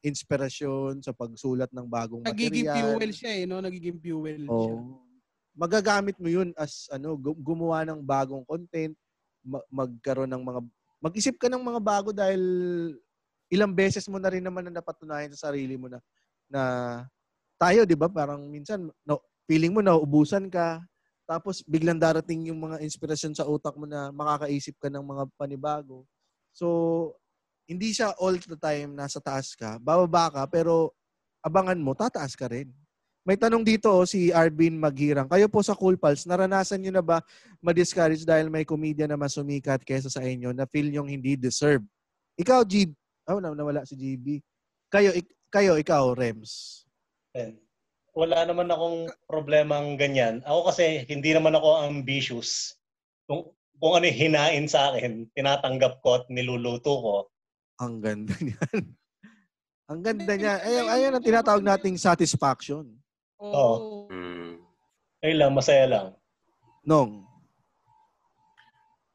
inspirasyon, 0.00 1.04
sa 1.04 1.12
pagsulat 1.12 1.68
ng 1.76 1.84
bagong 1.84 2.24
nagiging 2.24 2.64
material. 2.64 2.96
fuel 2.96 3.12
siya 3.12 3.32
eh, 3.36 3.44
no? 3.44 3.60
Nagiging 3.60 4.00
fuel 4.00 4.48
siya. 4.48 4.74
Oh. 4.80 5.04
Magagamit 5.52 6.16
mo 6.16 6.24
'yun 6.32 6.56
as 6.56 6.88
ano 6.88 7.20
gu- 7.20 7.36
gumawa 7.36 7.84
ng 7.84 8.00
bagong 8.00 8.40
content, 8.48 8.96
ma- 9.44 9.66
magkaroon 9.68 10.32
ng 10.32 10.40
mga 10.40 10.60
mag-isip 11.04 11.36
ka 11.36 11.52
ng 11.52 11.60
mga 11.60 11.80
bago 11.84 12.16
dahil 12.16 12.40
ilang 13.52 13.76
beses 13.76 14.08
mo 14.08 14.16
na 14.16 14.32
rin 14.32 14.40
naman 14.40 14.64
na 14.64 14.80
napatunayan 14.80 15.36
sa 15.36 15.52
sarili 15.52 15.76
mo 15.76 15.92
na 15.92 16.00
na 16.48 16.62
tayo 17.60 17.84
'di 17.84 17.92
ba 18.00 18.08
parang 18.08 18.40
minsan 18.48 18.88
no, 19.04 19.20
feeling 19.44 19.76
mo 19.76 19.84
nauubusan 19.84 20.48
ka 20.48 20.80
tapos 21.28 21.60
biglang 21.68 22.00
darating 22.00 22.48
yung 22.48 22.56
mga 22.56 22.80
inspirasyon 22.80 23.36
sa 23.36 23.44
utak 23.44 23.76
mo 23.76 23.84
na 23.84 24.08
makakaisip 24.10 24.80
ka 24.80 24.88
ng 24.88 25.04
mga 25.04 25.24
panibago. 25.36 26.02
So 26.50 26.66
hindi 27.70 27.94
siya 27.94 28.10
all 28.18 28.34
the 28.34 28.58
time 28.58 28.98
nasa 28.98 29.22
taas 29.22 29.54
ka. 29.54 29.78
Bababa 29.78 30.26
ka 30.26 30.42
pero 30.50 30.90
abangan 31.38 31.78
mo 31.78 31.94
tataas 31.94 32.34
ka 32.34 32.50
rin. 32.50 32.66
May 33.22 33.38
tanong 33.38 33.62
dito 33.62 33.86
oh, 33.86 34.02
si 34.02 34.34
Arvin 34.34 34.74
Maghirang. 34.74 35.30
Kayo 35.30 35.46
po 35.46 35.62
sa 35.62 35.78
Cool 35.78 35.94
Pals, 35.94 36.26
naranasan 36.26 36.82
nyo 36.82 36.98
na 36.98 37.04
ba 37.04 37.22
ma-discourage 37.62 38.26
dahil 38.26 38.50
may 38.50 38.66
comedian 38.66 39.06
na 39.06 39.14
mas 39.14 39.38
sumikat 39.38 39.86
kaysa 39.86 40.10
sa 40.10 40.24
inyo 40.24 40.50
na 40.50 40.66
feel 40.66 40.90
yung 40.90 41.06
hindi 41.06 41.38
deserve? 41.38 41.84
Ikaw, 42.40 42.64
G... 42.66 42.90
Oh, 43.28 43.38
na- 43.38 43.54
nawala 43.54 43.86
si 43.86 43.94
GB. 43.94 44.40
Kayo, 44.90 45.14
ik- 45.14 45.36
kayo 45.52 45.76
ikaw, 45.76 46.16
Rems. 46.16 46.82
Yan. 47.36 47.60
Wala 48.16 48.42
naman 48.48 48.72
akong 48.72 49.12
problemang 49.28 49.94
ganyan. 49.94 50.42
Ako 50.42 50.72
kasi 50.72 51.06
hindi 51.06 51.30
naman 51.30 51.54
ako 51.54 51.86
ambitious. 51.86 52.74
Kung, 53.30 53.52
kung 53.78 54.00
ano 54.00 54.10
hinain 54.10 54.66
sa 54.66 54.90
akin, 54.90 55.28
tinatanggap 55.36 56.02
ko 56.02 56.18
at 56.18 56.24
niluluto 56.32 56.92
ko. 56.98 57.16
Ang 57.80 57.94
ganda 58.04 58.36
niyan. 58.44 58.82
Ang 59.90 60.00
ganda 60.04 60.32
niya. 60.36 60.54
Ayun, 60.62 60.86
ayun 60.86 61.12
ang 61.16 61.24
tinatawag 61.24 61.64
nating 61.64 61.96
satisfaction. 61.96 62.86
Oo. 63.40 64.06
Mm. 64.12 64.60
Ayun 65.24 65.38
lang, 65.40 65.52
masaya 65.56 65.84
lang. 65.88 66.06
Nong. 66.84 67.24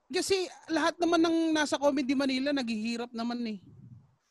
Kasi 0.10 0.46
lahat 0.70 0.98
naman 1.02 1.22
ng 1.22 1.38
nasa 1.56 1.78
Comedy 1.82 2.14
Manila 2.14 2.54
naghihirap 2.54 3.10
naman 3.14 3.42
eh. 3.46 3.60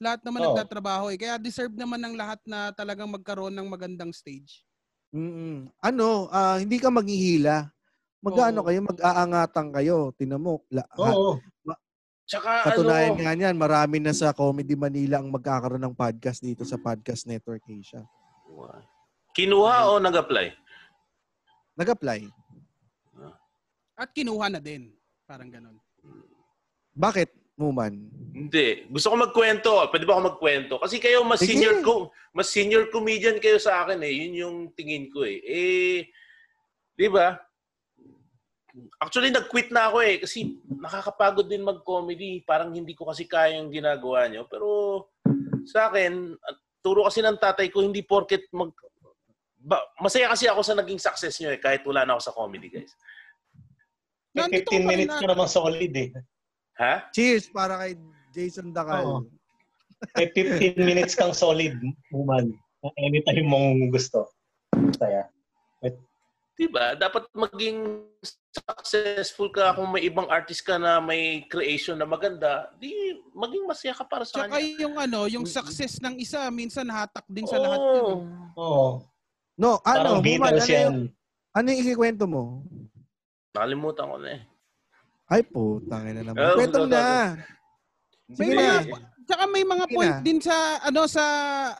Lahat 0.02 0.20
naman 0.26 0.42
Oo. 0.42 0.46
nagtatrabaho 0.52 1.10
eh. 1.14 1.18
Kaya 1.18 1.38
deserve 1.38 1.74
naman 1.78 2.02
ng 2.02 2.14
lahat 2.18 2.42
na 2.44 2.74
talagang 2.74 3.10
magkaroon 3.10 3.54
ng 3.54 3.66
magandang 3.70 4.10
stage. 4.10 4.66
Mm-mm. 5.14 5.70
Ano, 5.78 6.26
ah, 6.34 6.58
hindi 6.58 6.82
ka 6.82 6.90
maghihila. 6.90 7.70
Mag-ano 8.18 8.58
Oo. 8.62 8.66
kayo, 8.66 8.80
mag-aangatan 8.82 9.66
kayo. 9.70 9.96
Tinan 10.18 10.42
mo. 10.42 10.66
La, 10.68 10.82
Oo. 10.98 11.38
Tsaka 12.24 12.64
Katunayan 12.64 13.14
ano, 13.14 13.20
nga 13.20 13.32
niyan, 13.36 13.56
marami 13.56 13.96
na 14.00 14.16
sa 14.16 14.32
Comedy 14.32 14.72
Manila 14.72 15.20
ang 15.20 15.28
magkakaroon 15.28 15.84
ng 15.84 15.92
podcast 15.92 16.40
dito 16.40 16.64
sa 16.64 16.80
Podcast 16.80 17.28
Network 17.28 17.60
Asia. 17.68 18.00
kinuha 19.36 19.92
o 19.92 20.00
nag-apply? 20.00 20.56
Nag-apply. 21.76 22.20
At 23.98 24.08
kinuha 24.16 24.48
na 24.48 24.60
din. 24.62 24.94
Parang 25.28 25.52
ganun. 25.52 25.76
Bakit, 26.96 27.34
Muman? 27.54 28.10
Hindi. 28.34 28.82
Gusto 28.90 29.14
ko 29.14 29.16
magkwento. 29.20 29.70
Pwede 29.86 30.02
ba 30.02 30.18
ako 30.18 30.22
magkwento? 30.34 30.74
Kasi 30.82 30.98
kayo 30.98 31.22
mas 31.22 31.38
Sige. 31.38 31.54
senior 31.54 31.78
ko, 31.86 32.10
mas 32.34 32.50
senior 32.50 32.90
comedian 32.90 33.38
kayo 33.38 33.62
sa 33.62 33.86
akin 33.86 34.02
eh. 34.02 34.10
Yun 34.10 34.32
yung 34.34 34.56
tingin 34.74 35.06
ko 35.06 35.22
eh. 35.22 35.38
Eh, 35.46 35.98
di 36.98 37.06
ba? 37.06 37.38
Actually, 38.98 39.30
nag-quit 39.30 39.70
na 39.70 39.86
ako 39.86 40.02
eh. 40.02 40.18
Kasi 40.18 40.58
nakakapagod 40.66 41.46
din 41.46 41.62
mag-comedy. 41.62 42.42
Parang 42.42 42.74
hindi 42.74 42.92
ko 42.92 43.06
kasi 43.06 43.24
kaya 43.30 43.62
yung 43.62 43.70
ginagawa 43.70 44.26
nyo. 44.26 44.50
Pero 44.50 44.68
sa 45.62 45.88
akin, 45.90 46.34
at 46.34 46.56
turo 46.82 47.06
kasi 47.06 47.22
ng 47.22 47.38
tatay 47.38 47.70
ko, 47.70 47.86
hindi 47.86 48.02
porket 48.02 48.50
mag... 48.50 48.74
Ba, 49.64 49.80
masaya 50.02 50.28
kasi 50.28 50.44
ako 50.44 50.60
sa 50.60 50.76
naging 50.76 51.00
success 51.00 51.38
nyo 51.40 51.54
eh. 51.54 51.60
Kahit 51.62 51.86
wala 51.86 52.04
na 52.04 52.18
ako 52.18 52.22
sa 52.26 52.36
comedy, 52.36 52.68
guys. 52.68 52.92
May 54.34 54.50
Nandito 54.50 54.68
15 54.68 54.74
ka 54.74 54.74
pa 54.74 54.74
rin 54.74 54.86
minutes 54.90 55.14
na- 55.14 55.22
ka 55.22 55.26
namang 55.30 55.50
solid 55.50 55.92
eh. 55.94 56.08
Ha? 56.74 56.94
Cheers 57.14 57.46
para 57.54 57.78
kay 57.78 57.94
Jason 58.34 58.74
Dakal. 58.74 59.06
Oo. 59.06 59.18
May 60.18 60.28
15 60.34 60.74
minutes 60.90 61.14
kang 61.14 61.30
solid, 61.32 61.78
woman. 62.10 62.50
Anytime 62.98 63.46
mong 63.46 63.94
gusto. 63.94 64.28
Saya. 64.98 65.30
Diba? 66.54 66.94
Dapat 66.94 67.26
maging 67.34 68.06
successful 68.54 69.50
ka 69.50 69.74
kung 69.74 69.90
may 69.90 70.06
ibang 70.06 70.30
artist 70.30 70.62
ka 70.62 70.78
na 70.78 71.02
may 71.02 71.42
creation 71.50 71.98
na 71.98 72.06
maganda, 72.06 72.70
di 72.78 72.94
maging 73.34 73.66
masaya 73.66 73.90
ka 73.90 74.06
para 74.06 74.22
sa 74.22 74.46
Tsaka 74.46 74.62
kanya. 74.62 74.78
yung 74.78 74.94
ano, 74.94 75.26
yung 75.26 75.42
success 75.44 75.98
ng 75.98 76.14
isa, 76.22 76.46
minsan 76.54 76.86
hatak 76.86 77.26
din 77.26 77.42
sa 77.42 77.58
lahat 77.58 77.82
yun. 77.82 77.90
eh. 77.90 78.02
Oo. 78.06 78.22
Oo. 78.54 78.88
No, 79.58 79.82
ano, 79.82 80.22
Parang 80.22 80.22
ano 80.22 80.62
yan. 80.62 80.82
yung, 80.86 80.98
ano 81.50 81.66
yung 81.66 81.80
ikikwento 81.82 82.24
mo? 82.30 82.62
Nakalimutan 83.50 84.06
ko 84.06 84.16
na 84.18 84.28
eh. 84.38 84.42
Ay, 85.26 85.42
putang 85.42 86.06
ina 86.06 86.22
naman. 86.22 86.38
Oh, 86.38 86.54
Kwento 86.54 86.86
na. 86.86 87.34
May 88.30 88.36
Sige 88.38 88.54
mga 88.54 88.74
na. 88.94 88.98
Tsaka 89.24 89.42
may 89.48 89.64
mga 89.64 89.84
Sige 89.88 89.94
point 89.96 90.14
na. 90.14 90.22
din 90.22 90.38
sa 90.38 90.56
ano 90.84 91.02
sa 91.08 91.24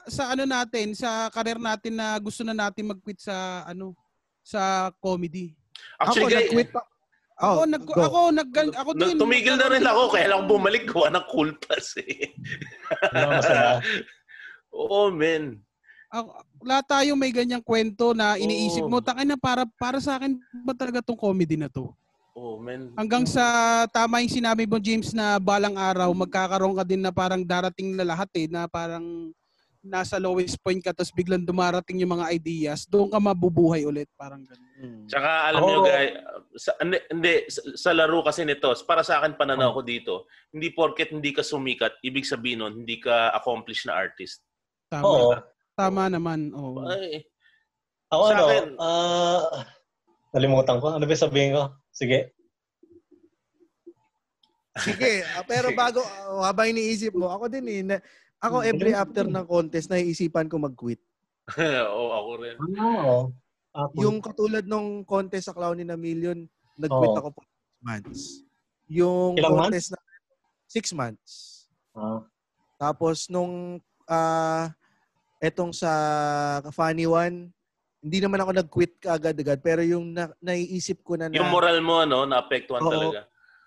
sa 0.08 0.32
ano 0.32 0.44
natin, 0.44 0.96
sa 0.96 1.28
career 1.28 1.60
natin 1.60 1.92
na 1.94 2.16
gusto 2.16 2.40
na 2.40 2.56
natin 2.56 2.88
mag-quit 2.88 3.20
sa 3.20 3.62
ano 3.68 3.92
sa 4.44 4.92
comedy. 5.00 5.56
Actually, 5.96 6.28
ako, 6.28 6.30
guys, 6.30 6.38
nag-quit 6.46 6.70
pa. 6.70 6.82
Ako 7.34 7.54
Oh, 7.58 7.66
nag 7.66 7.82
go. 7.82 7.98
ako 7.98 8.20
nag 8.30 8.50
ako 8.54 8.90
din. 8.94 9.18
tumigil 9.18 9.58
na 9.58 9.66
rin 9.66 9.82
ako, 9.82 10.14
kaya 10.14 10.30
lang 10.30 10.46
bumalik 10.46 10.86
gawa 10.86 11.10
ng 11.10 11.26
cool 11.34 11.50
pass 11.58 11.98
eh. 11.98 12.30
Ano? 13.10 13.42
Oo, 14.74 15.10
men. 15.10 15.58
Ako, 16.14 16.30
lahat 16.62 16.86
tayo 16.86 17.18
may 17.18 17.34
ganyang 17.34 17.64
kwento 17.64 18.14
na 18.14 18.38
iniisip 18.38 18.86
Oo. 18.86 18.90
mo, 18.92 19.02
tangin 19.02 19.34
na 19.34 19.38
para 19.38 19.66
para 19.66 19.98
sa 19.98 20.14
akin 20.14 20.38
ba 20.62 20.78
talaga 20.78 21.02
tong 21.02 21.18
comedy 21.18 21.58
na 21.58 21.66
to? 21.66 21.90
Oo, 22.38 22.62
men. 22.62 22.94
Hanggang 22.94 23.26
sa 23.26 23.42
tama 23.90 24.22
yung 24.22 24.30
sinabi 24.30 24.62
mo 24.62 24.78
James 24.78 25.10
na 25.10 25.42
balang 25.42 25.74
araw 25.74 26.10
magkakaroon 26.14 26.78
ka 26.78 26.86
din 26.86 27.02
na 27.02 27.10
parang 27.10 27.42
darating 27.42 27.98
na 27.98 28.06
lahat 28.06 28.30
eh 28.38 28.46
na 28.46 28.70
parang 28.70 29.34
nasa 29.84 30.16
lowest 30.16 30.56
point 30.64 30.80
ka 30.80 30.96
tapos 30.96 31.12
biglang 31.12 31.44
dumarating 31.44 32.00
yung 32.00 32.16
mga 32.16 32.32
ideas, 32.32 32.88
doon 32.88 33.12
ka 33.12 33.20
mabubuhay 33.20 33.84
ulit 33.84 34.08
parang 34.16 34.40
ganun. 34.42 34.72
Hmm. 34.80 35.04
Tsaka 35.06 35.30
alam 35.52 35.60
nyo 35.62 35.78
guys, 35.84 36.12
sa, 36.56 36.72
hindi, 36.80 36.98
hindi, 37.12 37.34
sa, 37.52 37.60
sa 37.76 37.90
laro 37.92 38.24
kasi 38.24 38.48
nito, 38.48 38.72
para 38.88 39.04
sa 39.04 39.20
akin 39.20 39.36
pananaw 39.36 39.76
ko 39.76 39.80
dito, 39.84 40.14
hindi 40.50 40.72
porket 40.72 41.12
hindi 41.12 41.30
ka 41.36 41.44
sumikat, 41.44 42.00
ibig 42.00 42.24
sabihin 42.24 42.64
nun, 42.64 42.74
hindi 42.82 42.96
ka 42.98 43.30
accomplished 43.36 43.84
na 43.86 43.94
artist. 44.00 44.40
Tama. 44.88 45.04
Oo. 45.04 45.32
Tama 45.76 46.08
naman. 46.08 46.50
Oo. 46.56 46.88
Ay, 46.88 47.28
Ako 48.12 48.22
Sa 48.30 48.34
ano, 48.34 48.44
akin- 48.46 48.76
ah, 48.78 49.42
nalimutan 50.36 50.78
ko. 50.78 50.86
Ano 50.94 51.02
ba 51.02 51.16
sabihin 51.18 51.56
ko? 51.56 51.62
Sige. 51.90 52.30
Sige, 54.74 55.22
ah, 55.34 55.42
pero 55.46 55.70
bago, 55.74 56.02
ah, 56.02 56.50
habang 56.50 56.70
iniisip 56.70 57.14
mo, 57.14 57.30
ako 57.30 57.46
din 57.46 57.66
eh, 57.70 58.02
ako 58.44 58.56
every 58.60 58.92
after 58.92 59.24
ng 59.24 59.46
contest, 59.48 59.88
naiisipan 59.88 60.46
ko 60.52 60.60
mag-quit. 60.60 61.00
Oo, 61.88 62.04
ako 62.12 62.30
rin. 62.44 62.56
Oo. 62.60 63.32
Ako, 63.74 63.90
Yung 63.98 64.22
katulad 64.22 64.64
nung 64.68 65.02
contest 65.02 65.50
sa 65.50 65.56
Clown 65.56 65.82
in 65.82 65.90
a 65.90 65.98
Million, 65.98 66.46
nag-quit 66.78 67.10
Oo. 67.10 67.20
ako 67.24 67.28
for 67.40 67.44
six 67.44 67.80
months. 67.82 68.20
Yung 68.86 69.32
Ilang 69.40 69.52
contest 69.58 69.88
na 69.90 69.98
six 70.68 70.84
months. 70.92 71.32
Ah. 71.96 72.22
Tapos 72.78 73.26
nung 73.26 73.80
ah 74.04 74.70
etong 75.40 75.72
sa 75.72 75.90
Funny 76.70 77.08
One, 77.08 77.50
hindi 78.04 78.18
naman 78.20 78.40
ako 78.44 78.50
nag-quit 78.52 78.92
kaagad-agad 79.00 79.58
pero 79.64 79.80
yung 79.80 80.12
na, 80.12 80.28
naiisip 80.38 81.00
ko 81.00 81.16
na 81.16 81.26
na 81.32 81.40
Yung 81.40 81.50
moral 81.50 81.80
mo, 81.80 82.04
no, 82.04 82.28
naapektuhan 82.28 82.84
Oo. 82.84 82.92
talaga. 82.92 83.20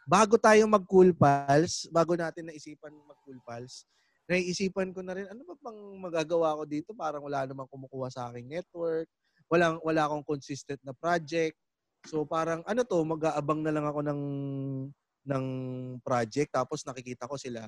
bago 0.08 0.40
tayo 0.40 0.64
mag-cool 0.72 1.12
pals, 1.12 1.84
bago 1.92 2.16
natin 2.16 2.48
naisipan 2.48 2.96
mag-cool 3.04 3.42
pals, 3.44 3.84
naiisipan 4.28 4.92
ko 4.92 5.00
na 5.02 5.16
rin, 5.16 5.28
ano 5.32 5.42
ba 5.48 5.56
bang 5.58 5.80
magagawa 5.98 6.60
ko 6.60 6.64
dito? 6.68 6.92
Parang 6.92 7.24
wala 7.24 7.48
namang 7.48 7.72
kumukuha 7.72 8.12
sa 8.12 8.28
aking 8.30 8.52
network. 8.52 9.08
Walang, 9.48 9.80
wala 9.82 10.08
akong 10.08 10.28
consistent 10.28 10.80
na 10.84 10.92
project. 10.92 11.56
So 12.06 12.28
parang 12.28 12.62
ano 12.68 12.84
to, 12.84 13.00
mag-aabang 13.08 13.64
na 13.64 13.72
lang 13.72 13.88
ako 13.88 14.00
ng 14.04 14.22
ng 15.28 15.46
project. 16.04 16.52
Tapos 16.52 16.84
nakikita 16.84 17.28
ko 17.28 17.40
sila 17.40 17.64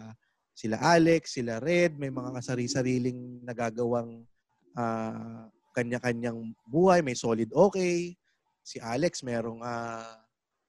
sila 0.51 0.75
Alex, 0.83 1.39
sila 1.39 1.63
Red, 1.63 1.95
may 1.95 2.11
mga 2.11 2.35
kasari-sariling 2.35 3.47
nagagawang 3.47 4.27
ah, 4.75 5.47
kanya-kanyang 5.71 6.51
buhay, 6.67 6.99
may 6.99 7.15
solid 7.15 7.47
okay. 7.55 8.19
Si 8.59 8.75
Alex 8.83 9.23
merong 9.23 9.63
ah, 9.63 10.19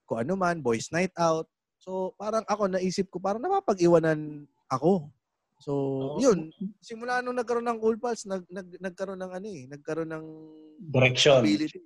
kung 0.07 0.23
ano 0.23 0.39
man, 0.39 0.63
boys 0.63 0.91
night 0.95 1.15
out. 1.19 1.51
So, 1.81 2.15
parang 2.15 2.47
ako 2.47 2.71
naisip 2.71 3.11
ko, 3.11 3.19
parang 3.19 3.43
napapag-iwanan 3.43 4.47
ako. 4.71 5.11
So, 5.61 5.73
Oo. 5.77 6.17
yun. 6.17 6.49
Simula 6.81 7.21
nung 7.21 7.37
nagkaroon 7.37 7.69
ng 7.69 7.79
Cool 7.85 8.01
Pals, 8.01 8.25
nag, 8.25 8.49
nag, 8.49 8.81
nagkaroon 8.81 9.21
ng 9.21 9.33
ano 9.37 9.47
eh, 9.47 9.69
nagkaroon 9.69 10.09
ng 10.09 10.27
Direction. 10.89 11.45
ability. 11.45 11.85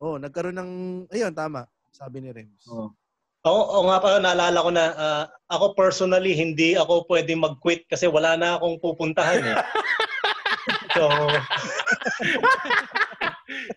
Oh, 0.00 0.16
nagkaroon 0.16 0.56
ng, 0.56 0.70
ayun, 1.12 1.36
tama. 1.36 1.68
Sabi 1.92 2.24
ni 2.24 2.32
Rems. 2.32 2.64
Oo. 2.72 2.96
Oo, 3.40 3.62
oo 3.72 3.82
nga 3.88 4.00
pa, 4.04 4.20
naalala 4.20 4.60
ko 4.60 4.70
na, 4.72 4.84
ah, 4.96 5.24
ako 5.48 5.72
personally, 5.72 6.36
hindi 6.36 6.76
ako 6.76 7.08
pwede 7.08 7.32
mag-quit 7.36 7.88
kasi 7.88 8.04
wala 8.08 8.36
na 8.36 8.56
akong 8.56 8.76
pupuntahan 8.80 9.40
eh. 9.40 9.56
so, 10.96 11.08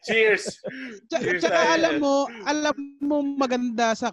Cheers! 0.04 0.60
Tsaka, 1.08 1.24
Cheers 1.24 1.42
tsaka 1.48 1.60
alam 1.80 1.94
mo, 2.00 2.28
alam 2.44 2.76
mo 3.04 3.24
maganda 3.24 3.96
sa 3.96 4.12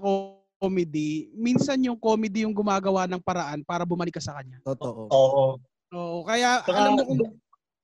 comedy, 0.61 1.33
minsan 1.33 1.81
yung 1.81 1.97
comedy 1.97 2.45
yung 2.45 2.53
gumagawa 2.53 3.09
ng 3.09 3.25
paraan 3.25 3.65
para 3.65 3.89
bumalik 3.89 4.13
ka 4.13 4.23
sa 4.23 4.37
kanya. 4.37 4.61
Totoo. 4.61 5.09
oo. 5.09 5.45
Oo, 5.91 6.19
kaya 6.23 6.61
Saka- 6.63 6.77
alam 6.77 6.93
mo 6.95 7.03
kung 7.03 7.19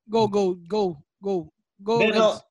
go 0.07 0.21
go 0.29 0.43
go 0.63 0.83
go 1.19 1.33
go. 1.81 1.95
Pero, 1.99 2.37
Reds. 2.37 2.45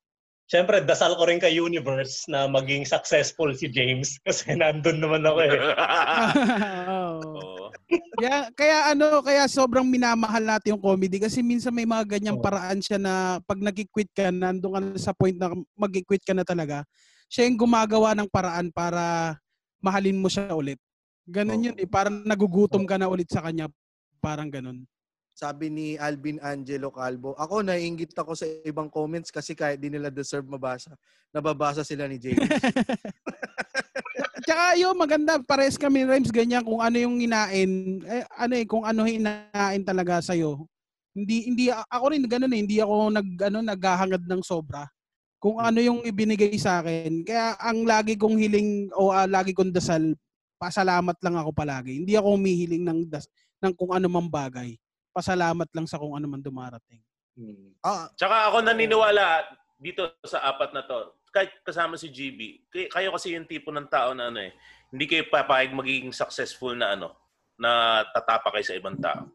syempre, 0.45 0.83
dasal 0.83 1.17
ko 1.17 1.25
rin 1.25 1.41
kay 1.41 1.57
Universe 1.57 2.27
na 2.29 2.45
maging 2.45 2.85
successful 2.85 3.49
si 3.55 3.65
James 3.65 4.19
kasi 4.27 4.53
nandun 4.53 4.99
naman 5.01 5.23
ako 5.25 5.39
eh. 5.41 5.51
Oo. 6.91 7.17
Oo. 7.23 7.65
Kaya, 8.19 8.51
kaya 8.51 8.77
ano, 8.91 9.23
kaya 9.23 9.47
sobrang 9.47 9.87
minamahal 9.87 10.43
natin 10.43 10.75
yung 10.75 10.83
comedy 10.83 11.23
kasi 11.23 11.39
minsan 11.39 11.71
may 11.71 11.87
mga 11.87 12.19
ganyang 12.19 12.37
paraan 12.37 12.83
siya 12.83 12.99
na 12.99 13.39
pag 13.47 13.57
nag-quit 13.57 14.11
ka, 14.11 14.27
nandun 14.27 14.75
ka 14.75 14.79
na 14.83 14.99
sa 14.99 15.15
point 15.15 15.37
na 15.39 15.55
mag-quit 15.73 16.21
ka 16.21 16.35
na 16.35 16.43
talaga, 16.43 16.83
siya 17.31 17.47
yung 17.47 17.55
gumagawa 17.57 18.11
ng 18.13 18.27
paraan 18.27 18.67
para 18.75 19.33
mahalin 19.81 20.17
mo 20.17 20.27
siya 20.27 20.53
ulit. 20.53 20.79
Ganun 21.27 21.59
Oo. 21.59 21.65
yun 21.71 21.77
eh, 21.77 21.87
parang 21.89 22.23
nagugutom 22.23 22.87
ka 22.87 22.95
na 22.95 23.11
ulit 23.11 23.27
sa 23.27 23.43
kanya, 23.43 23.67
parang 24.23 24.47
ganun. 24.47 24.87
Sabi 25.37 25.69
ni 25.69 25.87
Alvin 26.01 26.41
Angelo 26.41 26.89
Calvo, 26.89 27.37
ako 27.37 27.61
naiingit 27.61 28.09
ako 28.17 28.33
sa 28.33 28.49
ibang 28.65 28.89
comments 28.89 29.29
kasi 29.29 29.53
kahit 29.53 29.77
di 29.77 29.93
nila 29.93 30.09
deserve 30.09 30.49
mabasa, 30.49 30.97
nababasa 31.29 31.85
sila 31.85 32.09
ni 32.09 32.17
James. 32.17 32.41
Tsaka 34.47 34.79
yun, 34.79 34.97
maganda, 34.97 35.37
pares 35.43 35.77
kami 35.77 36.07
rhymes 36.07 36.33
ganyan 36.33 36.65
kung 36.65 36.81
ano 36.81 36.97
yung 36.97 37.21
hinain, 37.21 38.01
eh, 38.07 38.25
ano 38.33 38.53
eh, 38.57 38.65
kung 38.65 38.81
ano 38.81 39.05
hinain 39.05 39.83
talaga 39.85 40.23
sa'yo. 40.23 40.65
Hindi, 41.13 41.53
hindi, 41.53 41.65
ako 41.69 42.05
rin 42.15 42.23
ganun 42.25 42.55
eh, 42.55 42.59
hindi 42.63 42.77
ako 42.81 42.95
nag, 43.13 43.27
ano, 43.51 43.57
naghahangad 43.61 44.23
ng 44.25 44.41
sobra. 44.41 44.89
Kung 45.37 45.61
ano 45.61 45.77
yung 45.77 46.01
ibinigay 46.01 46.53
sa 46.57 46.81
akin. 46.81 47.21
Kaya 47.21 47.53
ang 47.61 47.85
lagi 47.85 48.17
kong 48.17 48.37
hiling 48.41 48.89
o 48.97 49.13
ah, 49.13 49.29
lagi 49.29 49.53
kong 49.53 49.69
dasal, 49.69 50.17
pasalamat 50.57 51.17
lang 51.21 51.37
ako 51.37 51.53
palagi. 51.53 52.01
Hindi 52.01 52.17
ako 52.17 52.37
humihiling 52.37 52.83
ng, 52.83 52.99
das, 53.05 53.29
ng 53.61 53.73
kung 53.77 53.93
ano 53.93 54.09
mang 54.09 54.29
bagay. 54.29 54.73
Pasalamat 55.13 55.69
lang 55.73 55.85
sa 55.85 56.01
kung 56.01 56.17
ano 56.17 56.25
man 56.25 56.41
dumarating. 56.41 57.01
Hmm. 57.37 57.77
ah, 57.85 58.09
Tsaka 58.17 58.49
ako 58.49 58.65
naniniwala 58.65 59.45
dito 59.77 60.09
sa 60.25 60.41
apat 60.49 60.73
na 60.73 60.81
to, 60.89 61.13
kahit 61.29 61.53
kasama 61.61 61.93
si 62.01 62.09
GB, 62.09 62.65
kay- 62.73 62.89
kayo 62.89 63.13
kasi 63.13 63.37
yung 63.37 63.45
tipo 63.45 63.69
ng 63.69 63.85
tao 63.85 64.17
na 64.17 64.33
ano 64.33 64.41
eh, 64.41 64.57
hindi 64.89 65.05
kayo 65.05 65.29
papayag 65.29 65.69
magiging 65.69 66.09
successful 66.09 66.73
na 66.73 66.97
ano, 66.97 67.13
na 67.61 68.01
tatapa 68.09 68.49
kayo 68.57 68.65
sa 68.65 68.77
ibang 68.77 68.97
tao. 68.97 69.29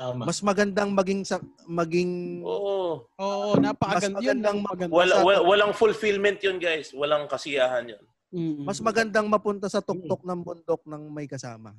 Tama. 0.00 0.24
mas 0.24 0.40
magandang 0.40 0.88
maging 0.90 1.20
sa, 1.22 1.36
maging 1.68 2.40
Oo. 2.40 3.04
Oo, 3.12 3.48
napakaganda. 3.54 4.16
Mas 4.16 4.24
Yun 4.24 4.40
magandang 4.40 4.58
maganda. 4.64 4.92
Wala, 4.96 5.12
Sa- 5.12 5.24
wala- 5.28 5.44
walang 5.44 5.72
fulfillment 5.76 6.40
yun 6.40 6.56
guys. 6.56 6.88
Walang 6.90 7.28
kasiyahan 7.28 7.84
yun. 7.86 8.04
Mm-mm. 8.30 8.62
mas 8.62 8.78
magandang 8.78 9.26
mapunta 9.26 9.66
sa 9.66 9.82
tuktok 9.82 10.22
ng 10.22 10.40
bundok 10.40 10.80
ng 10.86 11.02
may 11.06 11.26
kasama. 11.26 11.74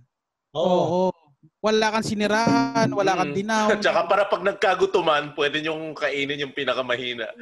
Oo. 0.54 0.62
Oo. 0.62 1.06
Wala 1.58 1.90
kang 1.90 2.06
sinirahan, 2.06 2.92
wala 2.92 3.16
kang 3.16 3.34
Mm. 3.34 3.38
dinaw. 3.40 3.66
Tsaka 3.82 4.06
para 4.06 4.30
pag 4.30 4.44
nagkagutuman, 4.44 5.34
pwede 5.34 5.58
niyong 5.60 5.96
kainin 5.96 6.46
yung 6.46 6.54
pinakamahina. 6.54 7.26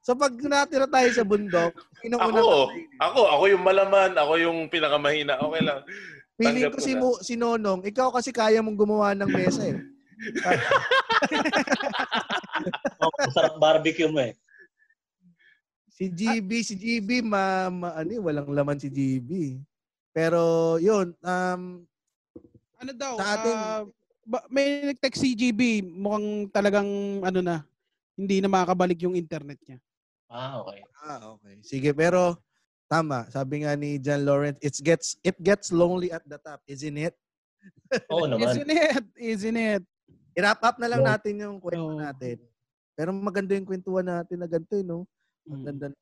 So 0.00 0.16
pag 0.16 0.32
natira 0.34 0.88
tayo 0.88 1.08
sa 1.12 1.22
bundok, 1.22 1.76
sino 2.00 2.16
Ako, 2.16 2.24
unang 2.26 2.72
ako, 2.98 3.20
ako 3.28 3.44
yung 3.46 3.62
malaman, 3.62 4.10
ako 4.16 4.32
yung 4.40 4.58
pinakamahina. 4.66 5.36
Okay 5.38 5.60
lang. 5.60 5.84
Tanggap 6.40 6.72
ko 6.72 6.80
si. 6.80 6.92
Mo, 6.96 7.20
si 7.20 7.34
Nonong, 7.36 7.84
ikaw 7.84 8.08
kasi 8.08 8.32
kaya 8.32 8.64
mong 8.64 8.78
gumawa 8.78 9.12
ng 9.12 9.28
mesa 9.28 9.64
eh. 9.66 9.76
Oo, 13.00 13.12
Masarap 13.20 13.54
barbecue 13.56 14.08
mo 14.08 14.20
eh. 14.20 14.36
Si 15.90 16.08
GB, 16.08 16.50
si 16.64 16.74
GB, 16.76 17.20
ma, 17.20 17.68
ma 17.68 17.88
ano, 17.92 18.08
eh, 18.08 18.20
walang 18.20 18.48
laman 18.48 18.80
si 18.80 18.88
GB. 18.88 19.60
Pero 20.16 20.76
yun, 20.80 21.12
um, 21.20 21.84
ano 22.80 22.90
daw, 22.96 23.20
Sa 23.20 23.36
atin- 23.36 23.92
ba- 24.24 24.48
may 24.48 24.92
nag-text 24.92 25.20
si 25.20 25.36
GB, 25.36 25.84
mukhang 25.84 26.48
talagang 26.48 26.88
ano 27.20 27.40
na, 27.44 27.56
hindi 28.16 28.40
na 28.40 28.48
makakabalik 28.48 28.96
yung 29.04 29.16
internet 29.16 29.60
niya. 29.64 29.78
Ah, 30.30 30.62
okay. 30.64 30.80
ah, 31.04 31.20
okay. 31.36 31.54
Sige, 31.60 31.90
pero 31.92 32.40
tama. 32.90 33.30
Sabi 33.30 33.62
nga 33.62 33.78
ni 33.78 33.96
John 33.96 34.26
Lawrence, 34.26 34.58
it 34.58 34.74
gets 34.82 35.14
it 35.22 35.38
gets 35.38 35.70
lonely 35.70 36.10
at 36.10 36.26
the 36.26 36.36
top, 36.36 36.58
isn't 36.66 36.98
it? 36.98 37.14
Oo 38.12 38.26
naman. 38.26 38.50
Isn't 38.50 38.66
it? 38.68 39.04
Isn't 39.14 39.56
it? 39.56 39.82
I-wrap 40.34 40.58
up 40.60 40.76
na 40.76 40.90
lang 40.90 41.02
Oo. 41.02 41.08
natin 41.08 41.34
yung 41.38 41.56
kwento 41.62 41.94
Oo. 41.94 42.02
natin. 42.02 42.42
Pero 42.92 43.14
maganda 43.14 43.54
yung 43.54 43.64
kwentuhan 43.64 44.04
natin 44.04 44.36
na 44.36 44.48
ganito, 44.50 44.74
eh, 44.74 44.84
no? 44.84 45.06
Ang 45.46 45.62
Mm. 45.62 45.64
ganda 45.64 45.86
ng... 45.88 45.98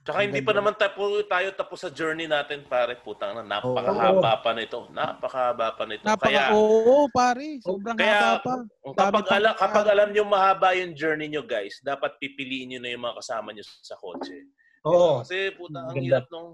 Tsaka 0.00 0.24
hindi 0.24 0.40
pa 0.40 0.56
naman 0.56 0.72
tapo, 0.74 1.20
tayo 1.28 1.52
tapos 1.52 1.84
sa 1.84 1.92
journey 1.92 2.24
natin, 2.24 2.64
pare. 2.64 2.96
Putang 2.96 3.36
na, 3.36 3.44
napakahaba 3.44 4.40
pa 4.40 4.56
nito. 4.56 4.88
Napakahaba 4.88 5.76
pa 5.76 5.84
nito. 5.84 6.00
Napaka, 6.02 6.24
Kaya, 6.24 6.44
oo, 6.56 7.04
pare. 7.12 7.60
Sobrang 7.60 7.96
Kaya- 8.00 8.40
haba 8.40 8.40
pa. 8.40 8.54
kapag, 8.96 9.24
Dami 9.28 9.36
ala, 9.36 9.50
pa- 9.52 9.58
kapag 9.60 9.86
alam 9.92 10.08
nyo 10.10 10.24
mahaba 10.24 10.72
yung 10.72 10.96
journey 10.96 11.28
nyo, 11.28 11.44
guys, 11.44 11.84
dapat 11.84 12.16
pipiliin 12.16 12.72
nyo 12.72 12.80
na 12.80 12.90
yung 12.90 13.04
mga 13.04 13.16
kasama 13.20 13.52
nyo 13.52 13.60
sa 13.62 13.96
kotse. 14.00 14.40
Oo. 14.82 15.20
Kasi 15.20 15.52
puta, 15.52 15.84
ang 15.84 15.92
Ganda. 15.92 16.00
hirap 16.00 16.26
nung 16.28 16.48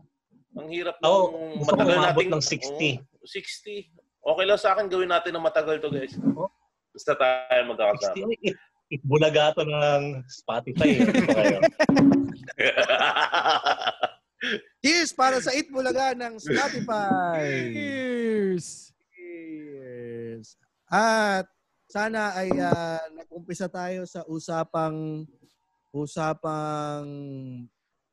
ang 0.57 0.69
hirap 0.69 0.97
nung 0.99 1.61
matagal 1.61 1.97
nating- 2.01 2.33
ng 2.33 2.43
60. 2.43 2.99
Oo, 2.99 3.27
60. 3.29 3.93
Okay 4.27 4.45
lang 4.45 4.59
sa 4.59 4.75
akin 4.75 4.89
gawin 4.89 5.07
natin 5.07 5.31
ng 5.31 5.45
matagal 5.45 5.79
to, 5.79 5.89
guys. 5.89 6.17
Oo. 6.19 6.49
Basta 6.91 7.13
tayo 7.15 7.61
magkakasama. 7.71 8.27
60, 8.27 8.41
it, 8.43 8.57
it 8.91 9.03
bulaga 9.05 9.53
to 9.53 9.63
ng 9.63 10.03
Spotify. 10.27 10.89
eh. 10.89 11.05
Kayo. 11.31 11.59
Cheers 14.81 15.11
para 15.13 15.41
sa 15.41 15.51
Eat 15.51 15.73
Bulaga 15.73 16.13
ng 16.13 16.37
Spotify! 16.37 17.73
Cheers! 17.73 18.93
Cheers! 19.11 20.47
At 20.87 21.49
sana 21.87 22.37
ay 22.37 22.53
ah, 22.55 23.01
nag-umpisa 23.13 23.67
tayo 23.67 24.05
sa 24.05 24.23
usapang 24.29 25.25
usapang 25.91 27.09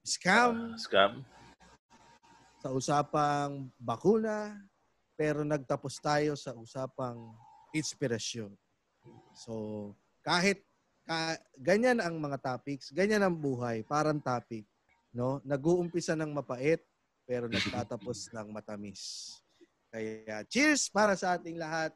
scam, 0.04 0.76
Scam. 0.76 1.24
sa 2.60 2.70
usapang 2.76 3.72
bakuna, 3.80 4.60
pero 5.16 5.48
nagtapos 5.48 6.00
tayo 6.04 6.36
sa 6.36 6.52
usapang 6.56 7.32
inspirasyon. 7.72 8.52
So, 9.36 9.92
kahit 10.24 10.64
ka, 11.08 11.40
ganyan 11.60 12.00
ang 12.04 12.20
mga 12.20 12.40
topics, 12.40 12.92
ganyan 12.92 13.24
ang 13.24 13.36
buhay, 13.36 13.84
parang 13.84 14.20
topic, 14.20 14.68
no? 15.12 15.40
Nag-uumpisa 15.44 16.16
ng 16.16 16.32
mapait, 16.32 16.80
pero 17.24 17.48
nagtatapos 17.48 18.28
ng 18.36 18.48
matamis. 18.52 19.32
Kaya 19.94 20.42
cheers 20.50 20.90
para 20.90 21.14
sa 21.14 21.38
ating 21.38 21.56
lahat 21.56 21.94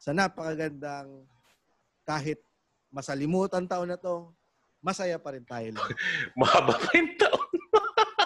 sa 0.00 0.16
napakagandang 0.16 1.26
kahit 2.06 2.40
masalimutan 2.88 3.68
taon 3.68 3.90
na 3.90 3.98
to, 3.98 4.32
masaya 4.80 5.20
pa 5.20 5.36
rin 5.36 5.44
tayo. 5.44 5.76
Mahaba 6.40 6.74
pa. 6.74 6.88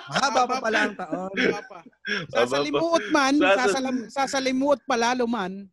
Mahaba 0.09 0.41
pa 0.45 0.57
pala 0.61 0.79
ang 0.85 0.95
taon. 0.97 1.31
Pa? 1.69 1.81
Sasalimuot 2.29 3.05
man, 3.09 3.35
Sasal- 3.41 3.57
sasalam, 3.59 3.97
sasalimuot 4.11 4.81
pa 4.85 4.97
lalo 4.97 5.25
man. 5.25 5.65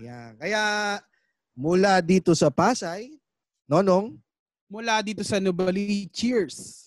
Yan. 0.00 0.34
Kaya 0.40 0.62
mula 1.54 2.00
dito 2.00 2.32
sa 2.34 2.48
Pasay, 2.50 3.12
Nonong, 3.68 4.18
Mula 4.70 5.02
dito 5.02 5.26
sa 5.26 5.42
Nubali, 5.42 6.06
cheers! 6.14 6.86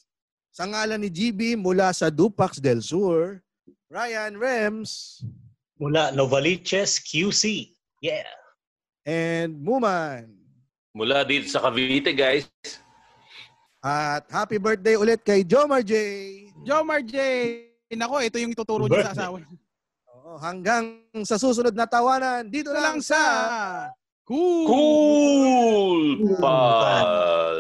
sa 0.53 0.63
ngalan 0.63 1.01
ni 1.01 1.09
GB 1.09 1.57
mula 1.57 1.89
sa 1.91 2.13
Dupax 2.13 2.61
del 2.61 2.80
Sur, 2.80 3.41
Ryan 3.89 4.38
Rems, 4.38 5.19
Mula 5.81 6.13
Novaliches 6.13 7.01
QC. 7.01 7.73
Yeah. 7.99 8.30
and 9.03 9.57
Muman. 9.59 10.30
Mula 10.93 11.25
dito 11.25 11.49
sa 11.49 11.59
Cavite, 11.59 12.13
guys. 12.13 12.45
At 13.84 14.31
happy 14.31 14.64
birthday 14.64 14.95
ulit 14.95 15.27
kay 15.27 15.43
Jomar 15.43 15.84
J. 15.84 15.91
Jomar 16.64 17.03
J! 17.03 17.19
Nako, 17.91 18.23
ito 18.23 18.39
yung 18.39 18.55
ituturo 18.55 18.88
niyo 18.88 19.03
sa 19.03 19.11
asawa. 19.11 19.43
Oo, 20.07 20.39
hanggang 20.39 21.03
sa 21.27 21.35
susunod 21.35 21.76
na 21.76 21.84
tawanan, 21.84 22.47
dito 22.47 22.72
Ito 22.72 22.80
lang 22.80 22.97
lang 22.97 22.99
sa... 23.03 23.19
sa... 23.19 23.22
Cool! 24.23 24.65
Cool 24.72 26.39
Pal! 26.39 27.60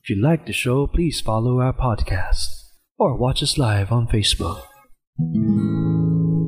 If 0.00 0.08
you 0.08 0.16
like 0.16 0.48
the 0.48 0.56
show, 0.56 0.88
please 0.88 1.20
follow 1.20 1.60
our 1.60 1.76
podcast 1.76 2.72
or 2.96 3.14
watch 3.20 3.44
us 3.44 3.60
live 3.60 3.92
on 3.92 4.08
Facebook. 4.08 4.64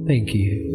Thank 0.09 0.33
you. 0.33 0.74